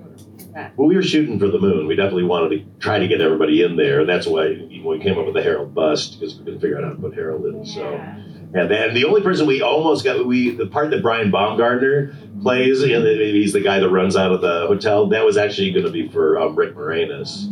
that. 0.53 0.77
Well, 0.77 0.87
we 0.87 0.95
were 0.95 1.01
shooting 1.03 1.39
for 1.39 1.47
the 1.47 1.59
moon. 1.59 1.87
We 1.87 1.95
definitely 1.95 2.23
wanted 2.25 2.49
to 2.49 2.79
try 2.79 2.99
to 2.99 3.07
get 3.07 3.21
everybody 3.21 3.63
in 3.63 3.75
there. 3.75 4.01
and 4.01 4.09
That's 4.09 4.27
why 4.27 4.47
we 4.49 4.99
came 5.01 5.17
up 5.17 5.25
with 5.25 5.33
the 5.33 5.41
Harold 5.43 5.73
bust 5.73 6.19
because 6.19 6.35
we 6.37 6.45
couldn't 6.45 6.59
figure 6.59 6.77
out 6.77 6.83
how 6.83 6.89
to 6.91 6.95
put 6.95 7.13
Harold 7.15 7.45
in. 7.45 7.65
So, 7.65 7.81
and 8.55 8.69
then 8.69 8.93
the 8.93 9.05
only 9.05 9.21
person 9.21 9.45
we 9.47 9.61
almost 9.61 10.03
got 10.03 10.25
we 10.25 10.51
the 10.55 10.67
part 10.67 10.91
that 10.91 11.01
Brian 11.01 11.31
Baumgartner 11.31 12.13
plays, 12.41 12.81
and 12.83 13.05
he's 13.05 13.53
the 13.53 13.61
guy 13.61 13.79
that 13.79 13.89
runs 13.89 14.15
out 14.15 14.31
of 14.31 14.41
the 14.41 14.67
hotel. 14.67 15.07
That 15.07 15.25
was 15.25 15.37
actually 15.37 15.71
going 15.71 15.85
to 15.85 15.91
be 15.91 16.07
for 16.09 16.39
um, 16.39 16.55
Rick 16.55 16.75
Moranis, 16.75 17.47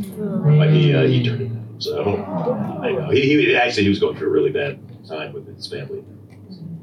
but 0.58 0.70
he 0.72 0.94
uh, 0.94 1.04
he 1.08 1.24
turned 1.24 1.42
it 1.42 1.46
down. 1.46 1.76
So 1.80 2.04
I 2.84 2.92
know 2.92 3.10
he, 3.10 3.22
he 3.22 3.56
actually 3.56 3.84
he 3.84 3.90
was 3.90 4.00
going 4.00 4.16
through 4.18 4.28
a 4.28 4.32
really 4.32 4.52
bad 4.52 4.80
time 5.08 5.34
with 5.34 5.48
his 5.48 5.66
family. 5.68 6.04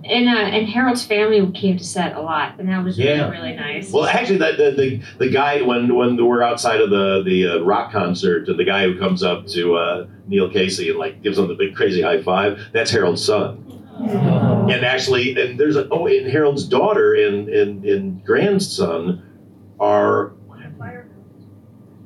And 0.04 0.28
uh, 0.28 0.32
and 0.32 0.66
Harold's 0.68 1.04
family 1.04 1.50
came 1.52 1.76
to 1.76 1.84
set 1.84 2.16
a 2.16 2.20
lot, 2.20 2.58
and 2.58 2.68
that 2.68 2.82
was 2.82 2.98
really 2.98 3.10
Yeah. 3.10 3.28
really 3.30 3.54
nice. 3.54 3.92
Well, 3.92 4.06
actually, 4.06 4.38
the, 4.38 4.52
the, 4.56 4.70
the, 4.70 5.02
the 5.26 5.30
guy 5.30 5.60
when 5.62 5.94
when 5.94 6.16
we're 6.24 6.42
outside 6.42 6.80
of 6.80 6.88
the 6.90 7.22
the 7.24 7.46
uh, 7.46 7.58
rock 7.60 7.92
concert, 7.92 8.48
and 8.48 8.58
the 8.58 8.64
guy 8.64 8.84
who 8.84 8.98
comes 8.98 9.22
up 9.22 9.46
to 9.48 9.76
uh, 9.76 10.06
Neil 10.26 10.50
Casey 10.50 10.88
and 10.90 10.98
like 10.98 11.22
gives 11.22 11.36
him 11.38 11.46
the 11.48 11.54
big 11.54 11.74
crazy 11.76 12.00
high 12.00 12.22
five, 12.22 12.58
that's 12.72 12.90
Harold's 12.90 13.22
son. 13.24 13.77
And 13.98 14.84
actually, 14.84 15.40
and 15.40 15.58
there's 15.58 15.76
a 15.76 15.88
oh, 15.90 16.06
and 16.06 16.26
Harold's 16.30 16.64
daughter 16.64 17.14
and 17.14 17.48
and, 17.48 17.84
and 17.84 18.24
grandson 18.24 19.22
are. 19.80 20.32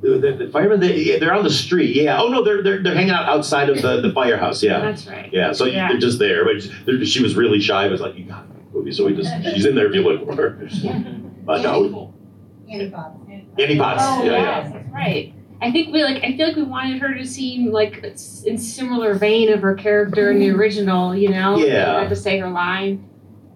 The, 0.00 0.18
the, 0.18 0.32
the 0.46 0.50
firemen, 0.50 0.80
they, 0.80 0.96
yeah, 0.96 1.18
they're 1.20 1.32
on 1.32 1.44
the 1.44 1.50
street. 1.50 1.94
Yeah. 1.94 2.20
Oh 2.20 2.26
no, 2.26 2.42
they're 2.42 2.60
they're, 2.60 2.82
they're 2.82 2.94
hanging 2.94 3.12
out 3.12 3.28
outside 3.28 3.70
of 3.70 3.80
the, 3.82 4.00
the 4.00 4.12
firehouse. 4.12 4.60
Yeah. 4.60 4.80
That's 4.80 5.06
right. 5.06 5.32
Yeah. 5.32 5.52
So 5.52 5.64
Yeah. 5.64 5.86
they're 5.86 5.98
just 5.98 6.18
there, 6.18 6.44
but 6.44 6.68
they're- 6.86 7.04
she 7.04 7.22
was 7.22 7.36
really 7.36 7.60
shy. 7.60 7.86
It 7.86 7.92
was 7.92 8.00
like 8.00 8.16
you 8.16 8.24
got 8.24 8.48
to 8.48 8.54
movie, 8.76 8.90
so 8.90 9.06
we 9.06 9.14
just 9.14 9.30
she's 9.54 9.64
in 9.64 9.76
there 9.76 9.86
if 9.86 9.94
you 9.94 10.02
look 10.02 10.26
for 10.26 10.34
her. 10.34 10.68
Uh, 11.46 11.62
no, 11.62 12.12
Annie 12.68 12.90
Potts. 12.90 14.02
Oh 14.02 14.24
yeah, 14.24 14.30
yes, 14.32 14.40
yeah. 14.40 14.70
that's 14.72 14.92
right. 14.92 15.32
I 15.62 15.70
think 15.70 15.92
we 15.92 16.02
like. 16.04 16.22
I 16.24 16.36
feel 16.36 16.46
like 16.48 16.56
we 16.56 16.62
wanted 16.64 17.00
her 17.00 17.14
to 17.14 17.24
seem 17.26 17.70
like 17.70 18.04
in 18.44 18.58
similar 18.58 19.14
vein 19.14 19.52
of 19.52 19.60
her 19.62 19.74
character 19.74 20.30
in 20.30 20.38
the 20.40 20.50
original. 20.50 21.14
You 21.14 21.30
know, 21.30 21.56
Yeah. 21.56 21.84
Not 22.02 22.08
to 22.08 22.16
say 22.16 22.38
her 22.38 22.50
line. 22.50 23.08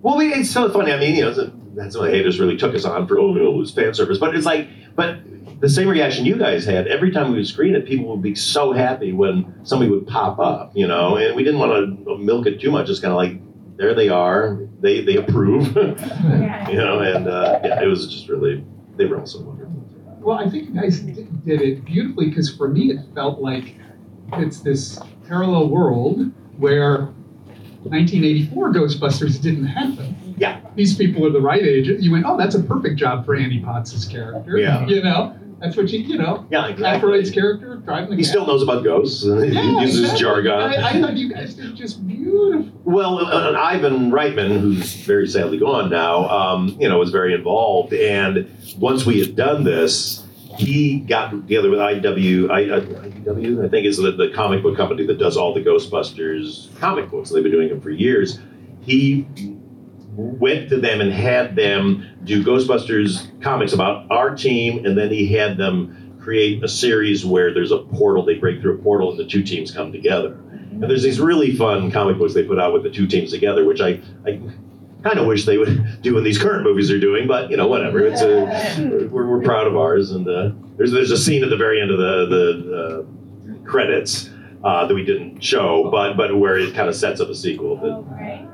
Well, 0.02 0.16
we, 0.16 0.32
it's 0.32 0.50
so 0.50 0.70
funny. 0.70 0.92
I 0.92 0.98
mean, 1.00 1.16
you 1.16 1.22
know, 1.22 1.30
it's- 1.30 1.50
that's 1.74 1.94
what 1.96 2.10
haters 2.10 2.40
really 2.40 2.56
took 2.56 2.74
us 2.74 2.84
on 2.86 3.06
for. 3.06 3.18
Oh, 3.18 3.34
you 3.36 3.48
it 3.48 3.54
was 3.54 3.70
fan 3.70 3.92
service, 3.92 4.16
but 4.16 4.34
it's 4.34 4.46
like, 4.46 4.66
but 4.94 5.18
the 5.60 5.68
same 5.68 5.88
reaction 5.88 6.24
you 6.24 6.36
guys 6.38 6.64
had 6.64 6.86
every 6.86 7.10
time 7.10 7.30
we 7.32 7.36
would 7.36 7.46
screen 7.46 7.74
it. 7.74 7.84
People 7.86 8.06
would 8.08 8.22
be 8.22 8.34
so 8.34 8.72
happy 8.72 9.12
when 9.12 9.52
somebody 9.62 9.90
would 9.90 10.06
pop 10.06 10.38
up, 10.38 10.72
you 10.74 10.86
know, 10.86 11.16
and 11.16 11.36
we 11.36 11.44
didn't 11.44 11.60
want 11.60 12.06
to 12.06 12.16
milk 12.18 12.46
it 12.46 12.60
too 12.60 12.70
much. 12.70 12.88
It's 12.88 13.00
kind 13.00 13.12
of 13.12 13.16
like 13.18 13.38
there 13.76 13.94
they 13.94 14.08
are, 14.08 14.58
they 14.80 15.02
they 15.02 15.16
approve, 15.16 15.66
you 15.76 16.76
know, 16.78 17.00
and 17.00 17.28
uh, 17.28 17.60
yeah, 17.62 17.82
it 17.82 17.86
was 17.86 18.06
just 18.06 18.28
really 18.28 18.64
they 18.96 19.04
were 19.04 19.18
all 19.20 19.26
so 19.26 19.40
wonderful. 19.40 19.55
Well, 20.26 20.38
I 20.40 20.50
think 20.50 20.70
you 20.70 20.80
guys 20.80 20.98
did 20.98 21.44
did 21.44 21.62
it 21.62 21.84
beautifully 21.84 22.30
because 22.30 22.52
for 22.52 22.66
me 22.66 22.90
it 22.90 22.98
felt 23.14 23.40
like 23.40 23.76
it's 24.32 24.58
this 24.58 24.98
parallel 25.28 25.68
world 25.68 26.32
where 26.58 27.12
1984 27.84 28.72
Ghostbusters 28.72 29.40
didn't 29.40 29.66
happen. 29.66 30.34
Yeah. 30.36 30.60
These 30.74 30.96
people 30.96 31.24
are 31.24 31.30
the 31.30 31.40
right 31.40 31.62
age. 31.62 31.86
You 31.86 32.10
went, 32.10 32.24
oh, 32.26 32.36
that's 32.36 32.56
a 32.56 32.62
perfect 32.62 32.98
job 32.98 33.24
for 33.24 33.36
Annie 33.36 33.60
Potts' 33.60 34.04
character. 34.04 34.58
Yeah. 34.58 34.84
You 34.86 35.00
know, 35.04 35.38
that's 35.58 35.76
what 35.76 35.88
you, 35.90 36.00
you 36.00 36.18
know, 36.18 36.46
Yeah, 36.50 36.68
exactly. 36.68 37.08
Aykroyd's 37.10 37.30
character 37.30 37.76
driving 37.76 38.10
the 38.10 38.16
He 38.16 38.24
still 38.24 38.46
knows 38.46 38.62
about 38.62 38.84
ghosts 38.84 39.24
and 39.24 39.44
he 39.44 39.52
Yeah, 39.52 39.80
uses 39.80 40.00
exactly. 40.00 40.20
jargon. 40.20 40.52
I, 40.52 40.88
I 40.90 41.00
thought 41.00 41.16
you 41.16 41.32
guys 41.32 41.54
did 41.54 41.74
just 41.74 42.06
beautiful. 42.06 42.70
Well, 42.84 43.18
uh, 43.24 43.52
Ivan 43.58 44.10
Reitman, 44.10 44.60
who's 44.60 44.94
very 44.96 45.26
sadly 45.26 45.58
gone 45.58 45.90
now, 45.90 46.28
um, 46.28 46.76
you 46.78 46.88
know, 46.88 46.98
was 46.98 47.10
very 47.10 47.34
involved. 47.34 47.92
And 47.94 48.48
once 48.78 49.06
we 49.06 49.20
had 49.20 49.34
done 49.34 49.64
this, 49.64 50.22
he 50.58 51.00
got 51.00 51.30
together 51.30 51.68
with 51.70 51.78
IW, 51.80 52.50
I, 52.50 52.70
uh, 52.70 52.80
IDW, 52.80 53.64
I 53.64 53.68
think 53.68 53.86
is 53.86 53.96
the, 53.98 54.12
the 54.12 54.30
comic 54.34 54.62
book 54.62 54.76
company 54.76 55.06
that 55.06 55.18
does 55.18 55.36
all 55.36 55.52
the 55.54 55.60
Ghostbusters 55.60 56.68
comic 56.78 57.10
books. 57.10 57.30
They've 57.30 57.42
been 57.42 57.52
doing 57.52 57.68
them 57.68 57.80
for 57.80 57.90
years. 57.90 58.38
He 58.82 59.26
went 60.16 60.70
to 60.70 60.80
them 60.80 61.00
and 61.00 61.12
had 61.12 61.54
them 61.56 62.06
do 62.24 62.42
Ghostbusters 62.42 63.40
comics 63.42 63.72
about 63.72 64.10
our 64.10 64.34
team, 64.34 64.84
and 64.84 64.96
then 64.96 65.10
he 65.10 65.26
had 65.26 65.56
them 65.58 66.18
create 66.20 66.64
a 66.64 66.68
series 66.68 67.24
where 67.24 67.52
there's 67.52 67.70
a 67.70 67.78
portal. 67.78 68.24
They 68.24 68.34
break 68.34 68.60
through 68.60 68.78
a 68.78 68.82
portal, 68.82 69.10
and 69.10 69.18
the 69.18 69.26
two 69.26 69.42
teams 69.42 69.70
come 69.70 69.92
together. 69.92 70.32
And 70.32 70.82
there's 70.84 71.02
these 71.02 71.20
really 71.20 71.54
fun 71.54 71.90
comic 71.90 72.18
books 72.18 72.34
they 72.34 72.44
put 72.44 72.58
out 72.58 72.72
with 72.72 72.82
the 72.82 72.90
two 72.90 73.06
teams 73.06 73.30
together, 73.30 73.64
which 73.64 73.80
I, 73.80 74.00
I 74.26 74.40
kind 75.02 75.18
of 75.18 75.26
wish 75.26 75.44
they 75.44 75.58
would 75.58 76.00
do 76.02 76.16
in 76.18 76.24
these 76.24 76.38
current 76.38 76.64
movies 76.64 76.88
they're 76.88 76.98
doing, 76.98 77.28
but 77.28 77.50
you 77.50 77.56
know, 77.56 77.68
whatever. 77.68 78.00
It's 78.00 78.22
a, 78.22 79.06
we're, 79.10 79.26
we're 79.26 79.42
proud 79.42 79.66
of 79.66 79.76
ours, 79.76 80.12
and 80.12 80.26
uh, 80.26 80.50
there's 80.76 80.92
there's 80.92 81.10
a 81.10 81.18
scene 81.18 81.44
at 81.44 81.50
the 81.50 81.56
very 81.56 81.80
end 81.80 81.90
of 81.90 81.98
the 81.98 82.26
the 82.26 83.54
uh, 83.62 83.70
credits 83.70 84.30
uh, 84.64 84.86
that 84.86 84.94
we 84.94 85.04
didn't 85.04 85.40
show, 85.42 85.88
but 85.90 86.16
but 86.16 86.36
where 86.38 86.58
it 86.58 86.74
kind 86.74 86.88
of 86.88 86.96
sets 86.96 87.20
up 87.20 87.28
a 87.28 87.34
sequel 87.34 87.76
that 87.76 88.04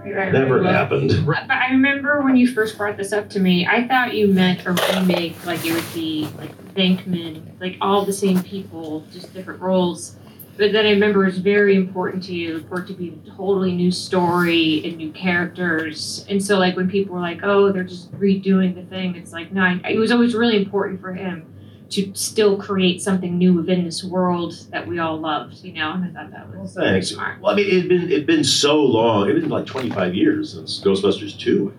Right, 0.04 0.14
right, 0.16 0.32
never 0.32 0.60
right. 0.60 0.74
happened. 0.74 1.24
But 1.26 1.50
I 1.50 1.70
remember 1.70 2.22
when 2.22 2.36
you 2.36 2.48
first 2.48 2.76
brought 2.76 2.96
this 2.96 3.12
up 3.12 3.30
to 3.30 3.40
me, 3.40 3.66
I 3.66 3.86
thought 3.86 4.14
you 4.14 4.28
meant 4.28 4.66
a 4.66 4.72
remake, 4.72 5.44
like 5.46 5.64
it 5.64 5.72
would 5.72 5.94
be 5.94 6.28
like 6.38 6.50
Venkman, 6.74 7.42
like 7.60 7.76
all 7.80 8.04
the 8.04 8.12
same 8.12 8.42
people, 8.42 9.04
just 9.12 9.32
different 9.32 9.60
roles. 9.60 10.16
But 10.58 10.72
then 10.72 10.84
I 10.84 10.90
remember 10.90 11.24
it's 11.26 11.38
very 11.38 11.76
important 11.76 12.22
to 12.24 12.34
you 12.34 12.60
for 12.68 12.80
it 12.80 12.86
to 12.88 12.92
be 12.92 13.08
a 13.26 13.30
totally 13.30 13.72
new 13.72 13.90
story 13.90 14.82
and 14.84 14.98
new 14.98 15.10
characters. 15.12 16.26
And 16.28 16.44
so, 16.44 16.58
like, 16.58 16.76
when 16.76 16.90
people 16.90 17.14
were 17.14 17.20
like, 17.22 17.40
oh, 17.42 17.72
they're 17.72 17.84
just 17.84 18.12
redoing 18.18 18.74
the 18.74 18.82
thing, 18.82 19.14
it's 19.16 19.32
like, 19.32 19.50
no, 19.52 19.62
I- 19.62 19.80
it 19.88 19.98
was 19.98 20.12
always 20.12 20.34
really 20.34 20.56
important 20.56 21.00
for 21.00 21.14
him 21.14 21.46
to 21.92 22.10
still 22.14 22.56
create 22.56 23.02
something 23.02 23.36
new 23.36 23.52
within 23.52 23.84
this 23.84 24.02
world 24.02 24.54
that 24.70 24.86
we 24.86 24.98
all 24.98 25.18
loved, 25.20 25.62
you 25.62 25.74
know? 25.74 25.92
And 25.92 26.16
I 26.16 26.22
thought 26.22 26.32
that 26.32 26.58
was 26.58 26.74
very 26.74 26.92
Thanks. 26.92 27.08
smart. 27.08 27.40
Well, 27.40 27.52
I 27.52 27.56
mean, 27.56 27.66
it'd 27.68 27.88
been 27.88 28.04
it'd 28.04 28.26
been 28.26 28.44
so 28.44 28.82
long. 28.82 29.28
It'd 29.28 29.42
been 29.42 29.50
like 29.50 29.66
25 29.66 30.14
years 30.14 30.54
since 30.54 30.80
Ghostbusters 30.80 31.38
2. 31.38 31.72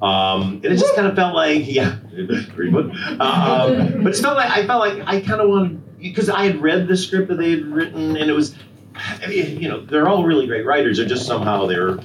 Um, 0.00 0.60
and 0.62 0.66
it 0.66 0.76
just 0.76 0.94
kind 0.94 1.06
of 1.06 1.14
felt 1.16 1.34
like, 1.34 1.62
yeah, 1.66 1.98
reboot. 2.14 2.92
Um, 3.20 4.02
but 4.02 4.14
it 4.14 4.20
felt 4.20 4.36
like 4.36 4.50
I 4.50 4.66
felt 4.66 4.80
like 4.80 5.02
I 5.06 5.20
kind 5.20 5.40
of 5.40 5.48
wanted 5.48 5.98
because 5.98 6.28
I 6.28 6.44
had 6.44 6.60
read 6.60 6.88
the 6.88 6.96
script 6.96 7.28
that 7.28 7.36
they 7.36 7.50
had 7.50 7.64
written, 7.66 8.16
and 8.16 8.30
it 8.30 8.32
was, 8.32 8.54
I 8.94 9.26
mean, 9.26 9.60
you 9.60 9.68
know, 9.68 9.84
they're 9.84 10.08
all 10.08 10.24
really 10.24 10.46
great 10.46 10.64
writers. 10.64 10.98
They're 10.98 11.06
just 11.06 11.26
somehow 11.26 11.66
they're 11.66 11.98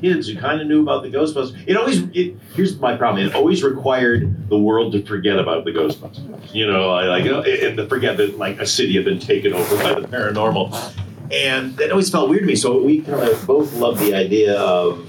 kids 0.00 0.28
who 0.28 0.36
kind 0.36 0.60
of 0.60 0.66
knew 0.66 0.82
about 0.82 1.02
the 1.02 1.10
Ghostbusters. 1.10 1.56
It 1.66 1.76
always, 1.76 2.02
it, 2.14 2.36
here's 2.54 2.78
my 2.78 2.96
problem. 2.96 3.26
It 3.26 3.34
always 3.34 3.62
required 3.62 4.48
the 4.48 4.58
world 4.58 4.92
to 4.92 5.04
forget 5.04 5.38
about 5.38 5.64
the 5.64 5.70
Ghostbusters. 5.70 6.54
You 6.54 6.66
know, 6.66 6.90
I 6.90 7.04
like, 7.04 7.24
and 7.24 7.76
to 7.76 7.86
forget 7.88 8.16
that 8.16 8.38
like 8.38 8.60
a 8.60 8.66
city 8.66 8.94
had 8.94 9.04
been 9.04 9.18
taken 9.18 9.52
over 9.52 9.76
by 9.76 10.00
the 10.00 10.06
paranormal. 10.06 10.94
And 11.30 11.78
it 11.80 11.90
always 11.90 12.10
felt 12.10 12.30
weird 12.30 12.42
to 12.42 12.46
me. 12.46 12.56
So 12.56 12.82
we 12.82 13.02
kind 13.02 13.28
of 13.28 13.46
both 13.46 13.74
loved 13.74 14.00
the 14.00 14.14
idea 14.14 14.58
of 14.58 15.06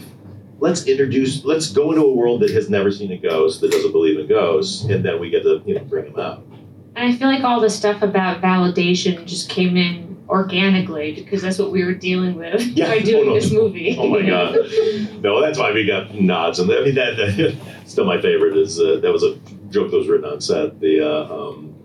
let's 0.59 0.85
introduce, 0.85 1.45
let's 1.45 1.71
go 1.71 1.91
into 1.91 2.03
a 2.03 2.13
world 2.13 2.41
that 2.41 2.51
has 2.51 2.69
never 2.69 2.91
seen 2.91 3.11
a 3.11 3.17
ghost, 3.17 3.61
that 3.61 3.71
doesn't 3.71 3.91
believe 3.91 4.19
in 4.19 4.27
ghosts, 4.27 4.83
and 4.83 5.03
then 5.03 5.19
we 5.19 5.29
get 5.29 5.43
to 5.43 5.61
you 5.65 5.75
know 5.75 5.83
bring 5.85 6.11
them 6.11 6.19
out. 6.19 6.45
And 6.95 7.13
I 7.13 7.15
feel 7.15 7.29
like 7.29 7.43
all 7.43 7.61
the 7.61 7.69
stuff 7.69 8.01
about 8.01 8.41
validation 8.41 9.25
just 9.25 9.49
came 9.49 9.77
in 9.77 10.08
organically 10.29 11.11
because 11.13 11.41
that's 11.41 11.57
what 11.57 11.71
we 11.71 11.83
were 11.83 11.93
dealing 11.93 12.35
with 12.35 12.61
Yeah. 12.61 12.87
by 12.89 12.99
doing 12.99 13.23
Oh, 13.23 13.29
no. 13.29 13.33
this 13.33 13.51
movie. 13.51 13.95
Oh 13.99 14.07
my 14.07 14.21
god! 14.21 14.55
No, 15.21 15.41
that's 15.41 15.57
why 15.59 15.71
we 15.73 15.85
got 15.85 16.13
nods, 16.13 16.59
and 16.59 16.71
I 16.71 16.81
mean 16.83 16.95
that, 16.95 17.17
that 17.17 17.57
still 17.85 18.05
my 18.05 18.21
favorite 18.21 18.55
is 18.57 18.79
uh, 18.79 18.99
that 19.01 19.11
was 19.11 19.23
a 19.23 19.35
joke 19.69 19.91
that 19.91 19.97
was 19.97 20.07
written 20.07 20.29
on 20.29 20.39
set. 20.39 20.79
The 20.79 21.01
uh, 21.01 21.33
um, 21.49 21.75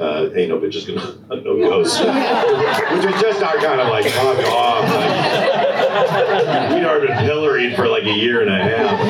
uh, 0.00 0.28
ain't 0.34 0.50
no 0.50 0.58
bitches 0.58 0.86
gonna 0.86 1.40
no 1.42 1.56
ghosts, 1.56 1.98
which 2.00 3.04
was 3.12 3.20
just 3.22 3.42
our 3.42 3.56
kind 3.56 3.80
of 3.80 3.88
like 3.88 4.04
fuck 4.06 4.38
off. 4.52 4.84
Like, 4.88 6.70
we'd 6.74 6.84
already 6.84 7.06
been 7.08 7.18
pilloried 7.26 7.74
for 7.76 7.86
like 7.88 8.04
a 8.04 8.12
year 8.12 8.42
and 8.42 8.50
a 8.50 8.58
half. 8.58 9.00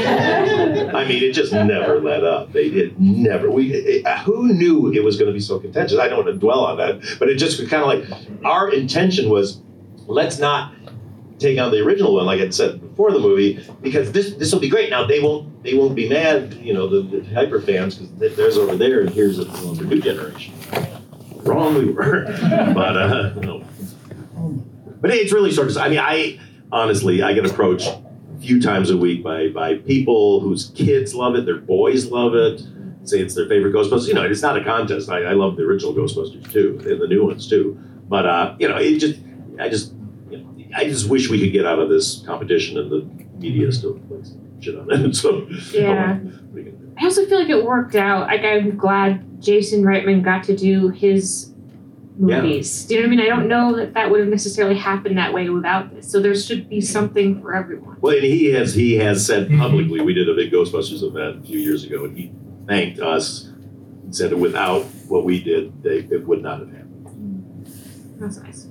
I 0.95 1.07
mean, 1.07 1.23
it 1.23 1.33
just 1.33 1.53
never 1.53 2.01
let 2.01 2.25
up. 2.25 2.53
They 2.53 2.71
did 2.71 3.01
never. 3.01 3.51
We 3.51 3.73
it, 3.73 4.07
who 4.21 4.53
knew 4.53 4.93
it 4.93 5.03
was 5.03 5.17
going 5.17 5.29
to 5.29 5.33
be 5.33 5.41
so 5.41 5.59
contentious? 5.59 5.99
I 5.99 6.09
don't 6.09 6.25
want 6.25 6.35
to 6.35 6.39
dwell 6.39 6.65
on 6.65 6.77
that, 6.79 7.17
but 7.19 7.29
it 7.29 7.37
just 7.37 7.59
kind 7.69 7.83
of 7.83 7.89
like 7.89 8.45
our 8.45 8.71
intention 8.73 9.31
was 9.31 9.61
let's 10.07 10.39
not 10.39 10.73
take 11.39 11.59
on 11.59 11.71
the 11.71 11.81
original 11.81 12.15
one, 12.15 12.27
like 12.27 12.41
I 12.41 12.49
said 12.51 12.81
before 12.81 13.13
the 13.13 13.19
movie, 13.19 13.65
because 13.81 14.13
this 14.13 14.35
this 14.35 14.53
will 14.53 14.61
be 14.61 14.69
great. 14.69 14.91
Now 14.91 15.07
they 15.07 15.21
won't 15.21 15.63
they 15.63 15.75
won't 15.75 15.95
be 15.95 16.09
mad, 16.09 16.55
you 16.55 16.75
know, 16.75 16.89
the, 16.89 17.21
the 17.21 17.35
hyper 17.35 17.61
fans, 17.61 17.97
because 17.97 18.37
there's 18.37 18.57
over 18.57 18.77
there 18.77 19.01
and 19.01 19.11
here's 19.11 19.37
the 19.37 19.85
new 19.85 20.01
generation. 20.01 20.55
Wrong 21.37 21.75
we 21.75 21.93
were, 21.93 22.25
but 22.75 22.97
uh, 22.97 23.35
no. 23.35 23.65
But 25.01 25.11
it's 25.13 25.33
really 25.33 25.53
sort 25.53 25.69
of. 25.69 25.77
I 25.77 25.89
mean, 25.89 26.01
I 26.01 26.41
honestly 26.73 27.23
I 27.23 27.33
get 27.33 27.47
approached 27.47 27.91
few 28.41 28.61
times 28.61 28.91
a 28.91 28.97
week 28.97 29.23
by 29.23 29.49
by 29.49 29.75
people 29.77 30.41
whose 30.41 30.71
kids 30.75 31.15
love 31.15 31.35
it, 31.35 31.45
their 31.47 31.59
boys 31.59 32.07
love 32.11 32.35
it. 32.35 32.63
Say 33.05 33.21
it's 33.21 33.35
their 33.35 33.49
favorite 33.49 33.75
Ghostbusters. 33.75 34.09
You 34.09 34.15
know, 34.15 34.23
it's 34.23 34.43
not 34.43 34.57
a 34.57 34.65
contest. 34.65 35.09
I, 35.09 35.23
I 35.23 35.33
love 35.33 35.57
the 35.57 35.63
original 35.63 35.95
Ghostbusters 35.95 36.51
too, 36.53 36.79
and 36.87 37.01
the 37.01 37.07
new 37.07 37.27
ones 37.27 37.49
too. 37.49 37.79
But 38.09 38.27
uh, 38.27 38.57
you 38.59 38.69
know, 38.69 38.77
it 38.77 38.99
just 38.99 39.21
I 39.59 39.69
just 39.69 39.93
you 40.31 40.39
know, 40.39 40.55
I 40.77 40.85
just 40.85 41.09
wish 41.09 41.29
we 41.31 41.41
could 41.41 41.53
get 41.53 41.67
out 41.67 41.79
of 41.79 41.89
this 41.89 42.23
competition 42.27 42.79
and 42.79 42.91
the 42.91 43.09
media 43.39 43.71
still 43.73 43.99
likes 44.11 44.33
shit 44.61 44.77
on 44.79 44.91
it. 44.91 45.15
So 45.17 45.47
Yeah. 45.73 46.19
I 47.01 47.05
also 47.05 47.25
feel 47.27 47.39
like 47.39 47.49
it 47.49 47.65
worked 47.65 47.95
out. 47.95 48.27
Like 48.27 48.43
I'm 48.43 48.77
glad 48.77 49.41
Jason 49.41 49.83
Reitman 49.85 50.25
got 50.25 50.43
to 50.45 50.57
do 50.57 50.89
his 50.89 51.48
Yeah. 52.21 52.41
movies. 52.41 52.85
Do 52.85 52.95
you 52.95 53.01
know 53.01 53.07
what 53.07 53.13
I 53.13 53.17
mean? 53.17 53.21
I 53.21 53.29
don't 53.29 53.49
know 53.49 53.77
that 53.77 53.95
that 53.95 54.11
would 54.11 54.21
have 54.21 54.29
necessarily 54.29 54.77
happened 54.77 55.17
that 55.19 55.33
way 55.33 55.49
without 55.49 55.95
this. 55.95 56.11
So 56.11 56.21
there 56.21 56.35
should 56.35 56.69
be 56.69 56.81
something 56.81 57.41
for 57.41 57.55
everyone. 57.55 57.97
Well, 58.01 58.15
and 58.15 58.25
he 58.25 58.47
has 58.47 58.75
he 58.75 58.97
has 58.97 59.25
said 59.25 59.49
publicly. 59.57 60.01
We 60.01 60.15
did 60.15 60.29
a 60.29 60.35
big 60.35 60.53
Ghostbusters 60.53 61.03
event 61.03 61.45
a 61.45 61.47
few 61.47 61.59
years 61.61 61.85
ago, 61.85 62.05
and 62.05 62.17
he 62.17 62.33
thanked 62.67 62.99
us 62.99 63.45
and 63.45 64.15
said 64.15 64.31
that 64.31 64.37
without 64.37 64.83
what 65.07 65.25
we 65.25 65.43
did, 65.43 65.83
they, 65.83 65.99
it 65.99 66.27
would 66.27 66.43
not 66.43 66.59
have 66.61 66.71
happened. 66.71 67.67
That's 68.19 68.39
nice. 68.39 68.67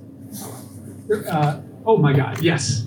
Uh, 1.30 1.60
oh 1.86 1.96
my 1.96 2.12
God, 2.12 2.42
yes. 2.42 2.86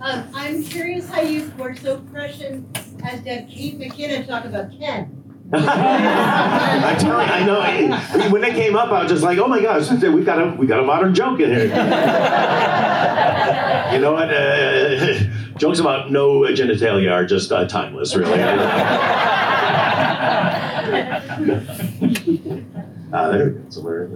Um, 0.00 0.28
I'm 0.32 0.62
curious 0.62 1.08
how 1.08 1.22
you 1.22 1.52
were 1.58 1.74
so 1.74 1.98
prescient 2.12 2.78
as 3.02 3.20
to 3.22 3.30
have 3.30 3.48
Kate 3.48 3.76
McKinnon 3.76 4.26
talk 4.28 4.44
about 4.44 4.70
Ken. 4.78 5.17
Telling 5.50 7.04
you, 7.04 7.32
I 7.34 7.42
know. 7.46 7.60
I- 7.60 8.28
when 8.30 8.44
it 8.44 8.54
came 8.54 8.76
up, 8.76 8.90
I 8.90 9.02
was 9.02 9.10
just 9.10 9.22
like, 9.22 9.38
"Oh 9.38 9.46
my 9.48 9.60
gosh, 9.62 9.90
we've 9.90 10.26
got 10.26 10.40
a 10.42 10.54
we 10.56 10.66
got 10.66 10.80
a 10.80 10.82
modern 10.84 11.14
joke 11.14 11.40
in 11.40 11.48
here." 11.50 11.64
you 11.64 11.70
know 14.00 14.12
what? 14.12 14.28
Uh, 14.32 15.14
jokes 15.56 15.78
about 15.78 16.10
no 16.12 16.40
genitalia 16.42 17.12
are 17.12 17.24
just 17.24 17.50
uh, 17.50 17.66
timeless, 17.66 18.14
really. 18.14 18.38
uh, 23.12 23.30
there 23.32 23.50
we 23.50 23.70
somewhere. 23.70 24.10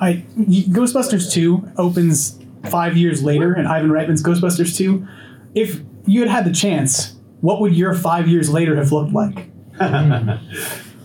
I, 0.00 0.24
Ghostbusters 0.36 1.32
2 1.32 1.70
opens 1.78 2.38
five 2.68 2.96
years 2.96 3.22
later, 3.22 3.52
and 3.54 3.66
Ivan 3.68 3.90
Reitman's 3.90 4.22
Ghostbusters 4.22 4.76
2. 4.76 5.06
If 5.54 5.80
you 6.06 6.20
had 6.20 6.28
had 6.28 6.44
the 6.44 6.52
chance, 6.52 7.14
what 7.40 7.60
would 7.60 7.74
your 7.74 7.94
five 7.94 8.28
years 8.28 8.50
later 8.50 8.76
have 8.76 8.92
looked 8.92 9.12
like? 9.12 9.50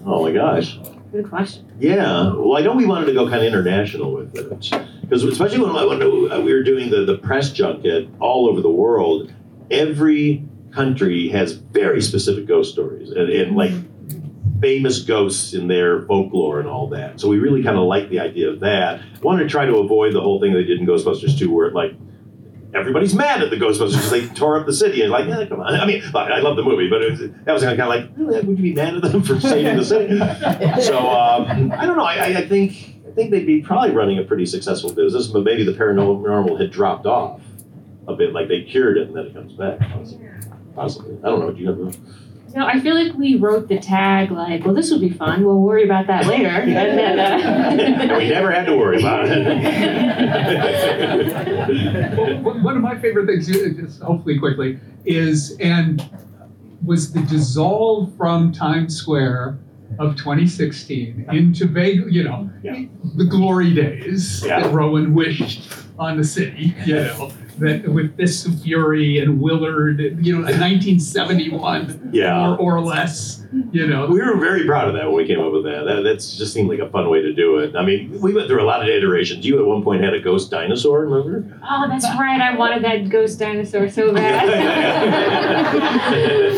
oh 0.05 0.23
my 0.23 0.31
gosh. 0.31 0.79
Good 1.11 1.27
question. 1.27 1.65
Yeah, 1.79 2.33
well, 2.35 2.55
I 2.55 2.61
know 2.61 2.73
we 2.73 2.85
wanted 2.85 3.07
to 3.07 3.13
go 3.13 3.27
kind 3.27 3.41
of 3.41 3.43
international 3.43 4.13
with 4.13 4.35
it, 4.37 4.47
because 5.01 5.23
especially 5.23 5.59
when, 5.59 5.73
when 5.73 6.31
uh, 6.31 6.39
we 6.39 6.53
were 6.53 6.61
doing 6.61 6.91
the, 6.91 7.03
the 7.03 7.17
press 7.17 7.51
junket 7.51 8.07
all 8.19 8.47
over 8.47 8.61
the 8.61 8.69
world, 8.69 9.33
every 9.71 10.43
country 10.71 11.29
has 11.29 11.53
very 11.53 11.99
specific 12.01 12.45
ghost 12.45 12.71
stories 12.71 13.09
and, 13.09 13.27
and 13.29 13.55
like 13.55 13.71
famous 14.61 15.01
ghosts 15.01 15.53
in 15.53 15.67
their 15.67 16.03
folklore 16.03 16.59
and 16.59 16.69
all 16.69 16.87
that. 16.89 17.19
So 17.19 17.27
we 17.27 17.39
really 17.39 17.63
kind 17.63 17.77
of 17.77 17.85
like 17.85 18.09
the 18.09 18.19
idea 18.19 18.49
of 18.49 18.59
that. 18.59 19.01
Wanted 19.21 19.43
to 19.43 19.49
try 19.49 19.65
to 19.65 19.77
avoid 19.77 20.13
the 20.13 20.21
whole 20.21 20.39
thing 20.39 20.53
they 20.53 20.63
did 20.63 20.79
in 20.79 20.85
Ghostbusters 20.85 21.37
2, 21.37 21.51
where 21.51 21.67
it 21.67 21.73
like 21.73 21.93
everybody's 22.73 23.13
mad 23.15 23.41
at 23.41 23.49
the 23.49 23.55
Ghostbusters 23.55 23.93
because 23.93 24.11
they 24.11 24.27
tore 24.27 24.59
up 24.59 24.65
the 24.65 24.73
city 24.73 25.01
and 25.01 25.11
like, 25.11 25.27
yeah, 25.27 25.45
come 25.45 25.59
on. 25.59 25.73
I 25.75 25.85
mean, 25.85 26.03
I 26.13 26.39
love 26.39 26.55
the 26.55 26.63
movie, 26.63 26.89
but 26.89 27.01
it 27.01 27.11
was, 27.11 27.19
that 27.45 27.53
was 27.53 27.63
kind 27.63 27.79
of 27.81 27.87
like, 27.87 28.09
would 28.17 28.57
you 28.57 28.63
be 28.63 28.73
mad 28.73 28.95
at 28.95 29.01
them 29.01 29.23
for 29.23 29.39
saving 29.39 29.77
the 29.77 29.85
city? 29.85 30.17
So 30.83 30.97
um, 30.99 31.71
I 31.71 31.85
don't 31.85 31.97
know. 31.97 32.03
I, 32.05 32.25
I- 32.39 32.47
think 32.47 32.95
I 33.07 33.11
think 33.11 33.31
they'd 33.31 33.45
be 33.45 33.61
probably 33.61 33.89
running 33.91 34.19
a 34.19 34.23
pretty 34.23 34.45
successful 34.45 34.93
business, 34.93 35.27
but 35.27 35.43
maybe 35.43 35.63
the 35.63 35.73
paranormal 35.73 36.59
had 36.61 36.71
dropped 36.71 37.05
off 37.07 37.41
a 38.07 38.15
bit, 38.15 38.33
like 38.33 38.47
they 38.47 38.61
cured 38.63 38.97
it 38.97 39.07
and 39.07 39.15
then 39.17 39.25
it 39.25 39.33
comes 39.33 39.53
back. 39.53 39.79
Possibly. 39.79 40.29
Possibly. 40.75 41.17
I 41.23 41.27
don't 41.29 41.39
know. 41.39 41.51
Do 41.51 41.59
you 41.59 41.69
have 41.69 41.79
a 41.79 41.91
No, 42.55 42.65
I 42.65 42.79
feel 42.79 42.95
like 42.95 43.13
we 43.15 43.35
wrote 43.35 43.67
the 43.67 43.77
tag 43.79 44.31
like, 44.31 44.65
well, 44.65 44.73
this 44.73 44.89
will 44.91 44.99
be 44.99 45.09
fun. 45.11 45.45
We'll 45.45 45.59
worry 45.61 45.83
about 45.83 46.07
that 46.07 46.25
later. 46.25 46.47
And 46.47 46.71
then, 46.99 47.19
and 47.19 48.17
we 48.17 48.29
never 48.29 48.51
had 48.51 48.65
to 48.65 48.75
worry 48.75 48.99
about 48.99 49.25
it. 49.27 49.47
One 52.43 52.63
one 52.63 52.75
of 52.75 52.81
my 52.81 52.97
favorite 52.99 53.27
things, 53.27 53.49
uh, 53.49 53.69
just 53.79 54.01
hopefully 54.01 54.39
quickly, 54.39 54.79
is 55.05 55.55
and 55.59 56.09
was 56.83 57.11
the 57.13 57.21
dissolve 57.23 58.15
from 58.17 58.51
Times 58.51 58.95
Square 58.95 59.59
of 59.99 60.15
2016 60.15 61.27
into 61.31 61.67
vague, 61.67 62.11
you 62.11 62.23
know, 62.23 62.49
the 63.15 63.25
glory 63.25 63.73
days 63.73 64.43
Yeah. 64.45 64.61
that 64.61 64.73
Rowan 64.73 65.13
wished 65.13 65.69
on 65.97 66.17
the 66.17 66.23
city, 66.23 66.73
you 66.85 66.95
know, 66.95 67.31
that 67.59 67.87
with 67.87 68.15
this 68.17 68.47
Fury 68.63 69.19
and 69.19 69.39
Willard, 69.41 69.99
you 70.25 70.33
know, 70.33 70.41
1971 70.41 72.09
Yeah. 72.13 72.51
or, 72.55 72.57
or 72.57 72.81
less, 72.81 73.43
you 73.71 73.87
know. 73.87 74.07
We 74.07 74.19
were 74.21 74.37
very 74.37 74.65
proud 74.65 74.87
of 74.87 74.93
that 74.95 75.05
when 75.07 75.15
we 75.15 75.25
came 75.27 75.39
up 75.39 75.51
with 75.51 75.63
that. 75.65 75.83
that. 75.85 76.01
That's 76.03 76.37
just 76.37 76.53
seemed 76.53 76.69
like 76.69 76.79
a 76.79 76.89
fun 76.89 77.09
way 77.09 77.21
to 77.21 77.33
do 77.33 77.57
it. 77.57 77.75
I 77.75 77.83
mean, 77.85 78.19
we 78.21 78.33
went 78.33 78.47
through 78.47 78.61
a 78.61 78.65
lot 78.65 78.81
of 78.81 78.87
iterations. 78.87 79.45
You 79.45 79.59
at 79.59 79.65
one 79.65 79.83
point 79.83 80.03
had 80.03 80.13
a 80.13 80.19
ghost 80.19 80.51
dinosaur, 80.51 81.05
remember? 81.05 81.59
Oh, 81.69 81.87
that's 81.87 82.05
right. 82.05 82.39
I 82.41 82.55
wanted 82.55 82.83
that 82.83 83.09
ghost 83.09 83.39
dinosaur 83.39 83.89
so 83.89 84.13
bad. 84.13 84.47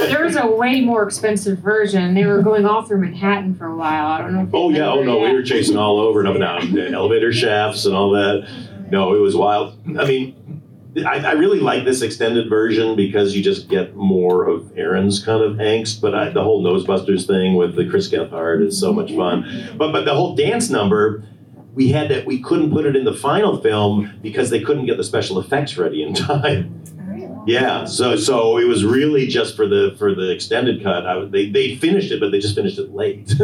there 0.09 0.23
was 0.23 0.35
a 0.35 0.47
way 0.47 0.81
more 0.81 1.03
expensive 1.03 1.59
version. 1.59 2.13
They 2.13 2.25
were 2.25 2.41
going 2.41 2.65
all 2.65 2.83
through 2.83 2.99
Manhattan 2.99 3.55
for 3.55 3.67
a 3.67 3.75
while. 3.75 4.07
I 4.07 4.21
don't 4.21 4.33
know. 4.33 4.43
If 4.43 4.49
Oh 4.53 4.69
yeah, 4.69 4.87
oh 4.87 4.99
remember 4.99 5.05
no, 5.05 5.19
we 5.29 5.33
were 5.33 5.43
chasing 5.43 5.77
all 5.77 5.99
over 5.99 6.19
and 6.19 6.27
up 6.29 6.35
and 6.63 6.75
down 6.75 6.93
elevator 6.93 7.31
shafts 7.33 7.85
and 7.85 7.95
all 7.95 8.11
that. 8.11 8.47
No, 8.89 9.13
it 9.15 9.19
was 9.19 9.35
wild. 9.35 9.79
I 9.97 10.05
mean, 10.05 10.35
I, 10.97 11.19
I 11.19 11.31
really 11.33 11.59
like 11.59 11.85
this 11.85 12.01
extended 12.01 12.49
version 12.49 12.95
because 12.95 13.35
you 13.35 13.41
just 13.41 13.69
get 13.69 13.95
more 13.95 14.47
of 14.47 14.77
Erin's 14.77 15.23
kind 15.23 15.41
of 15.41 15.53
angst. 15.57 16.01
But 16.01 16.13
I, 16.13 16.29
the 16.29 16.43
whole 16.43 16.61
Nosebusters 16.63 17.25
thing 17.25 17.55
with 17.55 17.75
the 17.75 17.89
Chris 17.89 18.09
Gethard 18.09 18.65
is 18.65 18.79
so 18.79 18.91
much 18.91 19.15
fun. 19.15 19.73
But 19.77 19.91
but 19.91 20.05
the 20.05 20.13
whole 20.13 20.35
dance 20.35 20.69
number. 20.69 21.23
We 21.73 21.87
had 21.87 22.09
that. 22.09 22.25
We 22.25 22.41
couldn't 22.41 22.71
put 22.73 22.85
it 22.85 22.97
in 22.97 23.05
the 23.05 23.13
final 23.13 23.57
film 23.61 24.19
because 24.21 24.49
they 24.49 24.59
couldn't 24.59 24.87
get 24.87 24.97
the 24.97 25.05
special 25.05 25.39
effects 25.39 25.77
ready 25.77 26.03
in 26.03 26.13
time. 26.29 26.83
Yeah, 27.47 27.85
so 27.85 28.17
so 28.17 28.57
it 28.57 28.65
was 28.65 28.83
really 28.83 29.25
just 29.27 29.55
for 29.55 29.65
the 29.65 29.95
for 29.97 30.13
the 30.13 30.31
extended 30.31 30.83
cut. 30.83 31.05
I, 31.05 31.23
they 31.23 31.49
they 31.49 31.77
finished 31.77 32.11
it, 32.11 32.19
but 32.19 32.31
they 32.31 32.39
just 32.39 32.55
finished 32.55 32.77
it 32.77 32.93
late. 32.93 33.33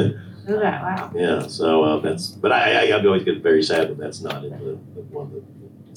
Oh, 0.50 0.56
wow. 0.56 1.12
Yeah, 1.14 1.46
so 1.48 1.84
uh, 1.84 2.00
that's, 2.00 2.28
but 2.30 2.54
I, 2.54 2.92
I, 2.92 2.98
I 2.98 3.06
always 3.06 3.24
get 3.26 3.44
very 3.44 3.62
sad 3.62 3.90
that 3.90 3.98
that's 3.98 4.22
not 4.22 4.46
in 4.46 4.52
the, 4.52 4.80
the 4.96 5.02
one 5.10 5.34
that, 5.34 5.44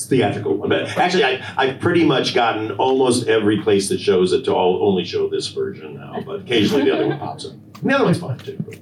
it's 0.01 0.09
theatrical 0.09 0.57
one. 0.57 0.69
But 0.71 0.97
actually, 0.97 1.25
I, 1.25 1.43
I've 1.59 1.79
pretty 1.81 2.05
much 2.07 2.35
gotten 2.35 2.71
almost 2.73 3.29
every 3.29 3.61
place 3.61 3.89
that 3.91 4.01
shows 4.01 4.33
it 4.33 4.45
to 4.47 4.55
all, 4.55 4.83
only 4.89 5.05
show 5.05 5.29
this 5.29 5.49
version 5.49 5.95
now, 5.95 6.21
but 6.25 6.41
occasionally 6.41 6.85
the 6.85 6.95
other 6.95 7.07
one 7.09 7.19
pops 7.19 7.45
up. 7.47 7.53
And 7.53 7.91
the 7.91 7.95
other 7.95 8.05
one's 8.05 8.19
fine 8.19 8.39
too. 8.39 8.57
but- 8.67 8.79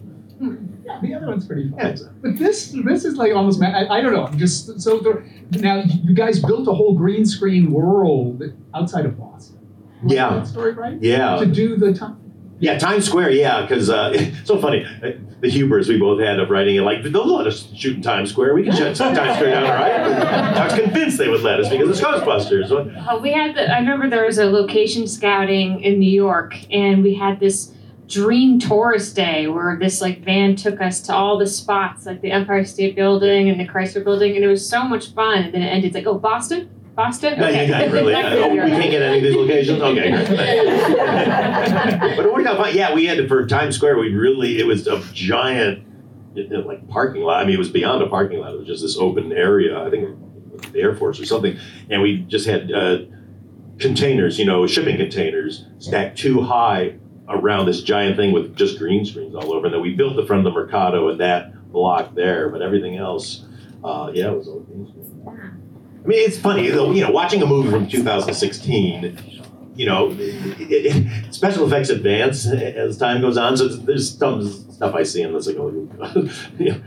Yeah, 0.84 1.00
the 1.02 1.14
other 1.14 1.26
one's 1.26 1.44
pretty 1.46 1.68
fun. 1.70 1.78
Yeah, 1.80 1.88
exactly. 1.88 2.18
But 2.22 2.38
this 2.38 2.74
this 2.84 3.04
is 3.04 3.16
like 3.16 3.34
almost 3.34 3.60
ma- 3.60 3.66
I, 3.66 3.98
I 3.98 4.00
don't 4.00 4.12
know. 4.12 4.24
I'm 4.26 4.38
just 4.38 4.80
so 4.80 4.98
the, 5.00 5.22
now 5.60 5.82
you 5.84 6.14
guys 6.14 6.38
built 6.40 6.68
a 6.68 6.72
whole 6.72 6.94
green 6.94 7.26
screen 7.26 7.72
world 7.72 8.42
outside 8.74 9.04
of 9.04 9.18
Boston. 9.18 9.58
Am 10.02 10.08
I 10.10 10.14
Yeah. 10.14 10.34
that 10.34 10.46
story 10.46 10.72
right? 10.74 10.96
Yeah. 11.02 11.36
To 11.38 11.46
do 11.46 11.76
the 11.76 11.92
time. 11.92 12.17
Yeah, 12.60 12.76
Times 12.78 13.06
Square, 13.06 13.30
yeah, 13.30 13.62
because 13.62 13.88
uh, 13.88 14.10
it's 14.14 14.44
so 14.46 14.60
funny. 14.60 14.84
Uh, 15.02 15.12
The 15.40 15.48
hubris 15.48 15.86
we 15.86 15.96
both 15.98 16.20
had 16.20 16.40
of 16.40 16.50
writing 16.50 16.74
it, 16.74 16.80
like, 16.80 17.04
they'll 17.04 17.36
let 17.36 17.46
us 17.46 17.72
shoot 17.72 17.96
in 17.96 18.02
Times 18.02 18.30
Square. 18.30 18.54
We 18.54 18.64
can 18.64 18.74
shut 18.74 18.96
Times 18.96 19.36
Square 19.36 19.50
down, 19.50 19.64
all 19.64 19.74
right? 19.74 20.00
I 20.00 20.64
was 20.64 20.74
convinced 20.74 21.18
they 21.18 21.28
would 21.28 21.42
let 21.42 21.60
us 21.60 21.68
because 21.68 21.88
it's 21.88 22.00
Ghostbusters. 22.00 22.70
Oh, 23.08 23.18
we 23.20 23.30
had 23.32 23.54
the. 23.54 23.72
I 23.72 23.78
remember 23.78 24.10
there 24.10 24.26
was 24.26 24.38
a 24.38 24.46
location 24.46 25.06
scouting 25.06 25.80
in 25.82 26.00
New 26.00 26.10
York, 26.10 26.56
and 26.72 27.04
we 27.04 27.14
had 27.14 27.38
this 27.38 27.72
dream 28.08 28.58
tourist 28.58 29.14
day 29.14 29.46
where 29.46 29.76
this 29.78 30.00
like 30.00 30.24
van 30.24 30.56
took 30.56 30.80
us 30.80 31.00
to 31.02 31.14
all 31.14 31.38
the 31.38 31.46
spots, 31.46 32.06
like 32.06 32.20
the 32.22 32.32
Empire 32.32 32.64
State 32.64 32.96
Building 32.96 33.48
and 33.50 33.60
the 33.60 33.68
Chrysler 33.68 34.02
Building, 34.02 34.34
and 34.34 34.44
it 34.44 34.48
was 34.48 34.68
so 34.68 34.82
much 34.82 35.12
fun. 35.14 35.44
And 35.44 35.54
then 35.54 35.62
it 35.62 35.66
ended 35.68 35.94
like, 35.94 36.06
oh, 36.06 36.18
Boston, 36.18 36.68
Boston. 36.98 37.38
No, 37.38 37.46
Okay. 37.46 37.66
you 37.66 37.70
got 37.70 37.90
really. 37.92 38.12
Oh, 38.12 38.48
we 38.50 38.56
can't 38.58 38.90
get 38.90 39.02
any 39.02 39.18
of 39.18 39.22
these 39.22 39.36
locations. 39.36 39.80
Okay, 39.80 40.10
but 42.16 42.26
it 42.26 42.32
worked 42.34 42.48
out 42.48 42.56
fine. 42.56 42.74
Yeah, 42.74 42.92
we 42.92 43.04
had 43.06 43.18
to 43.18 43.28
for 43.28 43.46
Times 43.46 43.76
Square. 43.76 43.98
We 43.98 44.12
really 44.14 44.58
it 44.58 44.66
was 44.66 44.88
a 44.88 45.00
giant, 45.12 45.84
like 46.34 46.88
parking 46.88 47.22
lot. 47.22 47.40
I 47.40 47.44
mean, 47.46 47.54
it 47.54 47.58
was 47.58 47.70
beyond 47.70 48.02
a 48.02 48.08
parking 48.08 48.40
lot. 48.40 48.52
It 48.52 48.58
was 48.58 48.66
just 48.66 48.82
this 48.82 48.96
open 48.98 49.32
area. 49.32 49.80
I 49.80 49.90
think 49.90 50.18
the 50.72 50.80
Air 50.80 50.96
Force 50.96 51.20
or 51.20 51.24
something, 51.24 51.56
and 51.88 52.02
we 52.02 52.18
just 52.22 52.46
had 52.46 52.72
uh, 52.72 52.98
containers, 53.78 54.36
you 54.36 54.44
know, 54.44 54.66
shipping 54.66 54.96
containers 54.96 55.66
stacked 55.78 56.18
too 56.18 56.40
high 56.42 56.96
around 57.28 57.66
this 57.66 57.80
giant 57.82 58.16
thing 58.16 58.32
with 58.32 58.56
just 58.56 58.76
green 58.76 59.04
screens 59.04 59.36
all 59.36 59.52
over. 59.52 59.66
And 59.66 59.74
then 59.74 59.82
we 59.82 59.94
built 59.94 60.16
the 60.16 60.26
front 60.26 60.44
of 60.44 60.52
the 60.52 60.58
Mercado 60.58 61.10
and 61.10 61.20
that 61.20 61.70
block 61.70 62.16
there, 62.16 62.48
but 62.48 62.60
everything 62.60 62.96
else, 62.96 63.44
uh, 63.84 64.10
yeah, 64.12 64.32
it 64.32 64.36
was 64.36 64.48
all 64.48 64.58
green 64.60 64.88
screen. 64.88 65.07
I 66.04 66.06
mean, 66.06 66.26
it's 66.26 66.38
funny, 66.38 66.68
though, 66.70 66.90
you 66.92 67.02
know, 67.02 67.10
watching 67.10 67.42
a 67.42 67.46
movie 67.46 67.70
from 67.70 67.86
2016, 67.88 69.18
you 69.74 69.86
know, 69.86 70.10
it, 70.12 70.16
it, 70.60 71.34
special 71.34 71.66
effects 71.66 71.88
advance 71.90 72.46
as 72.46 72.98
time 72.98 73.20
goes 73.20 73.36
on. 73.36 73.56
So 73.56 73.68
there's 73.68 74.16
some 74.16 74.42
stuff 74.48 74.94
I 74.94 75.02
see 75.02 75.22
and 75.22 75.34
it's 75.34 75.46
like, 75.46 75.56
oh, 75.58 75.70
you 76.58 76.72
know, 76.72 76.80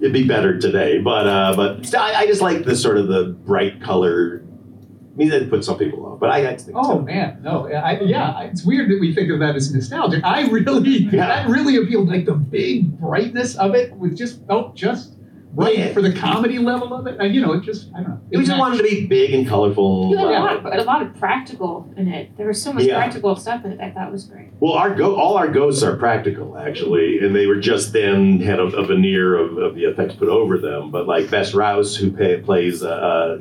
it'd 0.00 0.12
be 0.12 0.26
better 0.26 0.58
today. 0.58 0.98
But 1.00 1.26
uh, 1.26 1.54
but 1.56 1.94
I, 1.94 2.14
I 2.22 2.26
just 2.26 2.42
like 2.42 2.64
the 2.64 2.76
sort 2.76 2.98
of 2.98 3.08
the 3.08 3.24
bright 3.46 3.80
color. 3.80 4.42
I 4.44 5.16
mean, 5.16 5.30
that 5.30 5.48
puts 5.48 5.66
some 5.66 5.78
people 5.78 6.04
off, 6.04 6.20
but 6.20 6.28
I, 6.28 6.46
I 6.50 6.56
think 6.58 6.76
Oh 6.78 7.00
man, 7.00 7.40
no, 7.42 7.66
I, 7.68 8.00
yeah, 8.00 8.42
it's 8.42 8.66
weird 8.66 8.90
that 8.90 9.00
we 9.00 9.14
think 9.14 9.30
of 9.32 9.38
that 9.40 9.56
as 9.56 9.72
nostalgic. 9.72 10.22
I 10.22 10.46
really, 10.48 10.90
Yeah. 10.90 11.26
that 11.26 11.48
really 11.48 11.76
appealed, 11.76 12.08
like 12.08 12.26
the 12.26 12.34
big 12.34 13.00
brightness 13.00 13.56
of 13.56 13.74
it 13.74 13.96
was 13.96 14.12
just 14.14 14.46
felt 14.46 14.76
just 14.76 15.15
right 15.56 15.76
Yeah. 15.78 15.92
for 15.92 16.02
the 16.02 16.12
comedy 16.12 16.58
level 16.58 16.92
of 16.94 17.06
it. 17.06 17.16
And 17.18 17.34
you 17.34 17.40
know, 17.40 17.52
it 17.54 17.62
just, 17.62 17.88
I 17.96 18.02
don't 18.02 18.08
know. 18.10 18.20
we 18.30 18.44
just 18.44 18.58
wanted 18.58 18.76
to 18.76 18.82
be 18.82 19.06
big 19.06 19.32
and 19.32 19.48
colorful. 19.48 20.10
You 20.10 20.18
had 20.18 20.26
a 20.26 20.30
lot, 20.30 20.56
of, 20.56 20.66
a 20.66 20.82
lot 20.84 21.02
of 21.02 21.16
practical 21.18 21.92
in 21.96 22.08
it. 22.08 22.36
There 22.36 22.46
was 22.46 22.62
so 22.62 22.72
much 22.72 22.84
Yeah. 22.84 22.96
practical 22.96 23.34
stuff 23.36 23.64
in 23.64 23.72
it. 23.72 23.80
I 23.80 23.90
thought 23.90 24.12
was 24.12 24.24
great. 24.24 24.48
Well, 24.60 24.74
our 24.74 24.94
go- 24.94 25.16
all 25.16 25.36
our 25.36 25.48
ghosts 25.48 25.82
are 25.82 25.96
practical 25.96 26.58
actually, 26.58 27.18
and 27.20 27.34
they 27.34 27.46
were 27.46 27.56
just 27.56 27.92
then 27.92 28.40
had 28.40 28.58
a, 28.60 28.64
a 28.64 28.84
veneer 28.86 29.36
of, 29.36 29.56
of 29.58 29.74
the 29.74 29.84
effects 29.84 30.14
put 30.14 30.28
over 30.28 30.58
them. 30.58 30.90
But 30.90 31.06
like 31.06 31.30
Bess 31.30 31.54
Rous, 31.54 31.96
who 31.96 32.10
pay, 32.12 32.38
plays 32.40 32.82
uh, 32.82 32.88
uh, 32.88 33.36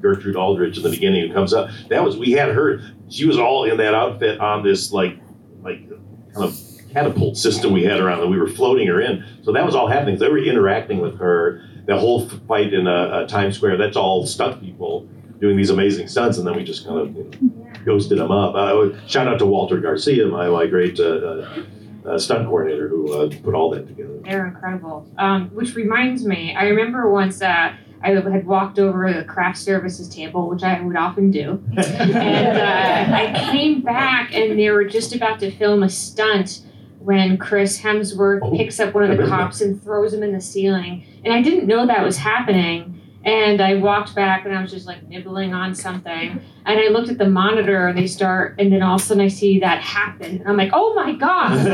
Gertrude 0.00 0.36
Aldrich 0.36 0.76
in 0.76 0.82
the 0.84 0.90
beginning, 0.90 1.28
who 1.28 1.34
comes 1.34 1.52
up, 1.52 1.68
that 1.90 2.02
was 2.04 2.16
we 2.16 2.32
had 2.32 2.50
her. 2.50 2.80
She 3.08 3.26
was 3.26 3.38
all 3.38 3.64
in 3.64 3.76
that 3.78 3.94
outfit 3.94 4.38
on 4.40 4.62
this 4.62 4.92
like 4.92 5.18
like 5.62 5.88
kind 6.32 6.44
of 6.44 6.56
catapult 6.96 7.36
system 7.36 7.74
we 7.74 7.84
had 7.84 8.00
around 8.00 8.20
that 8.20 8.28
we 8.28 8.38
were 8.38 8.48
floating 8.48 8.86
her 8.88 9.02
in. 9.02 9.22
So 9.42 9.52
that 9.52 9.66
was 9.66 9.74
all 9.74 9.86
happening. 9.86 10.18
They 10.18 10.28
were 10.28 10.38
interacting 10.38 10.98
with 10.98 11.18
her. 11.18 11.62
The 11.84 11.98
whole 11.98 12.26
fight 12.48 12.72
in 12.72 12.86
uh, 12.86 12.90
uh, 12.90 13.26
Times 13.26 13.56
Square. 13.56 13.76
That's 13.76 13.98
all 13.98 14.26
stunt 14.26 14.62
people 14.62 15.06
doing 15.38 15.58
these 15.58 15.68
amazing 15.68 16.08
stunts, 16.08 16.38
and 16.38 16.46
then 16.46 16.56
we 16.56 16.64
just 16.64 16.86
kind 16.86 16.98
of 16.98 17.14
you 17.14 17.24
know, 17.24 17.72
ghosted 17.84 18.18
them 18.18 18.30
up. 18.30 18.54
Uh, 18.54 18.98
shout 19.06 19.28
out 19.28 19.38
to 19.40 19.46
Walter 19.46 19.78
Garcia, 19.78 20.26
my, 20.26 20.48
my 20.48 20.66
great 20.66 20.98
uh, 20.98 21.04
uh, 21.04 21.62
uh, 22.06 22.18
stunt 22.18 22.46
coordinator, 22.46 22.88
who 22.88 23.12
uh, 23.12 23.30
put 23.44 23.54
all 23.54 23.70
that 23.70 23.86
together. 23.86 24.18
They're 24.24 24.46
incredible. 24.46 25.06
Um, 25.18 25.50
which 25.50 25.74
reminds 25.74 26.24
me, 26.24 26.56
I 26.56 26.64
remember 26.68 27.10
once 27.10 27.42
uh, 27.42 27.74
I 28.02 28.08
had 28.10 28.46
walked 28.46 28.78
over 28.78 29.12
the 29.12 29.24
craft 29.24 29.58
services 29.58 30.08
table, 30.08 30.48
which 30.48 30.62
I 30.62 30.80
would 30.80 30.96
often 30.96 31.30
do, 31.30 31.62
and 31.76 32.56
uh, 32.56 33.16
I 33.16 33.50
came 33.52 33.82
back 33.82 34.34
and 34.34 34.58
they 34.58 34.70
were 34.70 34.84
just 34.84 35.14
about 35.14 35.38
to 35.40 35.50
film 35.50 35.82
a 35.82 35.90
stunt 35.90 36.62
when 37.06 37.38
Chris 37.38 37.80
Hemsworth 37.80 38.40
Oh, 38.42 38.50
picks 38.56 38.80
up 38.80 38.92
one 38.92 39.08
of 39.08 39.16
the 39.16 39.28
cops 39.28 39.60
and 39.60 39.80
throws 39.80 40.12
him 40.12 40.24
in 40.24 40.32
the 40.32 40.40
ceiling, 40.40 41.04
and 41.24 41.32
I 41.32 41.40
didn't 41.40 41.68
know 41.68 41.86
that 41.86 42.04
was 42.04 42.16
happening. 42.16 42.94
And 43.24 43.60
I 43.60 43.74
walked 43.74 44.14
back 44.14 44.44
and 44.44 44.56
I 44.56 44.62
was 44.62 44.70
just 44.70 44.86
like 44.86 45.08
nibbling 45.08 45.52
on 45.52 45.74
something. 45.74 46.40
And 46.64 46.78
I 46.78 46.86
looked 46.88 47.08
at 47.08 47.18
the 47.18 47.28
monitor 47.28 47.88
and 47.88 47.98
they 47.98 48.06
start, 48.06 48.54
and 48.60 48.72
then 48.72 48.82
all 48.82 48.94
of 48.96 49.00
a 49.00 49.04
sudden 49.04 49.24
I 49.24 49.26
see 49.26 49.58
that 49.60 49.82
happen. 49.82 50.38
And 50.38 50.48
I'm 50.48 50.56
like, 50.56 50.70
oh 50.72 50.94
my 50.94 51.12
God. 51.12 51.56
Like, 51.56 51.68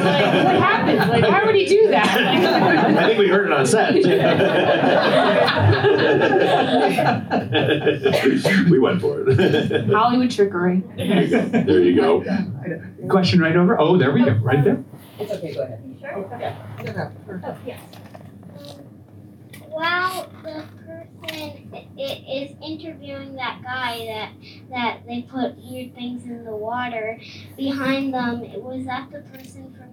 what 0.45 0.57
happened? 0.57 1.11
Like, 1.11 1.23
why 1.25 1.45
would 1.45 1.55
he 1.55 1.67
do 1.67 1.89
that? 1.89 2.07
I 2.97 3.07
think 3.07 3.19
we 3.19 3.29
heard 3.29 3.47
it 3.47 3.53
on 3.53 3.67
set. 3.67 3.93
we 8.71 8.79
went 8.79 9.01
for 9.03 9.29
it. 9.29 9.91
Hollywood 9.91 10.31
trickery. 10.31 10.83
There 10.97 11.23
you 11.23 11.29
go. 11.31 11.49
there 11.49 11.83
you 11.83 11.95
go. 11.97 12.25
Question 13.09 13.41
right 13.41 13.57
over. 13.57 13.79
Oh, 13.79 13.99
there 13.99 14.13
we 14.13 14.25
go, 14.25 14.33
right 14.37 14.65
there. 14.65 14.83
It's 15.23 15.33
okay, 15.33 15.55
go 15.55 15.63
ahead. 15.63 15.81
Sure. 16.01 16.13
Oh, 16.17 16.31
oh 17.45 17.57
yes. 17.67 17.81
While 19.69 20.29
the 20.43 20.65
person 20.85 21.71
i- 21.73 21.87
i- 21.99 22.25
is 22.29 22.57
interviewing 22.63 23.37
that 23.37 23.63
guy 23.63 24.05
that 24.07 24.33
that 24.71 25.07
they 25.07 25.23
put 25.23 25.57
weird 25.59 25.95
things 25.95 26.25
in 26.25 26.45
the 26.45 26.55
water, 26.55 27.19
behind 27.57 28.13
them, 28.13 28.41
was 28.63 28.85
that 28.87 29.11
the 29.11 29.21
person 29.21 29.73
from 29.73 29.73
Please 29.73 29.81
Don't 29.81 29.89
Just 29.89 29.92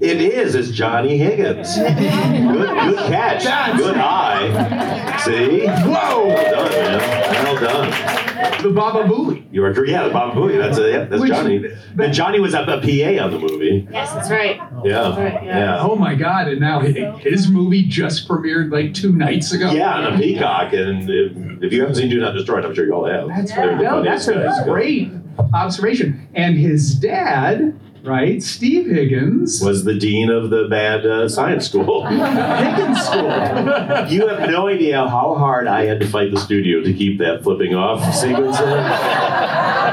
It 0.00 0.20
is. 0.20 0.54
It's 0.54 0.70
Johnny 0.70 1.18
Higgins. 1.18 1.74
Good, 1.76 1.96
good 1.96 2.96
catch. 3.10 3.42
Good 3.76 3.96
eye. 3.96 5.16
See? 5.24 5.66
Whoa! 5.66 6.26
Well 6.28 6.52
done, 6.52 6.70
man. 6.70 7.44
Well 7.44 7.60
done. 7.60 8.62
The 8.62 8.70
Baba 8.70 9.02
Booey. 9.08 9.44
You 9.50 9.64
are 9.64 9.74
correct. 9.74 9.90
Yeah, 9.90 10.04
the 10.04 10.10
Baba 10.10 10.38
Booey. 10.38 10.56
That's 10.56 10.78
a, 10.78 10.88
yeah, 10.90 11.04
that's 11.04 11.20
Which- 11.20 11.30
Johnny. 11.30 11.64
And 11.98 12.12
Johnny 12.14 12.38
was 12.38 12.54
a, 12.54 12.60
a 12.62 12.80
PA 12.80 13.24
on 13.24 13.32
the 13.32 13.38
movie. 13.40 13.88
Yes, 13.90 14.12
that's 14.14 14.30
right. 14.30 14.56
Yeah. 14.84 15.16
Right, 15.20 15.42
yeah. 15.44 15.58
Yeah. 15.58 15.78
Oh 15.80 15.96
my 15.96 16.14
God! 16.14 16.46
And 16.46 16.60
now 16.60 16.78
his 16.80 17.48
movie 17.50 17.82
just 17.84 18.28
premiered 18.28 18.70
like 18.70 18.94
two 18.94 19.12
nights 19.12 19.52
ago. 19.52 19.72
Yeah, 19.72 19.94
on 19.94 20.14
a 20.14 20.16
Peacock. 20.16 20.72
And 20.74 21.10
if, 21.10 21.62
if 21.64 21.72
you 21.72 21.80
haven't 21.80 21.96
seen 21.96 22.08
Do 22.08 22.20
Not 22.20 22.34
Destroy, 22.34 22.62
I'm 22.62 22.72
sure 22.74 22.86
you 22.86 22.92
all 22.94 23.04
have. 23.06 23.28
That's 23.28 23.52
They're 23.52 23.76
no, 23.76 24.02
that's 24.04 24.28
a 24.28 24.34
guys. 24.34 24.62
great 24.64 25.10
observation. 25.54 26.28
And 26.34 26.56
his 26.56 26.94
dad 26.94 27.78
right? 28.02 28.42
Steve 28.42 28.86
Higgins 28.86 29.60
was 29.62 29.84
the 29.84 29.94
dean 29.94 30.30
of 30.30 30.50
the 30.50 30.66
bad 30.68 31.04
uh, 31.06 31.28
science 31.28 31.66
school. 31.66 32.06
Higgins 32.08 33.00
School. 33.02 34.08
You 34.08 34.28
have 34.28 34.50
no 34.50 34.68
idea 34.68 35.08
how 35.08 35.34
hard 35.34 35.66
I 35.66 35.84
had 35.84 36.00
to 36.00 36.06
fight 36.08 36.30
the 36.30 36.40
studio 36.40 36.82
to 36.82 36.92
keep 36.92 37.18
that 37.18 37.42
flipping 37.42 37.74
off 37.74 38.14
sequence 38.14 38.58
in. 38.60 38.68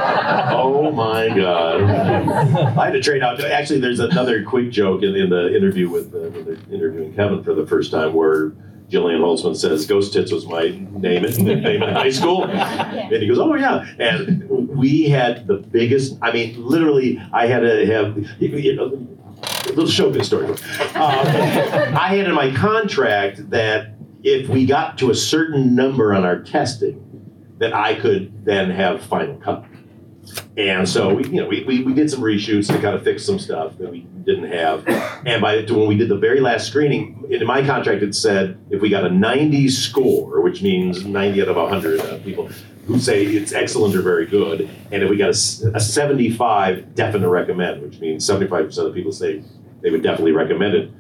Oh 0.58 0.92
my 0.92 1.30
god! 1.30 1.84
I 1.84 2.86
had 2.86 2.94
to 2.94 3.02
trade 3.02 3.22
out. 3.22 3.40
Actually, 3.44 3.80
there's 3.80 4.00
another 4.00 4.44
quick 4.44 4.72
joke 4.72 5.04
in, 5.04 5.16
in 5.16 5.30
the 5.30 5.56
interview 5.56 5.90
with 5.90 6.14
uh, 6.16 6.30
when 6.30 6.60
interviewing 6.72 7.14
Kevin 7.14 7.44
for 7.44 7.54
the 7.54 7.66
first 7.68 7.92
time 7.92 8.14
where. 8.14 8.54
Jillian 8.90 9.20
Holtzmann 9.20 9.56
says 9.56 9.86
Ghost 9.86 10.14
Tits 10.14 10.32
was 10.32 10.46
my 10.46 10.70
name, 10.92 11.24
nickname 11.24 11.84
in 11.84 11.94
high 11.94 12.12
school. 12.12 12.44
And 13.06 13.22
he 13.22 13.28
goes, 13.28 13.40
Oh, 13.40 13.56
yeah. 13.56 13.86
And 14.00 14.48
we 14.70 15.10
had 15.10 15.48
the 15.48 15.58
biggest, 15.58 16.18
I 16.22 16.32
mean, 16.32 16.56
literally, 16.64 17.22
I 17.34 17.48
had 17.48 17.60
to 17.60 17.86
have, 17.88 18.18
you 18.40 18.76
know, 18.76 18.86
a 18.86 19.70
little 19.70 19.86
showbiz 19.86 20.26
story. 20.26 20.48
Um, 20.48 20.58
I 20.96 22.16
had 22.16 22.28
in 22.28 22.34
my 22.34 22.54
contract 22.56 23.50
that 23.50 23.96
if 24.24 24.50
we 24.50 24.66
got 24.66 24.98
to 25.00 25.12
a 25.12 25.16
certain 25.16 25.76
number 25.76 26.14
on 26.14 26.26
our 26.26 26.42
testing, 26.42 27.02
that 27.58 27.74
I 27.74 27.96
could 27.96 28.46
then 28.46 28.70
have 28.72 29.02
final 29.04 29.38
cut. 29.38 29.66
And 30.58 30.88
so 30.88 31.14
we, 31.14 31.26
you 31.26 31.42
know, 31.42 31.48
we, 31.48 31.64
we, 31.64 31.84
we 31.84 31.94
did 31.94 32.10
some 32.10 32.22
reshoots 32.22 32.68
to 32.68 32.74
kind 32.74 32.96
of 32.96 33.04
fix 33.04 33.26
some 33.26 33.40
stuff 33.40 33.78
that 33.78 33.92
we 33.92 34.02
didn't 34.24 34.52
have. 34.52 34.88
And 35.26 35.42
by 35.42 35.62
when 35.64 35.88
we 35.88 35.96
did 35.96 36.10
the 36.10 36.18
very 36.18 36.40
last 36.40 36.68
screening, 36.68 37.26
in 37.30 37.46
my 37.46 37.66
contract 37.66 38.02
it 38.04 38.16
said 38.16 38.58
if 38.70 38.82
we 38.82 38.90
got 38.90 39.06
a 39.06 39.10
90 39.10 39.70
score, 39.70 40.42
which 40.42 40.62
means 40.62 41.06
90 41.06 41.42
out 41.42 41.48
of 41.50 41.56
100 41.56 42.00
uh, 42.00 42.18
people 42.20 42.50
who 42.88 43.00
say 43.00 43.26
it's 43.26 43.52
excellent 43.52 43.96
or 43.96 44.02
very 44.02 44.26
good, 44.26 44.70
and 44.92 45.04
if 45.04 45.10
we 45.10 45.18
got 45.18 45.30
a 45.30 45.34
75 45.34 46.96
definite 46.96 47.30
recommend, 47.30 47.82
which 47.82 48.00
means 48.00 48.28
75% 48.28 48.78
of 48.78 48.94
people 48.94 49.12
say 49.12 49.44
they 49.82 49.90
would 49.90 50.04
definitely 50.04 50.32
recommend 50.32 50.76
it. 50.76 50.92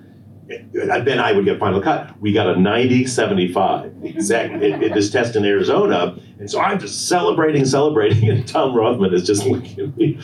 Then 0.47 1.19
I 1.19 1.31
would 1.31 1.45
get 1.45 1.59
final 1.59 1.81
cut. 1.81 2.19
We 2.21 2.31
got 2.31 2.47
a 2.47 2.59
90 2.59 3.07
75 3.07 3.93
exact 4.03 4.59
this 4.59 5.09
test 5.09 5.35
in 5.35 5.43
Arizona. 5.45 6.17
And 6.39 6.49
so 6.49 6.59
I'm 6.59 6.79
just 6.79 7.07
celebrating, 7.07 7.65
celebrating. 7.65 8.29
And 8.35 8.47
Tom 8.47 8.75
Rothman 8.75 9.13
is 9.13 9.25
just 9.25 9.45
looking 9.45 9.79
at 9.85 9.97
me. 9.97 10.19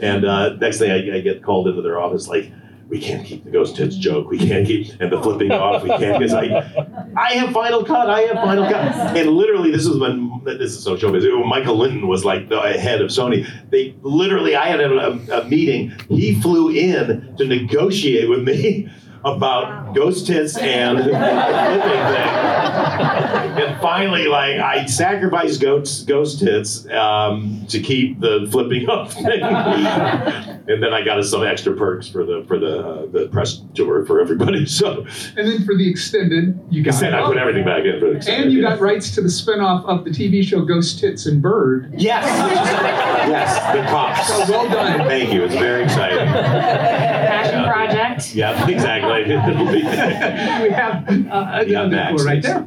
And 0.00 0.24
uh, 0.24 0.54
next 0.54 0.78
thing 0.78 0.90
I, 0.90 1.16
I 1.16 1.20
get 1.20 1.42
called 1.42 1.68
into 1.68 1.82
their 1.82 2.00
office, 2.00 2.28
like, 2.28 2.50
we 2.88 3.00
can't 3.00 3.24
keep 3.24 3.44
the 3.44 3.50
ghost 3.50 3.76
tits 3.76 3.96
joke. 3.96 4.28
We 4.28 4.38
can't 4.38 4.66
keep 4.66 5.00
and 5.00 5.12
the 5.12 5.22
flipping 5.22 5.52
off. 5.52 5.84
We 5.84 5.90
can't 5.90 6.18
because 6.18 6.34
I, 6.34 6.46
I 7.16 7.34
have 7.34 7.52
final 7.52 7.84
cut. 7.84 8.10
I 8.10 8.22
have 8.22 8.36
final 8.36 8.64
cut. 8.64 9.16
And 9.16 9.30
literally, 9.30 9.70
this 9.70 9.86
is 9.86 9.96
when 9.96 10.40
this 10.44 10.72
is 10.72 10.82
so 10.82 10.96
showbiz. 10.96 11.46
Michael 11.46 11.76
Lynton 11.76 12.08
was 12.08 12.24
like 12.24 12.48
the 12.48 12.60
head 12.60 13.00
of 13.00 13.10
Sony. 13.10 13.48
They 13.70 13.94
literally, 14.02 14.56
I 14.56 14.66
had 14.66 14.80
a, 14.80 15.40
a 15.40 15.48
meeting. 15.48 15.92
He 16.08 16.40
flew 16.40 16.70
in 16.70 17.36
to 17.36 17.44
negotiate 17.44 18.28
with 18.28 18.42
me 18.42 18.90
about 19.24 19.94
ghost 19.94 20.26
tits 20.26 20.56
and 20.56 20.98
the 20.98 21.02
flipping 21.04 21.90
thing. 22.14 22.40
And 23.60 23.80
finally, 23.80 24.26
like 24.26 24.58
I 24.58 24.86
sacrificed 24.86 25.60
ghost 25.60 26.06
ghost 26.06 26.40
tits 26.40 26.88
um, 26.90 27.66
to 27.68 27.80
keep 27.80 28.20
the 28.20 28.48
flipping 28.50 28.88
up 28.88 29.12
thing. 29.12 29.42
and 29.42 30.82
then 30.82 30.92
I 30.94 31.04
got 31.04 31.18
us 31.18 31.30
some 31.30 31.44
extra 31.44 31.76
perks 31.76 32.08
for 32.08 32.24
the 32.24 32.44
for 32.46 32.58
the 32.58 32.78
uh, 32.80 33.06
the 33.06 33.28
press 33.28 33.62
tour 33.74 34.04
for 34.06 34.20
everybody. 34.20 34.66
So 34.80 35.04
And 35.36 35.46
then 35.48 35.64
for 35.64 35.76
the 35.76 35.90
extended, 35.90 36.58
you 36.70 36.82
got 36.82 36.98
then 37.00 37.12
I 37.12 37.26
put 37.26 37.36
everything 37.36 37.64
back 37.64 37.84
in 37.84 37.98
for 38.00 38.06
the 38.06 38.16
extended. 38.16 38.44
And 38.44 38.52
you 38.52 38.62
got 38.62 38.80
rights 38.80 39.14
to 39.14 39.20
the 39.20 39.28
spinoff 39.28 39.84
of 39.84 40.04
the 40.04 40.10
TV 40.10 40.42
show 40.42 40.62
Ghost 40.62 41.00
Tits 41.00 41.26
and 41.26 41.42
Bird. 41.42 41.92
Yes. 41.98 42.24
yes, 43.28 43.76
the 43.76 43.82
cops. 43.90 44.26
So 44.28 44.50
well 44.50 44.68
done. 44.70 45.06
Thank 45.08 45.32
you. 45.34 45.44
It's 45.44 45.54
very 45.54 45.84
exciting. 45.84 46.26
Passion 46.28 47.64
project. 47.64 48.34
Yeah, 48.34 48.68
exactly. 48.68 49.09
It'll 49.18 49.66
be- 49.72 49.82
we 49.82 50.70
have 50.70 51.08
uh, 51.08 51.64
Yeah, 51.66 51.82
another 51.82 51.88
Max. 51.88 52.14
one 52.16 52.26
right 52.26 52.42
there. 52.42 52.66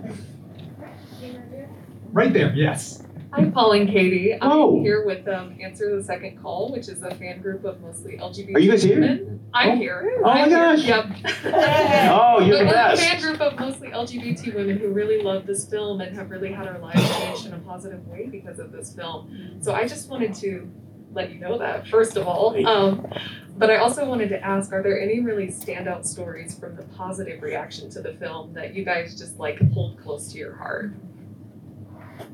Right 2.12 2.32
there, 2.34 2.54
yes. 2.54 3.02
I'm 3.36 3.52
Pauline 3.52 3.88
Katie. 3.88 4.34
I'm 4.36 4.40
Oh. 4.44 4.82
here 4.84 5.04
with 5.04 5.28
um, 5.28 5.58
Answer 5.60 5.96
the 5.96 6.04
Second 6.04 6.40
Call, 6.40 6.72
which 6.72 6.88
is 6.88 7.02
a 7.02 7.10
fan 7.16 7.42
group 7.42 7.66
of 7.66 7.82
mostly 7.82 8.18
LGBT 8.18 8.56
Are 8.56 8.60
you 8.60 8.70
guys 8.70 8.84
here? 8.84 9.40
I'm 9.56 9.72
Oh. 9.72 9.76
here. 9.76 10.14
Oh 10.20 10.22
my 10.22 10.42
I'm 10.44 10.50
here. 10.50 10.58
gosh. 10.60 10.86
Yep. 10.86 11.06
Oh, 12.12 12.40
you're 12.42 12.60
the 12.60 12.66
But 12.66 12.68
we're 12.68 12.72
best. 12.74 13.02
a 13.02 13.06
fan 13.06 13.22
group 13.22 13.42
of 13.42 13.60
mostly 13.60 13.88
LGBT 13.90 14.54
women 14.54 14.78
who 14.78 14.90
really 14.90 15.24
love 15.24 15.48
this 15.48 15.66
film 15.68 16.02
and 16.02 16.16
have 16.16 16.30
really 16.30 16.52
had 16.52 16.68
our 16.68 16.78
lives 16.78 17.10
changed 17.18 17.48
in 17.48 17.54
a 17.54 17.60
positive 17.60 18.06
way 18.08 18.28
because 18.28 18.60
of 18.60 18.72
this 18.72 18.94
film. 18.94 19.58
So 19.62 19.74
I 19.74 19.88
just 19.88 20.08
wanted 20.12 20.36
to 20.36 20.70
let 21.14 21.32
you 21.32 21.40
know 21.40 21.58
that 21.58 21.88
first 21.88 22.18
of 22.18 22.28
all. 22.28 22.56
Um, 22.68 23.08
but 23.56 23.70
I 23.70 23.78
also 23.78 24.06
wanted 24.06 24.30
to 24.30 24.44
ask, 24.44 24.72
are 24.74 24.82
there 24.82 25.00
any 25.00 25.20
really 25.20 25.48
standout 25.48 26.06
stories 26.06 26.58
from 26.58 26.76
the 26.76 26.84
positive 26.84 27.42
reaction 27.44 27.90
to 27.92 28.02
the 28.02 28.14
film 28.14 28.52
that 28.54 28.74
you 28.74 28.84
guys 28.84 29.18
just 29.18 29.38
like 29.38 29.60
hold 29.72 30.02
close 30.02 30.32
to 30.32 30.38
your 30.38 30.56
heart? 30.56 30.94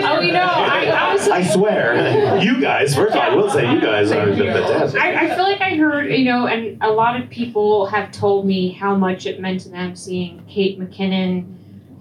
Oh, 0.00 0.20
you 0.20 0.32
know, 0.32 0.40
I, 0.42 0.86
I 0.86 1.12
was 1.12 1.28
I 1.28 1.42
swear, 1.42 2.38
you 2.42 2.60
guys. 2.60 2.94
First 2.94 3.14
of 3.14 3.20
all, 3.20 3.30
I 3.30 3.34
will 3.34 3.50
say 3.50 3.70
you 3.70 3.80
guys 3.80 4.10
are 4.10 4.26
fantastic. 4.34 5.00
I, 5.00 5.26
I 5.26 5.34
feel 5.34 5.44
like 5.44 5.60
I 5.60 5.74
heard, 5.74 6.10
you 6.10 6.24
know, 6.24 6.46
and 6.46 6.82
a 6.82 6.90
lot 6.90 7.20
of 7.20 7.28
people 7.30 7.86
have 7.86 8.10
told 8.12 8.46
me 8.46 8.70
how 8.70 8.94
much 8.96 9.26
it 9.26 9.40
meant 9.40 9.60
to 9.60 9.68
them 9.68 9.94
seeing 9.96 10.42
Kate 10.48 10.78
McKinnon 10.78 11.57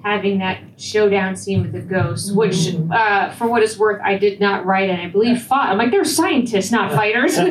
having 0.07 0.39
that 0.39 0.59
showdown 0.77 1.35
scene 1.35 1.61
with 1.61 1.73
the 1.73 1.81
ghost, 1.81 2.33
which, 2.35 2.73
uh, 2.91 3.29
for 3.31 3.47
what 3.47 3.61
it's 3.61 3.77
worth, 3.77 4.01
I 4.03 4.17
did 4.17 4.39
not 4.39 4.65
write 4.65 4.89
and 4.89 5.01
I 5.01 5.07
believe 5.09 5.41
fought. 5.41 5.69
I'm 5.69 5.77
like, 5.77 5.91
they're 5.91 6.05
scientists, 6.05 6.71
not 6.71 6.91
fighters. 6.93 7.35
so 7.35 7.43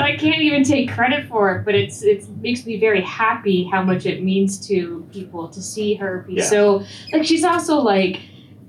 I 0.00 0.16
can't 0.18 0.40
even 0.40 0.64
take 0.64 0.90
credit 0.90 1.28
for 1.28 1.54
it, 1.56 1.64
but 1.64 1.74
it's 1.74 2.02
it 2.02 2.26
makes 2.40 2.64
me 2.64 2.78
very 2.80 3.02
happy 3.02 3.64
how 3.64 3.82
much 3.82 4.06
it 4.06 4.22
means 4.22 4.66
to 4.68 5.06
people 5.12 5.48
to 5.48 5.60
see 5.62 5.94
her 5.94 6.24
be 6.26 6.34
Yeah. 6.34 6.44
so 6.44 6.84
like 7.12 7.24
she's 7.24 7.44
also 7.44 7.78
like 7.80 8.20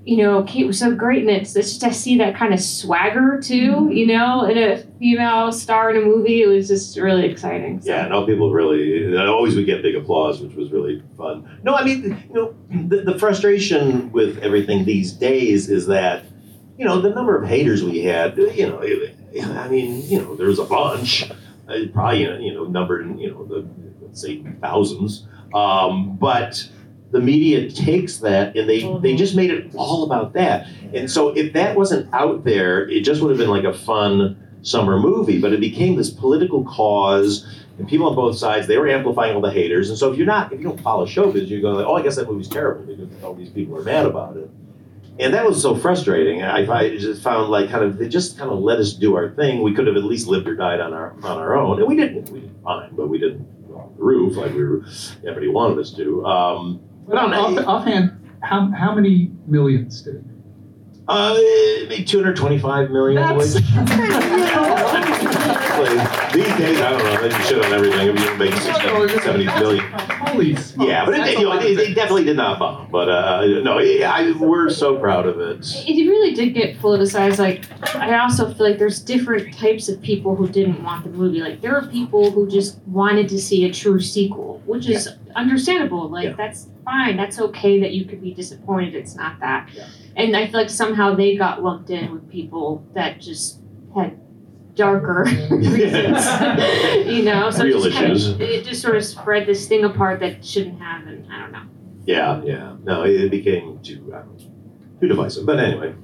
you 0.06 0.18
know, 0.18 0.44
Kate 0.44 0.68
was 0.68 0.78
so 0.78 0.94
great 0.94 1.22
and 1.22 1.30
it. 1.30 1.42
It's 1.42 1.52
just 1.52 1.80
to 1.80 1.92
see 1.92 2.16
that 2.18 2.36
kind 2.36 2.54
of 2.54 2.60
swagger 2.60 3.40
too, 3.42 3.90
you 3.92 4.06
know, 4.06 4.44
in 4.44 4.56
a 4.56 4.78
female 5.00 5.50
star 5.50 5.90
in 5.90 6.00
a 6.00 6.06
movie. 6.06 6.44
It 6.44 6.46
was 6.46 6.68
just 6.68 6.96
really 6.96 7.26
exciting. 7.26 7.80
So. 7.82 7.90
Yeah, 7.90 8.06
no, 8.06 8.24
people 8.24 8.52
really. 8.52 9.18
I 9.18 9.26
always 9.26 9.56
would 9.56 9.66
get 9.66 9.82
big 9.82 9.96
applause, 9.96 10.40
which 10.40 10.54
was 10.54 10.70
really 10.70 11.02
fun. 11.16 11.58
No, 11.64 11.74
I 11.74 11.84
mean, 11.84 12.22
you 12.28 12.34
know, 12.34 12.54
the, 12.86 13.02
the 13.02 13.18
frustration 13.18 14.12
with 14.12 14.38
everything 14.38 14.84
these 14.84 15.12
days 15.12 15.68
is 15.68 15.88
that, 15.88 16.24
you 16.78 16.84
know, 16.84 17.00
the 17.00 17.10
number 17.10 17.36
of 17.36 17.48
haters 17.48 17.82
we 17.82 18.04
had. 18.04 18.38
You 18.38 18.68
know, 18.68 18.78
it, 18.84 19.16
I 19.42 19.66
mean, 19.66 20.08
you 20.08 20.20
know, 20.20 20.36
there 20.36 20.46
was 20.46 20.60
a 20.60 20.64
bunch, 20.64 21.28
uh, 21.68 21.78
probably 21.92 22.22
you 22.22 22.30
know, 22.30 22.38
you 22.38 22.54
know, 22.54 22.64
numbered 22.64 23.04
in 23.04 23.18
you 23.18 23.32
know 23.32 23.44
the 23.44 23.68
let's 24.00 24.22
say 24.22 24.44
thousands, 24.60 25.26
um, 25.52 26.16
but 26.16 26.70
the 27.10 27.20
media 27.20 27.70
takes 27.70 28.18
that 28.18 28.56
and 28.56 28.68
they 28.68 28.80
they 29.00 29.14
just 29.16 29.34
made 29.36 29.50
it 29.50 29.74
all 29.74 30.04
about 30.04 30.32
that. 30.34 30.66
And 30.94 31.10
so 31.10 31.28
if 31.36 31.52
that 31.52 31.76
wasn't 31.76 32.12
out 32.12 32.44
there, 32.44 32.88
it 32.88 33.02
just 33.02 33.22
would 33.22 33.30
have 33.30 33.38
been 33.38 33.50
like 33.50 33.64
a 33.64 33.74
fun 33.74 34.36
summer 34.62 34.98
movie. 34.98 35.40
But 35.40 35.52
it 35.52 35.60
became 35.60 35.96
this 35.96 36.10
political 36.10 36.64
cause, 36.64 37.46
and 37.78 37.88
people 37.88 38.08
on 38.08 38.16
both 38.16 38.36
sides 38.36 38.66
they 38.66 38.78
were 38.78 38.88
amplifying 38.88 39.34
all 39.34 39.40
the 39.40 39.52
haters. 39.52 39.88
And 39.88 39.98
so 39.98 40.10
if 40.10 40.18
you're 40.18 40.26
not 40.26 40.52
if 40.52 40.58
you 40.58 40.64
don't 40.64 40.80
follow 40.80 41.06
showbiz, 41.06 41.48
you're 41.48 41.60
going 41.60 41.76
like, 41.76 41.86
oh, 41.86 41.94
I 41.94 42.02
guess 42.02 42.16
that 42.16 42.28
movie's 42.28 42.48
terrible 42.48 42.84
because 42.84 43.22
all 43.22 43.34
these 43.34 43.50
people 43.50 43.76
are 43.78 43.82
mad 43.82 44.06
about 44.06 44.36
it. 44.36 44.50
And 45.18 45.32
that 45.32 45.46
was 45.46 45.62
so 45.62 45.74
frustrating. 45.74 46.42
I, 46.42 46.70
I 46.70 46.96
just 46.98 47.22
found 47.22 47.50
like 47.50 47.70
kind 47.70 47.84
of 47.84 47.96
they 47.96 48.08
just 48.08 48.36
kind 48.36 48.50
of 48.50 48.58
let 48.58 48.78
us 48.78 48.92
do 48.92 49.16
our 49.16 49.30
thing. 49.30 49.62
We 49.62 49.72
could 49.72 49.86
have 49.86 49.96
at 49.96 50.04
least 50.04 50.26
lived 50.26 50.46
or 50.46 50.54
died 50.54 50.80
on 50.80 50.92
our 50.92 51.12
on 51.22 51.38
our 51.38 51.56
own, 51.56 51.78
and 51.78 51.88
we 51.88 51.96
didn't. 51.96 52.28
We 52.30 52.40
did 52.40 52.54
fine, 52.62 52.94
but 52.94 53.08
we 53.08 53.18
didn't 53.18 53.68
go 53.68 53.76
off 53.78 53.96
the 53.96 54.02
roof 54.02 54.36
like 54.36 54.52
we 54.52 54.62
were 54.62 54.84
everybody 55.20 55.48
wanted 55.48 55.78
us 55.78 55.94
to. 55.94 56.26
Um, 56.26 56.80
But 57.08 57.18
on, 57.18 57.34
off, 57.34 57.66
offhand, 57.66 58.12
how, 58.42 58.70
how 58.70 58.94
many 58.94 59.30
millions 59.46 60.02
did 60.02 60.16
it? 60.16 60.24
Make? 60.26 60.32
Uh, 61.08 61.34
maybe 61.88 62.04
225 62.04 62.90
million. 62.90 63.22
That's- 63.22 63.54
These 66.32 66.44
days, 66.58 66.80
I 66.80 66.90
don't 66.90 67.04
know. 67.04 67.28
They 67.28 67.30
shit 67.44 67.64
on 67.64 67.72
everything. 67.72 68.08
If 68.08 68.20
you 68.20 68.36
make 68.36 68.52
60, 68.54 69.20
70 69.20 69.44
million. 69.60 69.84
Holy 70.28 70.56
Yeah, 70.78 71.04
but 71.04 71.14
it, 71.14 71.38
you 71.38 71.44
know, 71.44 71.58
it, 71.58 71.78
it 71.78 71.94
definitely 71.94 72.24
did 72.24 72.36
not 72.36 72.58
bomb. 72.58 72.90
But 72.90 73.08
uh, 73.08 73.46
no, 73.62 73.78
yeah, 73.78 74.12
I, 74.12 74.32
we're 74.32 74.70
so 74.70 74.98
proud 74.98 75.26
of 75.26 75.40
it. 75.40 75.66
It 75.86 76.08
really 76.08 76.34
did 76.34 76.54
get 76.54 76.78
politicized. 76.78 77.38
Like, 77.38 77.64
I 77.94 78.18
also 78.18 78.52
feel 78.52 78.68
like 78.68 78.78
there's 78.78 79.00
different 79.00 79.54
types 79.54 79.88
of 79.88 80.00
people 80.02 80.34
who 80.36 80.48
didn't 80.48 80.82
want 80.82 81.04
the 81.04 81.10
movie. 81.10 81.40
Like, 81.40 81.60
there 81.60 81.76
are 81.76 81.86
people 81.86 82.30
who 82.30 82.48
just 82.48 82.78
wanted 82.86 83.28
to 83.30 83.38
see 83.40 83.64
a 83.64 83.72
true 83.72 84.00
sequel, 84.00 84.62
which 84.66 84.88
is 84.88 85.08
understandable. 85.34 86.08
Like, 86.08 86.36
that's 86.36 86.68
fine. 86.84 87.16
That's 87.16 87.38
okay 87.38 87.80
that 87.80 87.92
you 87.92 88.04
could 88.04 88.20
be 88.22 88.32
disappointed. 88.34 88.94
It's 88.94 89.14
not 89.14 89.40
that. 89.40 89.70
And 90.16 90.36
I 90.36 90.46
feel 90.46 90.60
like 90.60 90.70
somehow 90.70 91.14
they 91.14 91.36
got 91.36 91.62
lumped 91.62 91.90
in 91.90 92.10
with 92.12 92.28
people 92.30 92.86
that 92.94 93.20
just 93.20 93.60
had 93.94 94.18
darker 94.76 95.24
reasons, 95.50 96.24
you 97.06 97.22
know. 97.22 97.50
So 97.50 97.62
it 97.62 97.66
Real 97.66 97.82
just 97.82 97.96
kind 97.96 98.12
of, 98.12 98.40
it 98.40 98.64
just 98.64 98.80
sort 98.82 98.96
of 98.96 99.04
spread 99.04 99.46
this 99.46 99.66
thing 99.66 99.84
apart 99.84 100.20
that 100.20 100.44
shouldn't 100.44 100.80
have, 100.80 101.06
and 101.08 101.26
I 101.32 101.38
don't 101.40 101.50
know. 101.52 101.62
Yeah, 102.04 102.40
yeah. 102.44 102.76
No, 102.84 103.02
it, 103.02 103.20
it 103.22 103.30
became 103.30 103.80
too, 103.82 104.14
I 104.14 104.20
too 105.00 105.08
divisive. 105.08 105.44
But 105.46 105.58
anyway. 105.58 105.94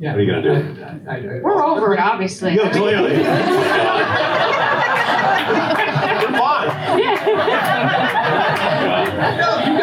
Yeah. 0.00 0.12
What 0.12 0.18
are 0.18 0.22
you 0.24 0.32
gonna 0.32 0.74
do? 0.74 0.82
I- 1.08 1.16
I- 1.16 1.40
We're 1.42 1.62
over 1.62 1.94
it, 1.94 2.00
obviously. 2.00 2.54
Yeah, 2.56 2.72
clearly. 2.72 3.22
No, 8.32 9.58
you 9.66 9.78
guys 9.78 9.81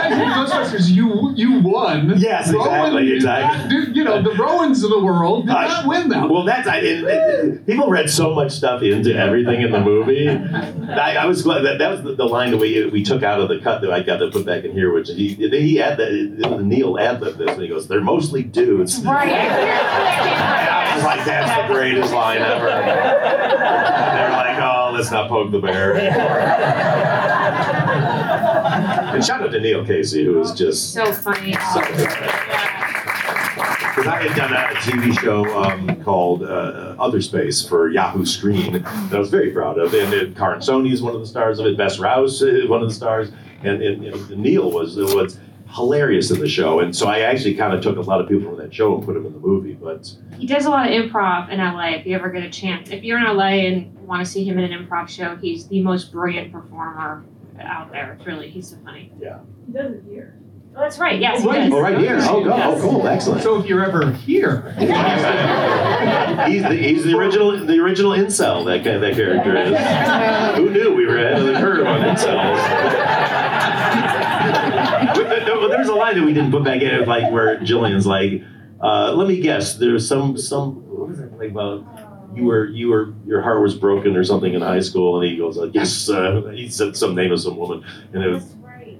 in 0.73 0.79
Ghostbusters, 0.79 0.89
you 0.89 1.33
you 1.35 1.59
won. 1.59 2.13
Yes, 2.17 2.49
exactly, 2.51 3.13
exactly. 3.13 3.77
not 3.77 3.95
you 3.95 4.03
know, 4.03 4.21
the 4.21 4.31
Rowans 4.31 4.83
of 4.83 4.89
the 4.91 4.99
world 4.99 5.45
did 5.45 5.53
not 5.53 5.85
win 5.87 6.09
them. 6.09 6.29
Well, 6.29 6.43
that's 6.43 6.67
I, 6.67 6.77
it, 6.77 7.03
it- 7.03 7.65
people 7.65 7.89
read 7.89 8.09
so 8.09 8.33
much 8.33 8.51
stuff 8.51 8.81
into 8.81 9.15
everything 9.15 9.61
in 9.61 9.71
the 9.71 9.79
movie. 9.79 10.29
I, 10.89 11.15
I 11.17 11.25
was 11.25 11.41
glad 11.43 11.61
that 11.61 11.77
that 11.79 11.91
was 11.91 12.01
the, 12.03 12.15
the 12.15 12.25
line 12.25 12.51
that 12.51 12.57
we 12.57 12.85
we 12.89 13.03
took 13.03 13.23
out 13.23 13.39
of 13.39 13.49
the 13.49 13.59
cut 13.59 13.81
that 13.81 13.91
I 13.91 14.01
got 14.03 14.17
to 14.17 14.29
put 14.29 14.45
back 14.45 14.63
in 14.63 14.71
here, 14.71 14.91
which 14.93 15.09
he 15.09 15.33
he 15.33 15.75
had 15.75 15.97
that 15.97 16.61
Neil 16.63 16.97
ad 16.99 17.21
libbed 17.21 17.37
this 17.37 17.51
and 17.51 17.61
he 17.61 17.67
goes, 17.67 17.87
"They're 17.87 18.01
mostly 18.01 18.43
dudes." 18.43 18.99
Right. 19.03 19.29
I 19.31 20.95
was 20.95 21.03
like, 21.03 21.25
"That's 21.25 21.67
the 21.67 21.73
greatest 21.73 22.13
line 22.13 22.41
ever." 22.41 22.69
And 23.59 24.17
they're 24.17 24.31
like, 24.31 24.57
"Oh, 24.61 24.91
let's 24.93 25.11
not 25.11 25.29
poke 25.29 25.51
the 25.51 25.59
bear." 25.59 25.95
And 29.13 29.23
shout 29.23 29.41
out 29.41 29.51
to 29.51 29.59
Neil 29.59 29.85
Casey, 29.85 30.23
who 30.25 30.35
was 30.35 30.53
just 30.53 30.93
So 30.93 31.11
funny. 31.11 31.51
Because 33.89 34.07
I 34.07 34.21
had 34.21 34.35
done 34.37 34.53
a 34.53 34.75
TV 34.79 35.19
show 35.19 35.43
um, 35.61 36.01
called 36.03 36.43
uh, 36.43 36.95
Other 36.99 37.21
Space 37.21 37.67
for 37.67 37.89
Yahoo 37.89 38.25
Screen 38.25 38.73
that 38.83 39.13
I 39.13 39.19
was 39.19 39.29
very 39.29 39.51
proud 39.51 39.77
of. 39.77 39.93
And, 39.93 40.13
and 40.13 40.37
Karan 40.37 40.59
Soni 40.59 40.93
is 40.93 41.01
one 41.01 41.15
of 41.15 41.21
the 41.21 41.27
stars 41.27 41.59
of 41.59 41.65
it. 41.65 41.75
Bess 41.77 41.99
Rous 41.99 42.41
is 42.41 42.69
one 42.69 42.81
of 42.81 42.87
the 42.87 42.93
stars. 42.93 43.31
And, 43.63 43.81
and 43.81 44.01
know, 44.01 44.35
Neil 44.35 44.71
was 44.71 44.95
was 44.95 45.37
hilarious 45.69 46.31
in 46.31 46.39
the 46.39 46.47
show. 46.47 46.79
And 46.79 46.95
so 46.95 47.07
I 47.07 47.19
actually 47.21 47.55
kind 47.55 47.73
of 47.73 47.81
took 47.81 47.97
a 47.97 48.01
lot 48.01 48.21
of 48.21 48.27
people 48.29 48.49
from 48.49 48.57
that 48.59 48.73
show 48.73 48.95
and 48.95 49.03
put 49.05 49.13
them 49.15 49.25
in 49.25 49.33
the 49.33 49.39
movie. 49.39 49.73
But 49.73 50.11
He 50.37 50.47
does 50.47 50.65
a 50.65 50.69
lot 50.69 50.87
of 50.87 50.93
improv 50.93 51.49
in 51.49 51.59
LA 51.59 51.95
if 51.95 52.05
you 52.05 52.15
ever 52.15 52.29
get 52.29 52.43
a 52.43 52.49
chance. 52.49 52.89
If 52.89 53.03
you're 53.03 53.17
in 53.17 53.25
LA 53.25 53.67
and 53.67 53.93
want 54.07 54.25
to 54.25 54.31
see 54.31 54.43
him 54.43 54.57
in 54.57 54.71
an 54.71 54.85
improv 54.87 55.09
show, 55.09 55.35
he's 55.35 55.67
the 55.67 55.81
most 55.81 56.11
brilliant 56.11 56.51
performer 56.51 57.23
out 57.61 57.91
there. 57.91 58.13
It's 58.13 58.25
really, 58.25 58.49
he's 58.49 58.69
so 58.69 58.77
funny. 58.83 59.11
Yeah. 59.19 59.39
He 59.67 59.73
does 59.73 59.93
it 59.93 60.03
here. 60.09 60.35
Oh, 60.75 60.81
that's 60.81 60.99
right. 60.99 61.19
Yes, 61.19 61.41
he 61.41 61.47
Right. 61.47 61.63
does. 61.69 61.73
Oh, 61.73 61.81
right 61.81 61.97
here. 61.97 62.19
Oh, 62.21 62.43
go. 62.43 62.51
Oh, 62.53 62.79
cool. 62.79 63.07
Excellent. 63.07 63.41
So 63.41 63.59
if 63.59 63.65
you're 63.65 63.83
ever 63.83 64.11
here, 64.11 64.71
he's 64.77 66.61
the, 66.63 66.75
he's 66.79 67.03
the 67.03 67.15
original 67.17 67.57
the 67.65 67.79
original 67.79 68.11
incel 68.11 68.65
that 68.65 68.83
guy- 68.83 68.97
that 68.99 69.15
character 69.15 69.55
is. 69.57 69.75
Who 70.57 70.69
knew 70.69 70.93
we 70.93 71.05
were 71.07 71.17
ahead 71.17 71.39
of 71.39 71.45
the 71.47 71.53
curve 71.55 71.87
on 71.87 72.01
incels? 72.01 72.59
But 75.15 75.29
there- 75.45 75.67
There's 75.69 75.87
a 75.89 75.95
line 75.95 76.15
that 76.17 76.25
we 76.25 76.33
didn't 76.33 76.51
put 76.51 76.63
back 76.63 76.81
in, 76.81 77.05
like 77.05 77.31
where 77.31 77.57
Jillian's 77.59 78.05
like, 78.05 78.43
uh, 78.81 79.13
"Let 79.13 79.27
me 79.27 79.39
guess, 79.39 79.75
there's 79.77 80.07
some 80.07 80.37
some 80.37 80.75
what 80.89 81.07
was 81.09 81.19
it 81.19 81.31
like 81.37 81.51
about." 81.51 81.85
You 82.35 82.45
were, 82.45 82.67
you 82.67 82.89
were, 82.89 83.13
your 83.25 83.41
heart 83.41 83.61
was 83.61 83.75
broken 83.75 84.15
or 84.15 84.23
something 84.23 84.53
in 84.53 84.61
high 84.61 84.81
school, 84.81 85.19
and 85.19 85.29
he 85.29 85.37
goes, 85.37 85.57
like, 85.57 85.73
"Yes." 85.73 86.09
Uh, 86.09 86.41
he 86.53 86.69
said 86.69 86.95
some 86.95 87.15
name 87.15 87.31
of 87.31 87.41
some 87.41 87.57
woman, 87.57 87.83
and 88.13 88.23
it 88.23 88.29
was, 88.29 88.55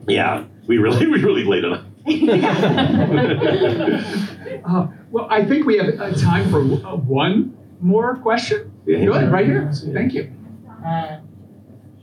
yeah, 0.08 0.44
we 0.68 0.78
really, 0.78 1.06
we 1.08 1.24
really 1.24 1.44
laid 1.44 1.64
it 1.64 1.72
on. 1.72 1.86
uh, 4.66 4.88
well, 5.12 5.28
I 5.30 5.46
think 5.46 5.66
we 5.66 5.78
have 5.78 6.00
uh, 6.00 6.12
time 6.14 6.50
for 6.50 6.62
uh, 6.62 6.96
one 6.96 7.56
more 7.82 8.16
question. 8.18 8.72
Yeah. 8.86 9.06
Good, 9.06 9.32
right 9.32 9.46
here. 9.46 9.72
Thank 9.94 10.14
you. 10.14 10.32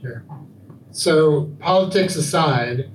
Sure. 0.01 0.25
So, 0.91 1.47
politics 1.59 2.17
aside, 2.17 2.91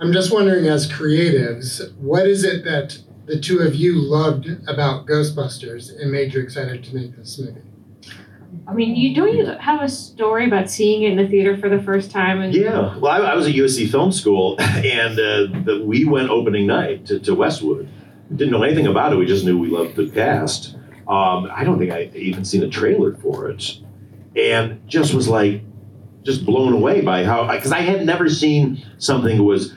I'm 0.00 0.12
just 0.12 0.32
wondering, 0.32 0.66
as 0.66 0.90
creatives, 0.90 1.94
what 1.96 2.26
is 2.26 2.44
it 2.44 2.64
that 2.64 2.98
the 3.26 3.40
two 3.40 3.60
of 3.60 3.74
you 3.74 3.94
loved 3.94 4.48
about 4.68 5.06
Ghostbusters 5.06 5.90
and 5.98 6.10
made 6.10 6.34
you 6.34 6.40
excited 6.40 6.84
to 6.84 6.94
make 6.94 7.16
this 7.16 7.38
movie? 7.38 7.60
I 8.66 8.72
mean, 8.72 8.94
you 8.94 9.14
don't 9.14 9.34
you 9.34 9.46
have 9.46 9.82
a 9.82 9.88
story 9.88 10.46
about 10.46 10.70
seeing 10.70 11.02
it 11.02 11.12
in 11.12 11.16
the 11.16 11.28
theater 11.28 11.56
for 11.56 11.68
the 11.68 11.82
first 11.82 12.10
time? 12.10 12.40
And 12.40 12.54
Yeah, 12.54 12.96
well, 12.98 13.12
I, 13.12 13.32
I 13.32 13.34
was 13.34 13.46
at 13.46 13.54
USC 13.54 13.90
Film 13.90 14.12
School, 14.12 14.56
and 14.60 15.18
uh, 15.18 15.64
the, 15.64 15.82
we 15.84 16.04
went 16.04 16.30
opening 16.30 16.66
night 16.66 17.06
to, 17.06 17.18
to 17.20 17.34
Westwood. 17.34 17.88
Didn't 18.34 18.52
know 18.52 18.62
anything 18.62 18.86
about 18.86 19.12
it. 19.12 19.16
We 19.16 19.26
just 19.26 19.44
knew 19.44 19.58
we 19.58 19.68
loved 19.68 19.96
the 19.96 20.08
cast. 20.08 20.76
Um, 21.06 21.50
I 21.52 21.64
don't 21.64 21.78
think 21.78 21.92
I 21.92 22.10
even 22.14 22.44
seen 22.44 22.62
a 22.62 22.68
trailer 22.68 23.14
for 23.16 23.50
it, 23.50 23.78
and 24.36 24.86
just 24.88 25.12
was 25.12 25.28
like, 25.28 25.62
just 26.22 26.46
blown 26.46 26.72
away 26.72 27.02
by 27.02 27.24
how 27.24 27.46
because 27.50 27.72
I 27.72 27.80
had 27.80 28.06
never 28.06 28.30
seen 28.30 28.84
something 28.98 29.36
that 29.36 29.42
was 29.42 29.74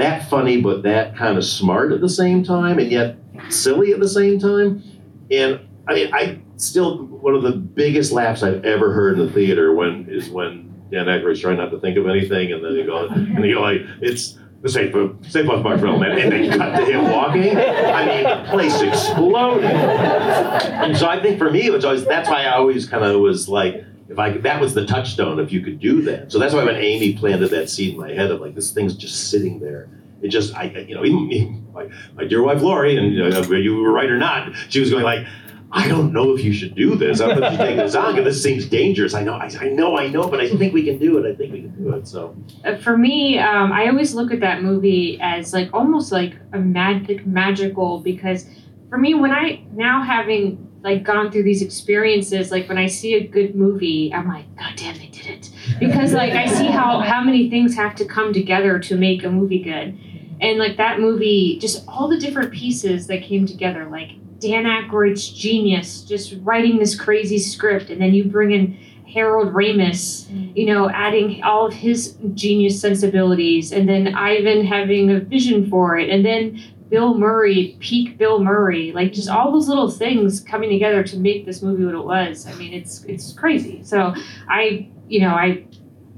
that 0.00 0.28
funny 0.28 0.60
but 0.60 0.82
that 0.82 1.16
kind 1.16 1.36
of 1.38 1.44
smart 1.44 1.92
at 1.92 2.00
the 2.00 2.08
same 2.08 2.42
time, 2.42 2.78
and 2.78 2.90
yet 2.90 3.16
silly 3.48 3.92
at 3.92 4.00
the 4.00 4.08
same 4.08 4.38
time. 4.38 4.82
And 5.30 5.60
I 5.88 5.94
mean, 5.94 6.10
I 6.12 6.40
still 6.56 7.04
one 7.04 7.34
of 7.34 7.42
the 7.42 7.52
biggest 7.52 8.12
laughs 8.12 8.42
I've 8.42 8.64
ever 8.64 8.92
heard 8.92 9.18
in 9.18 9.26
the 9.26 9.32
theater 9.32 9.74
when 9.74 10.06
is 10.08 10.28
when 10.30 10.72
Dan 10.90 11.06
Aykroyd's 11.06 11.40
trying 11.40 11.58
not 11.58 11.70
to 11.70 11.80
think 11.80 11.96
of 11.96 12.06
anything, 12.06 12.52
and 12.52 12.64
then 12.64 12.76
they 12.76 12.84
go 12.84 13.06
and 13.06 13.42
they 13.42 13.52
go 13.52 13.60
like, 13.60 13.82
"It's 14.00 14.38
the 14.62 14.68
safe 14.68 14.94
safe 15.22 15.48
off 15.48 15.62
Mark 15.62 15.80
film," 15.80 16.02
and, 16.02 16.18
and 16.18 16.32
they 16.32 16.56
cut 16.56 16.76
to 16.76 16.84
him 16.84 17.04
walking. 17.04 17.56
I 17.56 18.06
mean, 18.06 18.24
the 18.24 18.50
place 18.50 18.80
exploded. 18.80 19.64
And 19.64 20.96
so 20.96 21.08
I 21.08 21.20
think 21.22 21.38
for 21.38 21.50
me, 21.50 21.66
it 21.66 21.72
was 21.72 21.84
always 21.84 22.04
that's 22.04 22.28
why 22.28 22.44
I 22.44 22.56
always 22.56 22.86
kind 22.86 23.04
of 23.04 23.20
was 23.20 23.48
like. 23.48 23.84
If 24.10 24.18
I 24.18 24.30
that 24.38 24.60
was 24.60 24.74
the 24.74 24.84
touchstone, 24.84 25.38
if 25.38 25.52
you 25.52 25.60
could 25.60 25.78
do 25.78 26.02
that. 26.02 26.32
So 26.32 26.38
that's 26.38 26.52
why 26.52 26.64
when 26.64 26.74
Amy 26.74 27.14
planted 27.14 27.48
that 27.50 27.70
seed 27.70 27.94
in 27.94 28.00
my 28.00 28.12
head 28.12 28.30
of 28.30 28.40
like 28.40 28.56
this 28.56 28.72
thing's 28.72 28.96
just 28.96 29.30
sitting 29.30 29.60
there, 29.60 29.88
it 30.20 30.28
just 30.28 30.54
I 30.54 30.64
you 30.64 30.96
know 30.96 31.04
even 31.04 31.26
me, 31.28 31.62
my, 31.72 31.88
my 32.14 32.24
dear 32.24 32.42
wife 32.42 32.60
Lori, 32.60 32.96
and 32.96 33.14
you 33.14 33.28
know, 33.28 33.40
whether 33.40 33.58
you 33.58 33.76
were 33.76 33.92
right 33.92 34.10
or 34.10 34.18
not, 34.18 34.52
she 34.68 34.80
was 34.80 34.90
going 34.90 35.04
like, 35.04 35.26
I 35.72 35.86
don't 35.86 36.12
know 36.12 36.34
if 36.34 36.42
you 36.42 36.52
should 36.52 36.74
do 36.74 36.96
this. 36.96 37.20
I 37.20 37.28
don't 37.28 37.40
know 37.40 37.46
if 37.46 37.52
you 37.52 37.58
take 37.58 37.76
this 37.76 37.94
on 37.94 38.16
this 38.16 38.42
seems 38.42 38.66
dangerous. 38.66 39.14
I 39.14 39.22
know, 39.22 39.34
I, 39.34 39.48
I 39.60 39.68
know, 39.68 39.96
I 39.96 40.08
know, 40.08 40.28
but 40.28 40.40
I 40.40 40.48
think 40.48 40.74
we 40.74 40.82
can 40.82 40.98
do 40.98 41.18
it. 41.18 41.30
I 41.30 41.36
think 41.36 41.52
we 41.52 41.60
can 41.62 41.84
do 41.84 41.94
it. 41.94 42.08
So 42.08 42.34
Uh, 42.64 42.76
for 42.78 42.98
me, 42.98 43.38
um, 43.38 43.70
I 43.70 43.86
always 43.88 44.12
look 44.12 44.32
at 44.32 44.40
that 44.40 44.62
movie 44.62 45.18
as 45.20 45.52
like 45.52 45.70
almost 45.72 46.10
like 46.10 46.34
a 46.52 46.58
magic 46.58 47.24
magical 47.24 48.00
because 48.00 48.46
for 48.88 48.98
me, 48.98 49.14
when 49.14 49.30
I 49.30 49.62
now 49.72 50.02
having 50.02 50.69
like 50.82 51.02
gone 51.02 51.30
through 51.30 51.42
these 51.42 51.62
experiences, 51.62 52.50
like 52.50 52.68
when 52.68 52.78
I 52.78 52.86
see 52.86 53.14
a 53.14 53.26
good 53.26 53.54
movie, 53.54 54.12
I'm 54.14 54.28
like, 54.28 54.44
God 54.56 54.72
damn, 54.76 54.96
they 54.96 55.08
did 55.08 55.26
it. 55.26 55.50
Because 55.78 56.12
like 56.12 56.32
I 56.32 56.46
see 56.46 56.66
how 56.66 57.00
how 57.00 57.22
many 57.22 57.50
things 57.50 57.74
have 57.76 57.94
to 57.96 58.04
come 58.04 58.32
together 58.32 58.78
to 58.78 58.96
make 58.96 59.24
a 59.24 59.30
movie 59.30 59.62
good, 59.62 59.98
and 60.40 60.58
like 60.58 60.76
that 60.78 61.00
movie, 61.00 61.58
just 61.58 61.84
all 61.86 62.08
the 62.08 62.18
different 62.18 62.52
pieces 62.52 63.06
that 63.08 63.22
came 63.22 63.46
together, 63.46 63.88
like 63.90 64.12
Dan 64.38 64.64
Aykroyd's 64.64 65.28
genius, 65.28 66.02
just 66.02 66.34
writing 66.42 66.78
this 66.78 66.98
crazy 66.98 67.38
script, 67.38 67.90
and 67.90 68.00
then 68.00 68.14
you 68.14 68.24
bring 68.24 68.52
in 68.52 68.78
Harold 69.12 69.52
Ramis, 69.52 70.26
you 70.56 70.66
know, 70.66 70.88
adding 70.88 71.42
all 71.42 71.66
of 71.66 71.74
his 71.74 72.16
genius 72.34 72.80
sensibilities, 72.80 73.72
and 73.72 73.88
then 73.88 74.14
Ivan 74.14 74.64
having 74.64 75.10
a 75.10 75.20
vision 75.20 75.68
for 75.68 75.98
it, 75.98 76.08
and 76.08 76.24
then 76.24 76.62
Bill 76.90 77.16
Murray, 77.16 77.76
peak 77.78 78.18
Bill 78.18 78.42
Murray, 78.42 78.90
like 78.92 79.12
just 79.12 79.28
all 79.28 79.52
those 79.52 79.68
little 79.68 79.88
things 79.88 80.40
coming 80.40 80.68
together 80.68 81.04
to 81.04 81.16
make 81.16 81.46
this 81.46 81.62
movie 81.62 81.84
what 81.84 81.94
it 81.94 82.04
was. 82.04 82.46
I 82.46 82.52
mean, 82.54 82.74
it's 82.74 83.04
it's 83.04 83.32
crazy. 83.32 83.82
So 83.84 84.12
I, 84.48 84.88
you 85.08 85.20
know, 85.20 85.30
I 85.30 85.64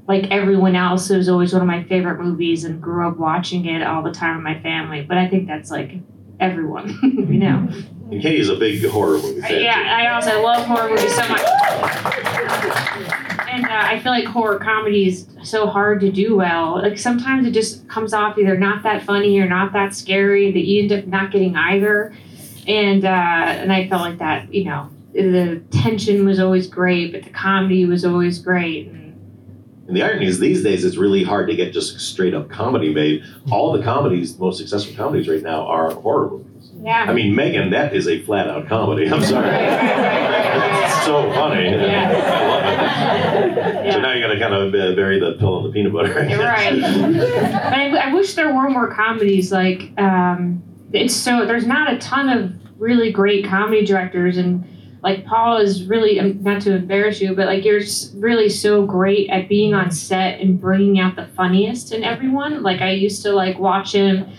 like 0.09 0.31
everyone 0.31 0.75
else, 0.75 1.11
it 1.11 1.19
was 1.19 1.29
always 1.29 1.53
one 1.53 1.61
of 1.61 1.69
my 1.69 1.85
favorite 1.85 2.21
movies 2.21 2.65
and 2.65 2.81
grew 2.81 3.07
up 3.07 3.19
watching 3.19 3.67
it 3.67 3.83
all 3.83 4.03
the 4.03 4.13
time 4.13 4.37
with 4.37 4.45
my 4.45 4.61
family. 4.63 5.03
But 5.03 5.19
I 5.19 5.29
think 5.29 5.47
that's 5.47 5.71
like 5.71 5.93
everyone, 6.41 6.89
you 7.03 7.39
know. 7.39 7.69
and 8.11 8.23
Katie 8.23 8.41
is 8.41 8.49
a 8.49 8.57
big 8.57 8.83
horror 8.87 9.19
movie 9.19 9.43
fan. 9.43 9.63
Yeah, 9.63 9.79
I 9.79 10.15
also 10.15 10.43
love 10.43 10.67
horror 10.67 10.89
movies 10.89 11.15
so 11.15 11.29
much. 11.29 11.43
And 13.53 13.67
uh, 13.67 13.69
I 13.71 14.01
feel 14.01 14.13
like 14.13 14.25
horror 14.25 14.59
comedy 14.59 15.09
is 15.09 15.27
so 15.43 15.67
hard 15.67 16.01
to 16.01 16.11
do 16.11 16.37
well. 16.37 16.81
Like 16.81 16.99
sometimes 16.99 17.47
it 17.47 17.51
just 17.51 17.87
comes 17.87 18.15
off 18.15 18.39
either 18.39 18.57
not 18.57 18.83
that 18.85 19.03
funny 19.03 19.39
or 19.39 19.47
not 19.47 19.75
that 19.75 19.95
scary 19.95 20.51
that 20.53 20.65
you 20.65 20.85
end 20.85 20.93
up 20.93 21.07
not 21.07 21.31
getting 21.33 21.55
either. 21.55 22.15
And 22.67 23.05
uh, 23.05 23.09
and 23.09 23.71
I 23.71 23.89
felt 23.89 24.01
like 24.01 24.19
that, 24.19 24.53
you 24.55 24.65
know, 24.65 24.89
the 25.13 25.63
tension 25.71 26.25
was 26.25 26.41
always 26.41 26.67
great, 26.67 27.13
but 27.13 27.25
the 27.25 27.31
comedy 27.31 27.85
was 27.85 28.07
always 28.07 28.39
great. 28.39 28.89
And 28.89 29.95
the 29.95 30.03
irony 30.03 30.27
is, 30.27 30.39
these 30.39 30.63
days 30.63 30.83
it's 30.85 30.97
really 30.97 31.23
hard 31.23 31.49
to 31.49 31.55
get 31.55 31.75
just 31.75 32.01
straight 32.01 32.33
up 32.33 32.49
comedy 32.49 32.95
made. 32.95 33.23
All 33.51 33.73
the 33.73 33.83
comedies, 33.83 34.37
the 34.37 34.45
most 34.45 34.57
successful 34.57 34.95
comedies 34.97 35.29
right 35.29 35.43
now, 35.43 35.67
are 35.67 35.93
horror 35.93 36.31
movies. 36.31 36.52
Yeah. 36.83 37.07
I 37.09 37.13
mean, 37.13 37.35
Megan, 37.35 37.71
that 37.71 37.95
is 37.95 38.09
a 38.09 38.21
flat 38.23 38.49
out 38.49 38.67
comedy. 38.67 39.09
I'm 39.09 39.23
sorry. 39.23 39.49
it's 39.49 41.05
so 41.05 41.33
funny. 41.33 41.69
I 41.69 42.47
love 42.49 43.87
it. 43.87 43.93
So 43.93 44.01
now 44.01 44.13
you 44.13 44.21
got 44.21 44.33
to 44.33 44.39
kind 44.39 44.55
of 44.55 44.75
uh, 44.75 44.95
bury 44.97 45.21
the 45.21 45.35
pill 45.39 45.59
in 45.59 45.65
the 45.65 45.73
peanut 45.73 45.93
butter. 45.93 46.25
You're 46.29 46.41
right. 46.41 46.81
but 46.81 47.73
I, 47.73 48.11
I 48.11 48.15
wish 48.15 48.35
there 48.35 48.53
were 48.53 48.69
more 48.69 48.93
comedies. 48.93 49.53
Like, 49.53 49.93
um, 49.99 50.63
it's 50.93 51.15
so 51.15 51.47
there's 51.47 51.67
not 51.67 51.93
a 51.93 51.99
ton 51.99 52.29
of 52.29 52.53
really 52.81 53.13
great 53.13 53.47
comedy 53.47 53.85
directors, 53.87 54.37
and 54.37 54.65
like 55.03 55.25
Paul 55.25 55.59
is 55.59 55.85
really 55.85 56.19
um, 56.19 56.43
not 56.43 56.63
to 56.63 56.75
embarrass 56.77 57.21
you, 57.21 57.35
but 57.35 57.47
like 57.47 57.65
you're 57.65 57.83
really 58.15 58.49
so 58.49 58.85
great 58.85 59.31
at 59.31 59.49
being 59.49 59.75
on 59.75 59.91
set 59.91 60.41
and 60.41 60.61
bringing 60.61 60.99
out 61.01 61.17
the 61.17 61.27
funniest 61.37 61.93
in 61.93 62.03
everyone. 62.03 62.63
Like 62.63 62.81
I 62.81 62.91
used 62.91 63.23
to 63.23 63.33
like 63.33 63.59
watch 63.59 63.93
him 63.93 64.33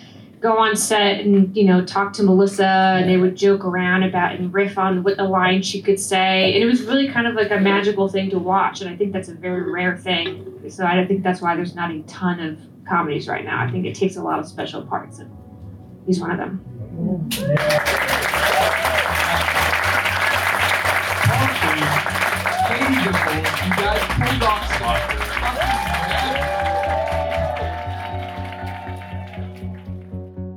go 0.44 0.58
on 0.58 0.76
set 0.76 1.22
and 1.22 1.56
you 1.56 1.64
know 1.64 1.84
talk 1.84 2.12
to 2.14 2.22
Melissa, 2.22 2.68
and 2.68 3.10
they 3.10 3.18
would 3.18 3.36
joke 3.36 3.64
around 3.64 4.04
about 4.04 4.36
and 4.36 4.54
riff 4.54 4.78
on 4.78 5.02
what 5.02 5.16
the 5.18 5.24
line 5.24 5.62
she 5.62 5.82
could 5.82 6.00
say, 6.00 6.54
and 6.54 6.62
it 6.62 6.68
was 6.68 6.84
really 6.84 7.08
kind 7.08 7.26
of 7.26 7.34
like 7.34 7.50
a 7.50 7.60
magical 7.60 8.10
thing 8.10 8.30
to 8.30 8.38
watch. 8.38 8.82
And 8.82 8.90
I 8.90 8.96
think 8.96 9.14
that's 9.14 9.30
a 9.30 9.34
very 9.34 9.72
rare 9.72 9.98
thing. 9.98 10.70
So 10.70 10.86
I 10.86 11.06
think 11.06 11.24
that's 11.24 11.42
why 11.42 11.56
there's 11.56 11.76
not 11.76 11.92
a 11.92 12.02
ton 12.04 12.40
of 12.42 12.60
comedies 12.88 13.28
right 13.28 13.46
now. 13.46 13.64
I 13.64 13.72
think 13.72 13.86
it 13.86 13.96
takes 13.96 14.18
a 14.18 14.22
lot 14.22 14.38
of 14.38 14.46
special 14.46 14.86
parts, 14.86 15.20
and 15.20 15.32
he's 16.06 16.20
one 16.20 16.32
of 16.32 16.38
them. 16.38 17.30
Katie 17.32 18.33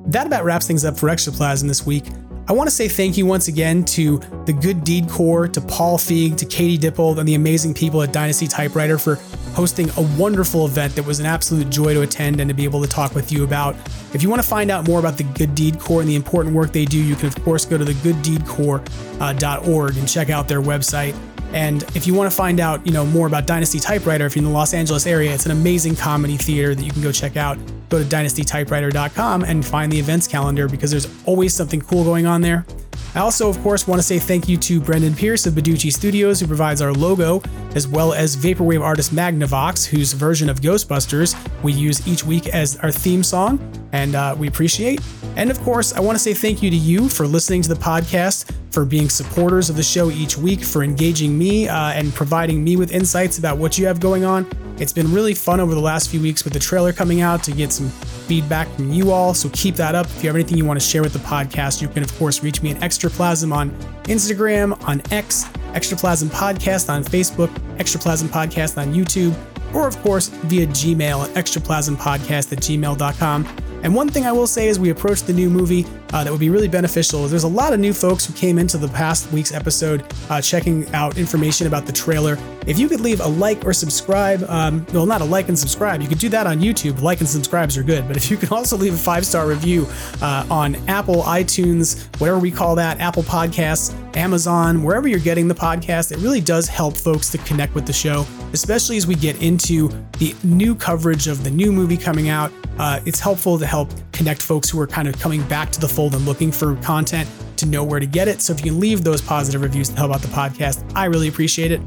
That 0.07 0.27
about 0.27 0.45
wraps 0.45 0.67
things 0.67 0.85
up 0.85 0.97
for 0.97 1.09
Extraplasm 1.09 1.67
this 1.67 1.85
week. 1.85 2.05
I 2.49 2.53
want 2.53 2.69
to 2.69 2.75
say 2.75 2.87
thank 2.87 3.17
you 3.17 3.27
once 3.27 3.49
again 3.49 3.85
to 3.87 4.21
the 4.45 4.53
Good 4.53 4.85
Deed 4.85 5.09
Corps, 5.09 5.49
to 5.49 5.61
Paul 5.61 5.99
Feig, 5.99 6.37
to 6.37 6.47
Katie 6.47 6.79
Dippold, 6.79 7.19
and 7.19 7.29
the 7.29 7.35
amazing 7.35 7.75
people 7.75 8.01
at 8.03 8.13
Dynasty 8.13 8.47
Typewriter 8.47 8.99
for 8.99 9.17
hosting 9.55 9.91
a 9.97 10.03
wonderful 10.17 10.65
event 10.65 10.95
that 10.95 11.05
was 11.05 11.19
an 11.19 11.27
absolute 11.27 11.71
joy 11.71 11.93
to 11.93 12.03
attend 12.03 12.41
and 12.41 12.49
to 12.49 12.55
be 12.55 12.63
able 12.63 12.81
to 12.83 12.89
talk 12.89 13.17
with 13.17 13.33
you 13.33 13.43
about. 13.43 13.75
If 14.15 14.23
you 14.23 14.31
want 14.31 14.41
to 14.41 14.49
find 14.49 14.71
out 14.71 14.87
more 14.87 15.01
about 15.01 15.17
the 15.17 15.25
Good 15.25 15.57
Deed 15.57 15.81
Corps 15.81 16.03
and 16.03 16.09
the 16.09 16.15
important 16.15 16.55
work 16.55 16.73
they 16.73 16.85
do, 16.85 17.03
you 17.03 17.17
can, 17.17 17.27
of 17.27 17.35
course, 17.43 17.65
go 17.65 17.77
to 17.77 17.85
thegooddeedcorps.org 17.85 19.97
uh, 19.97 19.99
and 19.99 20.09
check 20.09 20.31
out 20.31 20.47
their 20.47 20.63
website. 20.63 21.17
And 21.57 21.83
if 21.97 22.07
you 22.07 22.13
want 22.13 22.31
to 22.31 22.37
find 22.37 22.61
out, 22.61 22.87
you 22.87 22.93
know, 22.93 23.07
more 23.07 23.27
about 23.27 23.47
Dynasty 23.47 23.81
Typewriter, 23.81 24.27
if 24.27 24.37
you're 24.37 24.45
in 24.45 24.45
the 24.45 24.55
Los 24.55 24.75
Angeles 24.75 25.07
area, 25.07 25.33
it's 25.33 25.47
an 25.47 25.53
amazing 25.53 25.97
comedy 25.97 26.37
theater 26.37 26.75
that 26.75 26.83
you 26.85 26.93
can 26.93 27.01
go 27.01 27.11
check 27.11 27.39
out. 27.39 27.57
Go 27.89 27.99
to 27.99 28.05
dynastytypewriter.com 28.05 29.43
and 29.43 29.65
find 29.65 29.91
the 29.91 29.99
events 29.99 30.29
calendar 30.29 30.69
because 30.69 30.91
there's 30.91 31.09
always 31.25 31.55
something 31.55 31.81
cool 31.81 32.05
going 32.05 32.27
on 32.27 32.43
there. 32.43 32.67
I 33.15 33.21
also, 33.21 33.49
of 33.49 33.59
course, 33.63 33.89
want 33.89 33.99
to 33.99 34.03
say 34.03 34.19
thank 34.19 34.51
you 34.51 34.59
to 34.59 34.83
Brendan 34.83 35.15
Pearce 35.15 35.47
of 35.47 35.55
Badoochi 35.55 35.91
Studios, 35.91 36.41
who 36.41 36.47
provides 36.47 36.83
our 36.83 36.93
logo, 36.93 37.41
as 37.75 37.89
well 37.89 38.13
as 38.13 38.37
Vaporwave 38.37 38.83
artist 38.83 39.15
Magnavox, 39.15 39.87
whose 39.87 40.13
version 40.13 40.51
of 40.51 40.61
Ghostbusters 40.61 41.35
we 41.63 41.73
use 41.73 42.07
each 42.07 42.23
week 42.23 42.49
as 42.49 42.77
our 42.81 42.93
theme 42.93 43.23
song, 43.23 43.59
and 43.93 44.15
uh, 44.15 44.37
we 44.39 44.47
appreciate. 44.47 45.01
And 45.37 45.51
of 45.51 45.59
course, 45.61 45.95
I 45.95 46.01
want 46.01 46.17
to 46.17 46.23
say 46.23 46.35
thank 46.35 46.63
you 46.63 46.69
to 46.69 46.77
you 46.77 47.09
for 47.09 47.27
listening 47.27 47.63
to 47.63 47.71
the 47.71 47.81
podcast, 47.81 48.53
for 48.77 48.85
being 48.85 49.09
supporters 49.09 49.71
of 49.71 49.77
the 49.77 49.83
show 49.83 50.11
each 50.11 50.37
week, 50.37 50.63
for 50.63 50.83
engaging 50.83 51.39
me 51.39 51.67
uh, 51.67 51.93
and 51.93 52.13
providing 52.13 52.63
me 52.63 52.77
with 52.77 52.93
insights 52.93 53.39
about 53.39 53.57
what 53.57 53.79
you 53.79 53.87
have 53.87 54.01
going 54.01 54.23
on. 54.23 54.47
It's 54.77 54.93
been 54.93 55.11
really 55.15 55.33
fun 55.33 55.61
over 55.61 55.75
the 55.75 55.81
last 55.81 56.11
few 56.11 56.21
weeks 56.21 56.45
with 56.45 56.53
the 56.53 56.59
trailer 56.59 56.93
coming 56.93 57.23
out 57.23 57.43
to 57.45 57.53
get 57.53 57.73
some 57.73 57.89
feedback 58.29 58.69
from 58.77 58.93
you 58.93 59.13
all. 59.13 59.33
So 59.33 59.49
keep 59.55 59.77
that 59.77 59.95
up. 59.95 60.05
If 60.09 60.23
you 60.23 60.29
have 60.29 60.37
anything 60.37 60.59
you 60.59 60.67
want 60.67 60.79
to 60.79 60.87
share 60.87 61.01
with 61.01 61.15
the 61.15 61.21
podcast, 61.21 61.81
you 61.81 61.89
can, 61.89 62.03
of 62.03 62.15
course, 62.19 62.43
reach 62.43 62.61
me 62.61 62.71
at 62.73 62.83
Extraplasm 62.83 63.51
on 63.51 63.71
Instagram, 64.03 64.79
on 64.87 65.01
X, 65.11 65.45
Extraplasm 65.73 66.29
Podcast 66.29 66.91
on 66.93 67.03
Facebook, 67.03 67.49
Extraplasm 67.79 68.29
Podcast 68.29 68.77
on 68.77 68.93
YouTube, 68.93 69.35
or, 69.75 69.89
of 69.89 69.97
course, 70.03 70.29
via 70.29 70.67
Gmail 70.67 71.25
at 71.25 71.35
extraplasmpodcast 71.35 72.53
at 72.53 72.59
gmail.com. 72.59 73.66
And 73.83 73.95
one 73.95 74.09
thing 74.09 74.27
I 74.27 74.33
will 74.33 74.47
say 74.47 74.69
as 74.69 74.79
we 74.79 74.91
approach 74.91 75.23
the 75.23 75.33
new 75.33 75.51
movie 75.51 75.87
uh, 76.13 76.25
that 76.25 76.31
would 76.31 76.41
be 76.41 76.51
really 76.51 76.69
beneficial 76.69 77.25
is 77.25 77.31
there's 77.31 77.45
a 77.45 77.49
lot 77.49 77.73
of 77.73 77.81
new 77.81 77.93
folks 77.93 78.25
who 78.25 78.33
came 78.33 78.59
into 78.59 78.79
the 78.79 78.89
past 78.89 79.31
week's 79.33 79.53
episode 79.53 80.05
uh, 80.31 80.41
checking 80.41 80.93
out 80.95 81.19
information 81.19 81.67
about 81.67 81.87
the 81.87 81.93
trailer. 81.93 82.39
If 82.67 82.79
you 82.79 82.89
could 82.89 83.01
leave 83.01 83.21
a 83.21 83.27
like 83.27 83.65
or 83.65 83.73
subscribe, 83.73 84.43
um, 84.49 84.85
well, 84.93 85.07
not 85.07 85.21
a 85.21 85.25
like 85.25 85.49
and 85.49 85.59
subscribe, 85.59 86.01
you 86.01 86.09
could 86.09 86.19
do 86.19 86.29
that 86.31 86.47
on 86.47 86.59
YouTube. 86.59 87.01
Like 87.03 87.21
and 87.21 87.29
subscribes 87.29 87.77
are 87.77 87.83
good. 87.83 88.07
But 88.09 88.17
if 88.17 88.31
you 88.31 88.37
could 88.37 88.51
also 88.51 88.77
leave 88.77 88.95
a 88.95 88.99
five 88.99 89.27
star 89.27 89.47
review 89.47 89.87
uh, 90.23 90.47
on 90.51 90.77
Apple, 90.89 91.23
iTunes, 91.23 92.07
whatever 92.21 92.39
we 92.39 92.51
call 92.51 92.75
that, 92.77 93.01
Apple 93.01 93.23
Podcasts, 93.23 93.95
Amazon, 94.17 94.83
wherever 94.83 95.07
you're 95.07 95.19
getting 95.21 95.47
the 95.47 95.55
podcast, 95.55 96.13
it 96.13 96.19
really 96.19 96.41
does 96.41 96.67
help 96.67 96.97
folks 96.97 97.31
to 97.31 97.39
connect 97.39 97.75
with 97.75 97.87
the 97.87 97.93
show, 97.93 98.27
especially 98.53 98.97
as 98.97 99.07
we 99.07 99.15
get 99.15 99.41
into 99.43 99.89
the 100.19 100.35
new 100.43 100.75
coverage 100.75 101.27
of 101.29 101.45
the 101.45 101.51
new 101.51 101.71
movie 101.71 101.97
coming 101.97 102.29
out. 102.29 102.51
Uh, 102.79 103.01
it's 103.07 103.21
helpful 103.21 103.59
to 103.59 103.66
help 103.67 103.91
connect 104.13 104.43
folks 104.43 104.71
who 104.71 104.81
are 104.81 104.87
kind 104.87 105.09
of 105.09 105.19
coming 105.19 105.47
back 105.49 105.71
to 105.73 105.81
the 105.81 105.89
fold 105.89 106.15
and 106.15 106.25
looking 106.25 106.53
for 106.53 106.77
content 106.77 107.29
to 107.57 107.67
know 107.67 107.85
where 107.85 108.01
to 108.01 108.07
get 108.07 108.29
it. 108.29 108.41
So 108.41 108.53
if 108.53 108.65
you 108.65 108.71
can 108.73 108.81
leave 108.81 109.05
those 109.05 109.21
positive 109.21 109.63
reviews 109.63 109.89
to 109.91 109.97
help 109.97 110.13
out 110.13 110.23
the 110.23 110.29
podcast, 110.29 110.91
I 110.95 111.07
really 111.07 111.29
appreciate 111.29 111.73
it. 111.73 111.81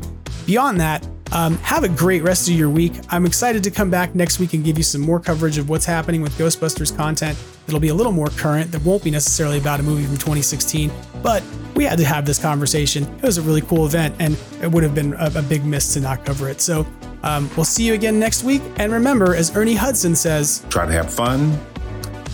Beyond 0.45 0.80
that, 0.80 1.07
um, 1.31 1.57
have 1.57 1.84
a 1.84 1.89
great 1.89 2.23
rest 2.23 2.49
of 2.49 2.56
your 2.56 2.69
week. 2.69 2.93
I'm 3.10 3.26
excited 3.26 3.64
to 3.64 3.72
come 3.72 3.89
back 3.89 4.15
next 4.15 4.39
week 4.39 4.53
and 4.53 4.64
give 4.64 4.77
you 4.77 4.84
some 4.84 5.01
more 5.01 5.19
coverage 5.19 5.57
of 5.57 5.69
what's 5.69 5.85
happening 5.85 6.22
with 6.22 6.35
Ghostbusters 6.38 6.95
content. 6.95 7.38
It'll 7.69 7.79
be 7.79 7.89
a 7.89 7.93
little 7.93 8.11
more 8.11 8.29
current. 8.29 8.71
That 8.71 8.83
won't 8.83 9.03
be 9.03 9.11
necessarily 9.11 9.59
about 9.59 9.79
a 9.79 9.83
movie 9.83 10.05
from 10.05 10.15
2016, 10.15 10.91
but 11.21 11.43
we 11.75 11.83
had 11.83 11.99
to 11.99 12.03
have 12.05 12.25
this 12.25 12.39
conversation. 12.39 13.03
It 13.03 13.21
was 13.23 13.37
a 13.37 13.43
really 13.43 13.61
cool 13.61 13.85
event, 13.85 14.15
and 14.17 14.35
it 14.63 14.71
would 14.71 14.81
have 14.81 14.95
been 14.95 15.13
a, 15.13 15.31
a 15.35 15.43
big 15.43 15.63
miss 15.63 15.93
to 15.93 15.99
not 15.99 16.25
cover 16.25 16.49
it. 16.49 16.61
So 16.61 16.87
um, 17.21 17.47
we'll 17.55 17.65
see 17.65 17.85
you 17.85 17.93
again 17.93 18.19
next 18.19 18.43
week. 18.43 18.63
And 18.77 18.91
remember, 18.91 19.35
as 19.35 19.55
Ernie 19.55 19.75
Hudson 19.75 20.15
says, 20.15 20.65
try 20.69 20.87
to 20.87 20.91
have 20.91 21.13
fun 21.13 21.59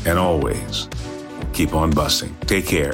and 0.06 0.18
always 0.18 0.88
keep 1.52 1.74
on 1.74 1.92
busting. 1.92 2.34
Take 2.48 2.66
care. 2.66 2.94